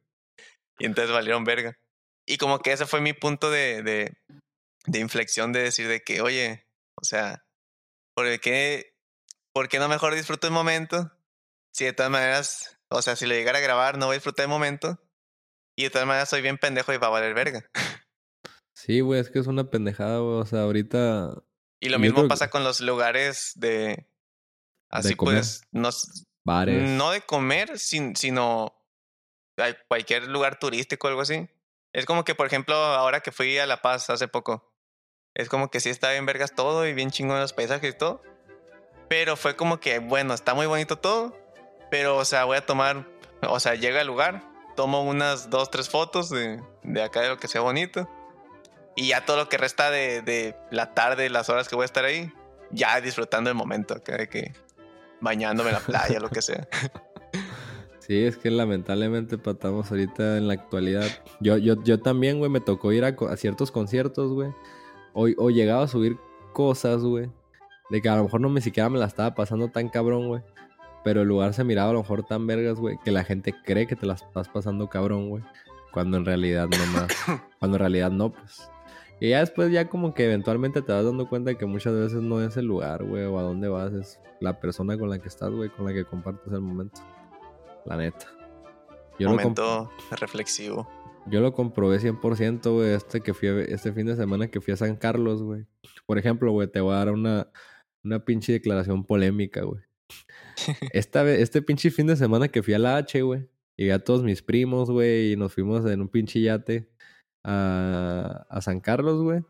Y 0.78 0.86
entonces 0.86 1.12
valieron 1.12 1.44
verga. 1.44 1.78
Y 2.26 2.38
como 2.38 2.58
que 2.58 2.72
ese 2.72 2.86
fue 2.86 3.00
mi 3.00 3.12
punto 3.12 3.50
de, 3.50 3.82
de, 3.82 4.16
de 4.86 4.98
inflexión 4.98 5.52
de 5.52 5.62
decir 5.62 5.86
de 5.86 6.02
que, 6.02 6.20
oye, 6.20 6.66
o 7.00 7.04
sea, 7.04 7.44
¿por 8.14 8.40
qué, 8.40 8.96
¿por 9.52 9.68
qué 9.68 9.78
no 9.78 9.88
mejor 9.88 10.14
disfruto 10.14 10.46
el 10.46 10.52
momento? 10.52 11.12
Si 11.72 11.84
de 11.84 11.92
todas 11.92 12.10
maneras, 12.10 12.78
o 12.90 13.02
sea, 13.02 13.16
si 13.16 13.26
lo 13.26 13.34
llegara 13.34 13.58
a 13.58 13.62
grabar, 13.62 13.98
no 13.98 14.06
voy 14.06 14.14
a 14.14 14.18
disfrutar 14.18 14.44
el 14.44 14.50
momento. 14.50 15.00
Y 15.76 15.84
de 15.84 15.90
todas 15.90 16.06
maneras 16.06 16.28
soy 16.28 16.40
bien 16.40 16.58
pendejo 16.58 16.92
y 16.92 16.98
va 16.98 17.08
a 17.08 17.10
valer 17.10 17.34
verga. 17.34 17.68
Sí, 18.76 19.00
güey, 19.00 19.20
es 19.20 19.30
que 19.30 19.38
es 19.38 19.46
una 19.46 19.70
pendejada, 19.70 20.18
güey. 20.18 20.40
O 20.40 20.46
sea, 20.46 20.62
ahorita. 20.62 21.42
Y 21.84 21.90
lo 21.90 21.98
mismo 21.98 22.26
pasa 22.28 22.48
con 22.48 22.64
los 22.64 22.80
lugares 22.80 23.52
de. 23.56 24.08
Así 24.88 25.14
pues, 25.16 25.60
no. 25.70 25.90
Bares. 26.42 26.82
No 26.82 27.10
de 27.10 27.20
comer, 27.20 27.78
sino. 27.78 28.74
Cualquier 29.86 30.28
lugar 30.28 30.58
turístico 30.58 31.06
o 31.06 31.10
algo 31.10 31.20
así. 31.20 31.46
Es 31.92 32.06
como 32.06 32.24
que, 32.24 32.34
por 32.34 32.46
ejemplo, 32.46 32.74
ahora 32.74 33.20
que 33.20 33.32
fui 33.32 33.58
a 33.58 33.66
La 33.66 33.82
Paz 33.82 34.08
hace 34.08 34.28
poco, 34.28 34.74
es 35.34 35.50
como 35.50 35.70
que 35.70 35.78
sí 35.78 35.90
está 35.90 36.10
bien 36.10 36.24
vergas 36.24 36.54
todo 36.54 36.86
y 36.86 36.94
bien 36.94 37.10
chingón 37.10 37.38
los 37.38 37.52
paisajes 37.52 37.94
y 37.94 37.98
todo. 37.98 38.22
Pero 39.10 39.36
fue 39.36 39.54
como 39.54 39.78
que, 39.78 39.98
bueno, 39.98 40.32
está 40.32 40.54
muy 40.54 40.64
bonito 40.64 40.96
todo. 40.96 41.38
Pero, 41.90 42.16
o 42.16 42.24
sea, 42.24 42.46
voy 42.46 42.56
a 42.56 42.64
tomar, 42.64 43.06
o 43.42 43.60
sea, 43.60 43.74
llega 43.74 44.00
al 44.00 44.06
lugar, 44.06 44.42
tomo 44.74 45.02
unas 45.02 45.50
dos, 45.50 45.70
tres 45.70 45.90
fotos 45.90 46.30
de, 46.30 46.62
de 46.82 47.02
acá 47.02 47.20
de 47.20 47.28
lo 47.28 47.36
que 47.36 47.46
sea 47.46 47.60
bonito. 47.60 48.08
Y 48.96 49.08
ya 49.08 49.24
todo 49.24 49.36
lo 49.36 49.48
que 49.48 49.58
resta 49.58 49.90
de, 49.90 50.22
de, 50.22 50.56
la 50.70 50.94
tarde, 50.94 51.28
las 51.30 51.48
horas 51.48 51.68
que 51.68 51.74
voy 51.74 51.82
a 51.82 51.86
estar 51.86 52.04
ahí, 52.04 52.32
ya 52.70 53.00
disfrutando 53.00 53.50
el 53.50 53.56
momento, 53.56 53.94
de 53.94 54.28
que 54.28 54.52
bañándome 55.20 55.70
en 55.70 55.74
la 55.74 55.80
playa, 55.80 56.20
lo 56.20 56.30
que 56.30 56.42
sea. 56.42 56.66
Sí, 58.06 58.22
es 58.22 58.36
que 58.36 58.50
lamentablemente 58.50 59.38
patamos 59.38 59.90
ahorita 59.90 60.36
en 60.36 60.46
la 60.46 60.52
actualidad. 60.52 61.08
Yo, 61.40 61.56
yo, 61.56 61.82
yo 61.84 62.02
también, 62.02 62.38
güey, 62.38 62.50
me 62.50 62.60
tocó 62.60 62.92
ir 62.92 63.02
a, 63.02 63.16
a 63.30 63.36
ciertos 63.38 63.70
conciertos, 63.70 64.30
güey 64.30 64.52
o, 65.14 65.28
o 65.38 65.50
llegaba 65.50 65.84
a 65.84 65.88
subir 65.88 66.18
cosas, 66.52 67.02
güey. 67.02 67.30
De 67.90 68.02
que 68.02 68.08
a 68.08 68.16
lo 68.16 68.24
mejor 68.24 68.40
no 68.40 68.48
me 68.48 68.60
siquiera 68.60 68.90
me 68.90 68.98
la 68.98 69.06
estaba 69.06 69.34
pasando 69.34 69.68
tan 69.68 69.88
cabrón, 69.88 70.28
güey. 70.28 70.42
Pero 71.02 71.22
el 71.22 71.28
lugar 71.28 71.54
se 71.54 71.64
miraba 71.64 71.90
a 71.90 71.92
lo 71.94 72.00
mejor 72.00 72.24
tan 72.24 72.46
vergas, 72.46 72.78
güey, 72.78 72.98
que 73.04 73.10
la 73.10 73.24
gente 73.24 73.54
cree 73.64 73.86
que 73.86 73.96
te 73.96 74.06
la 74.06 74.14
estás 74.14 74.48
pasando 74.48 74.88
cabrón, 74.88 75.28
güey. 75.28 75.42
Cuando 75.92 76.16
en 76.16 76.24
realidad 76.24 76.68
no 76.68 76.86
más. 76.92 77.08
cuando 77.58 77.76
en 77.76 77.80
realidad 77.80 78.10
no, 78.10 78.32
pues. 78.32 78.68
Y 79.20 79.30
ya 79.30 79.40
después 79.40 79.70
ya 79.70 79.88
como 79.88 80.12
que 80.14 80.24
eventualmente 80.24 80.82
te 80.82 80.92
vas 80.92 81.04
dando 81.04 81.28
cuenta 81.28 81.54
que 81.54 81.66
muchas 81.66 81.94
veces 81.94 82.20
no 82.20 82.42
es 82.42 82.56
el 82.56 82.66
lugar, 82.66 83.04
güey, 83.04 83.24
o 83.24 83.38
a 83.38 83.42
dónde 83.42 83.68
vas, 83.68 83.92
es 83.92 84.20
la 84.40 84.60
persona 84.60 84.98
con 84.98 85.08
la 85.08 85.18
que 85.18 85.28
estás, 85.28 85.50
güey, 85.50 85.70
con 85.70 85.86
la 85.86 85.92
que 85.92 86.04
compartes 86.04 86.52
el 86.52 86.60
momento. 86.60 87.00
La 87.84 87.96
neta. 87.96 88.26
Yo 89.18 89.28
momento 89.28 89.90
reflexivo. 90.10 90.88
Yo 91.26 91.40
lo 91.40 91.52
comprobé 91.52 92.00
100%, 92.00 92.72
güey, 92.72 92.90
este, 92.90 93.20
que 93.20 93.32
fui 93.32 93.48
este 93.48 93.92
fin 93.92 94.06
de 94.06 94.16
semana 94.16 94.48
que 94.48 94.60
fui 94.60 94.74
a 94.74 94.76
San 94.76 94.96
Carlos, 94.96 95.42
güey. 95.42 95.66
Por 96.06 96.18
ejemplo, 96.18 96.50
güey, 96.52 96.68
te 96.68 96.80
voy 96.80 96.94
a 96.94 96.98
dar 96.98 97.12
una, 97.12 97.48
una 98.02 98.24
pinche 98.24 98.52
declaración 98.52 99.04
polémica, 99.04 99.62
güey. 99.62 99.82
Esta 100.92 101.28
este 101.30 101.62
pinche 101.62 101.90
fin 101.90 102.06
de 102.06 102.16
semana 102.16 102.48
que 102.48 102.62
fui 102.62 102.74
a 102.74 102.78
la 102.78 102.96
H, 102.96 103.22
güey. 103.22 103.48
Y 103.76 103.90
a 103.90 104.04
todos 104.04 104.22
mis 104.22 104.42
primos, 104.42 104.90
güey, 104.90 105.32
y 105.32 105.36
nos 105.36 105.52
fuimos 105.52 105.84
en 105.86 106.00
un 106.00 106.08
pinche 106.08 106.40
yate 106.40 106.93
a, 107.44 108.46
a 108.48 108.60
San 108.60 108.80
Carlos, 108.80 109.22
güey. 109.22 109.42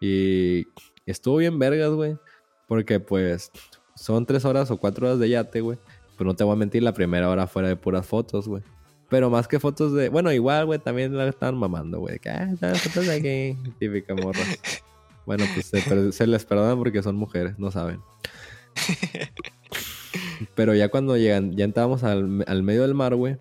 Y 0.00 0.66
estuvo 1.06 1.36
bien 1.36 1.58
vergas, 1.58 1.90
güey. 1.90 2.16
Porque, 2.66 3.00
pues, 3.00 3.50
son 3.94 4.26
tres 4.26 4.44
horas 4.44 4.70
o 4.70 4.76
cuatro 4.76 5.06
horas 5.06 5.18
de 5.18 5.28
yate, 5.28 5.60
güey. 5.60 5.78
Pero 6.16 6.28
no 6.28 6.36
te 6.36 6.44
voy 6.44 6.52
a 6.54 6.56
mentir, 6.56 6.82
la 6.82 6.92
primera 6.92 7.28
hora 7.28 7.46
fuera 7.46 7.68
de 7.68 7.76
puras 7.76 8.06
fotos, 8.06 8.48
güey. 8.48 8.62
Pero 9.08 9.30
más 9.30 9.48
que 9.48 9.58
fotos 9.58 9.92
de. 9.94 10.08
Bueno, 10.08 10.30
igual, 10.32 10.66
güey, 10.66 10.78
también 10.78 11.16
la 11.16 11.26
estaban 11.28 11.56
mamando, 11.56 12.00
güey. 12.00 12.18
Que, 12.18 12.28
ah, 12.30 12.50
fotos 12.74 13.06
de 13.06 13.14
aquí. 13.14 13.70
Típica 13.78 14.14
morra. 14.14 14.40
Bueno, 15.24 15.44
pues 15.54 15.66
se, 15.66 16.12
se, 16.12 16.26
les 16.26 16.44
perdonan 16.44 16.78
porque 16.78 17.02
son 17.02 17.16
mujeres, 17.16 17.58
no 17.58 17.70
saben. 17.70 18.00
Pero 20.54 20.74
ya 20.74 20.88
cuando 20.88 21.16
llegan, 21.16 21.56
ya 21.56 21.64
entramos 21.64 22.04
al, 22.04 22.44
al 22.46 22.62
medio 22.62 22.82
del 22.82 22.94
mar, 22.94 23.14
güey. 23.14 23.36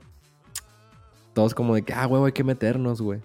Todos 1.34 1.54
como 1.54 1.76
de 1.76 1.84
que, 1.84 1.94
ah, 1.94 2.06
güey, 2.06 2.24
hay 2.26 2.32
que 2.32 2.44
meternos, 2.44 3.02
güey. 3.02 3.22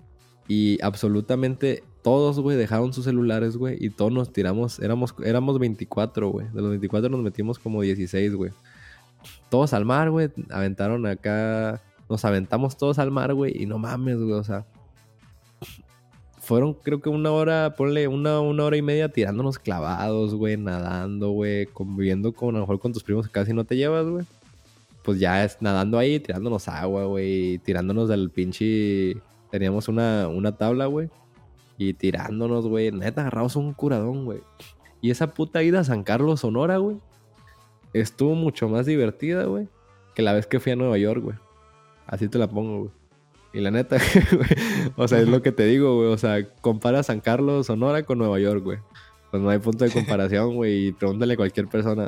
Y 0.49 0.79
absolutamente 0.83 1.83
todos, 2.03 2.41
güey, 2.41 2.57
dejaron 2.57 2.93
sus 2.93 3.05
celulares, 3.05 3.57
güey. 3.57 3.77
Y 3.81 3.91
todos 3.91 4.13
nos 4.13 4.33
tiramos. 4.33 4.79
Éramos, 4.81 5.15
éramos 5.25 5.59
24, 5.59 6.29
güey. 6.29 6.49
De 6.49 6.61
los 6.61 6.71
24 6.71 7.09
nos 7.09 7.21
metimos 7.21 7.59
como 7.59 7.83
16, 7.83 8.35
güey. 8.35 8.53
Todos 9.51 9.73
al 9.73 9.85
mar, 9.85 10.11
güey. 10.11 10.31
Aventaron 10.51 11.07
acá 11.07 11.81
nos 12.13 12.25
aventamos 12.25 12.77
todos 12.77 12.99
al 12.99 13.11
mar, 13.11 13.33
güey, 13.35 13.61
y 13.61 13.67
no 13.67 13.79
mames, 13.79 14.19
güey, 14.19 14.33
o 14.33 14.45
sea. 14.45 14.67
Fueron, 16.41 16.75
creo 16.75 17.01
que 17.01 17.09
una 17.09 17.31
hora, 17.31 17.75
ponle 17.77 18.09
una, 18.09 18.41
una 18.41 18.65
hora 18.65 18.77
y 18.77 18.83
media 18.83 19.09
tirándonos 19.09 19.59
clavados, 19.59 20.35
güey, 20.35 20.57
nadando, 20.57 21.31
güey, 21.31 21.67
conviviendo 21.67 22.33
con, 22.33 22.55
a 22.57 22.59
lo 22.59 22.65
mejor 22.65 22.81
con 22.81 22.93
tus 22.93 23.03
primos 23.03 23.27
que 23.27 23.33
casi 23.33 23.55
no 23.55 23.65
te 23.65 23.77
llevas, 23.77 24.07
güey. 24.07 24.27
Pues 25.05 25.19
ya 25.19 25.45
es 25.45 25.57
nadando 25.61 25.99
ahí, 25.99 26.21
tirándonos 26.21 26.69
agua, 26.69 27.05
güey, 27.07 27.59
tirándonos 27.59 28.09
del 28.09 28.31
pinche. 28.31 29.17
Teníamos 29.53 29.87
una, 29.89 30.29
una 30.29 30.57
tabla, 30.57 30.87
güey. 30.87 31.11
Y 31.77 31.93
tirándonos, 31.93 32.67
güey. 32.67 32.91
Neta, 32.91 33.21
agarramos 33.21 33.55
un 33.55 33.75
curadón, 33.75 34.25
güey. 34.25 34.41
Y 35.03 35.11
esa 35.11 35.35
puta 35.35 35.63
ida 35.63 35.81
a 35.81 35.85
San 35.85 36.05
Carlos, 36.05 36.41
Sonora, 36.41 36.79
güey. 36.79 36.97
Estuvo 37.93 38.35
mucho 38.35 38.71
más 38.71 38.87
divertida, 38.87 39.45
güey. 39.45 39.69
Que 40.15 40.23
la 40.23 40.33
vez 40.33 40.47
que 40.47 40.59
fui 40.59 40.73
a 40.73 40.77
Nueva 40.77 40.97
York, 40.97 41.23
güey. 41.23 41.37
Así 42.07 42.29
te 42.29 42.39
la 42.39 42.49
pongo, 42.49 42.79
güey. 42.79 42.91
Y 43.53 43.61
la 43.61 43.71
neta, 43.71 43.99
güey, 44.33 44.49
o 44.97 45.07
sea, 45.07 45.21
es 45.21 45.29
lo 45.29 45.43
que 45.43 45.53
te 45.53 45.67
digo, 45.67 45.97
güey. 45.97 46.09
O 46.09 46.17
sea, 46.17 46.49
compara 46.63 47.03
San 47.03 47.21
Carlos, 47.21 47.67
Sonora 47.67 48.05
con 48.05 48.17
Nueva 48.17 48.41
York, 48.41 48.65
güey. 48.65 48.79
Pues 49.31 49.43
no 49.43 49.51
hay 49.51 49.59
punto 49.59 49.85
de 49.85 49.91
comparación, 49.93 50.55
güey. 50.55 50.87
Y 50.87 50.93
pregúntale 50.93 51.35
a 51.35 51.37
cualquier 51.37 51.69
persona, 51.69 52.05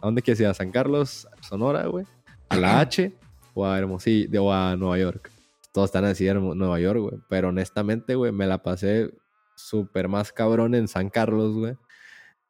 ¿a 0.00 0.06
dónde 0.06 0.22
quieres 0.22 0.40
ir? 0.40 0.46
¿A 0.46 0.54
San 0.54 0.72
Carlos, 0.72 1.28
Sonora, 1.40 1.86
güey? 1.86 2.04
¿A 2.48 2.56
la 2.56 2.80
H? 2.80 3.12
¿O 3.54 3.64
a 3.64 3.78
Hermosillo? 3.78 4.46
¿O 4.46 4.52
a 4.52 4.74
Nueva 4.74 4.98
York? 4.98 5.30
Todos 5.72 5.88
están 5.88 6.04
a 6.04 6.08
decir 6.08 6.34
Nueva 6.34 6.80
York, 6.80 7.00
güey. 7.00 7.18
Pero 7.28 7.48
honestamente, 7.48 8.14
güey, 8.14 8.32
me 8.32 8.46
la 8.46 8.62
pasé 8.62 9.10
súper 9.56 10.08
más 10.08 10.32
cabrón 10.32 10.74
en 10.74 10.88
San 10.88 11.10
Carlos, 11.10 11.56
güey, 11.56 11.76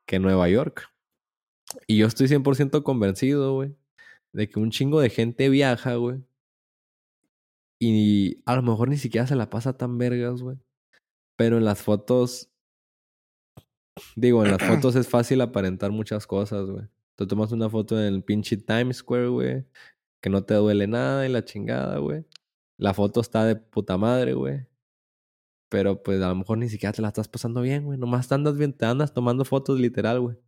que 0.06 0.16
en 0.16 0.22
Nueva 0.22 0.48
York. 0.48 0.88
Y 1.86 1.98
yo 1.98 2.06
estoy 2.06 2.28
100% 2.28 2.82
convencido, 2.82 3.54
güey, 3.54 3.76
de 4.32 4.48
que 4.48 4.58
un 4.58 4.70
chingo 4.70 5.00
de 5.00 5.10
gente 5.10 5.48
viaja, 5.48 5.94
güey, 5.96 6.22
y 7.80 8.42
a 8.44 8.54
lo 8.56 8.62
mejor 8.62 8.90
ni 8.90 8.98
siquiera 8.98 9.26
se 9.26 9.34
la 9.34 9.48
pasa 9.48 9.72
tan 9.76 9.96
vergas, 9.96 10.42
güey. 10.42 10.58
Pero 11.36 11.56
en 11.56 11.64
las 11.64 11.82
fotos. 11.82 12.50
Digo, 14.16 14.44
en 14.44 14.52
las 14.52 14.62
fotos 14.62 14.94
es 14.96 15.08
fácil 15.08 15.40
aparentar 15.40 15.90
muchas 15.90 16.26
cosas, 16.26 16.66
güey. 16.70 16.86
Tú 17.16 17.26
tomas 17.26 17.52
una 17.52 17.70
foto 17.70 17.98
en 17.98 18.06
el 18.14 18.22
pinche 18.22 18.58
Times 18.58 18.98
Square, 18.98 19.28
güey. 19.28 19.64
que 20.20 20.30
no 20.30 20.44
te 20.44 20.54
duele 20.54 20.86
nada 20.86 21.26
y 21.26 21.32
la 21.32 21.44
chingada, 21.44 21.98
güey. 21.98 22.24
La 22.80 22.94
foto 22.94 23.20
está 23.20 23.44
de 23.44 23.56
puta 23.56 23.98
madre, 23.98 24.32
güey. 24.32 24.66
Pero 25.68 26.02
pues 26.02 26.20
a 26.22 26.28
lo 26.30 26.34
mejor 26.34 26.56
ni 26.56 26.70
siquiera 26.70 26.94
te 26.94 27.02
la 27.02 27.08
estás 27.08 27.28
pasando 27.28 27.60
bien, 27.60 27.84
güey. 27.84 27.98
Nomás 27.98 28.26
te 28.26 28.34
andas 28.34 28.56
bien, 28.56 28.72
te 28.72 28.86
andas 28.86 29.12
tomando 29.12 29.44
fotos 29.44 29.78
literal, 29.78 30.18
güey. 30.20 30.38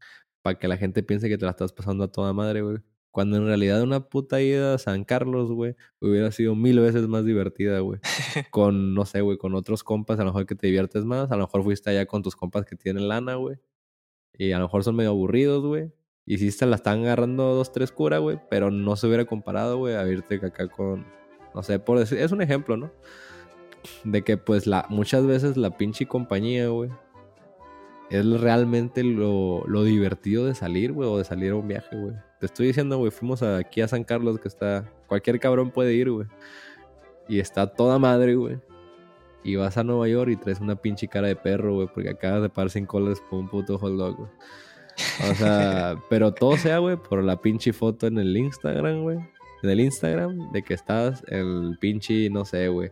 Para 0.41 0.59
que 0.59 0.67
la 0.67 0.79
gente 0.79 1.03
piense 1.03 1.29
que 1.29 1.37
te 1.37 1.45
la 1.45 1.51
estás 1.51 1.75
pasando 1.75 2.05
a 2.05 2.09
toda 2.11 2.33
madre, 2.33 2.63
güey. 2.63 2.79
Cuando 3.11 3.37
en 3.37 3.45
realidad 3.47 3.83
una 3.83 4.09
puta 4.09 4.41
ida 4.41 4.75
a 4.75 4.79
San 4.79 5.05
Carlos, 5.05 5.53
güey, 5.53 5.77
hubiera 6.01 6.33
sido 6.33 6.55
mil 6.55 6.81
veces 6.81 7.07
más 7.07 7.27
divertida, 7.27 7.81
güey. 7.81 8.01
con, 8.51 8.95
no 8.95 9.05
sé, 9.05 9.21
güey, 9.21 9.37
con 9.37 9.55
otros 9.55 9.85
compas, 9.85 10.19
a 10.19 10.23
lo 10.25 10.31
mejor 10.31 10.47
que 10.47 10.55
te 10.55 10.69
diviertes 10.69 11.05
más. 11.05 11.31
A 11.31 11.37
lo 11.37 11.43
mejor 11.43 11.63
fuiste 11.63 11.91
allá 11.91 12.07
con 12.07 12.23
tus 12.23 12.35
compas 12.35 12.65
que 12.65 12.77
tienen 12.77 13.09
lana, 13.09 13.35
güey. 13.35 13.59
Y 14.33 14.53
a 14.53 14.59
lo 14.59 14.65
mejor 14.65 14.85
son 14.85 14.97
medio 14.97 15.11
aburridos, 15.11 15.67
güey. 15.67 15.93
Y 16.25 16.39
sí 16.39 16.51
se 16.51 16.65
la 16.65 16.77
están 16.77 17.01
agarrando 17.01 17.55
dos, 17.55 17.73
tres 17.73 17.93
curas, 17.93 18.21
güey. 18.23 18.41
Pero 18.49 18.71
no 18.71 18.97
se 18.97 19.07
hubiera 19.07 19.27
comparado, 19.27 19.77
güey, 19.77 19.97
a 19.97 20.09
irte 20.09 20.37
acá 20.37 20.69
con. 20.69 21.05
No 21.55 21.63
sé, 21.63 21.79
por 21.79 21.99
decir. 21.99 22.19
Es 22.19 22.33
un 22.33 22.43
ejemplo, 22.43 22.77
¿no? 22.77 22.91
De 24.05 24.23
que, 24.23 24.37
pues, 24.37 24.67
la, 24.67 24.87
muchas 24.89 25.27
veces 25.27 25.57
la 25.57 25.77
pinche 25.77 26.07
compañía, 26.07 26.69
güey. 26.69 26.91
Es 28.11 28.27
realmente 28.41 29.03
lo, 29.05 29.65
lo 29.67 29.85
divertido 29.85 30.45
de 30.45 30.55
salir, 30.55 30.93
güey, 30.93 31.09
o 31.09 31.19
de 31.19 31.25
salir 31.25 31.53
a 31.53 31.57
un 31.57 31.67
viaje, 31.67 31.97
güey. 31.97 32.15
Te 32.41 32.47
estoy 32.47 32.67
diciendo, 32.67 32.99
güey, 32.99 33.11
fuimos 33.11 33.43
aquí 33.43 33.81
a 33.81 33.89
San 33.89 34.05
Carlos, 34.05 34.39
que 34.39 34.49
está. 34.49 34.91
Cualquier 35.07 35.41
cabrón 35.41 35.71
puede 35.71 35.95
ir, 35.95 36.11
güey. 36.11 36.27
Y 37.29 37.39
está 37.41 37.67
toda 37.67 37.99
madre, 37.99 38.35
güey. 38.35 38.59
Y 39.45 39.57
vas 39.57 39.77
a 39.77 39.85
Nueva 39.85 40.07
York 40.09 40.31
y 40.31 40.37
traes 40.37 40.61
una 40.61 40.77
pinche 40.77 41.09
cara 41.09 41.29
de 41.29 41.37
perro, 41.37 41.75
güey, 41.75 41.89
porque 41.93 42.11
acabas 42.11 42.43
de 42.43 42.49
pagar 42.49 42.71
5 42.71 42.99
dólares 42.99 43.23
por 43.29 43.41
un 43.41 43.49
puto 43.49 43.79
hot 43.79 43.93
dog, 43.93 44.17
güey. 44.17 44.31
O 45.31 45.35
sea, 45.35 45.97
pero 46.11 46.33
todo 46.33 46.57
sea, 46.57 46.79
güey, 46.79 46.97
por 46.97 47.23
la 47.25 47.41
pinche 47.41 47.73
foto 47.73 48.07
en 48.07 48.19
el 48.19 48.37
Instagram, 48.37 49.03
güey. 49.03 49.19
En 49.63 49.71
el 49.71 49.81
Instagram 49.81 50.51
de 50.53 50.63
que 50.63 50.75
estás 50.75 51.25
en 51.29 51.47
el 51.47 51.79
pinche, 51.79 52.29
no 52.31 52.45
sé, 52.45 52.69
güey. 52.69 52.91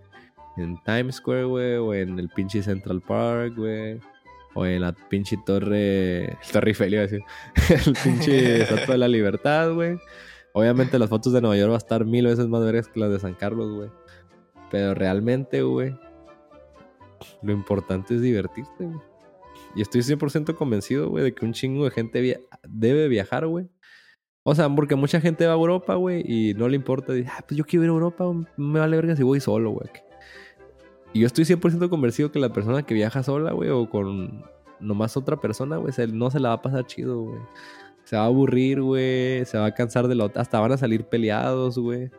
En 0.57 0.77
Times 0.85 1.17
Square, 1.17 1.45
güey, 1.45 1.75
o 1.77 1.95
en 1.95 2.19
el 2.19 2.29
pinche 2.29 2.63
Central 2.63 3.01
Park, 3.01 3.55
güey. 3.57 3.99
O 4.55 4.67
en 4.67 4.83
la 4.83 4.93
pinche 4.93 5.37
torre. 5.45 6.37
Torre 6.53 6.71
Eiffel, 6.71 6.95
iba 6.95 7.03
decir. 7.03 7.23
el 7.87 7.95
pinche 8.03 8.63
Estatua 8.63 8.95
de 8.95 8.99
la 8.99 9.09
Libertad, 9.09 9.73
güey. 9.73 9.99
Obviamente 10.53 10.99
las 10.99 11.09
fotos 11.09 11.33
de 11.33 11.41
Nueva 11.41 11.57
York 11.57 11.71
va 11.71 11.77
a 11.77 11.79
estar 11.79 12.05
mil 12.05 12.27
veces 12.27 12.49
más 12.49 12.63
vergas 12.63 12.89
que 12.89 13.01
las 13.01 13.11
de 13.11 13.21
San 13.21 13.35
Carlos, 13.35 13.73
güey. 13.73 13.91
Pero 14.71 14.95
realmente, 14.95 15.63
güey, 15.63 15.97
lo 17.43 17.53
importante 17.53 18.15
es 18.15 18.23
divertirte, 18.23 18.85
güey. 18.85 19.11
Y 19.77 19.83
estoy 19.83 20.01
100% 20.01 20.55
convencido, 20.55 21.09
güey, 21.09 21.23
de 21.25 21.35
que 21.35 21.45
un 21.45 21.53
chingo 21.53 21.85
de 21.85 21.91
gente 21.91 22.47
debe 22.69 23.09
viajar, 23.09 23.47
güey. 23.47 23.69
O 24.43 24.55
sea, 24.55 24.69
porque 24.75 24.95
mucha 24.97 25.21
gente 25.21 25.47
va 25.47 25.53
a 25.53 25.57
Europa, 25.57 25.95
güey, 25.97 26.23
y 26.27 26.55
no 26.55 26.69
le 26.69 26.77
importa. 26.77 27.13
Dice, 27.13 27.31
ah, 27.31 27.45
pues 27.47 27.59
yo 27.59 27.65
quiero 27.65 27.85
ir 27.85 27.91
a 27.91 27.93
Europa, 27.93 28.25
me 28.57 28.81
vale 28.81 28.97
verga 28.97 29.15
si 29.15 29.23
voy 29.23 29.41
solo, 29.41 29.71
güey. 29.71 29.89
Y 31.13 31.21
yo 31.21 31.27
estoy 31.27 31.45
100% 31.45 31.89
convencido 31.91 32.33
que 32.33 32.39
la 32.39 32.53
persona 32.53 32.83
que 32.83 32.95
viaja 32.95 33.23
sola, 33.23 33.53
güey, 33.53 33.69
o 33.71 33.89
con 33.91 34.45
nomás 34.79 35.17
otra 35.17 35.37
persona, 35.37 35.77
güey, 35.77 35.93
no 36.13 36.31
se 36.31 36.41
la 36.41 36.51
va 36.51 36.55
a 36.57 36.63
pasar 36.63 36.87
chido, 36.87 37.23
güey. 37.23 37.41
Se 38.05 38.17
va 38.17 38.23
a 38.23 38.27
aburrir, 38.27 38.81
güey, 38.81 39.45
se 39.45 39.59
va 39.59 39.67
a 39.67 39.75
cansar 39.75 40.09
de 40.09 40.15
lo... 40.15 40.31
Hasta 40.35 40.59
van 40.59 40.73
a 40.73 40.79
salir 40.79 41.05
peleados, 41.05 41.79
güey. 41.79 42.11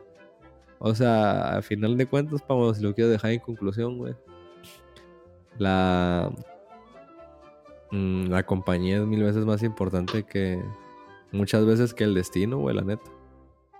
O 0.78 0.94
sea, 0.94 1.56
al 1.56 1.62
final 1.62 1.96
de 1.96 2.06
cuentas, 2.06 2.44
vamos, 2.48 2.76
si 2.76 2.82
lo 2.82 2.94
quiero 2.94 3.10
dejar 3.10 3.32
en 3.32 3.40
conclusión, 3.40 3.98
güey. 3.98 4.14
La, 5.58 6.30
mm, 7.90 8.26
la 8.26 8.42
compañía 8.44 8.98
es 8.98 9.06
mil 9.06 9.22
veces 9.22 9.44
más 9.44 9.62
importante 9.62 10.22
que 10.22 10.62
muchas 11.32 11.64
veces 11.66 11.94
que 11.94 12.04
el 12.04 12.14
destino, 12.14 12.58
güey, 12.58 12.74
la 12.74 12.82
neta. 12.82 13.10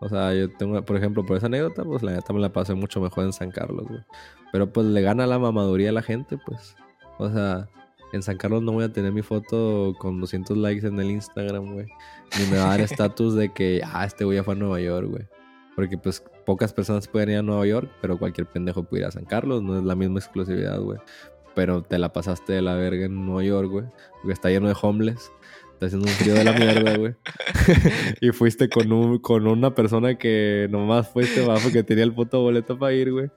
O 0.00 0.08
sea, 0.08 0.34
yo 0.34 0.50
tengo, 0.50 0.84
por 0.84 0.96
ejemplo, 0.96 1.24
por 1.24 1.36
esa 1.36 1.46
anécdota, 1.46 1.84
pues 1.84 2.02
la 2.02 2.12
neta 2.12 2.32
me 2.32 2.40
la 2.40 2.52
pasé 2.52 2.74
mucho 2.74 3.00
mejor 3.00 3.24
en 3.24 3.32
San 3.32 3.50
Carlos, 3.50 3.86
güey. 3.88 4.00
Pero 4.50 4.72
pues 4.72 4.86
le 4.86 5.00
gana 5.00 5.26
la 5.26 5.38
mamaduría 5.38 5.90
a 5.90 5.92
la 5.92 6.02
gente, 6.02 6.38
pues. 6.44 6.74
O 7.18 7.30
sea, 7.30 7.68
en 8.12 8.22
San 8.22 8.36
Carlos 8.36 8.62
no 8.62 8.72
voy 8.72 8.84
a 8.84 8.92
tener 8.92 9.12
mi 9.12 9.22
foto 9.22 9.94
con 9.98 10.20
200 10.20 10.56
likes 10.56 10.86
en 10.86 10.98
el 10.98 11.10
Instagram, 11.10 11.72
güey. 11.72 11.86
Ni 12.38 12.50
me 12.50 12.56
va 12.56 12.64
a 12.64 12.68
dar 12.70 12.80
estatus 12.82 13.34
de 13.34 13.52
que, 13.52 13.80
ah, 13.84 14.04
este 14.04 14.24
güey 14.24 14.38
ya 14.38 14.44
fue 14.44 14.54
a 14.54 14.56
Nueva 14.56 14.80
York, 14.80 15.08
güey. 15.08 15.26
Porque 15.76 15.96
pues 15.96 16.22
pocas 16.44 16.72
personas 16.72 17.06
pueden 17.06 17.30
ir 17.30 17.36
a 17.36 17.42
Nueva 17.42 17.64
York, 17.66 17.90
pero 18.00 18.18
cualquier 18.18 18.46
pendejo 18.46 18.82
puede 18.82 19.02
ir 19.02 19.06
a 19.06 19.12
San 19.12 19.24
Carlos, 19.24 19.62
no 19.62 19.78
es 19.78 19.84
la 19.84 19.94
misma 19.94 20.18
exclusividad, 20.18 20.80
güey 20.80 20.98
pero 21.54 21.82
te 21.82 21.98
la 21.98 22.12
pasaste 22.12 22.52
de 22.52 22.62
la 22.62 22.74
verga 22.74 23.06
en 23.06 23.26
Nueva 23.26 23.44
York, 23.44 23.70
güey. 23.70 23.84
Porque 24.20 24.32
está 24.32 24.50
lleno 24.50 24.68
de 24.68 24.76
homeless. 24.80 25.32
Está 25.82 25.96
haciendo 25.96 26.08
un 26.08 26.14
frío 26.14 26.34
de 26.34 26.44
la 26.44 26.52
mierda, 26.52 26.96
güey. 27.00 27.16
y 28.20 28.30
fuiste 28.30 28.68
con, 28.68 28.92
un, 28.92 29.18
con 29.18 29.48
una 29.48 29.74
persona 29.74 30.16
que 30.16 30.68
nomás 30.70 31.08
fuiste 31.08 31.44
bajo 31.44 31.72
que 31.72 31.82
tenía 31.82 32.04
el 32.04 32.14
puto 32.14 32.40
boleto 32.40 32.78
para 32.78 32.92
ir, 32.92 33.10
güey. 33.10 33.30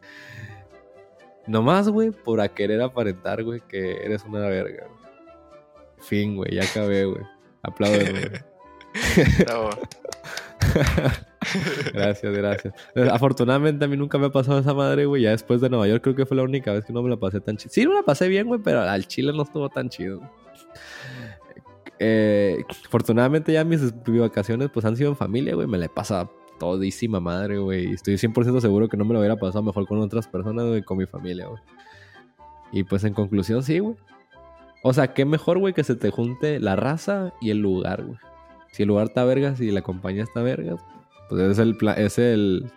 Nomás, 1.47 1.89
güey, 1.89 2.11
por 2.11 2.41
a 2.41 2.49
querer 2.49 2.81
aparentar, 2.81 3.43
güey, 3.43 3.61
que 3.67 3.93
eres 3.93 4.23
una 4.25 4.41
verga. 4.41 4.85
Fin, 5.97 6.35
güey, 6.35 6.53
ya 6.53 6.63
acabé, 6.63 7.05
güey. 7.05 7.23
Aplausos, 7.63 8.11
güey. 8.11 8.29
gracias, 11.93 12.31
gracias. 12.31 12.75
Afortunadamente 13.11 13.85
a 13.85 13.87
mí 13.87 13.97
nunca 13.97 14.19
me 14.19 14.27
ha 14.27 14.31
pasado 14.31 14.59
esa 14.59 14.75
madre, 14.75 15.07
güey. 15.07 15.23
Ya 15.23 15.31
después 15.31 15.61
de 15.61 15.69
Nueva 15.69 15.87
York 15.87 16.03
creo 16.03 16.15
que 16.15 16.27
fue 16.27 16.37
la 16.37 16.43
única 16.43 16.73
vez 16.73 16.85
que 16.85 16.93
no 16.93 17.01
me 17.01 17.09
la 17.09 17.17
pasé 17.17 17.41
tan 17.41 17.57
chido. 17.57 17.73
Sí, 17.73 17.85
no 17.85 17.95
la 17.95 18.03
pasé 18.03 18.27
bien, 18.27 18.45
güey, 18.45 18.61
pero 18.63 18.81
al 18.81 19.07
Chile 19.07 19.33
no 19.33 19.41
estuvo 19.41 19.67
tan 19.69 19.89
chido. 19.89 20.21
Eh, 21.99 22.63
afortunadamente 22.85 23.53
ya 23.53 23.63
mis, 23.63 23.93
vacaciones 24.05 24.69
pues 24.73 24.85
han 24.85 24.97
sido 24.97 25.09
en 25.09 25.15
familia, 25.15 25.55
güey. 25.55 25.67
Me 25.67 25.77
la 25.77 25.85
he 25.85 25.89
pasado 25.89 26.31
todísima 26.59 27.19
madre, 27.19 27.57
güey. 27.57 27.93
Estoy 27.93 28.15
100% 28.15 28.59
seguro 28.61 28.87
que 28.87 28.97
no 28.97 29.05
me 29.05 29.13
lo 29.13 29.19
hubiera 29.19 29.37
pasado 29.37 29.63
mejor 29.63 29.87
con 29.87 29.99
otras 29.99 30.27
personas, 30.27 30.65
güey, 30.65 30.83
con 30.83 30.97
mi 30.97 31.05
familia, 31.05 31.47
güey. 31.47 31.61
Y 32.71 32.83
pues 32.83 33.03
en 33.03 33.13
conclusión, 33.13 33.63
sí, 33.63 33.79
güey. 33.79 33.95
O 34.83 34.93
sea, 34.93 35.13
qué 35.13 35.25
mejor, 35.25 35.57
güey, 35.57 35.73
que 35.73 35.83
se 35.83 35.95
te 35.95 36.11
junte 36.11 36.59
la 36.59 36.75
raza 36.75 37.33
y 37.41 37.49
el 37.49 37.59
lugar, 37.59 38.03
güey. 38.03 38.19
Si 38.71 38.83
el 38.83 38.89
lugar 38.89 39.07
está 39.07 39.23
vergas 39.23 39.61
y 39.61 39.71
la 39.71 39.81
compañía 39.81 40.23
está 40.23 40.41
vergas, 40.41 40.81
pues 41.29 41.41
es 41.41 41.59
el, 41.59 41.77
es 41.97 42.19
el, 42.19 42.71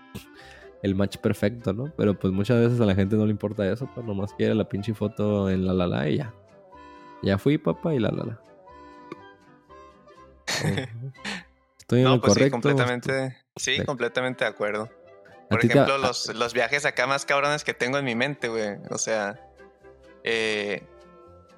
el 0.82 0.94
match 0.94 1.18
perfecto, 1.18 1.72
¿no? 1.72 1.92
Pero 1.96 2.18
pues 2.18 2.32
muchas 2.32 2.60
veces 2.60 2.80
a 2.80 2.86
la 2.86 2.94
gente 2.94 3.16
no 3.16 3.26
le 3.26 3.32
importa 3.32 3.70
eso, 3.70 3.88
pues 3.94 4.06
nomás 4.06 4.32
quiere 4.32 4.54
la 4.54 4.68
pinche 4.68 4.94
foto 4.94 5.50
en 5.50 5.66
la 5.66 5.74
la 5.74 5.86
la 5.86 6.08
y 6.08 6.18
ya. 6.18 6.32
Ya 7.22 7.36
fui, 7.36 7.58
papá, 7.58 7.94
y 7.94 7.98
la 7.98 8.10
la 8.10 8.24
la. 8.24 8.47
Estoy 11.78 12.00
en 12.00 12.04
no, 12.04 12.20
pues 12.20 12.34
Sí, 12.34 12.50
completamente, 12.50 13.36
sí, 13.56 13.84
completamente 13.84 14.44
de 14.44 14.50
acuerdo. 14.50 14.90
Por 15.48 15.64
ejemplo, 15.64 15.96
los, 15.96 16.34
los, 16.34 16.52
viajes 16.52 16.84
acá 16.84 17.06
más 17.06 17.24
cabrones 17.24 17.64
que 17.64 17.72
tengo 17.72 17.96
en 17.96 18.04
mi 18.04 18.14
mente, 18.14 18.48
güey. 18.48 18.76
O 18.90 18.98
sea, 18.98 19.40
eh, 20.22 20.82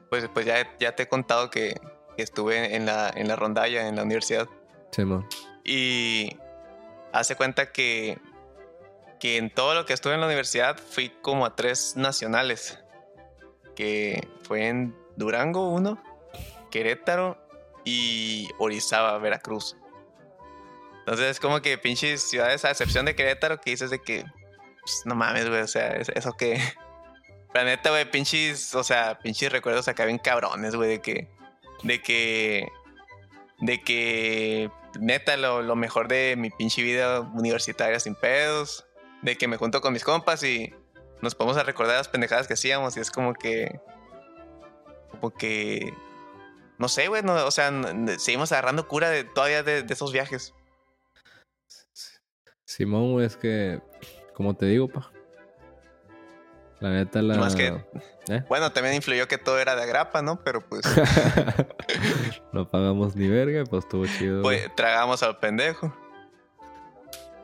pues, 0.08 0.28
pues 0.32 0.46
ya, 0.46 0.76
ya 0.78 0.94
te 0.94 1.04
he 1.04 1.08
contado 1.08 1.50
que, 1.50 1.80
que, 2.16 2.22
estuve 2.22 2.76
en 2.76 2.86
la, 2.86 3.10
en 3.12 3.26
la 3.26 3.34
rondalla 3.34 3.88
en 3.88 3.96
la 3.96 4.04
universidad. 4.04 4.48
Sí, 4.92 5.04
man. 5.04 5.26
Y 5.64 6.38
hace 7.12 7.34
cuenta 7.34 7.72
que, 7.72 8.18
que 9.18 9.38
en 9.38 9.50
todo 9.50 9.74
lo 9.74 9.86
que 9.86 9.92
estuve 9.92 10.14
en 10.14 10.20
la 10.20 10.26
universidad 10.26 10.78
fui 10.78 11.10
como 11.20 11.44
a 11.44 11.56
tres 11.56 11.96
nacionales. 11.96 12.78
Que 13.74 14.28
fue 14.42 14.68
en 14.68 14.94
Durango 15.16 15.68
uno, 15.68 16.02
Querétaro 16.70 17.38
y 17.90 18.48
Orizaba, 18.58 19.18
Veracruz. 19.18 19.76
Entonces 21.00 21.26
es 21.26 21.40
como 21.40 21.60
que 21.60 21.78
pinches 21.78 22.22
ciudades, 22.22 22.64
a 22.64 22.70
excepción 22.70 23.06
de 23.06 23.16
Querétaro, 23.16 23.60
que 23.60 23.70
dices 23.70 23.90
de 23.90 24.00
que, 24.00 24.24
pues, 24.80 25.02
no 25.04 25.14
mames, 25.14 25.48
güey, 25.48 25.62
o 25.62 25.68
sea, 25.68 25.88
eso 25.96 26.32
que... 26.32 26.60
La 27.54 27.64
neta, 27.64 27.90
güey, 27.90 28.08
pinches, 28.08 28.76
o 28.76 28.84
sea, 28.84 29.18
pinches 29.18 29.50
recuerdos 29.50 29.88
acá 29.88 30.04
bien 30.04 30.18
cabrones, 30.18 30.76
güey, 30.76 30.88
de 30.88 31.00
que... 31.00 31.28
De 31.82 32.00
que... 32.00 32.68
De 33.58 33.82
que 33.82 34.70
neta, 34.98 35.36
lo, 35.36 35.76
mejor 35.76 36.08
de 36.08 36.34
mi 36.36 36.50
pinche 36.50 36.82
vida 36.82 37.20
universitaria 37.20 38.00
sin 38.00 38.14
pedos. 38.14 38.86
De 39.22 39.36
que 39.36 39.48
me 39.48 39.56
junto 39.56 39.80
con 39.80 39.92
mis 39.92 40.04
compas 40.04 40.42
y 40.42 40.72
nos 41.20 41.34
podemos 41.34 41.58
a 41.58 41.62
recordar 41.62 41.96
las 41.98 42.08
pendejadas 42.08 42.46
que 42.46 42.54
hacíamos. 42.54 42.96
Y 42.96 43.00
es 43.00 43.10
como 43.10 43.34
que. 43.34 43.78
Como 45.10 45.30
que. 45.30 45.92
No 46.80 46.88
sé, 46.88 47.08
güey. 47.08 47.22
o 47.26 47.50
sea, 47.50 47.70
seguimos 48.16 48.50
agarrando 48.52 48.88
cura 48.88 49.10
de, 49.10 49.24
todavía 49.24 49.62
de, 49.62 49.84
esos 49.86 50.12
viajes. 50.12 50.54
Simón, 52.64 53.22
es 53.22 53.36
que. 53.36 53.82
Como 54.32 54.56
te 54.56 54.64
digo, 54.64 54.88
pa. 54.88 55.12
La 56.80 56.88
neta, 56.88 57.20
la. 57.20 57.36
Más 57.36 57.54
que. 57.54 57.66
¿Eh? 58.28 58.42
Bueno, 58.48 58.72
también 58.72 58.94
influyó 58.94 59.28
que 59.28 59.36
todo 59.36 59.58
era 59.58 59.76
de 59.76 59.82
agrapa, 59.82 60.22
¿no? 60.22 60.42
Pero 60.42 60.66
pues. 60.66 60.82
no 62.52 62.70
pagamos 62.70 63.14
ni 63.14 63.28
verga, 63.28 63.62
pues 63.68 63.84
estuvo 63.84 64.06
chido. 64.06 64.40
Pues 64.40 64.74
tragamos 64.74 65.22
al 65.22 65.38
pendejo. 65.38 65.94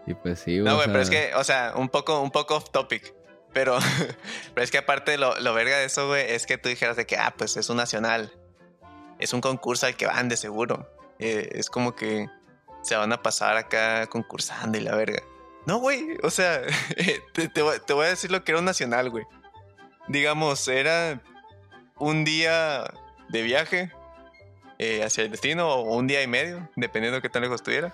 Y 0.07 0.14
pues 0.14 0.41
sí, 0.41 0.61
No, 0.61 0.76
güey, 0.76 0.87
pero 0.87 1.01
es 1.01 1.11
que, 1.11 1.32
o 1.34 1.45
sea, 1.45 1.74
un 1.76 1.91
poco, 1.91 2.22
un 2.22 2.30
poco 2.30 2.57
off 2.57 2.70
topic. 2.70 3.14
Pero, 3.53 3.76
pero 4.55 4.64
es 4.64 4.70
que 4.70 4.78
aparte 4.78 5.18
lo, 5.18 5.39
lo 5.41 5.53
verga 5.53 5.76
de 5.76 5.84
eso, 5.84 6.07
güey, 6.07 6.24
es 6.30 6.47
que 6.47 6.57
tú 6.57 6.70
dijeras 6.70 6.97
de 6.97 7.05
que, 7.05 7.18
ah, 7.18 7.34
pues 7.37 7.59
es 7.59 7.68
un 7.68 7.76
nacional. 7.76 8.32
Es 9.19 9.33
un 9.33 9.41
concurso 9.41 9.87
al 9.87 9.97
que 9.97 10.07
van 10.07 10.29
de 10.29 10.37
seguro. 10.37 10.91
Eh, 11.19 11.49
es 11.53 11.71
como 11.71 11.95
que 11.95 12.29
se 12.83 12.97
van 12.97 13.12
a 13.12 13.23
pasar 13.23 13.57
acá 13.57 14.07
concursando 14.07 14.79
y 14.79 14.83
la 14.83 14.95
verga. 14.95 15.23
No, 15.67 15.79
güey. 15.79 16.17
O 16.23 16.31
sea, 16.31 16.62
te, 17.33 17.62
voy 17.62 18.07
a 18.07 18.09
decir 18.09 18.31
lo 18.31 18.45
que 18.45 18.53
era 18.53 18.59
un 18.59 18.64
nacional, 18.64 19.11
güey. 19.11 19.25
Digamos, 20.09 20.69
era 20.69 21.21
un 21.99 22.25
día 22.25 22.85
de 23.29 23.43
viaje 23.43 23.93
eh, 24.79 25.03
hacia 25.03 25.25
el 25.25 25.31
destino 25.31 25.69
o 25.69 25.97
un 25.97 26.07
día 26.07 26.23
y 26.23 26.27
medio, 26.27 26.69
dependiendo 26.77 27.17
de 27.17 27.23
qué 27.23 27.29
tan 27.29 27.43
lejos 27.43 27.57
estuviera. 27.57 27.93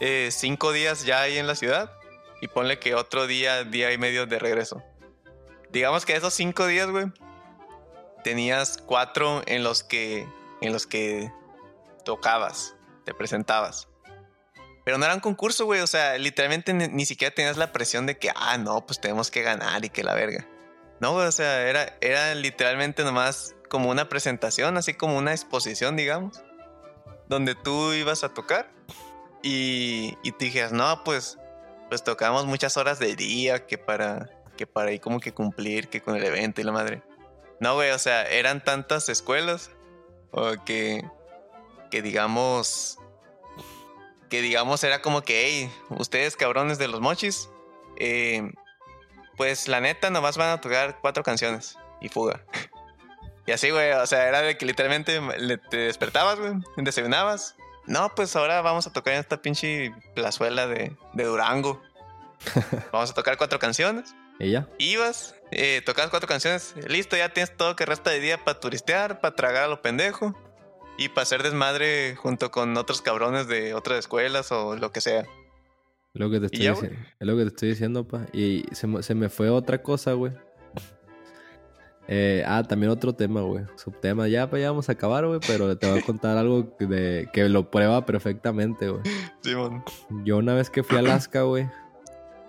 Eh, 0.00 0.30
cinco 0.32 0.72
días 0.72 1.04
ya 1.04 1.20
ahí 1.20 1.36
en 1.36 1.46
la 1.46 1.54
ciudad 1.54 1.92
y 2.40 2.48
ponle 2.48 2.78
que 2.78 2.94
otro 2.94 3.26
día, 3.26 3.64
día 3.64 3.92
y 3.92 3.98
medio 3.98 4.26
de 4.26 4.38
regreso. 4.38 4.82
Digamos 5.70 6.06
que 6.06 6.16
esos 6.16 6.34
cinco 6.34 6.66
días, 6.66 6.88
güey, 6.90 7.06
tenías 8.22 8.78
cuatro 8.78 9.42
en 9.46 9.62
los 9.64 9.82
que, 9.82 10.26
en 10.60 10.72
los 10.72 10.86
que 10.86 11.32
tocabas, 12.04 12.74
te 13.04 13.14
presentabas. 13.14 13.88
Pero 14.84 14.98
no 14.98 15.04
era 15.04 15.14
un 15.14 15.20
concurso, 15.20 15.64
güey. 15.64 15.80
O 15.80 15.86
sea, 15.86 16.18
literalmente 16.18 16.72
ni, 16.72 17.06
siquiera 17.06 17.34
tenías 17.34 17.56
la 17.56 17.72
presión 17.72 18.06
de 18.06 18.18
que, 18.18 18.30
ah, 18.34 18.58
no, 18.58 18.84
pues 18.86 19.00
tenemos 19.00 19.30
que 19.30 19.42
ganar 19.42 19.84
y 19.84 19.90
que 19.90 20.02
la 20.02 20.14
verga. 20.14 20.46
No, 21.00 21.14
o 21.14 21.32
sea, 21.32 21.68
era, 21.68 21.96
era 22.00 22.34
literalmente 22.34 23.04
nomás 23.04 23.54
como 23.68 23.90
una 23.90 24.08
presentación, 24.08 24.76
así 24.76 24.94
como 24.94 25.16
una 25.16 25.32
exposición, 25.32 25.96
digamos, 25.96 26.42
donde 27.28 27.54
tú 27.54 27.92
ibas 27.92 28.22
a 28.22 28.28
tocar 28.28 28.70
y, 29.42 30.16
y 30.22 30.32
te 30.32 30.44
dijeras, 30.44 30.72
no, 30.72 31.02
pues, 31.04 31.38
pues 31.88 32.04
tocamos 32.04 32.46
muchas 32.46 32.76
horas 32.76 32.98
de 32.98 33.16
día 33.16 33.66
que 33.66 33.78
para, 33.78 34.30
que 34.56 34.66
para 34.66 34.90
ahí 34.90 34.98
como 34.98 35.20
que 35.20 35.32
cumplir, 35.32 35.88
que 35.88 36.00
con 36.00 36.16
el 36.16 36.24
evento 36.24 36.60
y 36.60 36.64
la 36.64 36.72
madre. 36.72 37.02
No, 37.62 37.74
güey, 37.74 37.92
o 37.92 37.98
sea, 38.00 38.24
eran 38.24 38.64
tantas 38.64 39.08
escuelas 39.08 39.70
o 40.32 40.54
que, 40.64 41.08
que 41.92 42.02
digamos, 42.02 42.98
que 44.28 44.42
digamos 44.42 44.82
era 44.82 45.00
como 45.00 45.22
que, 45.22 45.46
hey, 45.46 45.72
ustedes 45.90 46.34
cabrones 46.34 46.78
de 46.78 46.88
los 46.88 47.00
mochis, 47.00 47.48
eh, 47.98 48.50
pues 49.36 49.68
la 49.68 49.80
neta 49.80 50.10
nomás 50.10 50.36
van 50.36 50.48
a 50.50 50.60
tocar 50.60 50.98
cuatro 51.00 51.22
canciones 51.22 51.78
y 52.00 52.08
fuga. 52.08 52.44
y 53.46 53.52
así, 53.52 53.70
güey, 53.70 53.92
o 53.92 54.06
sea, 54.08 54.26
era 54.26 54.42
de 54.42 54.58
que 54.58 54.66
literalmente 54.66 55.20
te 55.70 55.76
despertabas, 55.76 56.40
güey, 56.40 56.54
desayunabas. 56.78 57.54
No, 57.86 58.12
pues 58.16 58.34
ahora 58.34 58.60
vamos 58.60 58.88
a 58.88 58.92
tocar 58.92 59.14
en 59.14 59.20
esta 59.20 59.40
pinche 59.40 59.94
plazuela 60.16 60.66
de, 60.66 60.96
de 61.12 61.24
Durango. 61.24 61.80
vamos 62.92 63.12
a 63.12 63.14
tocar 63.14 63.36
cuatro 63.36 63.60
canciones. 63.60 64.16
¿Y 64.40 64.50
ya? 64.50 64.66
Ibas, 64.78 65.36
eh, 65.52 65.82
tocabas 65.84 66.10
cuatro 66.10 66.28
canciones, 66.28 66.74
listo, 66.88 67.16
ya 67.16 67.28
tienes 67.28 67.56
todo 67.56 67.76
que 67.76 67.86
resta 67.86 68.10
de 68.10 68.20
día 68.20 68.42
para 68.42 68.58
turistear, 68.58 69.20
para 69.20 69.36
tragar 69.36 69.64
a 69.64 69.68
lo 69.68 69.82
pendejo. 69.82 70.34
Y 70.98 71.08
para 71.08 71.22
hacer 71.22 71.42
desmadre 71.42 72.16
junto 72.16 72.50
con 72.50 72.76
otros 72.76 73.00
cabrones 73.00 73.48
de 73.48 73.74
otras 73.74 73.98
escuelas 73.98 74.52
o 74.52 74.76
lo 74.76 74.92
que 74.92 75.00
sea. 75.00 75.26
Lo 76.14 76.30
que 76.30 76.40
te 76.40 76.46
estoy, 76.46 76.68
diciendo, 76.68 76.96
es 77.18 77.26
lo 77.26 77.36
que 77.36 77.42
te 77.42 77.48
estoy 77.48 77.68
diciendo, 77.70 78.06
pa. 78.06 78.26
Y 78.32 78.64
se, 78.72 79.14
me 79.14 79.28
fue 79.30 79.48
otra 79.48 79.82
cosa, 79.82 80.12
güey. 80.12 80.32
Eh, 82.08 82.44
ah, 82.46 82.62
también 82.62 82.92
otro 82.92 83.14
tema, 83.14 83.40
güey. 83.40 83.64
Subtema. 83.76 84.28
Ya, 84.28 84.50
pues 84.50 84.60
ya 84.60 84.70
vamos 84.70 84.90
a 84.90 84.92
acabar, 84.92 85.26
güey. 85.26 85.40
Pero 85.46 85.78
te 85.78 85.90
voy 85.90 86.00
a 86.00 86.02
contar 86.02 86.36
algo 86.36 86.76
de, 86.78 87.30
que 87.32 87.48
lo 87.48 87.70
prueba 87.70 88.04
perfectamente, 88.04 88.90
güey. 88.90 89.02
Simón. 89.40 89.82
Yo 90.24 90.36
una 90.36 90.52
vez 90.52 90.68
que 90.68 90.82
fui 90.82 90.96
a 90.96 91.00
Alaska, 91.00 91.42
güey. 91.42 91.70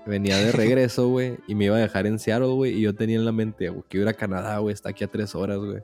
Venía 0.05 0.37
de 0.37 0.51
regreso, 0.51 1.07
güey. 1.09 1.37
Y 1.47 1.55
me 1.55 1.65
iba 1.65 1.77
a 1.77 1.79
dejar 1.79 2.07
en 2.07 2.19
Seattle, 2.19 2.53
güey. 2.53 2.73
Y 2.77 2.81
yo 2.81 2.93
tenía 2.93 3.17
en 3.17 3.25
la 3.25 3.31
mente, 3.31 3.69
güey, 3.69 3.83
que 3.87 3.97
iba 3.97 4.07
a 4.07 4.09
ir 4.09 4.15
a 4.15 4.17
Canadá, 4.17 4.57
güey. 4.59 4.73
Está 4.73 4.89
aquí 4.89 5.03
a 5.03 5.07
tres 5.07 5.35
horas, 5.35 5.57
güey. 5.57 5.81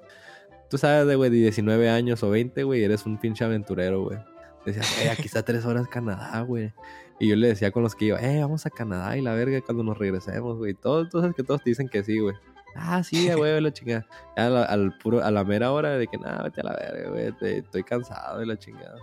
Tú 0.70 0.78
sabes, 0.78 1.08
de 1.08 1.16
güey, 1.16 1.32
de 1.32 1.38
19 1.38 1.90
años 1.90 2.22
o 2.22 2.30
20, 2.30 2.64
güey, 2.64 2.84
eres 2.84 3.06
un 3.06 3.18
pinche 3.18 3.44
aventurero, 3.44 4.04
güey. 4.04 4.20
Decías, 4.66 5.02
eh, 5.02 5.10
aquí 5.10 5.24
está 5.24 5.44
tres 5.44 5.66
horas 5.66 5.88
Canadá, 5.88 6.42
güey. 6.42 6.72
Y 7.20 7.28
yo 7.28 7.36
le 7.36 7.48
decía 7.48 7.72
con 7.72 7.82
los 7.82 7.96
que 7.96 8.06
iba, 8.06 8.20
eh, 8.20 8.40
vamos 8.40 8.66
a 8.66 8.70
Canadá 8.70 9.18
y 9.18 9.22
la 9.22 9.34
verga 9.34 9.62
cuando 9.62 9.84
nos 9.84 9.98
regresemos, 9.98 10.58
güey. 10.58 10.76
Todos, 10.76 11.06
entonces 11.06 11.34
que 11.36 11.44
todos 11.44 11.64
te 11.64 11.72
dicen 11.72 11.90
que 11.90 12.04
sí, 12.04 12.20
güey. 12.20 12.36
Ah, 12.76 13.04
sí, 13.04 13.32
güey, 13.34 13.60
la 13.60 13.74
chingada. 13.74 14.06
Ya 14.38 14.64
al, 14.64 14.96
puro, 15.00 15.24
a 15.24 15.32
la 15.32 15.44
mera 15.44 15.72
hora 15.72 15.98
de 15.98 16.08
que, 16.08 16.18
nada, 16.18 16.44
vete 16.44 16.62
a 16.62 16.66
la 16.66 16.76
verga, 16.76 17.10
güey. 17.10 17.58
Estoy 17.58 17.84
cansado 17.84 18.40
de 18.40 18.46
la 18.46 18.58
chingada. 18.58 18.98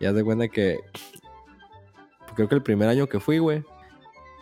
Ya 0.00 0.12
se 0.12 0.22
cuenta 0.22 0.48
que. 0.48 0.78
Creo 2.34 2.48
que 2.48 2.54
el 2.54 2.62
primer 2.62 2.88
año 2.88 3.08
que 3.08 3.18
fui, 3.18 3.38
güey, 3.38 3.64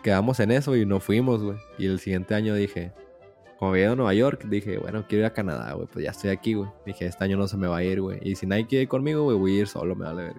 quedamos 0.03 0.39
en 0.39 0.51
eso 0.51 0.75
y 0.75 0.85
no 0.85 0.99
fuimos, 0.99 1.43
güey. 1.43 1.57
Y 1.77 1.87
el 1.87 1.99
siguiente 1.99 2.35
año 2.35 2.55
dije, 2.55 2.91
como 3.57 3.71
había 3.71 3.85
ido 3.85 3.93
a 3.93 3.95
Nueva 3.95 4.13
York, 4.13 4.45
dije, 4.45 4.77
bueno, 4.77 5.05
quiero 5.07 5.23
ir 5.23 5.25
a 5.25 5.33
Canadá, 5.33 5.73
güey, 5.73 5.87
pues 5.91 6.05
ya 6.05 6.11
estoy 6.11 6.29
aquí, 6.29 6.53
güey. 6.53 6.69
Dije, 6.85 7.05
este 7.05 7.23
año 7.23 7.37
no 7.37 7.47
se 7.47 7.57
me 7.57 7.67
va 7.67 7.77
a 7.77 7.83
ir, 7.83 8.01
güey. 8.01 8.19
Y 8.21 8.35
si 8.35 8.45
nadie 8.45 8.67
quiere 8.67 8.83
ir 8.83 8.89
conmigo, 8.89 9.23
güey, 9.23 9.37
voy 9.37 9.57
a 9.57 9.59
ir 9.61 9.67
solo, 9.67 9.95
me 9.95 10.05
vale 10.05 10.23
ver. 10.23 10.35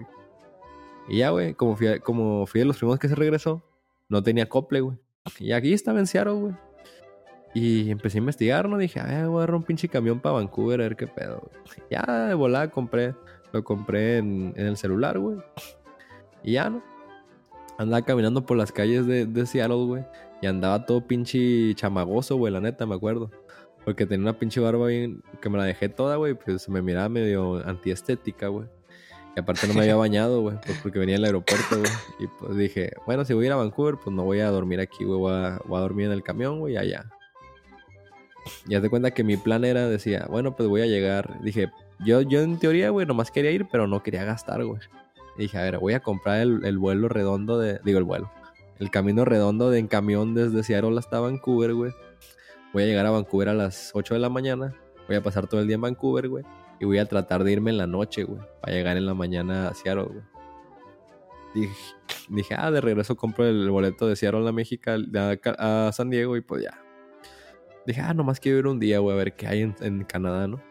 Y 1.08 1.18
ya, 1.18 1.30
güey, 1.30 1.54
como 1.54 1.76
fui, 1.76 1.98
como 2.00 2.46
fui 2.46 2.60
de 2.60 2.64
los 2.64 2.78
primeros 2.78 2.98
que 2.98 3.08
se 3.08 3.14
regresó, 3.14 3.62
no 4.08 4.22
tenía 4.22 4.48
cople, 4.48 4.80
güey. 4.80 4.96
Y 5.38 5.52
aquí 5.52 5.72
estaba 5.72 5.98
en 5.98 6.06
Seattle, 6.06 6.34
güey. 6.34 6.54
Y 7.52 7.90
empecé 7.90 8.18
a 8.18 8.20
investigar, 8.20 8.68
¿no? 8.68 8.78
Dije, 8.78 9.00
a 9.00 9.04
ver, 9.04 9.26
voy 9.26 9.34
a 9.34 9.38
agarrar 9.38 9.56
un 9.56 9.64
pinche 9.64 9.88
camión 9.88 10.20
para 10.20 10.36
Vancouver 10.36 10.80
a 10.80 10.84
ver 10.84 10.96
qué 10.96 11.06
pedo. 11.06 11.40
Güey. 11.40 11.88
Ya 11.90 12.28
de 12.28 12.70
compré, 12.70 13.14
lo 13.52 13.64
compré 13.64 14.18
en, 14.18 14.54
el 14.56 14.76
celular, 14.76 15.18
güey. 15.18 15.38
Y 16.42 16.52
ya, 16.52 16.70
¿no? 16.70 16.82
Andaba 17.80 18.04
caminando 18.04 18.44
por 18.44 18.58
las 18.58 18.72
calles 18.72 19.06
de, 19.06 19.24
de 19.24 19.46
Seattle, 19.46 19.86
güey. 19.86 20.04
Y 20.42 20.46
andaba 20.46 20.84
todo 20.84 21.00
pinche 21.06 21.74
chamagoso, 21.74 22.36
güey, 22.36 22.52
la 22.52 22.60
neta, 22.60 22.84
me 22.84 22.94
acuerdo. 22.94 23.30
Porque 23.86 24.04
tenía 24.04 24.22
una 24.24 24.38
pinche 24.38 24.60
barba 24.60 24.86
bien. 24.86 25.22
que 25.40 25.48
me 25.48 25.56
la 25.56 25.64
dejé 25.64 25.88
toda, 25.88 26.16
güey. 26.16 26.34
Pues 26.34 26.60
se 26.60 26.70
me 26.70 26.82
miraba 26.82 27.08
medio 27.08 27.66
antiestética, 27.66 28.48
güey. 28.48 28.66
Y 29.34 29.40
aparte 29.40 29.66
no 29.66 29.72
me 29.72 29.80
había 29.80 29.96
bañado, 29.96 30.42
güey. 30.42 30.58
Pues 30.60 30.78
porque 30.82 30.98
venía 30.98 31.16
al 31.16 31.24
aeropuerto, 31.24 31.78
güey. 31.78 31.90
Y 32.18 32.26
pues 32.26 32.54
dije, 32.54 32.92
bueno, 33.06 33.24
si 33.24 33.32
voy 33.32 33.44
a 33.44 33.46
ir 33.46 33.52
a 33.52 33.56
Vancouver, 33.56 33.94
pues 33.94 34.14
no 34.14 34.24
voy 34.24 34.40
a 34.40 34.50
dormir 34.50 34.80
aquí, 34.80 35.04
güey. 35.04 35.18
Voy 35.18 35.32
a, 35.32 35.80
dormir 35.80 36.04
en 36.04 36.12
el 36.12 36.22
camión, 36.22 36.58
güey, 36.58 36.76
allá. 36.76 37.06
Y 38.68 38.74
haz 38.74 38.82
de 38.82 38.90
cuenta 38.90 39.12
que 39.12 39.24
mi 39.24 39.38
plan 39.38 39.64
era, 39.64 39.88
decía, 39.88 40.26
bueno, 40.28 40.54
pues 40.54 40.68
voy 40.68 40.82
a 40.82 40.86
llegar. 40.86 41.42
Dije, 41.42 41.70
yo, 42.00 42.20
yo 42.20 42.42
en 42.42 42.58
teoría, 42.58 42.90
güey, 42.90 43.06
nomás 43.06 43.30
quería 43.30 43.52
ir, 43.52 43.68
pero 43.72 43.86
no 43.86 44.02
quería 44.02 44.24
gastar, 44.24 44.62
güey. 44.66 44.82
Dije, 45.42 45.58
a 45.58 45.62
ver, 45.62 45.78
voy 45.78 45.94
a 45.94 46.00
comprar 46.00 46.40
el, 46.40 46.64
el 46.64 46.78
vuelo 46.78 47.08
redondo 47.08 47.58
de. 47.58 47.80
Digo, 47.84 47.98
el 47.98 48.04
vuelo 48.04 48.30
el 48.80 48.90
camino 48.90 49.26
redondo 49.26 49.70
de 49.70 49.78
en 49.78 49.86
camión 49.86 50.34
desde 50.34 50.64
Seattle 50.64 50.98
hasta 50.98 51.20
Vancouver, 51.20 51.74
güey. 51.74 51.92
Voy 52.72 52.84
a 52.84 52.86
llegar 52.86 53.04
a 53.04 53.10
Vancouver 53.10 53.50
a 53.50 53.54
las 53.54 53.90
8 53.94 54.14
de 54.14 54.20
la 54.20 54.30
mañana. 54.30 54.74
Voy 55.06 55.16
a 55.16 55.22
pasar 55.22 55.46
todo 55.46 55.60
el 55.60 55.66
día 55.66 55.74
en 55.74 55.82
Vancouver, 55.82 56.28
güey. 56.28 56.44
Y 56.80 56.86
voy 56.86 56.96
a 56.96 57.04
tratar 57.04 57.44
de 57.44 57.52
irme 57.52 57.70
en 57.70 57.76
la 57.76 57.86
noche, 57.86 58.24
güey. 58.24 58.40
Para 58.62 58.74
llegar 58.74 58.96
en 58.96 59.04
la 59.04 59.12
mañana 59.12 59.68
a 59.68 59.74
Seattle, 59.74 60.04
güey. 60.04 61.68
Dije, 62.30 62.54
ah, 62.56 62.70
de 62.70 62.80
regreso 62.80 63.16
compro 63.16 63.46
el 63.46 63.68
boleto 63.68 64.06
de 64.06 64.16
Seattle 64.16 64.48
a 64.48 64.52
México, 64.52 64.90
a, 65.58 65.90
San 65.92 66.08
Diego 66.08 66.36
y 66.36 66.40
pues 66.40 66.62
ya. 66.62 66.82
Dije, 67.86 68.00
ah, 68.00 68.14
nomás 68.14 68.40
quiero 68.40 68.60
ir 68.60 68.66
un 68.66 68.80
día, 68.80 69.00
güey, 69.00 69.14
a 69.14 69.18
ver 69.18 69.34
qué 69.34 69.46
hay 69.46 69.60
en, 69.60 70.04
Canadá, 70.04 70.48
¿no? 70.48 70.62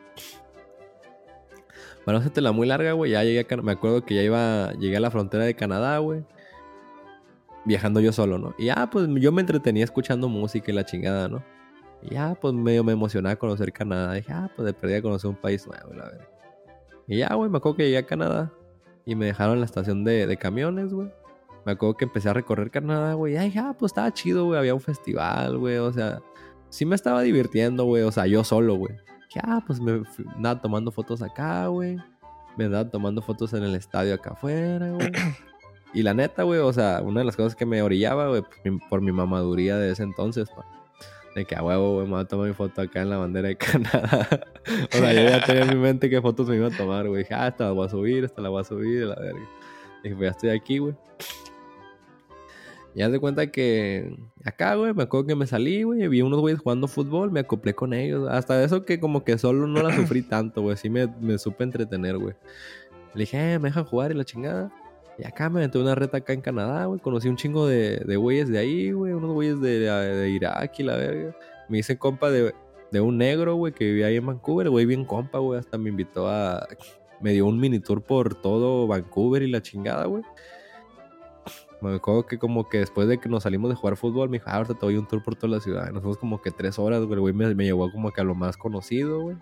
Bueno, 2.06 2.22
te 2.32 2.42
la 2.42 2.52
muy 2.52 2.68
larga, 2.68 2.94
güey. 2.94 3.12
Ya 3.12 3.24
llegué 3.24 3.46
a, 3.50 3.58
Me 3.58 3.72
acuerdo 3.72 4.04
que 4.04 4.16
ya 4.16 4.24
iba. 4.24 4.72
Llegué 4.74 4.98
a 4.98 5.00
la 5.00 5.12
frontera 5.12 5.46
de 5.46 5.56
Canadá, 5.56 5.98
güey 6.00 6.24
viajando 7.66 8.00
yo 8.00 8.12
solo, 8.12 8.38
¿no? 8.38 8.56
Y 8.58 8.66
ya, 8.66 8.90
pues 8.90 9.08
yo 9.16 9.32
me 9.32 9.42
entretenía 9.42 9.84
escuchando 9.84 10.28
música 10.28 10.72
y 10.72 10.76
la 10.76 10.86
chingada, 10.86 11.28
¿no? 11.28 11.44
Y 12.02 12.16
ya, 12.16 12.36
pues 12.40 12.54
medio 12.54 12.84
me 12.84 12.94
emocionaba 12.94 13.36
conocer 13.36 13.72
Canadá. 13.72 14.14
Dije, 14.14 14.32
ah, 14.32 14.50
pues 14.56 14.66
de 14.66 14.74
perdida 14.74 15.02
conocer 15.02 15.30
un 15.30 15.36
país 15.36 15.68
nuevo, 15.68 15.94
la 15.94 16.06
verdad. 16.06 16.28
Y 17.08 17.18
ya, 17.18 17.34
güey, 17.34 17.50
me 17.50 17.58
acuerdo 17.58 17.78
que 17.78 17.86
llegué 17.86 17.98
a 17.98 18.06
Canadá 18.06 18.52
y 19.06 19.16
me 19.16 19.28
dejaron 19.28 19.60
la 19.60 19.66
estación 19.66 20.04
de, 20.04 20.36
camiones, 20.38 20.94
güey. 20.94 21.10
Me 21.66 21.74
acuerdo 21.74 21.98
que 21.98 22.06
empecé 22.06 22.30
a 22.30 22.34
recorrer 22.34 22.72
Canadá, 22.72 23.14
güey. 23.14 23.38
Y 23.38 23.52
ya, 23.52 23.74
pues 23.78 23.92
estaba 23.92 24.12
chido, 24.14 24.46
güey. 24.46 24.58
Había 24.58 24.74
un 24.74 24.82
festival, 24.82 25.58
güey. 25.58 25.78
O 25.78 25.92
sea, 25.92 26.22
sí 26.70 26.86
me 26.86 26.96
estaba 26.96 27.22
divirtiendo, 27.22 27.84
güey. 27.84 28.04
O 28.04 28.12
sea, 28.12 28.28
yo 28.28 28.44
solo, 28.44 28.76
güey. 28.76 28.96
Ya, 29.30 29.64
pues 29.66 29.80
me 29.80 30.02
andaba 30.36 30.60
tomando 30.62 30.92
fotos 30.92 31.22
acá, 31.22 31.68
güey. 31.68 31.98
Me 32.58 32.66
andaba 32.66 32.90
tomando 32.90 33.22
fotos 33.22 33.54
en 33.54 33.64
el 33.64 33.76
estadio 33.76 34.14
acá 34.16 34.32
afuera, 34.32 34.92
güey. 34.92 35.12
Y 35.92 36.04
la 36.04 36.14
neta, 36.14 36.44
güey, 36.44 36.60
o 36.60 36.72
sea, 36.72 37.02
una 37.04 37.22
de 37.22 37.26
las 37.26 37.36
cosas 37.36 37.56
que 37.56 37.66
me 37.66 37.82
orillaba, 37.82 38.28
güey, 38.28 38.44
por 38.92 39.02
mi 39.02 39.12
mamaduría 39.12 39.76
de 39.76 39.92
ese 39.92 40.04
entonces, 40.04 40.48
pa, 40.52 40.64
de 41.34 41.46
que 41.46 41.56
a 41.56 41.64
huevo, 41.64 41.96
güey, 41.96 42.06
me 42.06 42.12
voy 42.12 42.22
a 42.22 42.26
tomar 42.26 42.48
mi 42.48 42.54
foto 42.54 42.82
acá 42.82 43.02
en 43.02 43.10
la 43.10 43.18
bandera 43.18 43.48
de 43.48 43.58
Canadá. 43.58 44.28
o 44.94 44.96
sea, 44.96 45.14
yo 45.14 45.22
ya 45.28 45.44
tenía 45.44 45.64
en 45.64 45.70
mi 45.70 45.82
mente 45.82 46.08
qué 46.08 46.22
fotos 46.22 46.48
me 46.48 46.58
iba 46.58 46.68
a 46.68 46.78
tomar, 46.78 47.08
güey. 47.08 47.24
Dije, 47.24 47.34
ah, 47.34 47.48
esta 47.48 47.66
la 47.66 47.72
voy 47.72 47.88
a 47.88 47.90
subir, 47.90 48.24
esta 48.24 48.40
la 48.40 48.50
voy 48.50 48.62
a 48.62 48.64
subir, 48.64 49.06
la 49.06 49.16
verga. 49.16 49.40
Dije, 50.04 50.16
pues 50.16 50.28
ya 50.28 50.32
estoy 50.32 50.50
aquí, 50.52 50.78
güey. 50.78 50.94
Y 53.00 53.02
haz 53.02 53.14
de 53.14 53.20
cuenta 53.22 53.48
que 53.48 54.14
acá, 54.44 54.76
güey, 54.76 54.94
me 54.94 55.04
acuerdo 55.04 55.28
que 55.28 55.34
me 55.34 55.48
salí, 55.48 55.84
güey, 55.84 56.06
vi 56.10 56.22
unos 56.22 56.42
güeyes 56.42 56.60
jugando 56.60 56.86
fútbol, 56.86 57.32
me 57.32 57.40
acoplé 57.40 57.74
con 57.74 57.94
ellos. 57.94 58.28
Hasta 58.30 58.62
eso 58.62 58.84
que 58.84 59.00
como 59.00 59.24
que 59.24 59.38
solo 59.38 59.68
no 59.68 59.82
la 59.82 59.96
sufrí 59.96 60.22
tanto, 60.30 60.64
güey. 60.64 60.76
Sí 60.76 60.90
me, 60.90 61.08
me 61.22 61.38
supe 61.38 61.64
entretener, 61.64 62.18
güey. 62.18 62.36
Le 63.14 63.22
dije, 63.22 63.54
eh, 63.54 63.58
me 63.58 63.70
dejan 63.70 63.86
jugar 63.86 64.12
y 64.12 64.16
la 64.16 64.26
chingada. 64.26 64.70
Y 65.18 65.26
acá 65.26 65.50
me 65.50 65.60
aventé 65.60 65.80
una 65.80 65.96
reta 65.96 66.18
acá 66.18 66.34
en 66.34 66.42
Canadá, 66.42 66.88
güey. 66.88 67.00
Conocí 67.00 67.30
un 67.30 67.38
chingo 67.38 67.68
de, 67.68 68.04
de 68.06 68.18
güeyes 68.18 68.50
de 68.50 68.58
ahí, 68.58 68.92
güey. 68.92 69.14
Unos 69.14 69.32
güeyes 69.32 69.62
de, 69.62 69.80
de, 69.80 70.30
Irak 70.32 70.78
y 70.80 70.84
la 70.84 70.98
verga. 70.98 71.34
Me 71.70 71.78
hice 71.78 71.98
compa 71.98 72.30
de, 72.30 72.54
de 72.92 73.00
un 73.00 73.18
negro, 73.18 73.56
güey, 73.56 73.72
que 73.72 73.86
vivía 73.86 74.08
ahí 74.08 74.18
en 74.18 74.26
Vancouver. 74.26 74.70
Güey, 74.70 74.86
bien 74.86 75.06
compa, 75.06 75.40
güey. 75.40 75.58
Hasta 75.58 75.78
me 75.78 75.88
invitó 75.88 76.28
a... 76.28 76.68
Me 77.22 77.32
dio 77.32 77.46
un 77.46 77.62
mini 77.62 77.80
tour 77.80 78.04
por 78.04 78.36
todo 78.36 78.88
Vancouver 78.88 79.42
y 79.42 79.50
la 79.50 79.62
chingada, 79.62 80.04
güey. 80.04 80.22
Me 81.82 81.96
acuerdo 81.96 82.26
que 82.26 82.38
como 82.38 82.68
que 82.68 82.80
después 82.80 83.08
de 83.08 83.18
que 83.20 83.30
nos 83.30 83.44
salimos 83.44 83.70
de 83.70 83.76
jugar 83.76 83.96
fútbol, 83.96 84.30
me 84.30 84.38
dijo, 84.38 84.50
ah, 84.50 84.58
ahorita 84.58 84.74
te 84.74 84.86
doy 84.86 84.98
un 84.98 85.08
tour 85.08 85.24
por 85.24 85.36
toda 85.36 85.56
la 85.56 85.60
ciudad. 85.62 85.90
Nos 85.92 86.02
fuimos 86.02 86.18
como 86.18 86.42
que 86.42 86.52
tres 86.52 86.78
horas, 86.78 87.04
güey. 87.06 87.34
Me, 87.34 87.56
me 87.56 87.64
llevó 87.64 87.92
como 87.92 88.12
que 88.12 88.22
a 88.22 88.24
lo 88.24 88.36
más 88.36 88.58
conocido, 88.58 89.22
güey. 89.22 89.38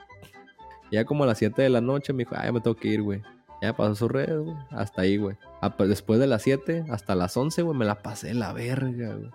Ya 0.91 1.03
como 1.05 1.23
a 1.23 1.27
las 1.27 1.37
7 1.39 1.61
de 1.61 1.69
la 1.69 1.81
noche 1.81 2.13
me 2.13 2.19
dijo, 2.23 2.35
ah, 2.37 2.45
ya 2.45 2.51
me 2.51 2.61
tengo 2.61 2.75
que 2.75 2.87
ir, 2.87 3.01
güey. 3.01 3.21
Ya 3.61 3.75
pasó 3.75 3.95
su 3.95 4.07
red, 4.07 4.39
güey. 4.39 4.55
Hasta 4.69 5.01
ahí, 5.01 5.17
güey. 5.17 5.35
Ah, 5.61 5.75
pues, 5.75 5.89
después 5.89 6.19
de 6.19 6.27
las 6.27 6.43
7 6.43 6.85
hasta 6.89 7.15
las 7.15 7.35
11, 7.35 7.63
güey, 7.63 7.77
me 7.77 7.85
la 7.85 8.01
pasé 8.01 8.33
la 8.33 8.53
verga, 8.53 9.15
güey. 9.15 9.31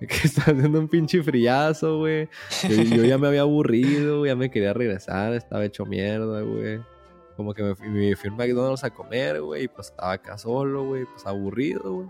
Que 0.00 0.26
estaba 0.26 0.56
haciendo 0.56 0.80
un 0.80 0.88
pinche 0.88 1.22
friazo, 1.22 1.98
güey. 1.98 2.26
Yo, 2.66 3.04
ya 3.04 3.18
me 3.18 3.28
había 3.28 3.42
aburrido, 3.42 4.20
güey. 4.20 4.30
Ya 4.30 4.36
me 4.36 4.50
quería 4.50 4.72
regresar. 4.72 5.34
Estaba 5.34 5.62
hecho 5.64 5.84
mierda, 5.84 6.40
güey. 6.40 6.80
Como 7.36 7.52
que 7.52 7.62
me 7.62 7.74
me 7.74 8.16
fui 8.16 8.30
a 8.30 8.32
McDonald's 8.32 8.82
a 8.82 8.88
comer, 8.88 9.42
güey. 9.42 9.64
Y 9.64 9.68
pues 9.68 9.88
estaba 9.88 10.12
acá 10.12 10.38
solo, 10.38 10.86
güey. 10.86 11.04
Pues 11.04 11.26
aburrido, 11.26 11.92
güey. 11.92 12.08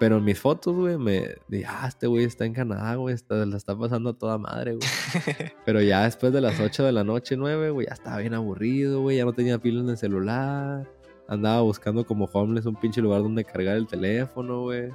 Pero 0.00 0.16
en 0.16 0.24
mis 0.24 0.40
fotos, 0.40 0.74
güey, 0.74 0.96
me 0.96 1.36
dije, 1.46 1.66
ah, 1.68 1.84
este 1.86 2.06
güey 2.06 2.24
está 2.24 2.46
en 2.46 2.54
Canadá, 2.54 2.94
güey, 2.94 3.14
está, 3.14 3.44
la 3.44 3.58
está 3.58 3.76
pasando 3.76 4.08
a 4.08 4.12
toda 4.14 4.38
madre, 4.38 4.76
güey. 4.76 4.88
Pero 5.66 5.82
ya 5.82 6.04
después 6.04 6.32
de 6.32 6.40
las 6.40 6.58
8 6.58 6.84
de 6.84 6.92
la 6.92 7.04
noche, 7.04 7.36
9, 7.36 7.68
güey, 7.68 7.86
ya 7.86 7.92
estaba 7.92 8.16
bien 8.16 8.32
aburrido, 8.32 9.02
güey, 9.02 9.18
ya 9.18 9.26
no 9.26 9.34
tenía 9.34 9.58
pila 9.58 9.80
en 9.80 9.90
el 9.90 9.98
celular. 9.98 10.90
Andaba 11.28 11.60
buscando 11.60 12.06
como 12.06 12.24
homeless 12.32 12.64
un 12.64 12.76
pinche 12.76 13.02
lugar 13.02 13.22
donde 13.22 13.44
cargar 13.44 13.76
el 13.76 13.86
teléfono, 13.86 14.62
güey. 14.62 14.88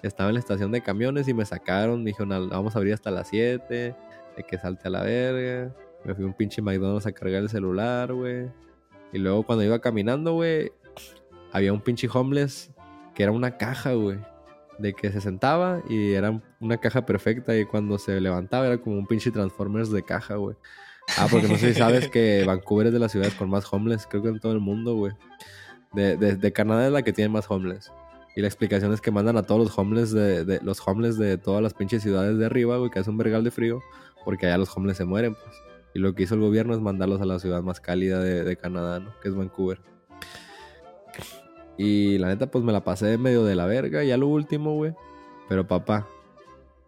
Estaba 0.00 0.30
en 0.30 0.34
la 0.34 0.40
estación 0.40 0.70
de 0.70 0.80
camiones 0.80 1.26
y 1.26 1.34
me 1.34 1.44
sacaron, 1.44 2.04
me 2.04 2.10
dijeron, 2.10 2.48
vamos 2.48 2.76
a 2.76 2.78
abrir 2.78 2.94
hasta 2.94 3.10
las 3.10 3.30
7, 3.30 3.96
de 4.36 4.42
que 4.44 4.58
salte 4.58 4.86
a 4.86 4.90
la 4.92 5.02
verga. 5.02 5.74
Me 6.04 6.14
fui 6.14 6.22
a 6.22 6.28
un 6.28 6.34
pinche 6.34 6.62
McDonald's 6.62 7.06
a 7.06 7.10
cargar 7.10 7.42
el 7.42 7.48
celular, 7.48 8.12
güey. 8.12 8.48
Y 9.12 9.18
luego 9.18 9.42
cuando 9.42 9.64
iba 9.64 9.80
caminando, 9.80 10.34
güey, 10.34 10.70
había 11.50 11.72
un 11.72 11.80
pinche 11.80 12.08
homeless 12.12 12.70
que 13.12 13.24
era 13.24 13.32
una 13.32 13.56
caja, 13.56 13.94
güey 13.94 14.20
de 14.82 14.92
que 14.92 15.12
se 15.12 15.20
sentaba 15.20 15.80
y 15.88 16.12
era 16.12 16.42
una 16.60 16.76
caja 16.76 17.06
perfecta 17.06 17.56
y 17.56 17.64
cuando 17.64 17.98
se 17.98 18.20
levantaba 18.20 18.66
era 18.66 18.78
como 18.78 18.98
un 18.98 19.06
pinche 19.06 19.30
Transformers 19.30 19.90
de 19.90 20.02
caja, 20.02 20.34
güey. 20.34 20.56
Ah, 21.16 21.28
porque 21.30 21.48
no 21.48 21.56
sé 21.56 21.72
si 21.72 21.78
sabes 21.78 22.08
que 22.08 22.44
Vancouver 22.46 22.88
es 22.88 22.92
de 22.92 22.98
las 22.98 23.12
ciudades 23.12 23.34
con 23.34 23.48
más 23.48 23.72
homeless, 23.72 24.06
creo 24.06 24.22
que 24.22 24.28
en 24.28 24.40
todo 24.40 24.52
el 24.52 24.60
mundo, 24.60 24.94
güey. 24.94 25.12
De, 25.92 26.16
de, 26.16 26.52
Canadá 26.52 26.86
es 26.86 26.92
la 26.92 27.02
que 27.02 27.12
tiene 27.12 27.28
más 27.28 27.50
homeless. 27.50 27.92
Y 28.34 28.40
la 28.40 28.48
explicación 28.48 28.92
es 28.92 29.00
que 29.00 29.10
mandan 29.10 29.36
a 29.36 29.42
todos 29.42 29.60
los 29.60 29.78
homeless 29.78 30.10
de, 30.10 30.44
de, 30.44 30.58
los 30.62 30.80
homeless 30.86 31.18
de 31.18 31.36
todas 31.36 31.62
las 31.62 31.74
pinches 31.74 32.02
ciudades 32.02 32.38
de 32.38 32.46
arriba, 32.46 32.78
güey, 32.78 32.90
que 32.90 32.98
es 32.98 33.06
un 33.06 33.18
vergal 33.18 33.44
de 33.44 33.50
frío, 33.50 33.80
porque 34.24 34.46
allá 34.46 34.58
los 34.58 34.74
homeless 34.74 34.96
se 34.96 35.04
mueren, 35.04 35.34
pues. 35.34 35.54
Y 35.94 35.98
lo 35.98 36.14
que 36.14 36.22
hizo 36.22 36.34
el 36.34 36.40
gobierno 36.40 36.74
es 36.74 36.80
mandarlos 36.80 37.20
a 37.20 37.26
la 37.26 37.38
ciudad 37.38 37.62
más 37.62 37.80
cálida 37.80 38.20
de, 38.20 38.42
de 38.42 38.56
Canadá, 38.56 39.00
¿no? 39.00 39.12
Que 39.20 39.28
es 39.28 39.34
Vancouver. 39.34 39.80
Y 41.76 42.18
la 42.18 42.28
neta, 42.28 42.50
pues 42.50 42.64
me 42.64 42.72
la 42.72 42.84
pasé 42.84 43.18
medio 43.18 43.44
de 43.44 43.54
la 43.54 43.66
verga, 43.66 44.04
ya 44.04 44.16
lo 44.16 44.28
último, 44.28 44.74
güey. 44.74 44.94
Pero 45.48 45.66
papá, 45.66 46.06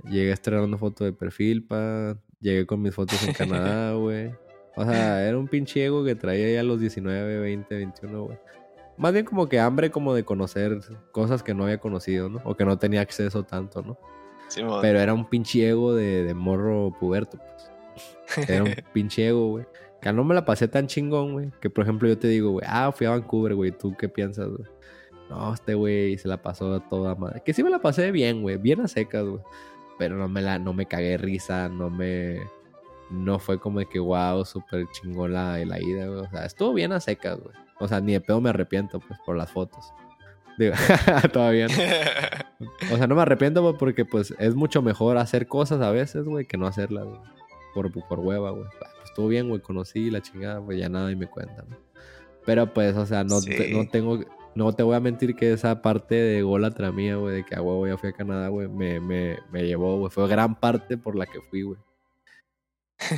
llegué 0.05 0.30
estrenando 0.32 0.78
foto 0.78 1.05
de 1.05 1.12
perfil, 1.12 1.64
pa. 1.64 2.16
Llegué 2.41 2.66
con 2.66 2.82
mis 2.82 2.95
fotos 2.95 3.26
en 3.26 3.32
Canadá, 3.32 3.95
güey. 3.97 4.32
O 4.76 4.85
sea, 4.85 5.26
era 5.26 5.39
un 5.39 5.49
pinche 5.49 5.85
ego 5.85 6.05
que 6.05 6.14
traía 6.14 6.53
ya 6.53 6.62
los 6.62 6.80
19, 6.80 7.39
20, 7.39 7.74
21, 7.74 8.24
güey. 8.24 8.39
Más 8.97 9.12
bien 9.12 9.24
como 9.24 9.49
que 9.49 9.59
hambre 9.59 9.91
como 9.91 10.14
de 10.14 10.24
conocer 10.24 10.78
cosas 11.11 11.43
que 11.43 11.55
no 11.55 11.64
había 11.64 11.78
conocido, 11.78 12.28
¿no? 12.28 12.41
O 12.45 12.57
que 12.57 12.64
no 12.64 12.78
tenía 12.78 13.01
acceso 13.01 13.45
tanto, 13.45 13.82
¿no? 13.82 13.99
Sí, 14.49 14.62
Pero 14.82 15.01
era 15.01 15.14
un 15.14 15.28
pinche 15.28 15.68
ego 15.68 15.95
de, 15.95 16.22
de 16.22 16.35
morro 16.35 16.93
puberto, 17.01 17.39
pues. 17.39 18.49
Era 18.49 18.62
un 18.62 18.74
pinche 18.93 19.28
ego, 19.28 19.49
güey. 19.49 19.66
Que 20.05 20.12
no 20.12 20.22
me 20.22 20.34
la 20.34 20.44
pasé 20.44 20.68
tan 20.68 20.86
chingón, 20.86 21.32
güey. 21.32 21.50
Que 21.62 21.70
por 21.70 21.82
ejemplo 21.82 22.07
yo 22.07 22.18
te 22.18 22.28
digo, 22.28 22.50
güey, 22.50 22.66
ah, 22.68 22.92
fui 22.92 23.07
a 23.07 23.11
Vancouver, 23.12 23.55
güey. 23.55 23.70
¿Tú 23.70 23.96
qué 23.96 24.07
piensas, 24.07 24.48
güey? 24.48 24.68
No, 25.30 25.55
este 25.55 25.72
güey 25.72 26.18
se 26.18 26.28
la 26.28 26.42
pasó 26.42 26.74
a 26.74 26.86
toda 26.90 27.14
madre. 27.14 27.40
Que 27.42 27.55
sí 27.55 27.62
me 27.62 27.70
la 27.70 27.78
pasé 27.78 28.11
bien, 28.11 28.42
güey. 28.42 28.59
Bien 28.59 28.82
a 28.82 28.86
secas, 28.86 29.24
güey. 29.24 29.40
Pero 29.98 30.16
no 30.16 30.28
me 30.28 30.42
la, 30.42 30.59
no 30.59 30.74
me 30.74 30.84
cagué 30.84 31.16
risa, 31.16 31.70
no 31.70 31.88
me. 31.88 32.38
No 33.11 33.38
fue 33.38 33.59
como 33.59 33.78
de 33.78 33.86
que 33.86 33.98
wow, 33.98 34.44
súper 34.44 34.84
chingón 34.92 35.32
la, 35.32 35.57
la 35.64 35.80
ida, 35.80 36.07
güey. 36.07 36.20
O 36.20 36.28
sea, 36.28 36.44
estuvo 36.44 36.74
bien 36.74 36.92
a 36.92 37.00
secas, 37.00 37.40
güey. 37.40 37.55
O 37.80 37.88
sea, 37.88 38.02
ni 38.02 38.12
de 38.12 38.20
pedo 38.20 38.42
me 38.42 38.50
arrepiento, 38.50 39.00
pues, 39.00 39.18
por 39.24 39.38
las 39.38 39.50
fotos. 39.52 39.90
Digo, 40.59 40.74
todavía 41.32 41.66
no. 41.66 41.74
O 42.92 42.98
sea, 42.98 43.07
no 43.07 43.14
me 43.14 43.22
arrepiento, 43.22 43.78
porque 43.78 44.05
pues 44.05 44.34
es 44.38 44.55
mucho 44.55 44.82
mejor 44.82 45.16
hacer 45.16 45.46
cosas 45.46 45.80
a 45.80 45.90
veces, 45.90 46.26
güey, 46.26 46.44
que 46.44 46.59
no 46.59 46.66
hacerlas, 46.66 47.07
güey. 47.07 47.20
Por, 47.72 47.90
por 48.07 48.20
hueva, 48.20 48.50
güey 48.50 48.66
estuvo 49.15 49.29
bien, 49.29 49.49
güey, 49.49 49.61
conocí 49.61 50.11
la 50.11 50.21
chingada, 50.21 50.61
pues 50.61 50.77
ya 50.77 50.89
nada 50.89 51.11
y 51.12 51.15
me 51.15 51.29
cuentan. 51.29 51.67
Pero 52.45 52.75
pues, 52.75 52.97
o 52.97 53.07
sea, 53.07 53.23
no, 53.23 53.39
no 53.71 53.89
tengo, 53.89 54.19
no 54.57 54.73
te 54.73 54.83
voy 54.83 54.97
a 54.97 55.01
mentir 55.01 55.37
que 55.37 55.53
esa 55.53 55.81
parte 55.83 56.17
de 56.17 56.43
golatra 56.43 56.91
mía, 56.91 57.15
güey, 57.15 57.37
de 57.37 57.45
que 57.45 57.55
a 57.55 57.62
huevo 57.62 57.87
ya 57.87 57.97
fui 57.97 58.09
a 58.09 58.12
Canadá, 58.12 58.49
güey, 58.49 58.69
me, 58.69 58.99
me, 58.99 59.39
me 59.53 59.65
llevó, 59.65 59.99
güey, 59.99 60.11
fue 60.11 60.27
gran 60.27 60.59
parte 60.59 60.99
por 60.99 61.15
la 61.15 61.27
que 61.27 61.41
fui, 61.41 61.62
güey. 61.62 61.79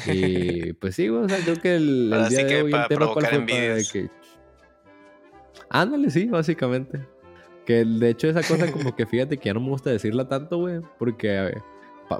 Y 0.07 0.73
pues 0.81 0.95
sí, 0.95 1.09
güey, 1.09 1.25
o 1.25 1.29
sea, 1.31 1.39
creo 1.39 1.57
que 1.57 1.77
el, 1.77 2.13
el 2.13 2.29
día 2.29 2.45
de 2.45 2.63
hoy 2.63 2.73
el 2.75 2.89
tema 2.89 3.13
cuál 3.15 3.27
fue 3.27 3.41
para 3.41 3.75
de 3.75 3.85
que... 3.91 4.11
Ándale, 5.71 6.11
sí, 6.11 6.27
básicamente. 6.27 7.01
Que 7.65 7.87
de 7.87 8.11
hecho 8.11 8.29
esa 8.29 8.43
cosa 8.43 8.71
como 8.71 8.95
que 8.95 9.07
fíjate 9.07 9.39
que 9.39 9.47
ya 9.47 9.55
no 9.55 9.61
me 9.61 9.71
gusta 9.71 9.91
decirla 9.91 10.29
tanto, 10.29 10.59
güey, 10.59 10.81
porque 10.99 11.57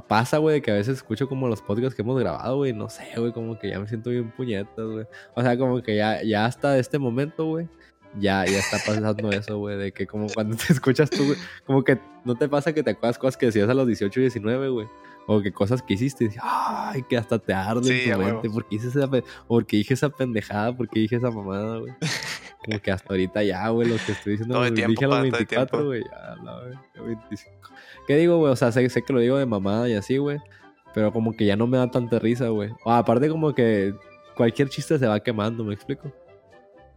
pasa, 0.09 0.39
güey, 0.39 0.61
que 0.61 0.71
a 0.71 0.75
veces 0.75 0.97
escucho 0.99 1.29
como 1.29 1.49
los 1.49 1.63
podcasts 1.63 1.95
que 1.95 2.03
hemos 2.03 2.19
grabado, 2.19 2.57
güey, 2.57 2.73
no 2.73 2.89
sé, 2.89 3.05
güey, 3.17 3.33
como 3.33 3.59
que 3.59 3.71
ya 3.71 3.81
me 3.81 3.89
siento 3.89 4.11
bien 4.11 4.31
puñetas, 4.31 4.87
güey. 4.87 5.07
O 5.35 5.43
sea, 5.43 5.57
como 5.57 5.83
que 5.83 5.97
ya, 5.97 6.23
ya 6.23 6.45
hasta 6.45 6.79
este 6.79 6.99
momento, 6.99 7.47
güey, 7.47 7.69
ya, 8.19 8.45
ya 8.47 8.59
está 8.59 8.79
pasando 8.79 9.31
eso, 9.31 9.59
güey, 9.59 9.77
de 9.77 9.93
que 9.93 10.07
como 10.07 10.27
cuando 10.29 10.57
te 10.57 10.65
escuchas 10.73 11.11
tú, 11.11 11.25
güey, 11.25 11.39
como 11.67 11.85
que 11.85 11.99
no 12.25 12.35
te 12.35 12.49
pasa 12.49 12.73
que 12.73 12.83
te 12.83 12.91
acuerdas 12.91 13.19
cosas 13.19 13.37
que 13.37 13.47
decías 13.47 13.69
a 13.69 13.75
los 13.75 13.87
18 13.87 14.21
y 14.21 14.23
19, 14.23 14.69
güey. 14.69 14.89
O 15.27 15.41
que 15.43 15.53
cosas 15.53 15.83
que 15.83 15.95
hiciste, 15.95 16.31
ay, 16.41 17.03
que 17.03 17.17
hasta 17.17 17.39
te 17.39 17.53
arde 17.53 18.05
en 18.05 18.13
tu 18.13 18.19
mente, 18.19 18.51
porque 18.51 18.77
hice 18.77 18.89
esa, 18.89 19.11
porque 19.49 19.77
dije 19.77 19.95
esa 19.95 20.09
pendejada, 20.09 20.77
porque 20.77 21.01
dije 21.01 21.17
esa 21.17 21.31
mamada, 21.31 21.79
güey. 21.79 21.93
Como 22.65 22.81
que 22.81 22.91
hasta 22.91 23.13
ahorita 23.13 23.43
ya, 23.43 23.69
güey, 23.69 23.89
lo 23.89 23.97
que 23.97 24.13
estoy 24.13 24.33
diciendo, 24.33 24.63
dije 24.71 25.05
a 25.05 25.09
los 25.09 25.23
24, 25.23 25.87
güey, 25.87 26.03
ya, 26.03 26.37
la, 26.43 26.61
25. 27.05 27.53
¿Qué 28.07 28.17
digo, 28.17 28.39
güey? 28.39 28.53
O 28.53 28.57
sea, 28.57 28.71
sé, 28.73 28.89
sé, 28.89 29.03
que 29.03 29.13
lo 29.13 29.21
digo 29.21 29.37
de 29.37 29.47
mamada 29.47 29.89
y 29.89 29.95
así, 29.95 30.17
güey. 30.17 30.39
Pero 30.95 31.13
como 31.13 31.37
que 31.37 31.45
ya 31.45 31.57
no 31.57 31.67
me 31.67 31.77
da 31.77 31.91
tanta 31.91 32.19
risa, 32.19 32.49
güey. 32.49 32.71
O 32.85 32.93
aparte 32.93 33.29
como 33.29 33.55
que 33.55 33.95
cualquier 34.37 34.69
chiste 34.69 34.99
se 34.99 35.07
va 35.07 35.21
quemando, 35.21 35.65
¿me 35.65 35.75
explico? 35.75 36.13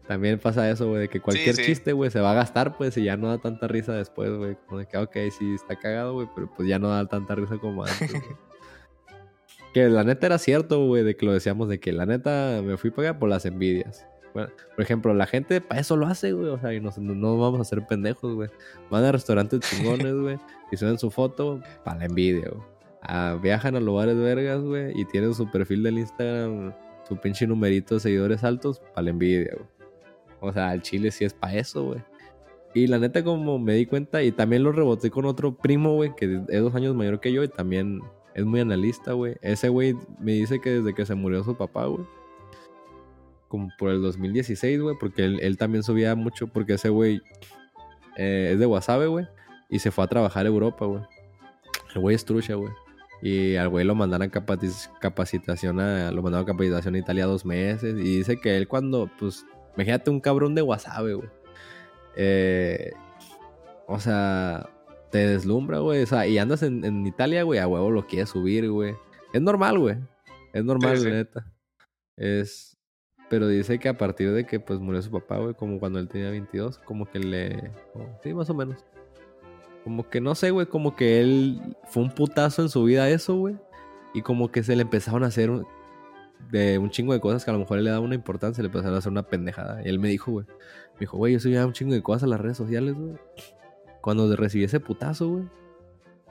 También 0.10 0.40
pasa 0.40 0.68
eso, 0.68 0.88
güey, 0.88 1.02
de 1.02 1.08
que 1.08 1.20
cualquier 1.20 1.56
chiste, 1.56 1.94
güey, 1.94 2.10
se 2.10 2.20
va 2.20 2.32
a 2.32 2.34
gastar, 2.34 2.76
pues, 2.76 2.98
y 2.98 3.04
ya 3.04 3.16
no 3.16 3.28
da 3.28 3.38
tanta 3.38 3.68
risa 3.68 3.94
después, 3.94 4.32
güey. 4.32 4.58
Como 4.66 4.80
de 4.80 4.88
que, 4.88 4.98
ok, 4.98 5.16
sí, 5.38 5.54
está 5.54 5.76
cagado, 5.76 6.16
güey, 6.16 6.28
pero 6.34 6.52
pues 6.58 6.68
ya 6.68 6.80
no 6.80 6.90
da 6.90 7.06
tanta 7.06 7.36
risa 7.36 7.60
como 7.60 7.84
antes, 7.84 8.12
que 9.74 9.88
la 9.88 10.04
neta 10.04 10.26
era 10.26 10.40
cierto, 10.40 10.84
güey, 10.88 11.04
de 11.04 11.16
que 11.16 11.28
lo 11.28 11.32
decíamos, 11.32 11.70
de 11.70 11.80
que 11.80 11.92
la 11.92 12.08
neta 12.08 12.60
me 12.66 12.76
fui 12.78 12.90
para 12.90 13.10
allá 13.10 13.20
por 13.20 13.30
las 13.30 13.46
envidias. 13.46 14.08
Bueno, 14.34 14.50
por 14.76 14.84
ejemplo, 14.84 15.14
la 15.14 15.28
gente 15.28 15.62
para 15.62 15.80
eso 15.80 15.96
lo 15.96 16.08
hace, 16.08 16.32
güey. 16.34 16.50
O 16.50 16.58
sea, 16.60 16.74
y 16.74 16.82
no, 16.82 16.90
no 16.98 17.38
vamos 17.38 17.62
a 17.62 17.64
ser 17.64 17.86
pendejos, 17.86 18.34
güey. 18.34 18.50
Van 18.90 19.04
a 19.04 19.12
restaurantes 19.12 19.60
chingones, 19.60 20.16
güey. 20.16 20.40
y 20.72 20.78
suben 20.78 20.98
su 20.98 21.12
foto 21.12 21.62
para 21.86 22.00
la 22.00 22.06
envidia, 22.06 22.50
güey. 22.50 22.64
Ah, 23.04 23.38
viajan 23.40 23.76
a 23.76 23.80
lugares 23.80 24.18
vergas, 24.18 24.60
güey. 24.62 24.92
Y 25.00 25.06
tienen 25.06 25.36
su 25.36 25.52
perfil 25.52 25.84
del 25.84 26.00
Instagram, 26.00 26.74
su 27.08 27.16
pinche 27.18 27.46
numerito 27.46 27.94
de 27.94 28.00
seguidores 28.00 28.44
altos 28.44 28.80
para 28.80 29.04
la 29.04 29.10
envidia, 29.12 29.52
güey. 29.56 29.79
O 30.42 30.54
sea, 30.54 30.74
el 30.74 30.82
chile 30.82 31.12
sí 31.12 31.26
es 31.26 31.34
para 31.34 31.56
eso, 31.56 31.84
güey. 31.84 32.00
Y 32.74 32.88
la 32.88 33.00
neta, 33.00 33.24
como 33.24 33.58
me 33.58 33.74
di 33.74 33.86
cuenta, 33.86 34.22
y 34.24 34.32
también 34.32 34.64
lo 34.64 34.72
reboté 34.72 35.10
con 35.10 35.26
otro 35.26 35.56
primo, 35.56 35.96
güey, 35.96 36.16
que 36.16 36.42
es 36.48 36.62
dos 36.62 36.76
años 36.76 36.96
mayor 36.96 37.20
que 37.20 37.34
yo 37.34 37.44
y 37.44 37.48
también 37.48 38.02
es 38.36 38.46
muy 38.46 38.60
analista, 38.60 39.14
güey. 39.14 39.36
Ese 39.42 39.70
güey 39.70 39.96
me 40.20 40.34
dice 40.34 40.62
que 40.62 40.70
desde 40.70 40.94
que 40.94 41.06
se 41.06 41.16
murió 41.16 41.44
su 41.44 41.56
papá, 41.56 41.86
güey, 41.86 42.06
como 43.48 43.70
por 43.80 43.90
el 43.90 44.02
2016, 44.02 44.82
güey, 44.82 44.96
porque 45.00 45.26
él, 45.26 45.58
también 45.58 45.84
subía 45.84 46.14
mucho, 46.16 46.48
porque 46.48 46.74
ese 46.74 46.90
güey 46.90 47.22
eh, 48.18 48.52
es 48.54 48.60
de 48.60 48.66
Wasabe, 48.68 49.08
güey, 49.08 49.28
y 49.70 49.80
se 49.80 49.90
fue 49.90 50.04
a 50.04 50.08
trabajar 50.08 50.46
a 50.46 50.50
Europa, 50.50 50.86
güey. 50.86 51.02
El 51.96 52.02
güey 52.02 52.16
es 52.16 52.24
trucha, 52.24 52.54
güey. 52.54 52.72
Y 53.22 53.56
al 53.56 53.70
güey 53.70 53.84
lo 53.84 53.96
mandaron 53.96 54.28
a 54.28 55.00
capacitación 55.00 55.80
a, 55.80 56.12
lo 56.12 56.22
mandaron 56.22 56.46
a 56.46 56.52
capacitación 56.52 56.96
a 56.96 57.00
Italia 57.00 57.26
dos 57.26 57.46
meses. 57.46 57.96
Y 57.98 58.18
dice 58.18 58.40
que 58.40 58.56
él 58.56 58.68
cuando, 58.68 59.10
pues, 59.20 59.46
imagínate 59.80 60.10
un 60.10 60.20
cabrón 60.20 60.56
de 60.56 60.62
Wasabe, 60.62 61.14
güey. 61.14 61.30
Eh, 62.18 62.92
o 63.88 63.98
sea, 63.98 64.70
te 65.10 65.20
deslumbra, 65.20 65.80
güey. 65.80 66.04
O 66.04 66.06
sea, 66.06 66.28
y 66.28 66.38
andas 66.38 66.64
en, 66.64 67.08
Italia, 67.08 67.44
güey, 67.44 67.60
a 67.60 67.68
huevo 67.68 67.90
lo 67.90 68.06
quieres 68.06 68.30
subir, 68.30 68.70
güey. 68.70 68.94
Es 69.32 69.42
normal, 69.42 69.80
güey. 69.80 69.96
Es 70.52 70.66
normal, 70.66 71.02
neta. 71.02 71.46
Es, 72.18 72.78
pero 73.30 73.48
dice 73.48 73.80
que 73.80 73.88
a 73.88 73.98
partir 73.98 74.34
de 74.34 74.46
que 74.46 74.60
pues 74.60 74.80
murió 74.80 75.02
su 75.02 75.12
papá, 75.12 75.38
güey, 75.38 75.54
como 75.54 75.80
cuando 75.80 76.00
él 76.00 76.10
tenía 76.10 76.30
22, 76.30 76.80
como 76.80 77.10
que 77.10 77.20
le... 77.20 77.72
sí, 78.22 78.34
más 78.34 78.50
o 78.50 78.54
menos. 78.54 78.84
Como 79.86 80.10
que 80.10 80.20
no 80.20 80.36
sé, 80.36 80.52
güey, 80.52 80.66
como 80.66 80.98
que 80.98 81.22
él 81.22 81.78
fue 81.86 82.04
un 82.04 82.12
putazo 82.12 82.62
en 82.62 82.70
su 82.70 82.84
vida 82.84 83.10
eso, 83.10 83.38
güey. 83.38 83.56
Y 84.14 84.24
como 84.24 84.52
que 84.52 84.62
se 84.62 84.76
le 84.76 84.82
empezaron 84.82 85.24
a 85.24 85.28
hacer 85.28 85.50
de 86.52 86.78
un 86.78 86.90
chingo 86.90 87.14
de 87.14 87.20
cosas 87.20 87.44
que 87.44 87.52
a 87.52 87.54
lo 87.54 87.60
mejor 87.60 87.80
le 87.80 87.90
daba 87.90 88.04
una 88.04 88.16
importancia, 88.16 88.62
le 88.62 88.68
empezaron 88.68 88.96
a 88.96 89.00
hacer 89.00 89.12
una 89.12 89.24
pendejada. 89.24 89.82
Y 89.84 89.90
él 89.90 90.00
me 90.00 90.10
dijo, 90.10 90.32
güey, 90.32 90.46
me 90.46 91.00
dijo, 91.02 91.18
güey, 91.18 91.34
yo 91.34 91.40
subía 91.40 91.66
un 91.66 91.74
chingo 91.74 91.94
de 91.94 92.02
cosas 92.02 92.24
a 92.24 92.28
las 92.28 92.42
redes 92.42 92.58
sociales, 92.58 92.96
güey. 92.96 93.18
cuando 94.02 94.34
recibí 94.36 94.64
ese 94.64 94.80
putazo, 94.80 95.30
güey, 95.30 95.44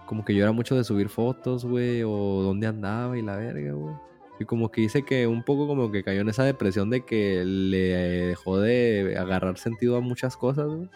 como 0.07 0.25
que 0.25 0.35
yo 0.35 0.43
era 0.43 0.53
mucho 0.53 0.75
de 0.75 0.85
subir 0.85 1.09
fotos, 1.09 1.65
güey, 1.65 2.03
o 2.03 2.43
dónde 2.43 2.67
andaba 2.67 3.19
y 3.19 3.23
la 3.23 3.37
verga, 3.37 3.73
güey. 3.73 3.95
Y 4.41 4.45
como 4.45 4.71
que 4.71 4.81
dice 4.81 5.05
que 5.05 5.27
un 5.27 5.43
poco 5.43 5.67
como 5.67 5.91
que 5.91 6.05
cayó 6.05 6.21
en 6.21 6.29
esa 6.29 6.45
depresión 6.45 6.91
de 6.91 7.05
que 7.05 7.45
le 7.45 7.79
dejó 8.29 8.59
de 8.59 9.17
agarrar 9.19 9.59
sentido 9.59 9.97
a 9.97 10.01
muchas 10.01 10.37
cosas, 10.37 10.67
güey. 10.67 10.89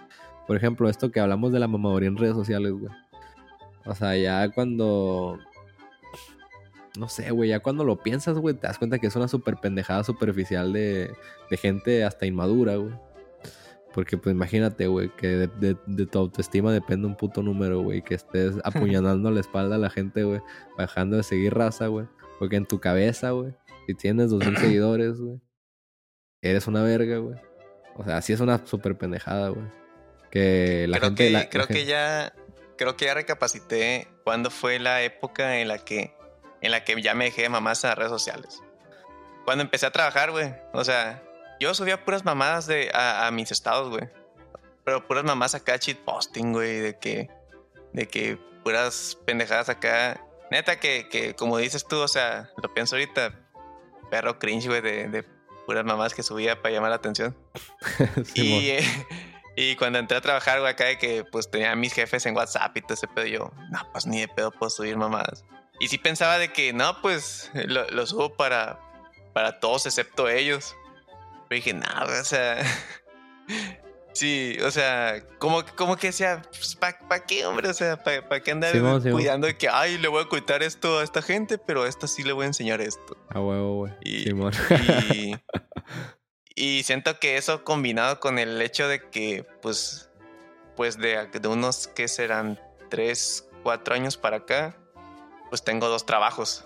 Por 0.47 0.57
ejemplo, 0.57 0.89
esto 0.89 1.11
que 1.11 1.21
hablamos 1.21 1.53
de 1.53 1.59
la 1.59 1.69
mamadoría 1.69 2.09
en 2.09 2.17
redes 2.17 2.35
sociales, 2.35 2.73
güey. 2.73 2.93
O 3.85 3.95
sea, 3.95 4.17
ya 4.17 4.49
cuando... 4.51 5.39
No 6.99 7.09
sé, 7.09 7.31
güey, 7.31 7.49
ya 7.49 7.61
cuando 7.61 7.85
lo 7.85 7.97
piensas, 8.03 8.37
güey, 8.37 8.55
te 8.55 8.67
das 8.67 8.79
cuenta 8.79 8.99
que 8.99 9.07
es 9.07 9.17
una 9.17 9.29
super 9.29 9.57
pendejada 9.57 10.05
superficial 10.05 10.73
de, 10.73 11.15
de 11.51 11.57
gente 11.57 12.05
hasta 12.05 12.27
inmadura, 12.27 12.77
güey. 12.77 12.93
Porque 13.93 14.17
pues 14.17 14.35
imagínate, 14.35 14.87
güey, 14.87 15.11
que 15.17 15.49
de, 15.49 15.75
tu 16.07 16.19
autoestima 16.19 16.73
depende 16.73 17.07
un 17.07 17.17
puto 17.17 17.43
número, 17.43 17.81
güey. 17.81 18.03
Que 18.03 18.15
estés 18.15 18.55
apuñalando 18.65 19.31
la 19.31 19.41
espalda 19.41 19.77
a 19.77 19.79
la 19.79 19.91
gente, 19.91 20.25
güey. 20.25 20.41
Bajando 20.77 21.17
de 21.17 21.23
seguir 21.23 21.55
raza, 21.55 21.87
güey. 21.89 22.07
Porque 22.39 22.57
en 22.57 22.67
tu 22.67 22.81
cabeza, 22.81 23.31
güey, 23.31 23.55
si 23.87 23.95
tienes 23.95 24.31
dos 24.31 24.45
mil 24.45 24.57
seguidores, 24.59 25.19
güey, 25.21 25.41
eres 26.41 26.67
una 26.67 26.83
verga, 26.83 27.19
güey. 27.19 27.39
O 27.97 28.05
sea, 28.05 28.17
así 28.17 28.33
es 28.33 28.41
una 28.41 28.67
super 28.67 28.97
pendejada, 28.97 29.51
güey. 29.51 29.67
Que 30.31 30.87
la 30.89 30.99
creo 30.99 31.11
gente... 31.11 31.31
Que, 31.31 31.49
creo 31.51 31.67
que 31.67 31.85
ya... 31.85 32.35
Creo 32.79 32.97
que 32.97 33.05
ya 33.05 33.15
recapacité 33.15 34.09
cuándo 34.25 34.51
fue 34.51 34.79
la 34.79 35.03
época 35.03 35.61
en 35.61 35.69
la 35.69 35.79
que... 35.79 36.15
En 36.63 36.71
la 36.71 36.85
que 36.85 37.01
ya 37.03 37.15
me 37.15 37.25
dejé 37.25 37.43
de 37.43 37.49
mamás 37.49 37.83
en 37.85 37.91
las 37.91 37.99
redes 37.99 38.13
sociales. 38.13 38.63
Cuando 39.45 39.63
empecé 39.63 39.87
a 39.87 39.91
trabajar, 39.91 40.31
güey. 40.31 40.55
O 40.73 40.85
sea, 40.85 41.23
yo 41.61 41.75
subía 41.75 42.05
puras 42.05 42.25
mamadas 42.25 42.67
de, 42.67 42.91
a, 42.95 43.31
mis 43.31 43.51
estados, 43.51 43.91
güey. 43.91 44.09
Pero 44.85 45.07
puras 45.07 45.25
mamadas 45.25 45.55
acá, 45.55 45.79
cheat 45.79 45.99
posting, 45.99 46.53
güey, 46.53 46.81
de 46.81 46.99
que, 46.99 47.31
de 47.93 48.09
que 48.09 48.39
puras 48.65 49.19
pendejadas 49.25 49.69
acá. 49.69 50.25
Neta, 50.51 50.79
que, 50.79 51.09
que 51.09 51.35
como 51.35 51.59
dices 51.59 51.87
tú, 51.87 51.99
o 51.99 52.09
sea, 52.09 52.51
lo 52.63 52.73
pienso 52.75 52.97
ahorita, 52.97 53.35
perro 54.11 54.39
cringe, 54.39 54.67
güey, 54.67 54.81
de, 54.81 55.09
de 55.09 55.25
puras 55.67 55.85
mamadas 55.85 56.15
que 56.15 56.23
subía 56.23 56.61
para 56.61 56.75
llamar 56.75 56.91
la 56.91 56.97
atención. 56.97 57.37
y, 58.35 58.71
eh, 58.71 59.07
y 59.57 59.77
cuando 59.77 59.99
entré 59.99 60.17
a 60.17 60.21
trabajar, 60.21 60.61
güey, 60.61 60.73
acá 60.73 60.85
de 60.85 60.99
que 60.99 61.25
pues 61.25 61.51
tenía 61.51 61.73
a 61.73 61.77
mis 61.77 61.93
jefes 61.93 62.25
en 62.27 62.37
WhatsApp 62.37 62.77
y 62.77 62.83
todo 62.83 62.95
ese 62.95 63.09
pedo, 63.09 63.27
yo, 63.27 63.53
no, 63.71 63.93
pues 63.93 64.07
ni 64.07 64.21
de 64.21 64.29
pedo 64.29 64.51
puedo 64.51 64.71
subir 64.71 64.97
mamadas. 64.97 65.45
Y 65.83 65.89
sí 65.89 65.99
pensaba 65.99 66.39
de 66.39 66.53
que, 66.53 66.73
no, 66.73 67.03
pues 67.03 67.51
lo, 67.55 67.89
lo 67.91 68.07
subo 68.07 68.35
para, 68.35 68.79
para 69.33 69.59
todos 69.59 69.85
excepto 69.87 70.29
ellos 70.29 70.77
dije, 71.55 71.75
nada, 71.75 72.21
o 72.21 72.25
sea. 72.25 72.63
sí, 74.13 74.57
o 74.65 74.71
sea, 74.71 75.23
como, 75.39 75.65
como 75.77 75.97
que 75.97 76.13
sea, 76.13 76.43
pues, 76.51 76.77
¿para 76.77 77.25
qué, 77.27 77.47
hombre? 77.47 77.69
O 77.69 77.75
sea, 77.75 78.03
¿para 78.03 78.41
qué 78.41 78.51
andar 78.51 78.73
cuidando 79.03 79.47
de 79.47 79.57
que, 79.57 79.69
ay, 79.69 79.99
le 79.99 80.09
voy 80.09 80.23
a 80.23 80.27
ocultar 80.27 80.63
esto 80.63 80.99
a 80.99 81.05
esta 81.05 81.23
gente, 81.23 81.59
pero 81.59 81.85
a 81.85 81.89
esta 81.89 82.07
sí 82.07 82.23
le 82.23 82.33
voy 82.33 82.45
a 82.45 82.49
enseñar 82.49 82.81
esto? 82.81 83.17
A 83.31 83.41
huevo, 83.41 83.77
güey. 83.77 83.93
Y, 84.03 84.31
y, 84.31 85.37
y, 86.55 86.83
siento 86.83 87.19
que 87.19 87.37
eso 87.37 87.65
combinado 87.65 88.21
con 88.21 88.39
el 88.39 88.61
hecho 88.61 88.89
de 88.89 89.09
que, 89.11 89.47
pues, 89.61 90.11
pues 90.77 90.99
de, 90.99 91.27
de 91.27 91.49
unos 91.49 91.87
que 91.89 92.09
serán 92.09 92.61
tres, 92.91 93.49
cuatro 93.63 93.95
años 93.95 94.17
para 94.17 94.39
acá, 94.39 94.77
pues 95.53 95.63
tengo 95.63 95.87
dos 95.91 96.07
trabajos. 96.07 96.65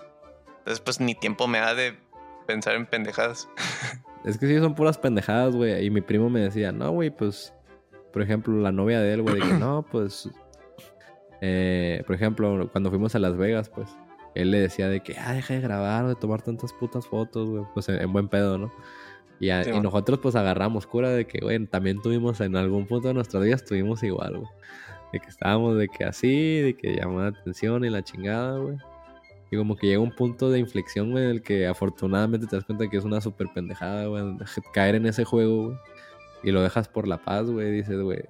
Entonces, 0.59 0.79
pues 0.79 1.01
ni 1.01 1.13
tiempo 1.13 1.45
me 1.45 1.59
da 1.59 1.75
de 1.75 1.97
pensar 2.45 2.75
en 2.75 2.85
pendejadas. 2.85 3.49
Es 4.23 4.37
que 4.37 4.47
sí, 4.47 4.57
son 4.59 4.75
puras 4.75 4.97
pendejadas, 4.97 5.55
güey. 5.55 5.85
Y 5.85 5.89
mi 5.89 5.99
primo 6.01 6.29
me 6.29 6.39
decía, 6.39 6.71
no, 6.71 6.91
güey, 6.91 7.09
pues, 7.09 7.53
por 8.11 8.21
ejemplo, 8.21 8.57
la 8.57 8.71
novia 8.71 8.99
de 8.99 9.13
él, 9.13 9.21
güey, 9.21 9.35
de 9.35 9.41
que 9.41 9.53
no, 9.53 9.85
pues, 9.91 10.29
eh, 11.41 12.01
por 12.05 12.15
ejemplo, 12.15 12.69
cuando 12.71 12.89
fuimos 12.89 13.13
a 13.15 13.19
Las 13.19 13.35
Vegas, 13.35 13.69
pues, 13.69 13.89
él 14.35 14.51
le 14.51 14.59
decía 14.59 14.87
de 14.87 15.01
que, 15.01 15.17
ah, 15.17 15.33
deja 15.33 15.53
de 15.53 15.61
grabar, 15.61 16.07
de 16.07 16.15
tomar 16.15 16.41
tantas 16.41 16.71
putas 16.71 17.07
fotos, 17.07 17.49
güey, 17.49 17.63
pues 17.73 17.89
en, 17.89 18.11
buen 18.11 18.29
pedo, 18.29 18.57
¿no? 18.57 18.71
Y, 19.41 19.51
y 19.51 19.79
nosotros, 19.81 20.19
pues, 20.19 20.35
agarramos 20.35 20.87
cura 20.87 21.09
de 21.09 21.27
que, 21.27 21.39
güey, 21.39 21.65
también 21.67 22.01
tuvimos 22.01 22.39
en 22.39 22.55
algún 22.55 22.87
punto 22.87 23.09
de 23.09 23.13
nuestros 23.13 23.43
días, 23.43 23.65
tuvimos 23.65 24.01
igual, 24.03 24.37
güey. 24.37 24.51
De 25.13 25.19
que 25.19 25.27
estábamos 25.27 25.77
de 25.77 25.87
que 25.87 26.03
así, 26.03 26.61
de 26.61 26.75
que 26.75 26.95
llamaba 26.95 27.23
la 27.23 27.39
atención 27.39 27.85
y 27.85 27.89
la 27.89 28.03
chingada, 28.03 28.57
güey. 28.59 28.77
Y 29.49 29.55
como 29.55 29.77
que 29.77 29.87
llega 29.87 30.01
un 30.01 30.11
punto 30.11 30.49
de 30.49 30.59
inflexión, 30.59 31.11
güey, 31.11 31.23
en 31.23 31.29
el 31.29 31.41
que 31.41 31.67
afortunadamente 31.67 32.47
te 32.47 32.55
das 32.57 32.65
cuenta 32.65 32.89
que 32.89 32.97
es 32.97 33.05
una 33.05 33.21
súper 33.21 33.47
pendejada, 33.53 34.07
güey, 34.07 34.23
caer 34.73 34.95
en 34.95 35.05
ese 35.05 35.23
juego, 35.23 35.67
güey. 35.67 35.77
Y 36.43 36.51
lo 36.51 36.61
dejas 36.61 36.87
por 36.87 37.07
la 37.07 37.17
paz, 37.17 37.49
güey. 37.49 37.71
Dices, 37.71 37.99
güey, 38.01 38.23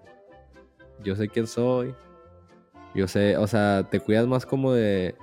yo 1.04 1.16
sé 1.16 1.28
quién 1.28 1.48
soy. 1.48 1.94
Yo 2.94 3.08
sé, 3.08 3.38
o 3.38 3.48
sea, 3.48 3.88
te 3.90 3.99
cuidas 3.99 4.28
más 4.28 4.45
como 4.45 4.74
de... 4.74 5.16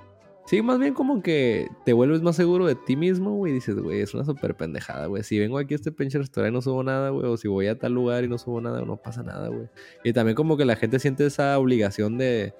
Sí, 0.45 0.61
más 0.61 0.77
bien 0.77 0.93
como 0.93 1.23
que 1.23 1.69
te 1.85 1.93
vuelves 1.93 2.21
más 2.21 2.35
seguro 2.35 2.67
de 2.67 2.75
ti 2.75 2.95
mismo, 2.95 3.31
güey. 3.31 3.51
Dices, 3.51 3.75
güey, 3.79 4.01
es 4.01 4.13
una 4.13 4.23
súper 4.23 4.55
pendejada, 4.55 5.07
güey. 5.07 5.23
Si 5.23 5.39
vengo 5.39 5.57
aquí 5.57 5.73
a 5.73 5.77
este 5.77 5.91
pinche 5.91 6.19
restaurante 6.19 6.53
y 6.53 6.55
no 6.55 6.61
subo 6.61 6.83
nada, 6.83 7.09
güey. 7.09 7.25
O 7.25 7.35
si 7.35 7.47
voy 7.47 7.65
a 7.67 7.79
tal 7.79 7.93
lugar 7.93 8.23
y 8.23 8.27
no 8.27 8.37
subo 8.37 8.61
nada, 8.61 8.81
no 8.81 8.97
pasa 8.97 9.23
nada, 9.23 9.49
güey. 9.49 9.67
Y 10.03 10.13
también 10.13 10.35
como 10.35 10.55
que 10.55 10.65
la 10.65 10.75
gente 10.75 10.99
siente 10.99 11.25
esa 11.25 11.57
obligación 11.57 12.19
de... 12.19 12.53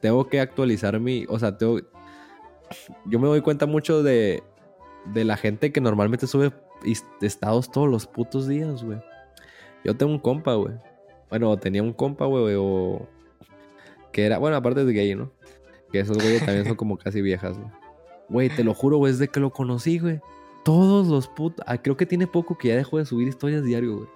Tengo 0.00 0.28
que 0.28 0.40
actualizar 0.40 1.00
mi... 1.00 1.24
O 1.28 1.38
sea, 1.38 1.56
tengo 1.56 1.80
yo 3.06 3.18
me 3.18 3.26
doy 3.26 3.40
cuenta 3.40 3.66
mucho 3.66 4.02
de, 4.02 4.42
de 5.12 5.24
la 5.24 5.36
gente 5.36 5.72
que 5.72 5.80
normalmente 5.80 6.26
sube 6.26 6.52
estados 7.20 7.70
todos 7.70 7.88
los 7.88 8.06
putos 8.06 8.48
días, 8.48 8.82
güey. 8.84 8.98
Yo 9.84 9.96
tengo 9.96 10.12
un 10.12 10.18
compa, 10.18 10.54
güey. 10.54 10.74
Bueno, 11.30 11.56
tenía 11.56 11.82
un 11.82 11.92
compa, 11.92 12.26
güey, 12.26 12.54
o... 12.58 13.06
Que 14.12 14.26
era, 14.26 14.38
bueno, 14.38 14.56
aparte 14.56 14.84
de 14.84 14.92
gay, 14.92 15.14
¿no? 15.14 15.32
Que 15.92 16.00
esos 16.00 16.16
güeyes 16.16 16.44
también 16.44 16.64
son 16.66 16.74
como 16.74 16.96
casi 16.96 17.20
viejas, 17.20 17.56
güey. 17.58 17.70
Güey, 18.28 18.48
te 18.48 18.64
lo 18.64 18.74
juro, 18.74 18.96
güey, 18.96 19.12
desde 19.12 19.28
que 19.28 19.40
lo 19.40 19.50
conocí, 19.50 19.98
güey. 19.98 20.20
Todos 20.64 21.06
los 21.06 21.28
putos... 21.28 21.64
Ah, 21.68 21.76
creo 21.76 21.96
que 21.96 22.06
tiene 22.06 22.26
poco 22.26 22.56
que 22.56 22.68
ya 22.68 22.76
dejó 22.76 22.98
de 22.98 23.04
subir 23.04 23.28
historias 23.28 23.62
diario, 23.62 23.96
güey. 23.96 24.08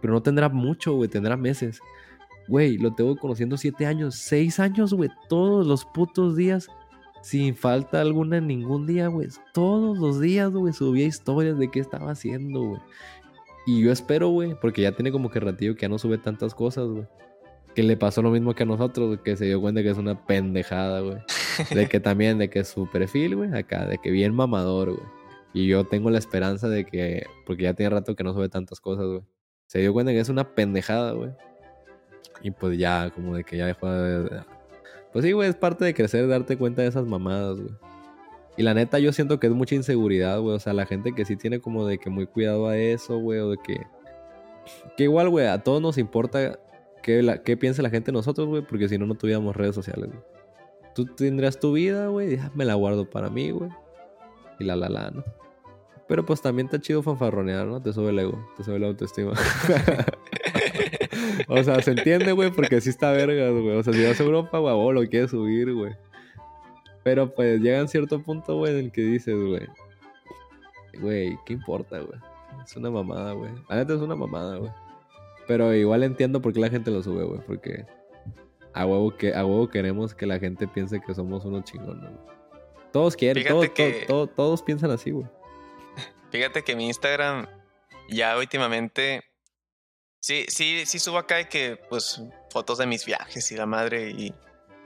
Pero 0.00 0.14
no 0.14 0.22
tendrá 0.22 0.48
mucho, 0.48 0.94
güey, 0.94 1.08
tendrá 1.08 1.36
meses. 1.36 1.80
Güey, 2.48 2.78
lo 2.78 2.94
tengo 2.94 3.16
conociendo 3.16 3.56
siete 3.56 3.86
años, 3.86 4.14
seis 4.14 4.58
años, 4.58 4.94
güey. 4.94 5.10
Todos 5.28 5.66
los 5.66 5.84
putos 5.84 6.34
días 6.34 6.68
sin 7.20 7.54
falta 7.54 8.00
alguna 8.00 8.38
en 8.38 8.48
ningún 8.48 8.86
día, 8.86 9.08
güey. 9.08 9.28
Todos 9.52 9.98
los 9.98 10.20
días, 10.20 10.50
güey, 10.50 10.72
subía 10.72 11.06
historias 11.06 11.58
de 11.58 11.70
qué 11.70 11.80
estaba 11.80 12.10
haciendo, 12.10 12.60
güey. 12.60 12.80
Y 13.66 13.80
yo 13.82 13.92
espero, 13.92 14.28
güey, 14.28 14.58
porque 14.60 14.82
ya 14.82 14.92
tiene 14.92 15.12
como 15.12 15.30
que 15.30 15.40
ratillo 15.40 15.74
que 15.74 15.82
ya 15.82 15.88
no 15.88 15.98
sube 15.98 16.18
tantas 16.18 16.54
cosas, 16.54 16.88
güey. 16.88 17.06
Que 17.74 17.82
le 17.82 17.96
pasó 17.96 18.22
lo 18.22 18.30
mismo 18.30 18.54
que 18.54 18.64
a 18.64 18.66
nosotros, 18.66 19.18
que 19.24 19.36
se 19.36 19.46
dio 19.46 19.60
cuenta 19.60 19.82
que 19.82 19.90
es 19.90 19.98
una 19.98 20.26
pendejada, 20.26 21.00
güey. 21.00 21.18
De 21.74 21.88
que 21.88 22.00
también, 22.00 22.38
de 22.38 22.50
que 22.50 22.64
su 22.64 22.90
perfil, 22.90 23.36
güey, 23.36 23.54
acá, 23.54 23.86
de 23.86 23.98
que 23.98 24.10
bien 24.10 24.34
mamador, 24.34 24.92
güey. 24.92 25.06
Y 25.54 25.66
yo 25.66 25.84
tengo 25.84 26.08
la 26.10 26.18
esperanza 26.18 26.68
de 26.68 26.86
que, 26.86 27.26
porque 27.44 27.64
ya 27.64 27.74
tiene 27.74 27.90
rato 27.90 28.16
que 28.16 28.24
no 28.24 28.32
sube 28.32 28.48
tantas 28.48 28.80
cosas, 28.80 29.06
güey. 29.06 29.22
Se 29.66 29.80
dio 29.80 29.92
cuenta 29.92 30.12
que 30.12 30.20
es 30.20 30.30
una 30.30 30.54
pendejada, 30.54 31.12
güey. 31.12 31.30
Y 32.42 32.50
pues 32.50 32.78
ya, 32.78 33.10
como 33.14 33.36
de 33.36 33.44
que 33.44 33.58
ya 33.58 33.66
dejó 33.66 33.90
de, 33.90 34.42
pues 35.12 35.24
sí, 35.24 35.32
güey, 35.32 35.48
es 35.50 35.56
parte 35.56 35.84
de 35.84 35.92
crecer, 35.92 36.26
darte 36.26 36.56
cuenta 36.56 36.82
de 36.82 36.88
esas 36.88 37.04
mamadas, 37.04 37.60
güey. 37.60 37.74
Y 38.56 38.62
la 38.62 38.74
neta, 38.74 38.98
yo 38.98 39.12
siento 39.12 39.40
que 39.40 39.46
es 39.46 39.52
mucha 39.52 39.74
inseguridad, 39.74 40.40
güey. 40.40 40.56
O 40.56 40.58
sea, 40.58 40.72
la 40.72 40.86
gente 40.86 41.12
que 41.12 41.24
sí 41.24 41.36
tiene 41.36 41.60
como 41.60 41.86
de 41.86 41.98
que 41.98 42.10
muy 42.10 42.26
cuidado 42.26 42.68
a 42.68 42.76
eso, 42.76 43.18
güey. 43.18 43.40
O 43.40 43.50
de 43.50 43.58
que. 43.58 43.86
Que 44.96 45.04
igual, 45.04 45.28
güey, 45.30 45.46
a 45.46 45.62
todos 45.62 45.80
nos 45.80 45.98
importa 45.98 46.58
qué, 47.02 47.56
piensa 47.58 47.82
la 47.82 47.90
gente 47.90 48.10
de 48.10 48.12
nosotros, 48.12 48.48
güey. 48.48 48.62
Porque 48.62 48.88
si 48.88 48.98
no, 48.98 49.06
no 49.06 49.14
tuviéramos 49.14 49.56
redes 49.56 49.74
sociales, 49.74 50.08
güey. 50.08 50.20
Tú 50.94 51.06
tendrías 51.06 51.58
tu 51.58 51.72
vida, 51.72 52.08
güey. 52.08 52.36
Ah, 52.36 52.50
me 52.54 52.64
la 52.64 52.74
guardo 52.74 53.08
para 53.08 53.30
mí, 53.30 53.50
güey. 53.50 53.70
Y 54.58 54.64
la 54.64 54.76
la 54.76 54.88
la, 54.88 55.10
¿no? 55.10 55.24
Pero 56.08 56.26
pues 56.26 56.42
también 56.42 56.66
está 56.66 56.80
chido 56.80 57.02
fanfarronear, 57.02 57.66
¿no? 57.66 57.80
Te 57.80 57.92
sube 57.92 58.10
el 58.10 58.18
ego, 58.18 58.46
te 58.56 58.64
sube 58.64 58.78
la 58.78 58.88
autoestima. 58.88 59.32
o 61.48 61.62
sea, 61.62 61.80
se 61.80 61.92
entiende, 61.92 62.32
güey, 62.32 62.50
porque 62.50 62.80
sí 62.80 62.90
está 62.90 63.12
verga, 63.12 63.50
güey. 63.50 63.76
O 63.76 63.82
sea, 63.82 63.92
si 63.92 64.04
vas 64.04 64.20
a 64.20 64.24
Europa, 64.24 64.58
güey, 64.58 64.94
lo 64.94 65.08
quieres 65.08 65.30
subir, 65.30 65.72
güey. 65.72 65.94
Pero 67.02 67.34
pues 67.34 67.60
llega 67.60 67.80
a 67.80 67.88
cierto 67.88 68.22
punto, 68.22 68.56
güey, 68.56 68.72
en 68.72 68.86
el 68.86 68.92
que 68.92 69.02
dices, 69.02 69.34
güey. 69.34 69.66
Güey, 71.00 71.38
¿qué 71.46 71.54
importa, 71.54 71.98
güey? 71.98 72.20
Es 72.64 72.76
una 72.76 72.90
mamada, 72.90 73.32
güey. 73.32 73.50
La 73.68 73.80
es 73.80 73.90
una 73.90 74.14
mamada, 74.14 74.58
güey. 74.58 74.70
Pero 75.52 75.74
igual 75.74 76.02
entiendo 76.02 76.40
por 76.40 76.52
qué 76.52 76.60
la 76.60 76.70
gente 76.70 76.90
lo 76.90 77.02
sube, 77.02 77.24
güey. 77.24 77.40
Porque 77.46 77.84
a 78.72 78.86
huevo, 78.86 79.14
que, 79.16 79.34
a 79.34 79.44
huevo 79.44 79.68
queremos 79.68 80.14
que 80.14 80.26
la 80.26 80.38
gente 80.38 80.66
piense 80.66 81.00
que 81.00 81.14
somos 81.14 81.44
unos 81.44 81.64
chingones. 81.64 82.10
Todos 82.90 83.16
quieren, 83.16 83.46
todos, 83.46 84.34
todos 84.34 84.62
piensan 84.62 84.90
así, 84.90 85.10
güey. 85.10 85.26
Fíjate 86.30 86.62
que 86.62 86.74
mi 86.74 86.86
Instagram 86.86 87.46
ya 88.08 88.36
últimamente 88.38 89.22
Sí, 90.22 90.46
sí, 90.46 90.86
sí 90.86 91.00
subo 91.00 91.18
acá 91.18 91.34
de 91.34 91.48
que, 91.48 91.76
pues, 91.90 92.22
fotos 92.48 92.78
de 92.78 92.86
mis 92.86 93.04
viajes 93.04 93.50
y 93.50 93.56
la 93.56 93.66
madre 93.66 94.10
y 94.10 94.32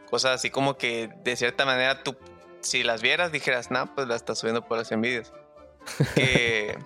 cosas 0.08 0.36
así 0.36 0.48
como 0.48 0.78
que 0.78 1.10
de 1.24 1.36
cierta 1.36 1.66
manera 1.66 2.02
tú, 2.02 2.16
si 2.60 2.82
las 2.82 3.02
vieras, 3.02 3.32
dijeras, 3.32 3.70
no, 3.70 3.94
pues 3.94 4.08
la 4.08 4.16
estás 4.16 4.38
subiendo 4.38 4.66
por 4.66 4.78
las 4.78 4.90
envidias. 4.92 5.34
que, 6.14 6.78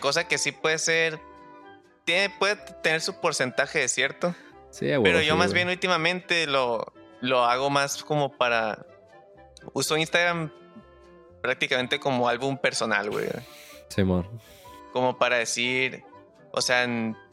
cosa 0.00 0.26
que 0.26 0.38
sí 0.38 0.52
puede 0.52 0.78
ser, 0.78 1.20
tiene, 2.08 2.30
puede 2.30 2.56
tener 2.82 3.02
su 3.02 3.20
porcentaje 3.20 3.80
de 3.80 3.88
cierto. 3.88 4.34
Sí, 4.70 4.86
güey. 4.86 5.02
Pero 5.02 5.20
yo 5.20 5.34
sí, 5.34 5.38
más 5.38 5.52
bien 5.52 5.68
últimamente 5.68 6.46
lo, 6.46 6.90
lo 7.20 7.44
hago 7.44 7.68
más 7.68 8.02
como 8.02 8.34
para... 8.34 8.86
Uso 9.74 9.94
Instagram 9.98 10.50
prácticamente 11.42 12.00
como 12.00 12.26
álbum 12.26 12.56
personal, 12.56 13.10
güey. 13.10 13.26
Simón. 13.90 14.26
Como 14.94 15.18
para 15.18 15.36
decir, 15.36 16.02
o 16.50 16.62
sea, 16.62 16.86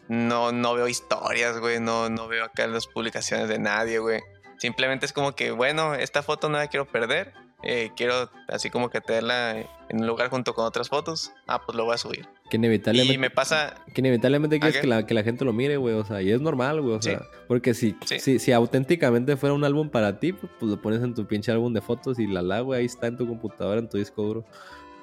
no, 0.09 0.51
no 0.51 0.73
veo 0.73 0.89
historias, 0.89 1.57
güey, 1.59 1.79
no, 1.79 2.09
no 2.09 2.27
veo 2.27 2.43
acá 2.43 2.67
las 2.67 2.85
publicaciones 2.85 3.47
de 3.47 3.59
nadie, 3.59 3.99
güey. 3.99 4.21
Simplemente 4.57 5.05
es 5.05 5.13
como 5.13 5.35
que, 5.35 5.51
bueno, 5.51 5.95
esta 5.95 6.21
foto 6.21 6.49
no 6.49 6.57
la 6.57 6.67
quiero 6.67 6.85
perder. 6.85 7.33
eh, 7.63 7.91
quiero 7.95 8.29
así 8.49 8.69
como 8.69 8.89
que 8.89 8.99
tenerla 8.99 9.51
en 9.87 10.01
un 10.01 10.05
lugar 10.07 10.29
junto 10.29 10.53
con 10.53 10.65
otras 10.65 10.89
fotos. 10.89 11.31
Ah, 11.47 11.61
pues 11.65 11.77
lo 11.77 11.85
voy 11.85 11.95
a 11.95 11.97
subir. 11.97 12.27
Que 12.49 12.57
inevitablemente, 12.57 13.13
Y 13.15 13.17
me 13.17 13.31
pasa, 13.31 13.73
que 13.93 14.01
inevitablemente 14.01 14.59
quieres 14.59 14.79
que 14.79 14.85
la, 14.87 15.05
que 15.07 15.13
la 15.15 15.23
gente 15.23 15.43
lo 15.45 15.51
mire, 15.53 15.77
güey. 15.77 15.95
O 15.95 16.05
sea, 16.05 16.21
y 16.21 16.29
es 16.31 16.41
normal, 16.41 16.79
güey. 16.81 16.93
O 16.95 17.01
Sí. 17.01 17.09
sea, 17.09 17.23
porque 17.47 17.73
si, 17.73 17.95
Sí. 18.05 18.19
si, 18.19 18.37
si 18.39 18.51
auténticamente 18.51 19.35
fuera 19.35 19.55
un 19.55 19.63
álbum 19.63 19.89
para 19.89 20.19
ti, 20.19 20.31
pues, 20.33 20.51
pues 20.59 20.69
lo 20.71 20.79
pones 20.81 21.01
en 21.01 21.15
tu 21.15 21.25
pinche 21.25 21.51
álbum 21.51 21.73
de 21.73 21.81
fotos 21.81 22.19
y 22.19 22.27
la 22.27 22.41
la, 22.43 22.61
güey, 22.61 22.81
ahí 22.81 22.85
está 22.85 23.07
en 23.07 23.17
tu 23.17 23.27
computadora, 23.27 23.79
en 23.79 23.89
tu 23.89 23.97
disco 23.97 24.21
duro. 24.21 24.45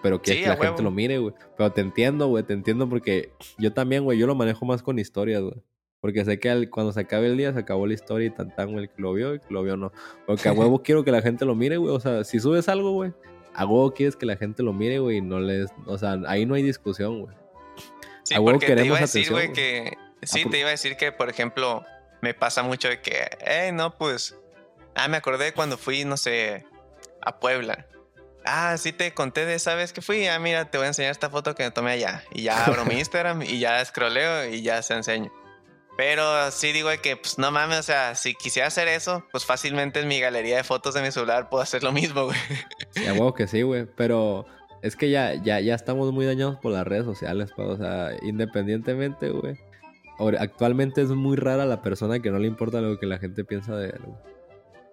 Pero 0.02 0.20
quieres 0.22 0.44
Sí, 0.44 0.50
que 0.50 0.56
la 0.56 0.64
gente 0.68 0.82
lo 0.82 0.90
mire, 0.92 1.18
güey. 1.18 1.34
Pero 1.56 1.70
te 1.72 1.80
entiendo, 1.80 2.28
güey, 2.28 2.44
te 2.44 2.52
entiendo 2.52 2.88
porque 2.88 3.30
yo 3.58 3.72
también, 3.72 4.04
güey, 4.04 4.18
yo 4.18 4.26
lo 4.26 4.34
manejo 4.34 4.64
más 4.64 4.82
con 4.82 4.98
historias, 4.98 5.42
güey. 5.42 5.54
Porque 6.00 6.24
sé 6.24 6.40
que 6.40 6.50
al- 6.50 6.70
cuando 6.70 6.92
se 6.92 7.00
acabe 7.00 7.26
el 7.28 7.36
día, 7.36 7.52
se 7.52 7.60
acabó 7.60 7.86
la 7.86 7.94
historia 7.94 8.26
y 8.26 8.30
tan 8.30 8.54
tan, 8.54 8.72
güey, 8.72 8.84
el 8.84 8.90
que 8.90 9.00
lo 9.02 9.12
vio 9.14 9.30
y 9.30 9.34
el 9.34 9.40
que 9.40 9.54
lo 9.54 9.62
vio 9.62 9.76
no. 9.76 9.92
Porque 10.26 10.48
a 10.48 10.52
huevo 10.76 10.82
quiero 10.82 11.04
que 11.04 11.12
la 11.12 11.22
gente 11.22 11.44
lo 11.44 11.54
mire, 11.54 11.76
güey. 11.76 11.92
O 11.94 12.00
sea, 12.00 12.24
si 12.24 12.40
subes 12.40 12.68
algo, 12.68 12.92
güey, 12.92 13.12
a 13.54 13.66
huevo 13.66 13.92
quieres 13.92 14.16
que 14.16 14.26
la 14.26 14.36
gente 14.36 14.62
lo 14.62 14.72
mire, 14.72 14.98
güey, 14.98 15.18
y 15.18 15.20
no 15.20 15.40
les... 15.40 15.70
O 15.86 15.98
sea, 15.98 16.16
ahí 16.26 16.46
no 16.46 16.54
hay 16.54 16.62
discusión, 16.62 17.22
güey. 17.22 17.36
sí, 18.24 18.34
a 18.34 18.40
huevo 18.40 18.58
te 18.58 18.84
iba 18.84 18.96
a 18.96 19.00
decir, 19.00 19.30
güey, 19.30 19.52
que... 19.52 19.96
Sí, 20.22 20.42
por- 20.44 20.52
te 20.52 20.58
iba 20.60 20.68
a 20.68 20.72
decir 20.72 20.96
que, 20.96 21.12
por 21.12 21.28
ejemplo, 21.28 21.84
me 22.20 22.34
pasa 22.34 22.62
mucho 22.62 22.88
de 22.88 23.00
que, 23.00 23.28
eh, 23.40 23.70
no, 23.72 23.96
pues... 23.98 24.36
Ah, 24.94 25.08
me 25.08 25.16
acordé 25.16 25.52
cuando 25.52 25.78
fui, 25.78 26.04
no 26.04 26.16
sé, 26.16 26.66
a 27.22 27.40
Puebla. 27.40 27.86
Ah, 28.44 28.76
sí 28.76 28.92
te 28.92 29.14
conté 29.14 29.46
de 29.46 29.54
esa 29.54 29.74
vez 29.74 29.92
que 29.92 30.02
fui. 30.02 30.26
Ah, 30.26 30.38
mira, 30.38 30.70
te 30.70 30.76
voy 30.76 30.84
a 30.84 30.88
enseñar 30.88 31.12
esta 31.12 31.30
foto 31.30 31.54
que 31.54 31.62
me 31.62 31.70
tomé 31.70 31.92
allá. 31.92 32.24
Y 32.32 32.42
ya 32.42 32.64
abro 32.66 32.84
mi 32.84 32.96
Instagram 32.98 33.42
y 33.42 33.58
ya 33.58 33.82
scrolleo 33.84 34.46
y 34.48 34.62
ya 34.62 34.82
se 34.82 34.94
enseño. 34.94 35.32
Pero 35.96 36.50
sí 36.50 36.72
digo 36.72 36.88
que, 37.02 37.16
pues 37.16 37.38
no 37.38 37.50
mames, 37.50 37.78
o 37.78 37.82
sea, 37.82 38.14
si 38.14 38.34
quisiera 38.34 38.68
hacer 38.68 38.88
eso, 38.88 39.24
pues 39.30 39.44
fácilmente 39.44 40.00
en 40.00 40.08
mi 40.08 40.20
galería 40.20 40.56
de 40.56 40.64
fotos 40.64 40.94
de 40.94 41.02
mi 41.02 41.12
celular 41.12 41.48
puedo 41.50 41.62
hacer 41.62 41.82
lo 41.82 41.92
mismo, 41.92 42.24
güey. 42.24 42.38
Sí, 42.92 43.04
a 43.06 43.32
que 43.34 43.46
sí, 43.46 43.62
güey. 43.62 43.86
Pero 43.96 44.46
es 44.82 44.96
que 44.96 45.10
ya, 45.10 45.34
ya, 45.34 45.60
ya 45.60 45.74
estamos 45.74 46.12
muy 46.12 46.24
dañados 46.24 46.56
por 46.56 46.72
las 46.72 46.86
redes 46.86 47.04
sociales, 47.04 47.52
pa. 47.52 47.64
O 47.64 47.76
sea, 47.76 48.10
independientemente, 48.22 49.30
güey. 49.30 49.58
Actualmente 50.38 51.02
es 51.02 51.08
muy 51.10 51.36
rara 51.36 51.66
la 51.66 51.82
persona 51.82 52.20
que 52.20 52.30
no 52.30 52.38
le 52.38 52.46
importa 52.46 52.80
lo 52.80 52.98
que 52.98 53.06
la 53.06 53.18
gente 53.18 53.44
piensa 53.44 53.76
de 53.76 53.88
él, 53.88 54.00
güey. 54.04 54.18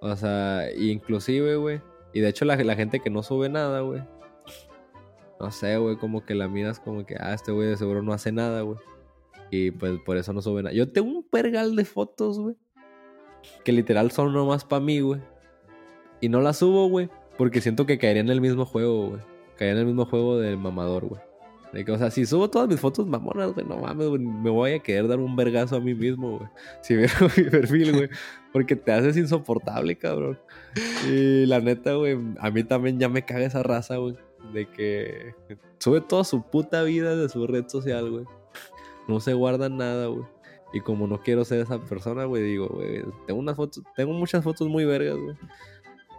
O 0.01 0.15
sea, 0.15 0.65
inclusive, 0.75 1.55
güey. 1.57 1.81
Y 2.13 2.21
de 2.21 2.29
hecho 2.29 2.45
la, 2.45 2.55
la 2.55 2.75
gente 2.75 2.99
que 2.99 3.09
no 3.09 3.21
sube 3.21 3.49
nada, 3.49 3.81
güey. 3.81 4.01
No 5.39 5.51
sé, 5.51 5.77
güey, 5.77 5.97
como 5.97 6.25
que 6.25 6.35
la 6.35 6.47
miras 6.47 6.79
como 6.79 7.05
que, 7.05 7.15
ah, 7.19 7.33
este 7.33 7.51
güey 7.51 7.67
de 7.67 7.77
seguro 7.77 8.01
no 8.01 8.13
hace 8.13 8.31
nada, 8.31 8.61
güey. 8.61 8.77
Y 9.51 9.71
pues 9.71 9.99
por 10.05 10.17
eso 10.17 10.33
no 10.33 10.41
sube 10.41 10.63
nada. 10.63 10.75
Yo 10.75 10.91
tengo 10.91 11.09
un 11.09 11.23
pergal 11.23 11.75
de 11.75 11.85
fotos, 11.85 12.39
güey. 12.39 12.55
Que 13.63 13.71
literal 13.71 14.11
son 14.11 14.33
nomás 14.33 14.65
para 14.65 14.81
mí, 14.81 14.99
güey. 14.99 15.21
Y 16.21 16.29
no 16.29 16.41
las 16.41 16.57
subo, 16.57 16.89
güey. 16.89 17.09
Porque 17.39 17.61
siento 17.61 17.85
que 17.85 17.97
caería 17.97 18.21
en 18.21 18.27
el 18.27 18.41
mismo 18.41 18.65
juego, 18.65 19.11
güey. 19.11 19.21
Caería 19.57 19.75
en 19.75 19.79
el 19.79 19.85
mismo 19.85 20.05
juego 20.05 20.37
del 20.37 20.57
mamador, 20.57 21.05
güey. 21.05 21.21
De 21.71 21.85
que, 21.85 21.91
o 21.93 21.97
sea, 21.97 22.11
si 22.11 22.25
subo 22.25 22.49
todas 22.49 22.67
mis 22.67 22.81
fotos 22.81 23.07
mamonas, 23.07 23.53
güey, 23.53 23.65
no 23.65 23.77
mames, 23.77 24.09
güey, 24.09 24.19
me 24.19 24.49
voy 24.49 24.73
a 24.73 24.79
querer 24.79 25.07
dar 25.07 25.19
un 25.19 25.37
vergazo 25.37 25.77
a 25.77 25.79
mí 25.79 25.95
mismo, 25.95 26.39
güey. 26.39 26.49
Si 26.81 26.97
veo 26.97 27.07
mi 27.37 27.43
perfil, 27.45 27.93
güey. 27.93 28.09
Porque 28.51 28.75
te 28.75 28.91
haces 28.91 29.15
insoportable, 29.15 29.97
cabrón. 29.97 30.37
Y 31.07 31.45
la 31.45 31.61
neta, 31.61 31.93
güey, 31.93 32.19
a 32.39 32.51
mí 32.51 32.65
también 32.65 32.99
ya 32.99 33.07
me 33.07 33.23
caga 33.23 33.45
esa 33.45 33.63
raza, 33.63 33.95
güey. 33.95 34.17
De 34.51 34.69
que 34.69 35.33
sube 35.77 36.01
toda 36.01 36.25
su 36.25 36.41
puta 36.41 36.83
vida 36.83 37.15
de 37.15 37.29
su 37.29 37.47
red 37.47 37.69
social, 37.69 38.11
güey. 38.11 38.25
No 39.07 39.21
se 39.21 39.33
guarda 39.33 39.69
nada, 39.69 40.07
güey. 40.07 40.25
Y 40.73 40.81
como 40.81 41.07
no 41.07 41.21
quiero 41.21 41.45
ser 41.45 41.61
esa 41.61 41.79
persona, 41.79 42.25
güey, 42.25 42.43
digo, 42.43 42.67
güey, 42.67 43.01
tengo 43.25 43.39
unas 43.39 43.55
fotos, 43.55 43.81
tengo 43.95 44.11
muchas 44.11 44.43
fotos 44.43 44.67
muy 44.67 44.83
vergas, 44.83 45.15
güey. 45.15 45.37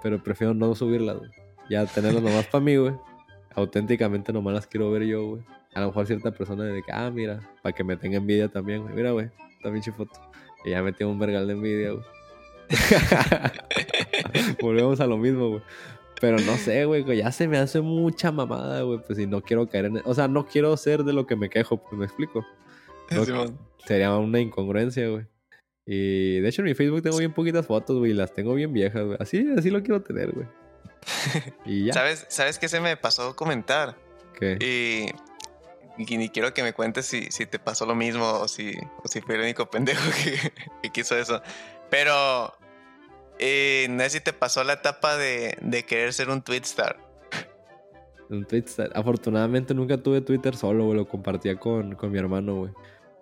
Pero 0.03 0.23
prefiero 0.23 0.55
no 0.55 0.75
subirlas, 0.75 1.19
güey. 1.19 1.31
Ya 1.69 1.87
tenerlas 1.87 2.23
nomás 2.23 2.47
para 2.47 2.65
mí, 2.65 2.77
güey. 2.77 2.95
Auténticamente 3.55 4.33
nomás 4.33 4.55
las 4.55 4.67
quiero 4.67 4.91
ver 4.91 5.05
yo, 5.05 5.25
güey. 5.25 5.43
A 5.75 5.81
lo 5.81 5.87
mejor 5.87 6.07
cierta 6.07 6.33
persona 6.33 6.65
de 6.65 6.83
que, 6.83 6.93
ah, 6.93 7.11
mira, 7.11 7.41
para 7.63 7.75
que 7.75 7.85
me 7.85 7.97
tenga 7.97 8.17
envidia 8.17 8.49
también, 8.49 8.83
güey. 8.83 8.95
Mira, 8.95 9.13
güey, 9.13 9.31
esta 9.57 9.71
pinche 9.73 9.93
foto. 9.93 10.21
Y 10.65 10.71
ya 10.71 10.83
me 10.83 10.93
tengo 10.93 11.13
un 11.13 11.19
vergal 11.19 11.47
de 11.47 11.53
envidia, 11.53 11.93
güey. 11.93 12.05
Volvemos 14.61 15.01
a 15.01 15.07
lo 15.07 15.17
mismo, 15.17 15.49
güey. 15.49 15.63
Pero 16.21 16.39
no 16.39 16.57
sé, 16.57 16.85
güey, 16.85 17.05
ya 17.17 17.33
se 17.33 17.49
me 17.49 17.57
hace 17.57 17.81
mucha 17.81 18.31
mamada, 18.31 18.83
güey. 18.83 18.99
Pues 18.99 19.17
si 19.17 19.27
no 19.27 19.41
quiero 19.41 19.69
caer 19.69 19.87
en... 19.87 20.03
O 20.05 20.15
sea, 20.15 20.29
no 20.29 20.47
quiero 20.47 20.77
ser 20.77 21.03
de 21.03 21.13
lo 21.13 21.27
que 21.27 21.35
me 21.35 21.49
quejo, 21.49 21.79
pues 21.79 21.99
me 21.99 22.05
explico. 22.05 22.45
No, 23.11 23.25
sería 23.87 24.17
una 24.17 24.39
incongruencia, 24.39 25.09
güey. 25.09 25.27
Y 25.93 26.39
de 26.39 26.49
hecho 26.49 26.63
en 26.63 26.67
mi 26.67 26.75
Facebook 26.75 27.03
tengo 27.03 27.19
bien 27.19 27.33
poquitas 27.33 27.67
fotos, 27.67 27.99
güey. 27.99 28.13
y 28.13 28.15
Las 28.15 28.33
tengo 28.33 28.55
bien 28.55 28.73
viejas, 28.73 29.03
güey. 29.03 29.17
Así, 29.19 29.45
así 29.59 29.71
lo 29.71 29.83
quiero 29.83 30.01
tener, 30.01 30.31
güey. 30.31 30.47
Y 31.67 31.87
ya. 31.87 31.93
¿Sabes, 31.93 32.27
¿Sabes 32.29 32.61
qué 32.61 32.69
se 32.69 32.79
me 32.79 32.97
pasó 32.97 33.35
comentar? 33.35 33.97
¿Qué? 34.39 34.57
Y, 34.61 35.07
y 36.01 36.17
ni 36.17 36.29
quiero 36.29 36.55
que 36.55 36.63
me 36.63 36.75
cuentes 36.75 37.07
si, 37.07 37.25
si 37.33 37.45
te 37.45 37.59
pasó 37.59 37.87
lo 37.87 37.97
mismo 37.97 38.25
o 38.25 38.47
si, 38.47 38.73
o 39.03 39.09
si 39.09 39.21
fui 39.21 39.35
el 39.35 39.41
único 39.41 39.69
pendejo 39.69 40.01
que, 40.25 40.53
que 40.81 40.91
quiso 40.91 41.19
eso. 41.19 41.43
Pero 41.91 42.55
eh, 43.41 43.89
no 43.91 44.05
sé 44.05 44.11
si 44.11 44.21
te 44.21 44.33
pasó 44.33 44.63
la 44.63 44.75
etapa 44.75 45.17
de, 45.17 45.59
de 45.61 45.83
querer 45.83 46.13
ser 46.13 46.31
un 46.31 46.41
tweetstar. 46.41 47.01
Un 48.29 48.45
Twitter. 48.45 48.93
Afortunadamente 48.95 49.75
nunca 49.75 49.99
tuve 49.99 50.21
Twitter 50.21 50.55
solo, 50.55 50.85
güey. 50.85 50.99
Lo 50.99 51.09
compartía 51.09 51.59
con, 51.59 51.97
con 51.97 52.13
mi 52.13 52.19
hermano, 52.21 52.55
güey. 52.55 52.73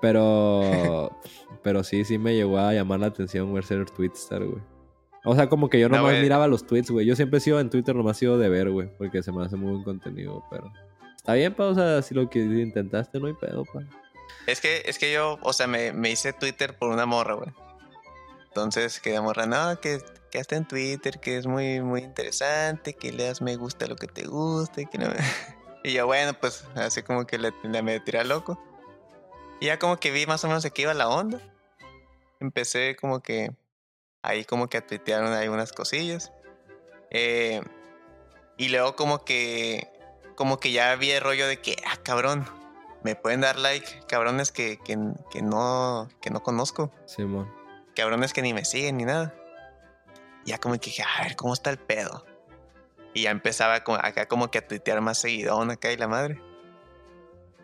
Pero. 0.00 1.10
pero 1.62 1.84
sí, 1.84 2.04
sí 2.04 2.18
me 2.18 2.34
llegó 2.34 2.58
a 2.58 2.72
llamar 2.72 3.00
la 3.00 3.06
atención, 3.06 3.60
ser 3.62 3.84
Twitstar, 3.90 4.44
güey. 4.44 4.62
O 5.24 5.34
sea, 5.34 5.48
como 5.48 5.68
que 5.68 5.80
yo 5.80 5.88
No, 5.88 5.96
nomás 5.96 6.12
güey. 6.12 6.22
miraba 6.22 6.46
los 6.46 6.66
tweets, 6.66 6.90
güey. 6.90 7.04
Yo 7.04 7.16
siempre 7.16 7.38
he 7.38 7.40
sido 7.40 7.60
en 7.60 7.68
Twitter, 7.68 7.94
nomás 7.94 8.16
he 8.16 8.20
sido 8.20 8.38
de 8.38 8.48
ver, 8.48 8.70
güey. 8.70 8.88
Porque 8.96 9.22
se 9.22 9.32
me 9.32 9.44
hace 9.44 9.56
muy 9.56 9.72
buen 9.72 9.84
contenido, 9.84 10.44
pero. 10.50 10.72
Está 11.16 11.34
bien, 11.34 11.54
pa. 11.54 11.64
O 11.64 11.74
sea, 11.74 12.00
si 12.02 12.14
lo 12.14 12.30
que 12.30 12.38
intentaste, 12.38 13.18
no 13.18 13.26
hay 13.26 13.34
pedo, 13.34 13.64
pa. 13.64 13.80
Es 14.46 14.60
que, 14.60 14.82
es 14.86 14.98
que 14.98 15.12
yo, 15.12 15.38
o 15.42 15.52
sea, 15.52 15.66
me, 15.66 15.92
me 15.92 16.10
hice 16.10 16.32
Twitter 16.32 16.76
por 16.78 16.90
una 16.90 17.04
morra, 17.04 17.34
güey. 17.34 17.50
Entonces, 18.46 19.00
que 19.00 19.12
la 19.12 19.20
morra, 19.20 19.46
no, 19.46 19.78
que, 19.80 20.00
que 20.30 20.38
hasta 20.38 20.56
en 20.56 20.66
Twitter, 20.66 21.20
que 21.20 21.36
es 21.36 21.46
muy, 21.46 21.80
muy 21.80 22.00
interesante, 22.00 22.94
que 22.94 23.12
le 23.12 23.24
das 23.24 23.42
me 23.42 23.56
gusta 23.56 23.84
a 23.84 23.88
lo 23.88 23.96
que 23.96 24.06
te 24.06 24.22
que 24.22 24.98
no... 24.98 25.06
Y 25.84 25.92
yo, 25.92 26.06
bueno, 26.06 26.32
pues, 26.40 26.64
así 26.74 27.02
como 27.02 27.24
que 27.26 27.38
le, 27.38 27.52
me 27.82 28.00
tiré 28.00 28.18
al 28.18 28.30
loco. 28.30 28.58
Y 29.60 29.66
ya 29.66 29.78
como 29.78 29.98
que 29.98 30.10
vi 30.10 30.26
más 30.26 30.44
o 30.44 30.48
menos 30.48 30.62
de 30.62 30.70
qué 30.70 30.82
iba 30.82 30.94
la 30.94 31.08
onda. 31.08 31.40
Empecé 32.40 32.96
como 32.96 33.20
que, 33.20 33.50
ahí 34.22 34.44
como 34.44 34.68
que 34.68 34.78
a 34.78 34.86
tuitear 34.86 35.24
ahí 35.24 35.48
unas 35.48 35.72
cosillas. 35.72 36.32
Eh, 37.10 37.62
y 38.56 38.68
luego 38.68 38.94
como 38.96 39.24
que, 39.24 39.88
como 40.36 40.58
que 40.58 40.70
ya 40.72 40.94
vi 40.96 41.10
el 41.10 41.22
rollo 41.22 41.46
de 41.48 41.60
que, 41.60 41.76
ah, 41.86 41.96
cabrón, 42.02 42.46
me 43.02 43.16
pueden 43.16 43.40
dar 43.40 43.58
like 43.58 44.00
cabrones 44.08 44.52
que, 44.52 44.78
que, 44.78 44.96
que 45.30 45.42
no, 45.42 46.08
que 46.20 46.30
no 46.30 46.42
conozco, 46.42 46.92
Simón. 47.06 47.52
cabrones 47.96 48.32
que 48.32 48.42
ni 48.42 48.52
me 48.54 48.64
siguen 48.64 48.98
ni 48.98 49.04
nada. 49.04 49.34
Ya 50.44 50.58
como 50.58 50.74
que 50.74 50.86
dije, 50.86 51.02
a 51.02 51.22
ver, 51.24 51.36
¿cómo 51.36 51.52
está 51.54 51.70
el 51.70 51.78
pedo? 51.78 52.24
Y 53.14 53.22
ya 53.22 53.30
empezaba 53.30 53.82
como- 53.82 53.98
acá 53.98 54.26
como 54.28 54.50
que 54.50 54.58
a 54.58 54.66
tuitear 54.66 55.00
más 55.00 55.18
seguidón 55.18 55.70
acá 55.70 55.90
y 55.90 55.96
la 55.96 56.06
madre. 56.08 56.40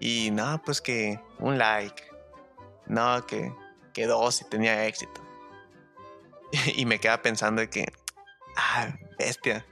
Y 0.01 0.31
no, 0.33 0.61
pues 0.65 0.81
que 0.81 1.21
un 1.45 1.59
like. 1.59 2.03
No, 2.87 3.25
que, 3.27 3.53
que 3.93 4.07
dos 4.07 4.41
y 4.41 4.45
tenía 4.45 4.87
éxito. 4.87 5.23
y 6.75 6.87
me 6.87 6.99
quedaba 6.99 7.23
pensando 7.23 7.61
de 7.61 7.71
que, 7.71 7.93
ah, 8.57 8.89
bestia. 9.19 9.67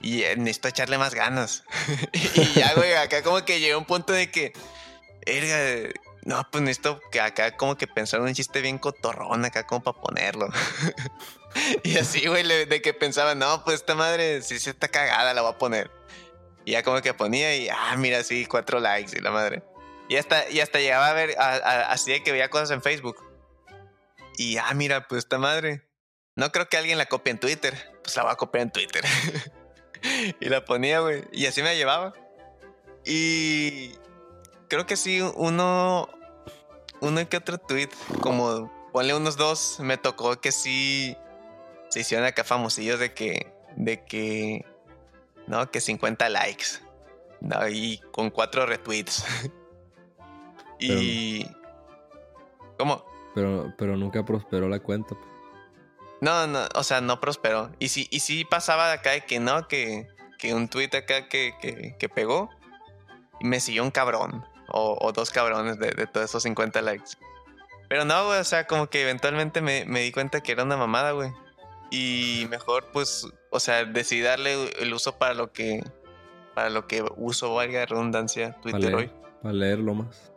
Y 0.00 0.22
eh, 0.22 0.36
necesito 0.36 0.68
echarle 0.68 0.98
más 0.98 1.14
ganas. 1.14 1.64
y 2.12 2.52
ya, 2.52 2.74
güey, 2.74 2.94
acá 2.94 3.22
como 3.22 3.44
que 3.44 3.60
llegó 3.60 3.78
un 3.78 3.84
punto 3.84 4.12
de 4.12 4.30
que, 4.30 4.52
no, 6.24 6.48
pues 6.50 6.62
necesito 6.62 7.00
que 7.10 7.20
acá 7.20 7.56
como 7.56 7.76
que 7.76 7.86
pensar 7.86 8.20
un 8.20 8.32
chiste 8.32 8.60
bien 8.60 8.78
cotorrón 8.78 9.44
acá 9.44 9.66
como 9.66 9.82
para 9.82 10.00
ponerlo. 10.00 10.48
y 11.82 11.98
así, 11.98 12.26
güey, 12.28 12.46
de 12.66 12.82
que 12.82 12.94
pensaba, 12.94 13.34
no, 13.34 13.64
pues 13.64 13.76
esta 13.76 13.96
madre, 13.96 14.42
si 14.42 14.60
se 14.60 14.70
está 14.70 14.88
cagada, 14.88 15.34
la 15.34 15.42
voy 15.42 15.52
a 15.52 15.58
poner. 15.58 15.90
Y 16.64 16.72
ya 16.72 16.82
como 16.82 17.00
que 17.00 17.14
ponía 17.14 17.56
y, 17.56 17.68
ah, 17.68 17.96
mira, 17.96 18.22
sí, 18.22 18.46
cuatro 18.46 18.78
likes 18.78 19.16
y 19.16 19.20
la 19.20 19.30
madre. 19.30 19.62
Y 20.08 20.16
hasta, 20.16 20.48
y 20.50 20.60
hasta 20.60 20.78
llegaba 20.78 21.08
a 21.08 21.12
ver, 21.12 21.36
así 21.38 22.12
de 22.12 22.22
que 22.22 22.32
veía 22.32 22.48
cosas 22.48 22.70
en 22.70 22.82
Facebook. 22.82 23.16
Y, 24.38 24.56
ah, 24.56 24.72
mira, 24.74 25.06
pues 25.06 25.24
esta 25.24 25.38
madre. 25.38 25.82
No 26.34 26.50
creo 26.52 26.68
que 26.68 26.76
alguien 26.76 26.96
la 26.96 27.06
copie 27.06 27.32
en 27.32 27.40
Twitter. 27.40 27.74
Pues 28.02 28.16
la 28.16 28.22
voy 28.22 28.32
a 28.32 28.36
copiar 28.36 28.62
en 28.62 28.70
Twitter. 28.70 29.04
y 30.40 30.48
la 30.48 30.64
ponía, 30.64 31.00
güey. 31.00 31.24
Y 31.32 31.46
así 31.46 31.60
me 31.60 31.68
la 31.68 31.74
llevaba. 31.74 32.14
Y 33.04 33.92
creo 34.68 34.86
que 34.86 34.96
sí, 34.96 35.20
uno, 35.20 36.08
uno 37.00 37.28
que 37.28 37.36
otro 37.36 37.58
tweet, 37.58 37.90
como 38.22 38.72
ponle 38.92 39.14
unos 39.14 39.36
dos, 39.36 39.80
me 39.80 39.96
tocó 39.96 40.40
que 40.40 40.52
sí 40.52 41.16
se 41.90 42.00
hicieron 42.00 42.26
acá 42.26 42.44
famosillos 42.44 43.00
de 43.00 43.12
que, 43.12 43.52
de 43.76 44.04
que, 44.04 44.64
no, 45.46 45.70
que 45.70 45.80
50 45.80 46.28
likes. 46.28 46.66
Y 47.70 47.98
con 48.12 48.30
cuatro 48.30 48.64
retweets. 48.64 49.24
y... 50.78 51.46
¿Cómo? 52.78 53.04
Pero, 53.34 53.72
pero 53.76 53.96
nunca 53.96 54.24
prosperó 54.24 54.68
la 54.68 54.80
cuenta. 54.80 55.16
No, 56.20 56.46
no, 56.46 56.60
o 56.74 56.82
sea, 56.82 57.00
no 57.00 57.20
prosperó. 57.20 57.70
Y 57.78 57.88
sí, 57.88 58.08
y 58.10 58.20
sí 58.20 58.44
pasaba 58.44 58.88
de 58.88 58.94
acá 58.94 59.10
de 59.10 59.20
que 59.22 59.38
no, 59.40 59.68
que, 59.68 60.08
que 60.38 60.54
un 60.54 60.68
tweet 60.68 60.90
acá 60.96 61.28
que, 61.28 61.54
que, 61.60 61.96
que 61.98 62.08
pegó 62.08 62.50
y 63.40 63.46
me 63.46 63.60
siguió 63.60 63.82
un 63.82 63.90
cabrón. 63.90 64.44
O, 64.70 64.98
o 65.00 65.12
dos 65.12 65.30
cabrones 65.30 65.78
de, 65.78 65.92
de, 65.92 66.06
todos 66.06 66.28
esos 66.28 66.42
50 66.42 66.82
likes. 66.82 67.12
Pero 67.88 68.04
no, 68.04 68.26
güey, 68.26 68.38
o 68.38 68.44
sea, 68.44 68.66
como 68.66 68.88
que 68.88 69.02
eventualmente 69.02 69.62
me, 69.62 69.86
me 69.86 70.00
di 70.00 70.12
cuenta 70.12 70.42
que 70.42 70.52
era 70.52 70.64
una 70.64 70.76
mamada, 70.76 71.12
güey. 71.12 71.30
Y 71.90 72.46
mejor, 72.50 72.90
pues, 72.92 73.26
o 73.50 73.60
sea, 73.60 73.84
decidí 73.86 74.20
darle 74.20 74.70
el 74.78 74.92
uso 74.92 75.16
para 75.16 75.32
lo 75.32 75.52
que, 75.52 75.82
para 76.54 76.68
lo 76.68 76.86
que 76.86 77.02
uso, 77.16 77.54
valga 77.54 77.86
redundancia, 77.86 78.60
Twitter 78.60 78.94
hoy. 78.94 79.10
Para 79.42 79.54
leerlo 79.54 79.94
más. 79.94 80.32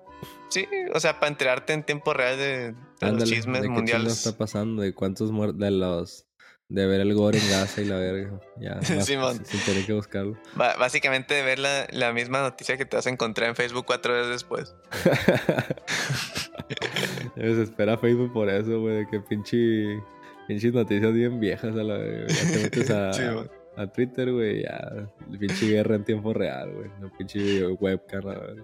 Sí, 0.51 0.67
o 0.93 0.99
sea, 0.99 1.19
para 1.19 1.29
enterarte 1.29 1.73
en 1.73 1.83
tiempo 1.83 2.13
real 2.13 2.37
de, 2.37 2.75
los 2.99 3.23
chismes 3.23 3.61
de 3.61 3.69
mundiales. 3.69 4.07
Qué 4.07 4.29
está 4.29 4.37
pasando? 4.37 4.81
De 4.81 4.93
cuántos 4.93 5.31
muertos, 5.31 5.59
de 5.59 5.71
los 5.71 6.27
de 6.71 6.87
ver 6.87 7.01
el 7.01 7.13
gore 7.13 7.37
en 7.37 7.49
Gaza 7.49 7.81
y 7.81 7.85
la 7.85 7.97
verga. 7.97 8.39
Ya, 8.57 8.81
Simón. 9.01 9.45
sin 9.45 9.59
tener 9.61 9.85
que 9.85 9.93
buscarlo. 9.93 10.37
básicamente 10.55 11.33
de 11.33 11.43
ver 11.43 11.59
la, 11.59 11.87
la, 11.91 12.13
misma 12.13 12.41
noticia 12.41 12.77
que 12.77 12.85
te 12.85 12.95
vas 12.95 13.07
a 13.07 13.09
encontrar 13.09 13.49
en 13.49 13.55
Facebook 13.55 13.85
cuatro 13.85 14.15
días 14.15 14.29
después. 14.29 14.73
Me 17.35 17.43
desespera 17.43 17.97
Facebook 17.97 18.31
por 18.31 18.49
eso, 18.49 18.79
güey, 18.79 18.97
de 18.97 19.07
que 19.07 19.19
pinche, 19.19 20.01
pinches 20.47 20.73
noticias 20.73 21.13
bien 21.13 21.41
viejas 21.41 21.75
a 21.75 21.83
la 21.83 21.97
verga. 21.97 22.27
Ya 22.27 22.51
te 22.51 22.63
metes 22.63 22.91
a, 22.91 23.09
a 23.81 23.87
Twitter, 23.87 24.31
güey, 24.31 24.63
ya. 24.63 25.09
Pinche 25.39 25.67
guerra 25.67 25.95
en 25.95 26.05
tiempo 26.05 26.33
real, 26.33 26.71
güey. 26.73 26.89
Una 26.99 27.09
pinche 27.17 27.67
webcam, 27.67 28.25
la 28.25 28.39
verga. 28.39 28.63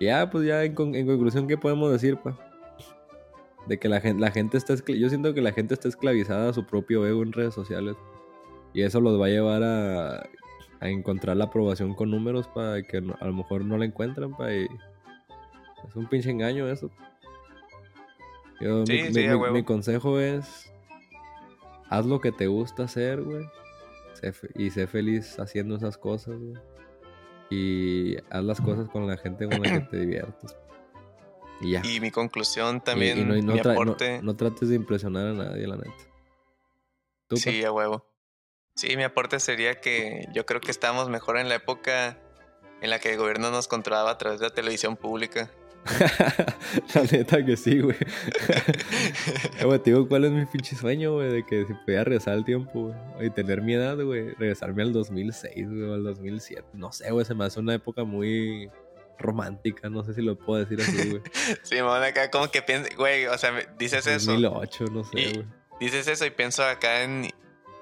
Ya, 0.00 0.30
pues 0.30 0.46
ya 0.46 0.64
en, 0.64 0.74
en 0.94 1.06
conclusión, 1.06 1.46
¿qué 1.46 1.56
podemos 1.56 1.90
decir, 1.90 2.16
pa? 2.16 2.38
De 3.66 3.78
que 3.78 3.88
la 3.88 4.00
gente, 4.00 4.20
la 4.20 4.30
gente 4.30 4.56
está... 4.56 4.74
Yo 4.74 5.08
siento 5.08 5.34
que 5.34 5.42
la 5.42 5.52
gente 5.52 5.74
está 5.74 5.88
esclavizada 5.88 6.50
a 6.50 6.52
su 6.52 6.64
propio 6.64 7.06
ego 7.06 7.22
en 7.22 7.32
redes 7.32 7.54
sociales. 7.54 7.96
Y 8.72 8.82
eso 8.82 9.00
los 9.00 9.20
va 9.20 9.26
a 9.26 9.30
llevar 9.30 9.62
a, 9.62 10.22
a 10.80 10.88
encontrar 10.88 11.36
la 11.36 11.44
aprobación 11.44 11.94
con 11.94 12.10
números 12.10 12.48
para 12.48 12.82
que 12.82 12.98
a 12.98 13.26
lo 13.26 13.32
mejor 13.32 13.64
no 13.64 13.76
la 13.76 13.84
encuentran, 13.84 14.36
para 14.36 14.54
y 14.54 14.68
es 15.86 15.96
un 15.96 16.06
pinche 16.06 16.30
engaño 16.30 16.68
eso. 16.68 16.90
Yo, 18.60 18.84
sí, 18.86 18.92
mi, 18.92 19.12
sí, 19.12 19.28
mi, 19.28 19.50
mi, 19.52 19.62
consejo 19.62 20.18
es 20.18 20.72
haz 21.88 22.06
lo 22.06 22.20
que 22.20 22.32
te 22.32 22.46
gusta 22.48 22.84
hacer, 22.84 23.22
güey. 23.22 23.44
Y 24.56 24.70
sé 24.70 24.86
feliz 24.88 25.38
haciendo 25.38 25.76
esas 25.76 25.96
cosas, 25.96 26.38
güey. 26.38 26.54
Y 27.50 28.16
haz 28.30 28.44
las 28.44 28.60
cosas 28.60 28.88
con 28.90 29.06
la 29.06 29.16
gente 29.16 29.48
con 29.48 29.62
la 29.62 29.72
que 29.72 29.80
te 29.90 29.98
diviertes. 29.98 30.56
Y 31.60 31.72
ya. 31.72 31.82
Y 31.84 32.00
mi 32.00 32.10
conclusión 32.10 32.80
también, 32.80 33.18
y, 33.18 33.20
y 33.20 33.24
no, 33.24 33.34
no, 33.34 33.52
mi 33.54 33.60
aporte... 33.60 34.20
no, 34.22 34.36
trates 34.36 34.68
de 34.68 34.76
impresionar 34.76 35.28
a 35.28 35.32
nadie, 35.32 35.66
la 35.66 35.76
neta. 35.76 35.92
¿Tú, 37.26 37.36
sí, 37.36 37.64
a 37.64 37.72
huevo. 37.72 38.06
Sí, 38.74 38.96
mi 38.96 39.02
aporte 39.02 39.40
sería 39.40 39.80
que 39.80 40.28
yo 40.32 40.46
creo 40.46 40.60
que 40.60 40.70
estamos 40.70 41.08
mejor 41.08 41.36
en 41.36 41.48
la 41.48 41.56
época 41.56 42.16
en 42.80 42.90
la 42.90 43.00
que 43.00 43.12
el 43.12 43.18
gobierno 43.18 43.50
nos 43.50 43.66
controlaba 43.66 44.12
a 44.12 44.18
través 44.18 44.40
de 44.40 44.46
la 44.46 44.54
televisión 44.54 44.96
pública. 44.96 45.50
la 46.94 47.02
neta 47.02 47.44
que 47.44 47.56
sí, 47.56 47.80
güey. 47.80 47.96
güey, 49.64 49.78
te 49.78 49.90
digo 49.90 50.08
cuál 50.08 50.24
es 50.24 50.32
mi 50.32 50.46
pinche 50.46 50.76
sueño, 50.76 51.14
güey, 51.14 51.30
de 51.30 51.46
que 51.46 51.66
si 51.66 51.74
pudiera 51.74 52.04
regresar 52.04 52.34
al 52.34 52.44
tiempo, 52.44 52.94
güey, 53.16 53.26
y 53.26 53.30
tener 53.30 53.62
mi 53.62 53.74
edad, 53.74 53.96
güey, 53.96 54.34
regresarme 54.34 54.82
al 54.82 54.92
2006, 54.92 55.68
güey, 55.68 55.92
al 55.92 56.04
2007. 56.04 56.64
No 56.74 56.92
sé, 56.92 57.10
güey, 57.10 57.24
se 57.24 57.34
me 57.34 57.44
hace 57.44 57.60
una 57.60 57.74
época 57.74 58.04
muy 58.04 58.70
romántica, 59.18 59.88
no 59.88 60.04
sé 60.04 60.14
si 60.14 60.22
lo 60.22 60.38
puedo 60.38 60.64
decir 60.64 60.80
así, 60.80 61.10
güey. 61.10 61.22
sí, 61.62 61.82
man, 61.82 62.02
acá 62.02 62.30
como 62.30 62.50
que 62.50 62.62
piensas, 62.62 62.94
güey, 62.96 63.26
o 63.26 63.36
sea, 63.38 63.52
dices 63.78 64.06
eso. 64.06 64.32
2008, 64.32 64.84
no 64.92 65.04
sé, 65.04 65.32
güey. 65.34 65.46
Dices 65.80 66.08
eso 66.08 66.26
y 66.26 66.30
pienso 66.30 66.64
acá 66.64 67.04
en 67.04 67.28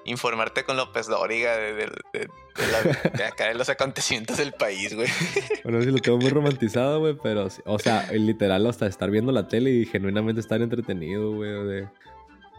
informarte 0.07 0.63
con 0.63 0.77
López 0.77 1.07
Dóriga 1.07 1.55
de, 1.57 1.73
de, 1.73 1.85
de, 2.13 2.27
la, 2.71 3.27
acá 3.27 3.49
de 3.49 3.55
los 3.55 3.69
acontecimientos 3.69 4.37
del 4.37 4.53
país, 4.53 4.95
güey. 4.95 5.07
Bueno, 5.63 5.81
sí 5.81 5.91
lo 5.91 5.99
tengo 5.99 6.17
muy 6.17 6.29
romantizado, 6.29 6.99
güey, 6.99 7.17
pero, 7.21 7.49
o 7.65 7.79
sea, 7.79 8.09
literal 8.13 8.65
hasta 8.67 8.87
estar 8.87 9.11
viendo 9.11 9.33
la 9.33 9.49
tele 9.49 9.69
y 9.71 9.85
genuinamente 9.85 10.39
estar 10.39 10.61
entretenido, 10.61 11.33
güey, 11.33 11.51
o 11.51 11.65
de, 11.65 11.89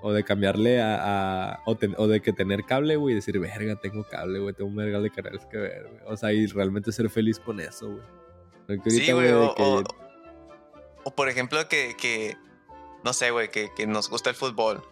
o 0.02 0.12
de 0.12 0.24
cambiarle 0.24 0.82
a, 0.82 1.52
a 1.52 1.60
o, 1.64 1.74
ten, 1.76 1.94
o, 1.96 2.06
de 2.06 2.20
que 2.20 2.34
tener 2.34 2.64
cable, 2.64 2.96
güey, 2.96 3.14
y 3.14 3.16
decir, 3.16 3.38
verga, 3.38 3.76
tengo 3.76 4.04
cable, 4.04 4.40
güey, 4.40 4.54
tengo 4.54 4.68
un 4.68 4.76
verga 4.76 5.00
de 5.00 5.10
canales 5.10 5.46
que 5.46 5.56
ver, 5.56 5.88
güey. 5.88 6.02
O 6.06 6.16
sea, 6.18 6.32
y 6.34 6.46
realmente 6.46 6.92
ser 6.92 7.08
feliz 7.08 7.40
con 7.40 7.60
eso, 7.60 7.88
güey. 7.88 8.80
Sí, 8.90 9.10
güey, 9.10 9.32
o, 9.32 9.54
que... 9.54 9.62
o, 9.62 9.82
o, 11.04 11.14
por 11.14 11.30
ejemplo 11.30 11.66
que, 11.68 11.96
que 11.98 12.36
no 13.02 13.14
sé, 13.14 13.30
güey, 13.30 13.50
que, 13.50 13.70
que 13.74 13.86
nos 13.86 14.10
gusta 14.10 14.28
el 14.28 14.36
fútbol 14.36 14.82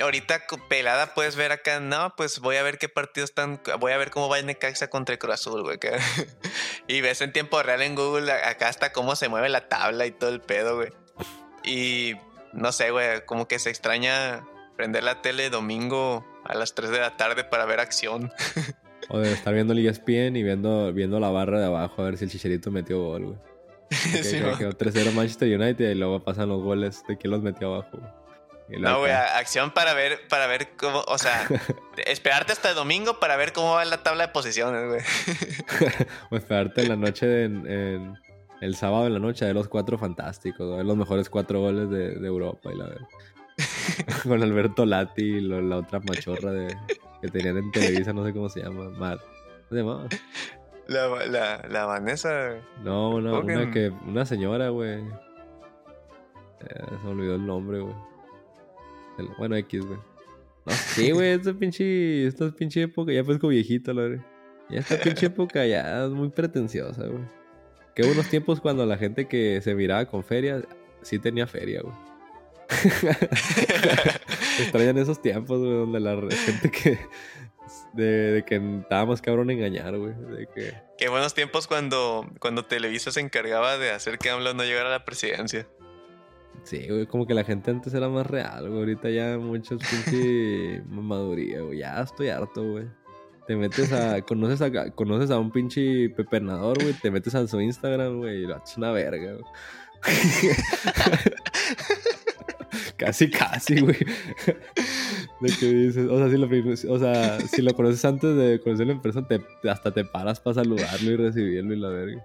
ahorita 0.00 0.42
pelada 0.68 1.14
puedes 1.14 1.36
ver 1.36 1.52
acá, 1.52 1.80
no, 1.80 2.14
pues 2.16 2.40
voy 2.40 2.56
a 2.56 2.62
ver 2.62 2.78
qué 2.78 2.88
partidos 2.88 3.30
están, 3.30 3.60
voy 3.80 3.92
a 3.92 3.96
ver 3.96 4.10
cómo 4.10 4.28
va 4.28 4.38
el 4.38 4.46
Necaxa 4.46 4.88
contra 4.88 5.14
el 5.14 5.18
Cruz 5.18 5.34
Azul, 5.34 5.62
güey. 5.62 5.78
y 6.88 7.00
ves 7.00 7.20
en 7.20 7.32
tiempo 7.32 7.62
real 7.62 7.82
en 7.82 7.94
Google 7.94 8.32
acá 8.32 8.68
hasta 8.68 8.92
cómo 8.92 9.16
se 9.16 9.28
mueve 9.28 9.48
la 9.48 9.68
tabla 9.68 10.06
y 10.06 10.12
todo 10.12 10.30
el 10.30 10.40
pedo, 10.40 10.76
güey. 10.76 10.90
Y 11.64 12.14
no 12.52 12.72
sé, 12.72 12.90
güey, 12.90 13.24
como 13.24 13.48
que 13.48 13.58
se 13.58 13.70
extraña 13.70 14.44
prender 14.76 15.04
la 15.04 15.22
tele 15.22 15.50
domingo 15.50 16.26
a 16.44 16.54
las 16.54 16.74
3 16.74 16.90
de 16.90 16.98
la 17.00 17.16
tarde 17.16 17.44
para 17.44 17.66
ver 17.66 17.80
acción. 17.80 18.32
o 19.08 19.18
de 19.18 19.32
estar 19.32 19.54
viendo 19.54 19.72
el 19.72 19.86
ESPN 19.86 20.36
y 20.36 20.42
viendo, 20.42 20.92
viendo 20.92 21.20
la 21.20 21.30
barra 21.30 21.60
de 21.60 21.66
abajo 21.66 22.02
a 22.02 22.06
ver 22.06 22.18
si 22.18 22.24
el 22.24 22.30
chicherito 22.30 22.70
metió 22.70 23.00
gol, 23.02 23.24
güey. 23.26 23.38
sí, 24.22 24.38
quedó 24.58 24.72
3-0 24.72 25.12
Manchester 25.12 25.60
United 25.60 25.90
y 25.90 25.94
luego 25.94 26.24
pasan 26.24 26.48
los 26.48 26.62
goles 26.62 27.02
de 27.06 27.18
quién 27.18 27.30
los 27.30 27.42
metió 27.42 27.74
abajo, 27.74 27.98
güey. 27.98 28.21
No, 28.68 29.00
güey, 29.00 29.12
acción 29.12 29.70
para 29.70 29.92
ver, 29.92 30.20
para 30.28 30.46
ver 30.46 30.70
cómo, 30.78 31.02
o 31.06 31.18
sea, 31.18 31.46
esperarte 32.06 32.52
hasta 32.52 32.70
el 32.70 32.74
domingo 32.74 33.20
para 33.20 33.36
ver 33.36 33.52
cómo 33.52 33.74
va 33.74 33.84
la 33.84 34.02
tabla 34.02 34.26
de 34.26 34.32
posiciones, 34.32 34.88
güey. 34.88 35.00
o 36.30 36.36
esperarte 36.36 36.82
en 36.82 36.88
la 36.88 36.96
noche, 36.96 37.44
en, 37.44 37.66
en, 37.66 38.18
el 38.60 38.74
sábado 38.76 39.06
en 39.06 39.14
la 39.14 39.18
noche, 39.18 39.44
de 39.44 39.52
los 39.52 39.68
cuatro 39.68 39.98
fantásticos, 39.98 40.76
ver 40.76 40.86
los 40.86 40.96
mejores 40.96 41.28
cuatro 41.28 41.60
goles 41.60 41.90
de, 41.90 42.14
de 42.14 42.26
Europa 42.26 42.70
y 42.72 42.78
la 42.78 42.86
verdad. 42.86 43.08
Con 44.22 44.42
Alberto 44.42 44.86
Lati 44.86 45.22
y 45.22 45.40
lo, 45.40 45.60
la 45.60 45.78
otra 45.78 46.00
machorra 46.00 46.52
de, 46.52 46.74
que 47.20 47.28
tenían 47.28 47.58
en 47.58 47.70
Televisa, 47.72 48.12
no 48.12 48.24
sé 48.24 48.32
cómo 48.32 48.48
se 48.48 48.62
llama, 48.62 48.88
Mar. 48.90 49.18
¿Cómo 49.68 49.70
se 49.70 49.76
llamaba? 49.76 50.08
La, 50.88 51.26
la, 51.26 51.68
la 51.68 51.84
Vanessa. 51.86 52.56
No, 52.82 53.20
no, 53.20 53.40
una, 53.40 53.70
que, 53.70 53.92
una 54.06 54.24
señora, 54.24 54.70
güey. 54.70 55.00
Eh, 56.60 56.84
se 56.88 57.04
me 57.04 57.10
olvidó 57.10 57.34
el 57.36 57.46
nombre, 57.46 57.80
güey. 57.80 58.11
Bueno, 59.38 59.56
X, 59.56 59.84
güey. 59.84 59.98
No 60.64 60.72
sé, 60.72 61.12
güey, 61.12 61.32
esta 61.32 61.52
pinche, 61.54 62.26
esta 62.26 62.50
pinche 62.52 62.82
época 62.82 63.12
ya 63.12 63.24
como 63.24 63.48
viejito, 63.48 63.92
la 63.92 64.02
verdad. 64.02 64.24
Ya 64.70 64.78
esta 64.78 64.98
pinche 64.98 65.26
época 65.26 65.66
ya 65.66 66.04
es 66.04 66.10
muy 66.10 66.30
pretenciosa, 66.30 67.06
güey. 67.06 67.24
Qué 67.94 68.04
buenos 68.06 68.28
tiempos 68.28 68.60
cuando 68.60 68.86
la 68.86 68.96
gente 68.96 69.26
que 69.26 69.60
se 69.60 69.74
miraba 69.74 70.06
con 70.06 70.24
feria, 70.24 70.62
sí 71.02 71.18
tenía 71.18 71.46
feria, 71.46 71.82
güey. 71.82 71.94
Extrañan 74.60 74.96
esos 74.98 75.20
tiempos, 75.20 75.58
güey, 75.58 75.72
donde 75.72 76.00
la 76.00 76.16
gente 76.34 76.70
que... 76.70 76.98
De, 77.94 78.44
que 78.46 78.56
estábamos 78.82 79.20
cabrón 79.20 79.50
engañar, 79.50 79.96
güey. 79.96 80.14
Que... 80.54 80.74
Qué 80.96 81.08
buenos 81.08 81.34
tiempos 81.34 81.66
cuando, 81.66 82.26
cuando 82.38 82.64
Televisa 82.64 83.10
se 83.10 83.20
encargaba 83.20 83.76
de 83.76 83.90
hacer 83.90 84.18
que 84.18 84.30
AMLO 84.30 84.54
no 84.54 84.64
llegara 84.64 84.88
a 84.88 84.92
la 84.92 85.04
presidencia. 85.04 85.66
Sí, 86.64 86.86
güey, 86.88 87.06
como 87.06 87.26
que 87.26 87.34
la 87.34 87.44
gente 87.44 87.70
antes 87.70 87.92
era 87.92 88.08
más 88.08 88.26
real, 88.26 88.68
güey. 88.68 88.80
Ahorita 88.80 89.10
ya 89.10 89.36
muchos 89.38 89.82
pinche 89.82 90.82
mamaduría, 90.88 91.60
güey. 91.60 91.78
Ya 91.78 92.00
estoy 92.00 92.28
harto, 92.28 92.62
güey. 92.62 92.86
Te 93.46 93.56
metes 93.56 93.92
a. 93.92 94.22
conoces 94.22 94.62
a, 94.62 94.90
conoces 94.92 95.30
a 95.30 95.38
un 95.38 95.50
pinche 95.50 96.08
pepernador, 96.10 96.80
güey. 96.80 96.94
Te 96.94 97.10
metes 97.10 97.34
a 97.34 97.46
su 97.46 97.60
Instagram, 97.60 98.18
güey, 98.18 98.44
y 98.44 98.46
lo 98.46 98.56
haces 98.56 98.76
una 98.76 98.92
verga, 98.92 99.32
güey. 99.32 99.44
casi, 102.96 103.30
casi, 103.30 103.80
güey. 103.80 103.98
De 105.40 105.52
que 105.58 105.66
dices, 105.66 106.08
o 106.08 106.18
sea, 106.18 106.30
si 106.30 106.36
lo, 106.36 106.92
o 106.92 106.98
sea, 106.98 107.40
si 107.40 107.62
lo 107.62 107.74
conoces 107.74 108.04
antes 108.04 108.36
de 108.36 108.60
conocerlo 108.60 108.92
en 108.92 109.02
persona, 109.02 109.26
te, 109.26 109.40
hasta 109.68 109.92
te 109.92 110.04
paras 110.04 110.38
para 110.38 110.54
saludarlo 110.54 111.10
y 111.10 111.16
recibirlo 111.16 111.74
y 111.74 111.78
la 111.78 111.88
verga. 111.88 112.24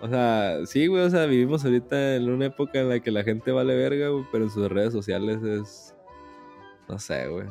O 0.00 0.08
sea, 0.08 0.58
sí, 0.66 0.86
güey, 0.86 1.02
o 1.02 1.10
sea, 1.10 1.26
vivimos 1.26 1.64
ahorita 1.64 2.16
en 2.16 2.28
una 2.28 2.46
época 2.46 2.80
en 2.80 2.88
la 2.88 3.00
que 3.00 3.10
la 3.10 3.24
gente 3.24 3.52
vale 3.52 3.74
verga, 3.76 4.08
güey, 4.08 4.24
pero 4.30 4.44
en 4.44 4.50
sus 4.50 4.68
redes 4.70 4.92
sociales 4.92 5.42
es. 5.42 5.94
No 6.88 6.98
sé, 6.98 7.28
güey. 7.28 7.46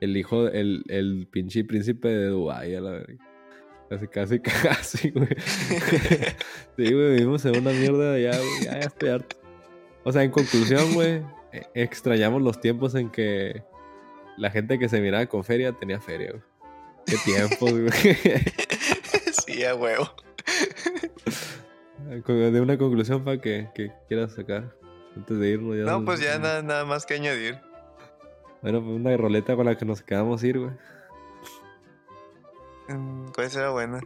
El 0.00 0.16
hijo, 0.16 0.48
el, 0.48 0.84
el 0.88 1.28
pinche 1.30 1.64
príncipe 1.64 2.08
de 2.08 2.26
Dubái, 2.26 2.74
a 2.74 2.80
la 2.80 2.90
verga. 2.90 3.14
Casi, 3.88 4.08
casi, 4.08 4.40
casi, 4.40 5.10
güey. 5.10 5.28
sí, 5.38 6.92
güey, 6.92 7.12
vivimos 7.12 7.44
en 7.44 7.58
una 7.58 7.70
mierda 7.70 8.18
ya, 8.18 8.36
güey. 8.36 8.64
Ya, 8.64 8.72
ya 8.72 8.86
estoy 8.86 9.08
harto. 9.10 9.36
O 10.04 10.12
sea, 10.12 10.22
en 10.22 10.30
conclusión, 10.30 10.94
güey, 10.94 11.22
eh, 11.52 11.66
extrañamos 11.74 12.42
los 12.42 12.60
tiempos 12.60 12.94
en 12.94 13.10
que 13.10 13.62
la 14.36 14.50
gente 14.50 14.78
que 14.78 14.88
se 14.88 15.00
miraba 15.00 15.26
con 15.26 15.44
feria 15.44 15.72
tenía 15.72 16.00
feria, 16.00 16.32
güey. 16.32 16.42
Qué 17.06 17.16
tiempos, 17.24 17.70
güey. 17.70 18.16
sí, 19.46 19.64
a 19.64 19.74
huevo. 19.74 20.10
De 22.06 22.60
una 22.60 22.78
conclusión 22.78 23.24
para 23.24 23.40
que, 23.40 23.68
que, 23.74 23.92
quieras 24.06 24.32
sacar 24.32 24.76
antes 25.16 25.38
de 25.38 25.48
irnos. 25.48 25.76
Ya 25.76 25.84
no, 25.84 26.04
pues 26.04 26.20
ya 26.20 26.38
nada, 26.38 26.62
nada 26.62 26.84
más 26.84 27.04
que 27.04 27.14
añadir. 27.14 27.58
Bueno, 28.62 28.80
pues 28.82 28.96
una 28.96 29.16
roleta 29.16 29.56
con 29.56 29.66
la 29.66 29.76
que 29.76 29.84
nos 29.84 30.02
quedamos 30.02 30.42
ir, 30.44 30.58
güey. 30.58 30.70
Mm, 32.88 33.28
¿Cuál 33.34 33.50
será 33.50 33.70
buena? 33.70 34.00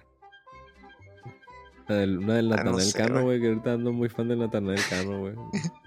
Una 1.88 1.98
del, 1.98 2.18
una 2.18 2.34
del 2.34 2.52
ah, 2.52 2.56
Natanael 2.56 2.92
Cano, 2.94 3.22
güey, 3.22 3.40
que 3.40 3.48
ahorita 3.48 3.72
ando 3.72 3.92
muy 3.92 4.08
fan 4.08 4.28
del 4.28 4.38
Natanael 4.38 4.80
Cano, 4.88 5.18
güey. 5.18 5.34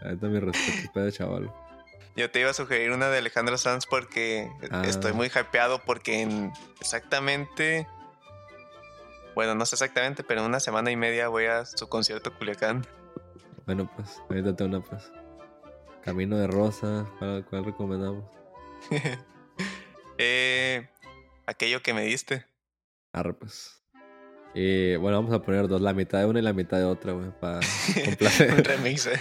Ahorita 0.03 0.27
mi 0.27 0.39
respeto, 0.39 0.99
de 0.99 1.11
chaval. 1.11 1.51
Yo 2.15 2.29
te 2.29 2.41
iba 2.41 2.51
a 2.51 2.53
sugerir 2.53 2.91
una 2.91 3.09
de 3.09 3.17
Alejandro 3.17 3.57
Sanz 3.57 3.87
porque 3.87 4.51
estoy 4.83 5.11
ah. 5.11 5.15
muy 5.15 5.27
hypeado 5.27 5.81
porque 5.83 6.21
en 6.21 6.51
exactamente... 6.79 7.87
Bueno, 9.35 9.55
no 9.55 9.65
sé 9.65 9.75
exactamente, 9.75 10.23
pero 10.23 10.41
en 10.41 10.47
una 10.47 10.59
semana 10.59 10.91
y 10.91 10.95
media 10.95 11.27
voy 11.27 11.45
a 11.45 11.65
su 11.65 11.89
concierto 11.89 12.33
Culiacán. 12.37 12.85
Bueno, 13.65 13.89
pues, 13.95 14.21
ahorita 14.29 14.63
una, 14.65 14.81
pues. 14.81 15.11
Camino 16.03 16.37
de 16.37 16.47
Rosa, 16.47 17.09
¿cuál, 17.17 17.45
cuál 17.45 17.65
recomendamos? 17.65 18.25
eh, 20.17 20.89
aquello 21.45 21.81
que 21.81 21.93
me 21.93 22.03
diste. 22.03 22.45
Arre, 23.13 23.33
pues. 23.33 23.83
Y 24.53 24.95
bueno, 24.97 25.17
vamos 25.17 25.33
a 25.33 25.41
poner 25.41 25.67
dos, 25.67 25.81
la 25.81 25.93
mitad 25.93 26.19
de 26.19 26.25
una 26.25 26.39
y 26.39 26.43
la 26.43 26.53
mitad 26.53 26.77
de 26.77 26.83
otra, 26.83 27.13
güey, 27.13 27.31
para 27.39 27.59
complacer. 28.05 28.53
Un 28.53 28.63
remix, 28.63 29.07
eh. 29.07 29.19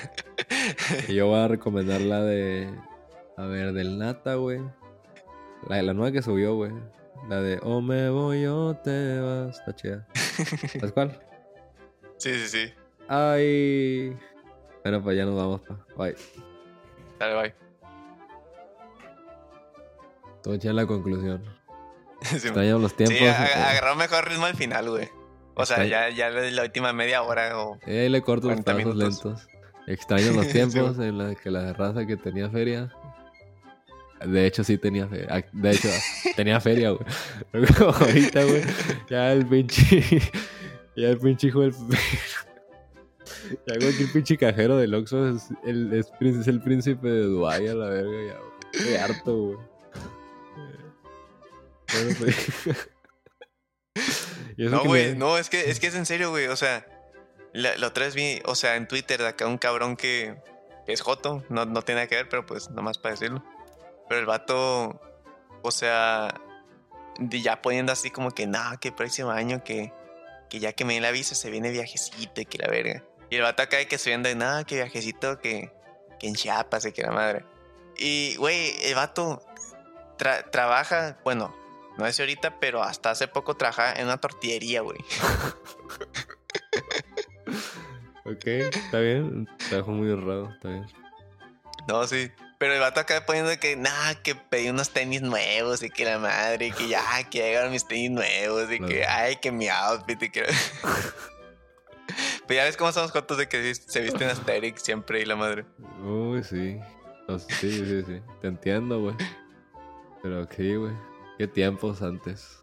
y 1.08 1.14
yo 1.14 1.28
voy 1.28 1.38
a 1.38 1.48
recomendar 1.48 2.00
la 2.00 2.22
de. 2.22 2.68
A 3.36 3.46
ver, 3.46 3.72
del 3.72 3.98
Nata, 3.98 4.34
güey. 4.34 4.60
La, 5.68 5.80
la 5.80 5.94
nueva 5.94 6.12
que 6.12 6.20
subió, 6.20 6.54
güey. 6.54 6.72
La 7.28 7.40
de 7.40 7.58
O 7.62 7.80
me 7.80 8.10
voy 8.10 8.46
o 8.46 8.74
te 8.76 9.20
vas. 9.20 9.58
Está 9.58 9.74
chida. 9.74 10.06
¿Sabes 10.14 10.92
cuál? 10.92 11.20
Sí, 12.18 12.34
sí, 12.34 12.48
sí. 12.48 12.74
Ay. 13.08 14.16
Bueno, 14.82 15.02
pues 15.02 15.16
ya 15.16 15.24
nos 15.24 15.36
vamos, 15.36 15.60
pa. 15.60 15.86
Bye. 15.96 16.16
Dale, 17.18 17.34
bye. 17.40 17.54
Todo 20.42 20.54
en 20.54 20.76
la 20.76 20.86
conclusión. 20.86 21.42
Extrañamos 22.32 22.82
los 22.82 22.96
tiempos. 22.96 23.18
Sí, 23.18 23.24
agarró 23.26 23.94
mejor 23.96 24.28
ritmo 24.28 24.46
al 24.46 24.56
final, 24.56 24.90
güey. 24.90 25.08
O 25.54 25.66
sea, 25.66 25.84
ya, 25.84 26.08
ya 26.08 26.30
la 26.30 26.62
última 26.62 26.92
media 26.92 27.22
hora 27.22 27.58
o. 27.58 27.78
ahí 27.86 28.08
le 28.08 28.22
corto 28.22 28.48
los 28.48 28.60
pasos 28.62 28.96
lentos. 28.96 29.48
Extraño 29.86 30.32
los 30.32 30.48
tiempos 30.52 30.98
en 30.98 31.18
los 31.18 31.36
que 31.38 31.50
la 31.50 31.72
raza 31.72 32.06
que 32.06 32.16
tenía 32.16 32.48
feria. 32.50 32.92
De 34.26 34.46
hecho, 34.46 34.64
sí 34.64 34.78
tenía 34.78 35.08
feria. 35.08 35.26
Ah, 35.30 35.42
de 35.52 35.70
hecho, 35.70 35.88
tenía 36.36 36.60
feria, 36.60 36.90
güey. 36.90 37.04
Ahorita, 37.80 38.44
güey. 38.44 38.62
Ya 39.08 39.32
el 39.32 39.46
pinche. 39.46 40.20
Ya 40.94 41.08
el 41.08 41.18
pinche 41.18 41.46
hijo 41.46 41.60
del. 41.60 41.72
Ya 43.66 43.78
cualquier 43.78 44.12
pinche 44.12 44.36
cajero 44.36 44.76
del 44.76 44.94
Oxxo 44.94 45.30
es 45.30 45.48
el, 45.64 45.90
es, 45.94 46.12
es 46.20 46.48
el 46.48 46.60
príncipe 46.60 47.08
de 47.08 47.22
Dubai 47.22 47.66
a 47.66 47.74
la 47.74 47.88
verga, 47.88 48.10
ya, 48.10 48.38
güey. 48.38 48.52
Estoy 48.74 48.94
harto, 48.96 49.36
güey. 49.38 49.58
Pues. 52.18 52.36
no, 54.58 54.84
güey, 54.84 55.16
no, 55.16 55.38
es 55.38 55.48
que, 55.48 55.70
es 55.70 55.80
que 55.80 55.86
es 55.86 55.94
en 55.94 56.04
serio, 56.04 56.28
güey. 56.28 56.48
O 56.48 56.56
sea, 56.56 56.86
la, 57.52 57.86
otra 57.86 58.06
vez 58.06 58.14
vi, 58.14 58.40
o 58.44 58.54
sea, 58.54 58.76
en 58.76 58.88
Twitter 58.88 59.20
de 59.20 59.28
acá 59.28 59.46
un 59.46 59.58
cabrón 59.58 59.96
que, 59.96 60.36
es 60.86 61.00
Joto, 61.00 61.44
no, 61.48 61.64
no 61.64 61.82
tiene 61.82 62.00
nada 62.00 62.08
que 62.08 62.16
ver, 62.16 62.28
pero 62.28 62.46
pues 62.46 62.70
nomás 62.70 62.98
para 62.98 63.14
decirlo. 63.14 63.44
Pero 64.08 64.20
el 64.20 64.26
vato, 64.26 65.00
o 65.62 65.70
sea, 65.70 66.34
ya 67.18 67.62
poniendo 67.62 67.92
así 67.92 68.10
como 68.10 68.30
que, 68.30 68.46
no, 68.46 68.78
que 68.80 68.88
el 68.88 68.94
próximo 68.94 69.30
año 69.30 69.62
que, 69.64 69.92
que 70.50 70.60
ya 70.60 70.72
que 70.72 70.84
me 70.84 70.94
den 70.94 71.02
la 71.02 71.10
visa 71.10 71.34
se 71.34 71.50
viene 71.50 71.70
viajecito 71.70 72.40
y 72.40 72.46
que 72.46 72.58
la 72.58 72.68
verga. 72.68 73.04
Y 73.30 73.36
el 73.36 73.42
vato 73.42 73.62
acá 73.62 73.78
de 73.78 73.88
que 73.88 73.98
se 73.98 74.16
de 74.16 74.34
nada, 74.34 74.64
que 74.64 74.74
viajecito 74.74 75.40
que, 75.40 75.72
que 76.18 76.28
en 76.28 76.34
Chiapas 76.34 76.84
y 76.86 76.92
que 76.92 77.02
la 77.02 77.12
madre. 77.12 77.44
Y, 77.96 78.36
güey, 78.36 78.72
el 78.82 78.94
vato 78.94 79.42
trabaja, 80.50 81.18
bueno, 81.24 81.54
no 81.98 82.10
sé 82.10 82.22
ahorita, 82.22 82.58
pero 82.58 82.82
hasta 82.82 83.10
hace 83.10 83.28
poco 83.28 83.56
trabajaba 83.56 83.92
en 83.92 84.06
una 84.06 84.18
tortillería, 84.18 84.80
güey. 84.80 84.98
ok, 88.24 88.46
está 88.46 89.00
bien. 89.00 89.48
Trabajo 89.68 89.92
muy 89.92 90.10
honrado, 90.10 90.50
está 90.50 90.68
bien. 90.68 90.86
No, 91.88 92.06
sí. 92.06 92.30
Pero 92.62 92.74
el 92.74 92.80
vato 92.80 93.00
acá 93.00 93.26
poniendo 93.26 93.50
que, 93.58 93.74
nada, 93.74 94.14
que 94.22 94.36
pedí 94.36 94.68
unos 94.68 94.90
tenis 94.90 95.20
nuevos 95.20 95.82
y 95.82 95.90
que 95.90 96.04
la 96.04 96.20
madre, 96.20 96.68
y 96.68 96.70
que 96.70 96.86
ya, 96.86 97.02
que 97.28 97.38
llegaron 97.38 97.72
mis 97.72 97.88
tenis 97.88 98.12
nuevos 98.12 98.70
y 98.70 98.78
que, 98.78 99.04
ay, 99.04 99.34
que 99.42 99.50
mi 99.50 99.66
outfit 99.66 100.22
y 100.22 100.30
que... 100.30 100.44
Pero 102.46 102.60
ya 102.60 102.62
ves 102.62 102.76
cómo 102.76 102.92
somos 102.92 103.10
juntos 103.10 103.36
de 103.36 103.48
que 103.48 103.74
se 103.74 104.02
visten 104.02 104.22
Asterix 104.28 104.80
siempre 104.80 105.22
y 105.22 105.24
la 105.24 105.34
madre. 105.34 105.64
Uy, 106.04 106.44
sí. 106.44 106.78
sí, 107.48 107.84
sí, 107.84 108.04
sí. 108.06 108.22
Te 108.40 108.46
entiendo, 108.46 109.00
güey. 109.00 109.16
Pero 110.22 110.46
sí, 110.46 110.76
güey. 110.76 110.92
Qué 111.38 111.48
tiempos 111.48 112.00
antes. 112.00 112.62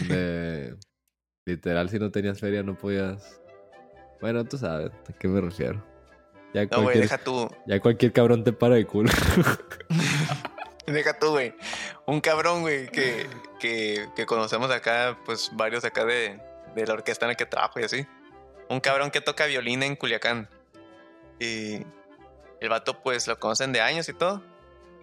Donde 0.00 0.76
literal 1.46 1.88
si 1.88 1.98
no 1.98 2.10
tenías 2.10 2.38
feria 2.38 2.62
no 2.62 2.76
podías. 2.76 3.40
Bueno, 4.20 4.44
tú 4.44 4.58
sabes 4.58 4.90
a 5.08 5.12
qué 5.14 5.26
me 5.26 5.40
refiero. 5.40 5.89
Ya 6.52 6.64
no, 6.64 6.82
güey, 6.82 6.98
deja 6.98 7.18
tú. 7.18 7.50
Ya 7.66 7.80
cualquier 7.80 8.12
cabrón 8.12 8.44
te 8.44 8.52
para 8.52 8.74
de 8.74 8.86
culo. 8.86 9.10
deja 10.86 11.18
tú, 11.18 11.30
güey. 11.30 11.54
Un 12.06 12.20
cabrón, 12.20 12.62
güey, 12.62 12.88
que, 12.88 13.26
que, 13.60 14.08
que, 14.16 14.26
conocemos 14.26 14.70
acá, 14.70 15.18
pues 15.24 15.50
varios 15.54 15.84
acá 15.84 16.04
de, 16.04 16.40
de 16.74 16.86
la 16.86 16.94
orquesta 16.94 17.26
en 17.26 17.30
la 17.30 17.34
que 17.36 17.46
trabajo 17.46 17.78
y 17.80 17.84
así. 17.84 18.06
Un 18.68 18.80
cabrón 18.80 19.10
que 19.10 19.20
toca 19.20 19.46
violín 19.46 19.82
en 19.82 19.96
Culiacán. 19.96 20.48
Y 21.38 21.86
el 22.60 22.68
vato, 22.68 23.02
pues 23.02 23.26
lo 23.26 23.38
conocen 23.38 23.72
de 23.72 23.80
años 23.80 24.08
y 24.08 24.12
todo 24.12 24.42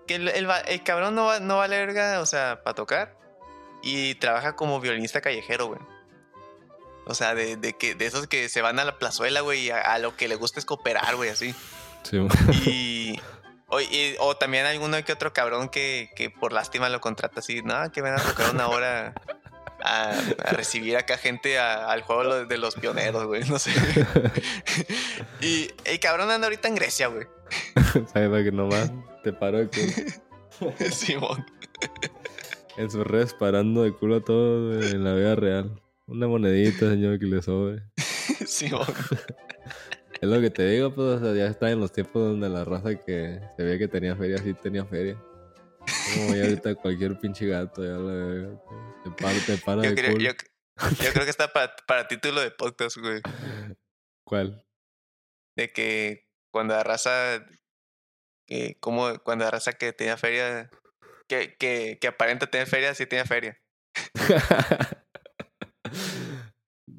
que 0.08 0.16
el, 0.16 0.84
cabrón 0.84 1.14
no, 1.14 1.26
va, 1.26 1.40
no 1.40 1.58
vale 1.58 1.78
verga, 1.78 2.20
o 2.22 2.26
sea, 2.26 2.64
para 2.64 2.74
tocar. 2.74 3.16
Y 3.84 4.16
trabaja 4.16 4.56
como 4.56 4.80
violinista 4.80 5.22
callejero, 5.22 5.68
güey. 5.68 5.80
O 7.08 7.14
sea, 7.14 7.36
de, 7.36 7.74
que, 7.74 7.96
de 7.96 8.06
esos 8.06 8.28
que 8.28 8.50
se 8.50 8.62
van 8.62 8.80
a 8.80 8.86
la 8.86 9.00
plazuela, 9.00 9.42
güey, 9.42 9.70
a, 9.70 9.80
a, 9.80 10.00
lo 10.00 10.16
que 10.16 10.28
le 10.28 10.36
gusta 10.36 10.60
es 10.60 10.66
cooperar, 10.66 11.16
güey, 11.16 11.30
así. 11.30 11.56
Sí, 12.04 12.20
y, 12.66 13.20
o, 13.68 13.80
o, 14.20 14.38
también 14.38 14.66
alguno 14.66 15.04
que 15.04 15.14
otro 15.14 15.34
cabrón 15.34 15.70
que, 15.70 16.10
que 16.16 16.30
por 16.30 16.54
lástima 16.54 16.90
lo 16.90 17.02
contrata 17.02 17.40
así, 17.40 17.62
no, 17.64 17.92
que 17.92 18.02
ven 18.02 18.14
a 18.14 18.22
tocar 18.22 18.54
una 18.54 18.68
hora 18.68 19.14
a, 19.84 20.14
recibir 20.52 20.98
acá 20.98 21.18
gente 21.18 21.60
al 21.60 22.02
juego 22.02 22.46
de 22.46 22.58
los 22.58 22.76
pioneros, 22.76 23.26
güey, 23.26 23.44
no 23.50 23.60
sé. 23.60 23.72
y 25.42 25.70
el 25.86 26.00
cabrón 26.00 26.32
anda 26.32 26.48
ahorita 26.48 26.68
en 26.68 26.76
Grecia, 26.76 27.08
güey. 27.08 27.28
¿Sabes 28.14 28.44
que 28.44 28.52
nomás 28.52 28.92
te 29.24 29.34
paro 29.34 29.60
de 29.60 29.70
culo? 29.70 30.74
Simón. 30.92 31.46
En 32.78 32.92
sus 32.92 33.06
redes 33.06 33.34
parando 33.34 33.84
de 33.84 33.94
culo 33.94 34.18
a 34.18 34.22
todo 34.22 34.82
en 34.82 35.04
la 35.04 35.14
vida 35.14 35.36
real. 35.36 35.82
Una 36.08 36.26
monedita, 36.26 36.90
señor, 36.90 37.20
que 37.20 37.26
le 37.26 37.42
sobre. 37.42 37.84
Simón. 38.48 38.88
Es 40.20 40.28
lo 40.28 40.42
que 40.42 40.50
te 40.50 40.68
digo, 40.68 40.96
pues, 40.96 41.22
ya 41.22 41.46
está 41.46 41.70
en 41.70 41.80
los 41.80 41.92
tiempos 41.92 42.24
donde 42.24 42.50
la 42.50 42.66
raza 42.66 42.96
que 42.96 43.40
se 43.56 43.64
veía 43.64 43.78
que 43.78 43.88
tenía 43.88 44.16
feria, 44.16 44.40
sí 44.40 44.56
tenía 44.56 44.84
feria. 44.84 45.16
Como 46.16 46.34
ya 46.34 46.46
ahorita 46.46 46.74
cualquier 46.74 47.20
pinche 47.20 47.46
gato, 47.46 47.84
ya 47.84 48.00
la 48.00 48.60
te 49.04 49.12
para, 49.12 49.46
te 49.46 49.58
para 49.58 49.84
yo 49.84 49.90
de 49.92 49.96
creo, 49.96 50.18
yo, 50.18 50.32
yo, 50.32 51.12
creo 51.14 51.24
que 51.24 51.30
está 51.30 51.54
para, 51.54 51.76
para 51.86 52.08
título 52.08 52.42
de 52.42 52.50
podcast, 52.50 52.98
güey. 52.98 53.22
¿Cuál? 54.26 54.66
De 55.56 55.72
que 55.72 56.28
cuando 56.52 56.74
la 56.74 56.84
raza, 56.84 57.46
que 58.48 58.76
como 58.80 59.20
cuando 59.20 59.46
la 59.46 59.52
raza 59.52 59.74
que 59.74 59.94
tenía 59.94 60.18
feria, 60.18 60.72
que, 61.28 61.56
que, 61.58 62.00
que 62.02 62.08
aparenta 62.08 62.50
tener 62.50 62.66
feria, 62.66 62.96
sí 62.96 63.06
tenía 63.06 63.26
feria. 63.26 63.62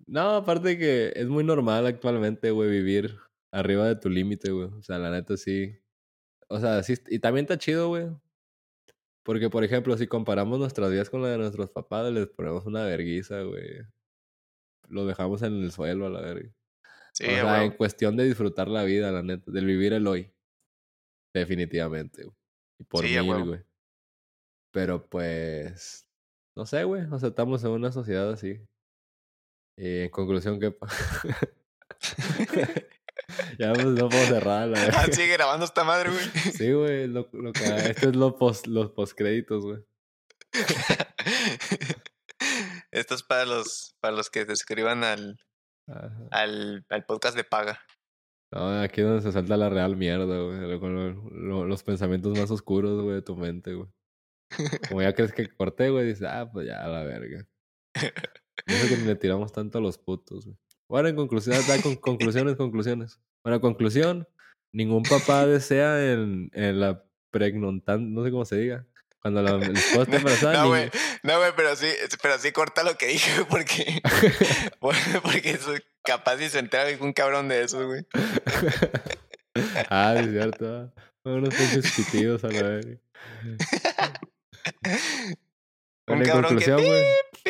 No, 0.09 0.37
aparte 0.37 0.79
que 0.79 1.13
es 1.15 1.27
muy 1.29 1.45
normal 1.45 1.87
actualmente, 1.87 2.51
güey, 2.51 2.71
vivir 2.71 3.19
arriba 3.53 3.87
de 3.87 3.97
tu 3.97 4.09
límite, 4.09 4.51
güey. 4.51 4.69
O 4.69 4.83
sea, 4.83 4.99
la 4.99 5.11
neta 5.11 5.37
sí. 5.37 5.79
O 6.49 6.59
sea, 6.59 6.83
sí. 6.83 6.95
Y 7.09 7.19
también 7.19 7.45
está 7.45 7.59
chido, 7.59 7.89
güey. 7.89 8.09
Porque, 9.23 9.51
por 9.51 9.65
ejemplo, 9.65 9.97
si 9.99 10.07
comparamos 10.07 10.59
nuestras 10.59 10.91
vidas 10.91 11.11
con 11.11 11.21
la 11.21 11.29
de 11.29 11.37
nuestros 11.37 11.71
papás, 11.71 12.11
les 12.11 12.27
ponemos 12.29 12.65
una 12.65 12.85
verguiza, 12.85 13.43
güey. 13.43 13.83
Lo 14.89 15.05
dejamos 15.05 15.43
en 15.43 15.63
el 15.63 15.71
suelo 15.71 16.07
a 16.07 16.11
la 16.11 16.23
verga. 16.23 16.51
Sí, 17.13 17.25
o 17.25 17.29
sea, 17.29 17.65
en 17.65 17.73
cuestión 17.73 18.17
de 18.17 18.25
disfrutar 18.25 18.69
la 18.69 18.85
vida, 18.85 19.13
la 19.13 19.23
neta, 19.23 19.51
del 19.51 19.67
vivir 19.67 19.93
el 19.93 20.07
hoy. 20.07 20.33
Definitivamente, 21.35 22.25
güey. 22.25 22.37
Y 22.79 22.85
por 22.85 23.05
sí, 23.05 23.21
mil, 23.21 23.45
güey. 23.45 23.61
Pero 24.73 25.07
pues, 25.07 26.09
no 26.57 26.65
sé, 26.65 26.85
güey. 26.85 27.05
O 27.11 27.19
sea, 27.19 27.29
estamos 27.29 27.63
en 27.65 27.71
una 27.73 27.93
sociedad 27.93 28.31
así. 28.31 28.59
Y 29.79 30.01
en 30.03 30.11
conclusión, 30.11 30.59
¿qué 30.59 30.75
ya 33.59 33.73
pues, 33.73 33.87
no 33.87 34.09
puedo 34.09 34.27
cerrar 34.27 34.69
la 34.69 34.83
Ah, 34.89 35.07
sigue 35.11 35.33
grabando 35.35 35.65
esta 35.65 35.85
madre, 35.85 36.11
güey. 36.11 36.25
Sí, 36.57 36.73
güey. 36.73 37.07
Lo, 37.07 37.29
lo 37.33 37.53
que, 37.53 37.65
esto 37.91 38.09
es 38.11 38.17
lo 38.17 38.37
post, 38.37 38.67
los 38.67 38.91
postcréditos, 38.91 39.65
güey. 39.65 39.79
Esto 42.91 43.15
es 43.15 43.23
para 43.23 43.45
los, 43.45 43.95
para 44.01 44.17
los 44.17 44.31
que 44.31 44.41
se 44.45 44.57
suscriban 44.57 45.05
al, 45.05 45.37
al, 46.31 46.85
al 46.89 47.05
podcast 47.05 47.37
de 47.37 47.45
paga. 47.45 47.79
No, 48.53 48.81
aquí 48.81 49.03
es 49.03 49.07
donde 49.07 49.23
se 49.23 49.31
salta 49.33 49.57
la 49.59 49.69
real 49.69 49.97
mierda, 49.97 50.25
güey. 50.41 50.81
Con 50.81 50.95
lo- 50.95 51.31
lo- 51.31 51.67
los 51.67 51.83
pensamientos 51.83 52.37
más 52.39 52.51
oscuros, 52.51 53.03
güey, 53.03 53.17
de 53.17 53.23
tu 53.23 53.37
mente, 53.37 53.75
güey. 53.75 53.89
Como 54.89 55.03
ya 55.03 55.13
crees 55.15 55.33
que 55.35 55.49
corté, 55.55 55.91
güey, 55.91 56.07
dices, 56.07 56.27
ah, 56.29 56.49
pues 56.51 56.67
ya, 56.67 56.83
a 56.83 56.89
la 56.89 57.03
verga. 57.05 57.47
Y 58.67 58.75
Eso 58.75 58.89
que 58.89 58.97
le 58.97 59.17
tiramos 59.17 59.53
tanto 59.53 59.79
a 59.79 59.81
los 59.81 59.99
putos, 59.99 60.45
güey. 60.47 60.57
Bueno, 60.89 61.09
en 61.09 61.17
conclusión, 61.17 61.57
da 61.67 61.81
con 61.83 61.97
conclusiones, 61.97 62.57
conclusiones. 62.57 63.21
Bueno, 63.45 63.61
conclusión, 63.61 64.27
ningún 64.73 65.03
papá 65.03 65.47
desea 65.47 66.13
en, 66.13 66.51
en 66.55 66.81
la 66.81 67.05
pregnontan, 67.31 68.15
no 68.15 68.25
sé 68.25 68.31
cómo 68.31 68.45
se 68.45 68.57
diga. 68.57 68.87
Cuando 69.21 69.43
la 69.43 69.51
el 69.51 69.77
esposa 69.77 70.03
está 70.03 70.17
embarazada, 70.17 70.53
No, 70.63 70.69
güey, 70.69 70.91
no, 71.25 71.39
güey, 71.39 71.53
pero 71.57 71.75
sí, 71.75 71.89
pero 72.23 72.39
sí 72.39 72.53
corta 72.53 72.85
lo 72.85 72.97
que 72.97 73.09
dije, 73.09 73.33
güey, 73.35 73.49
porque, 73.49 74.01
porque 75.23 75.51
eso, 75.51 75.73
capaz 76.05 76.39
si 76.39 76.49
se 76.49 76.61
entera 76.61 76.85
un 77.01 77.13
cabrón 77.13 77.49
de 77.49 77.65
eso, 77.65 77.85
güey. 77.85 78.07
ah, 79.91 80.15
es 80.17 80.31
cierto. 80.31 80.67
ah. 80.69 81.03
Unos 81.25 81.55
pinches 81.55 81.93
pitidos 81.93 82.45
a 82.45 82.49
la. 82.49 82.81
Bueno, 86.07 86.23
Un 86.23 86.27
en 86.27 86.33
cabrón 86.33 86.57
que 86.57 86.65
conclusión, 86.65 86.85
güey. 86.87 87.05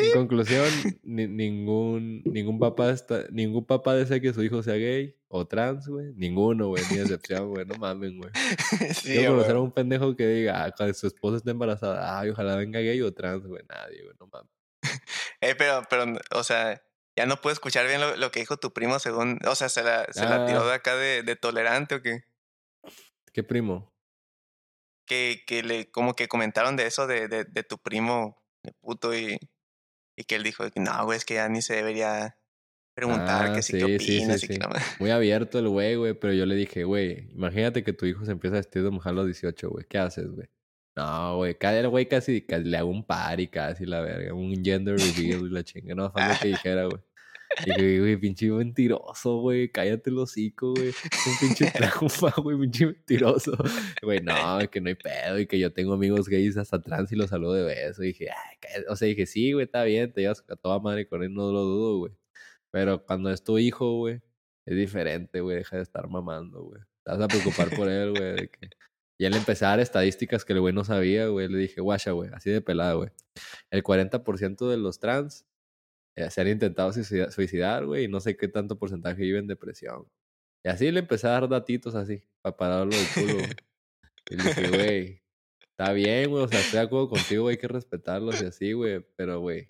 En 0.06 0.12
conclusión, 0.12 0.64
ni- 1.02 1.26
ningún, 1.26 2.22
ningún 2.24 2.58
papá 2.58 2.90
está, 2.90 3.24
ningún 3.30 3.64
papá 3.66 3.94
desea 3.94 4.20
que 4.20 4.32
su 4.32 4.42
hijo 4.42 4.62
sea 4.62 4.74
gay 4.74 5.16
o 5.28 5.46
trans, 5.46 5.86
güey. 5.88 6.12
Ninguno, 6.14 6.68
güey, 6.68 6.82
ni 6.90 6.98
excepción, 6.98 7.48
güey. 7.50 7.66
No 7.66 7.74
mames, 7.76 8.12
güey. 8.16 8.30
Sí, 8.94 9.12
Quiero 9.12 9.32
conocer 9.34 9.56
a 9.56 9.60
un 9.60 9.72
pendejo 9.72 10.16
que 10.16 10.26
diga, 10.26 10.64
ah, 10.64 10.72
cuando 10.76 10.94
su 10.94 11.06
esposa 11.06 11.36
está 11.38 11.50
embarazada, 11.50 12.18
ay, 12.18 12.30
ojalá 12.30 12.56
venga 12.56 12.80
gay 12.80 13.00
o 13.02 13.12
trans, 13.12 13.46
güey. 13.46 13.62
Nadie, 13.68 14.02
güey, 14.04 14.16
no 14.20 14.26
mames. 14.28 14.50
Eh, 15.40 15.54
pero, 15.56 15.82
pero, 15.88 16.04
o 16.32 16.42
sea, 16.42 16.82
ya 17.16 17.24
no 17.26 17.40
puedo 17.40 17.52
escuchar 17.52 17.86
bien 17.86 18.00
lo, 18.00 18.16
lo 18.16 18.30
que 18.32 18.40
dijo 18.40 18.56
tu 18.56 18.72
primo 18.72 18.98
según, 18.98 19.38
o 19.46 19.54
sea, 19.54 19.68
se 19.68 19.82
la, 19.84 20.04
se 20.12 20.24
la 20.24 20.46
tiró 20.46 20.62
Ah. 20.62 20.66
de 20.66 20.72
acá 20.74 20.96
de, 20.96 21.22
de 21.22 21.36
tolerante 21.36 21.94
o 21.96 22.02
qué. 22.02 22.22
¿Qué 23.32 23.44
primo? 23.44 23.92
Que, 25.06 25.42
que 25.46 25.62
le, 25.62 25.90
como 25.90 26.14
que 26.14 26.26
comentaron 26.28 26.76
de 26.76 26.86
eso 26.86 27.06
de, 27.06 27.28
de, 27.28 27.44
de 27.44 27.62
tu 27.62 27.78
primo, 27.78 28.36
de 28.62 28.72
puto, 28.80 29.14
y, 29.16 29.38
y 30.18 30.24
que 30.24 30.34
él 30.34 30.42
dijo 30.42 30.64
no, 30.74 31.04
güey, 31.04 31.16
es 31.16 31.24
que 31.24 31.34
ya 31.34 31.48
ni 31.48 31.62
se 31.62 31.76
debería 31.76 32.36
preguntar 32.92 33.50
Ah, 33.50 33.54
que 33.54 33.62
sí, 33.62 33.78
sí, 33.78 33.86
qué 33.86 33.98
sí, 34.00 34.38
sí, 34.38 34.46
y 34.46 34.48
que 34.48 34.58
no. 34.58 34.68
Muy 34.98 35.10
abierto 35.10 35.60
el 35.60 35.68
güey, 35.68 35.94
güey, 35.94 36.14
pero 36.14 36.32
yo 36.32 36.44
le 36.44 36.56
dije, 36.56 36.82
güey, 36.82 37.30
imagínate 37.32 37.84
que 37.84 37.92
tu 37.92 38.04
hijo 38.04 38.24
se 38.24 38.32
empieza 38.32 38.56
a 38.56 38.58
vestir 38.58 38.82
de 38.82 38.90
mujer 38.90 39.10
a 39.10 39.14
los 39.14 39.26
18, 39.26 39.70
güey. 39.70 39.86
¿Qué 39.88 39.98
haces, 39.98 40.28
güey? 40.32 40.48
No, 40.96 41.36
güey, 41.36 41.56
cada 41.56 41.78
el 41.78 41.88
güey 41.88 42.08
casi, 42.08 42.42
casi 42.42 42.64
le 42.64 42.76
hago 42.76 42.90
un 42.90 43.06
party, 43.06 43.46
casi 43.46 43.86
la 43.86 44.00
verga, 44.00 44.34
un 44.34 44.64
gender 44.64 44.96
reveal 44.98 45.46
y 45.46 45.50
la 45.50 45.62
chinga, 45.62 45.94
no 45.94 46.10
falta 46.10 46.36
que 46.42 46.48
dijera, 46.48 46.86
güey. 46.86 47.00
Y 47.64 47.70
dije, 47.70 48.00
güey, 48.00 48.16
pinche 48.16 48.50
mentiroso, 48.50 49.38
güey, 49.38 49.70
cállate 49.70 50.10
el 50.10 50.18
hocico, 50.18 50.74
güey. 50.74 50.88
Un 50.88 51.38
pinche 51.40 51.70
trauma, 51.72 52.34
güey, 52.36 52.58
pinche 52.58 52.86
mentiroso. 52.86 53.56
Güey, 54.02 54.20
no, 54.20 54.58
que 54.70 54.80
no 54.80 54.88
hay 54.88 54.94
pedo 54.94 55.38
y 55.38 55.46
que 55.46 55.58
yo 55.58 55.72
tengo 55.72 55.94
amigos 55.94 56.28
gays 56.28 56.56
hasta 56.56 56.80
trans 56.80 57.10
y 57.12 57.16
los 57.16 57.30
saludo 57.30 57.54
de 57.54 57.64
beso. 57.64 58.02
Y 58.02 58.08
dije, 58.08 58.30
ay, 58.30 58.56
cállate. 58.60 58.88
o 58.88 58.96
sea, 58.96 59.08
dije, 59.08 59.26
sí, 59.26 59.52
güey, 59.52 59.64
está 59.64 59.84
bien, 59.84 60.12
te 60.12 60.22
llevas 60.22 60.44
a 60.48 60.56
toda 60.56 60.78
madre 60.78 61.08
con 61.08 61.22
él, 61.22 61.32
no 61.32 61.52
lo 61.52 61.62
dudo, 61.62 61.98
güey. 61.98 62.12
Pero 62.70 63.04
cuando 63.04 63.30
es 63.30 63.42
tu 63.42 63.58
hijo, 63.58 63.98
güey, 63.98 64.20
es 64.66 64.76
diferente, 64.76 65.40
güey, 65.40 65.56
deja 65.56 65.76
de 65.76 65.82
estar 65.82 66.08
mamando, 66.08 66.62
güey. 66.62 66.80
Te 67.04 67.12
vas 67.12 67.20
a 67.20 67.28
preocupar 67.28 67.74
por 67.74 67.88
él, 67.88 68.10
güey, 68.10 68.34
de 68.36 68.48
que... 68.48 68.70
Y 69.20 69.24
él 69.24 69.34
empecé 69.34 69.64
a 69.64 69.70
dar 69.70 69.80
estadísticas 69.80 70.44
que 70.44 70.52
el 70.52 70.60
güey 70.60 70.72
no 70.72 70.84
sabía, 70.84 71.26
güey. 71.26 71.48
Le 71.48 71.58
dije, 71.58 71.80
guacha, 71.80 72.12
güey, 72.12 72.30
así 72.32 72.50
de 72.50 72.60
pelada, 72.60 72.94
güey. 72.94 73.10
El 73.70 73.82
40% 73.82 74.70
de 74.70 74.76
los 74.76 75.00
trans 75.00 75.44
eh, 76.18 76.30
se 76.30 76.40
han 76.40 76.48
intentado 76.48 76.92
suicida- 76.92 77.30
suicidar, 77.30 77.86
güey, 77.86 78.04
y 78.04 78.08
no 78.08 78.20
sé 78.20 78.36
qué 78.36 78.48
tanto 78.48 78.78
porcentaje 78.78 79.22
vive 79.22 79.38
en 79.38 79.46
depresión. 79.46 80.06
Y 80.64 80.68
así 80.68 80.90
le 80.90 81.00
empecé 81.00 81.28
a 81.28 81.30
dar 81.30 81.48
datitos 81.48 81.94
así, 81.94 82.22
para 82.42 82.56
pararlo 82.56 82.92
del 82.96 83.06
culo. 83.14 83.44
Y 84.30 84.36
le 84.36 84.42
dije, 84.44 84.68
güey, 84.68 85.22
está 85.70 85.92
bien, 85.92 86.30
güey, 86.30 86.44
o 86.44 86.48
sea, 86.48 86.60
estoy 86.60 86.80
de 86.80 86.86
acuerdo 86.86 87.08
contigo, 87.10 87.44
güey, 87.44 87.54
hay 87.54 87.60
que 87.60 87.68
respetarlos 87.68 88.42
y 88.42 88.46
así, 88.46 88.72
güey, 88.72 89.06
pero, 89.16 89.40
güey, 89.40 89.66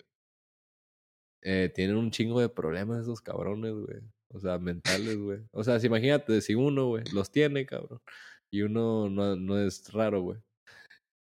eh, 1.43 1.71
tienen 1.73 1.95
un 1.97 2.11
chingo 2.11 2.41
de 2.41 2.49
problemas 2.49 3.01
esos 3.01 3.21
cabrones, 3.21 3.73
güey. 3.73 3.99
O 4.31 4.39
sea, 4.39 4.59
mentales, 4.59 5.17
güey. 5.17 5.39
O 5.51 5.63
sea, 5.63 5.77
imagínate, 5.83 6.41
si 6.41 6.55
uno, 6.55 6.87
güey, 6.87 7.03
los 7.13 7.31
tiene, 7.31 7.65
cabrón, 7.65 8.01
y 8.51 8.61
uno 8.63 9.09
no, 9.09 9.35
no 9.35 9.57
es 9.59 9.91
raro, 9.93 10.21
güey. 10.21 10.39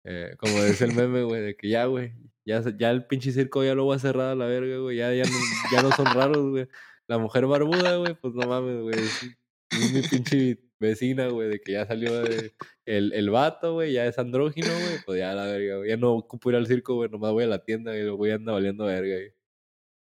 Eh, 0.05 0.35
como 0.39 0.59
es 0.59 0.81
el 0.82 0.94
meme, 0.94 1.22
güey, 1.22 1.40
de 1.43 1.56
que 1.56 1.68
ya, 1.68 1.86
güey, 1.86 2.12
ya, 2.44 2.62
ya 2.76 2.90
el 2.90 3.06
pinche 3.06 3.32
circo 3.32 3.64
ya 3.64 3.74
lo 3.74 3.85
voy 3.85 3.97
a 3.97 3.98
cerrar 3.98 4.28
a 4.32 4.35
la 4.35 4.47
verga, 4.47 4.76
güey, 4.78 4.98
ya, 4.98 5.12
ya, 5.14 5.24
no, 5.24 5.39
ya 5.72 5.82
no 5.82 5.90
son 5.93 6.06
raros, 6.06 6.51
güey. 6.51 6.68
La 7.06 7.18
mujer 7.18 7.47
barbuda, 7.47 7.97
güey, 7.97 8.14
pues 8.14 8.35
no 8.35 8.47
mames, 8.47 8.81
güey. 8.82 8.98
Es, 8.98 9.22
es 9.70 9.93
mi 9.93 10.02
pinche 10.02 10.59
vecina, 10.78 11.28
güey, 11.28 11.48
de 11.48 11.60
que 11.60 11.72
ya 11.72 11.86
salió 11.86 12.22
de, 12.22 12.52
el, 12.85 13.12
el 13.14 13.31
vato, 13.31 13.74
güey, 13.74 13.93
ya 13.94 14.06
es 14.06 14.18
andrógino, 14.18 14.68
güey, 14.68 14.98
pues 15.06 15.18
ya 15.18 15.32
la 15.35 15.47
verga, 15.47 15.78
güey. 15.78 15.89
Ya 15.89 15.97
no 15.97 16.12
ocupo 16.12 16.51
ir 16.51 16.56
al 16.56 16.66
circo, 16.66 16.94
güey, 16.97 17.09
nomás 17.10 17.32
voy 17.32 17.44
a 17.44 17.47
la 17.47 17.64
tienda 17.64 17.97
y 17.97 18.01
el 18.01 18.12
güey 18.12 18.32
anda 18.32 18.52
valiendo 18.52 18.85
verga, 18.85 19.14
güey. 19.14 19.32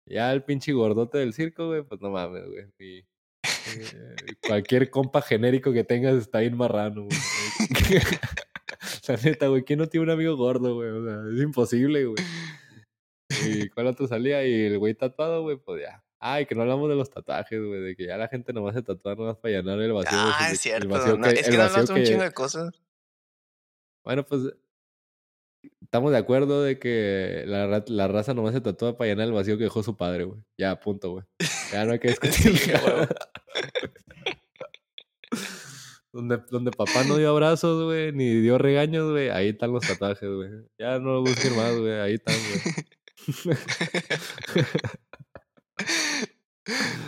Ya 0.08 0.32
el 0.32 0.42
pinche 0.44 0.72
gordote 0.72 1.18
del 1.18 1.32
circo, 1.32 1.68
güey, 1.68 1.82
pues 1.82 2.00
no 2.00 2.10
mames, 2.10 2.44
güey. 2.46 2.66
mi- 2.78 3.04
eh, 3.68 4.14
cualquier 4.46 4.90
compa 4.90 5.22
genérico 5.22 5.72
que 5.72 5.82
tengas 5.84 6.14
está 6.16 6.40
bien 6.40 6.56
marrano, 6.56 7.04
güey. 7.04 7.18
La 9.08 9.16
neta, 9.16 9.48
güey, 9.48 9.62
¿quién 9.64 9.78
no 9.78 9.88
tiene 9.88 10.04
un 10.04 10.10
amigo 10.10 10.36
gordo, 10.36 10.74
güey? 10.74 10.88
O 10.90 11.04
sea, 11.04 11.20
es 11.34 11.42
imposible, 11.42 12.04
güey. 12.06 12.24
¿Y 13.46 13.68
cuál 13.70 13.86
otro 13.88 14.06
salía? 14.06 14.44
Y 14.46 14.66
el 14.66 14.78
güey 14.78 14.94
tatuado, 14.94 15.42
güey, 15.42 15.56
pues 15.56 15.82
ya. 15.82 16.02
Ay, 16.18 16.46
que 16.46 16.54
no 16.54 16.62
hablamos 16.62 16.88
de 16.88 16.94
los 16.96 17.10
tatuajes, 17.10 17.60
güey, 17.62 17.80
de 17.80 17.96
que 17.96 18.06
ya 18.06 18.16
la 18.16 18.28
gente 18.28 18.52
nomás 18.52 18.74
se 18.74 18.82
tatúa 18.82 19.14
nomás 19.14 19.36
para 19.36 19.54
llenar 19.54 19.78
el 19.80 19.92
vacío. 19.92 20.18
Ah, 20.18 20.46
es 20.46 20.52
el 20.52 20.58
cierto. 20.58 20.88
vacío 20.88 21.16
no, 21.18 21.24
que- 21.28 21.34
es 21.40 21.48
que 21.48 21.56
no 21.56 21.62
hablamos 21.64 21.88
de 21.88 21.94
un 21.94 22.04
chingo 22.04 22.22
de 22.22 22.32
cosas. 22.32 22.72
Bueno, 24.04 24.24
pues 24.24 24.42
estamos 25.82 26.12
de 26.12 26.18
acuerdo 26.18 26.62
de 26.62 26.78
que 26.78 27.44
la, 27.46 27.82
la 27.86 28.08
raza 28.08 28.32
nomás 28.34 28.54
se 28.54 28.60
tatúa 28.60 28.96
para 28.96 29.08
llenar 29.10 29.26
el 29.26 29.32
vacío 29.34 29.58
que 29.58 29.64
dejó 29.64 29.82
su 29.82 29.96
padre, 29.96 30.24
güey. 30.24 30.40
Ya, 30.58 30.78
punto, 30.80 31.10
güey. 31.10 31.24
Ya 31.72 31.84
no 31.84 31.92
hay 31.92 31.98
que 31.98 32.08
discutir. 32.20 32.56
Sí. 32.56 32.72
Donde, 36.16 36.70
papá 36.70 37.04
no 37.04 37.16
dio 37.18 37.28
abrazos, 37.28 37.84
güey, 37.84 38.10
ni 38.12 38.40
dio 38.40 38.56
regaños, 38.56 39.10
güey, 39.10 39.28
ahí 39.28 39.48
están 39.48 39.72
los 39.72 39.86
tatuajes, 39.86 40.28
güey. 40.28 40.48
Ya 40.78 40.98
no 40.98 41.12
lo 41.12 41.20
busquen 41.20 41.54
más, 41.56 41.76
güey, 41.76 41.92
ahí 42.00 42.14
están, 42.14 42.34
güey. 42.34 42.62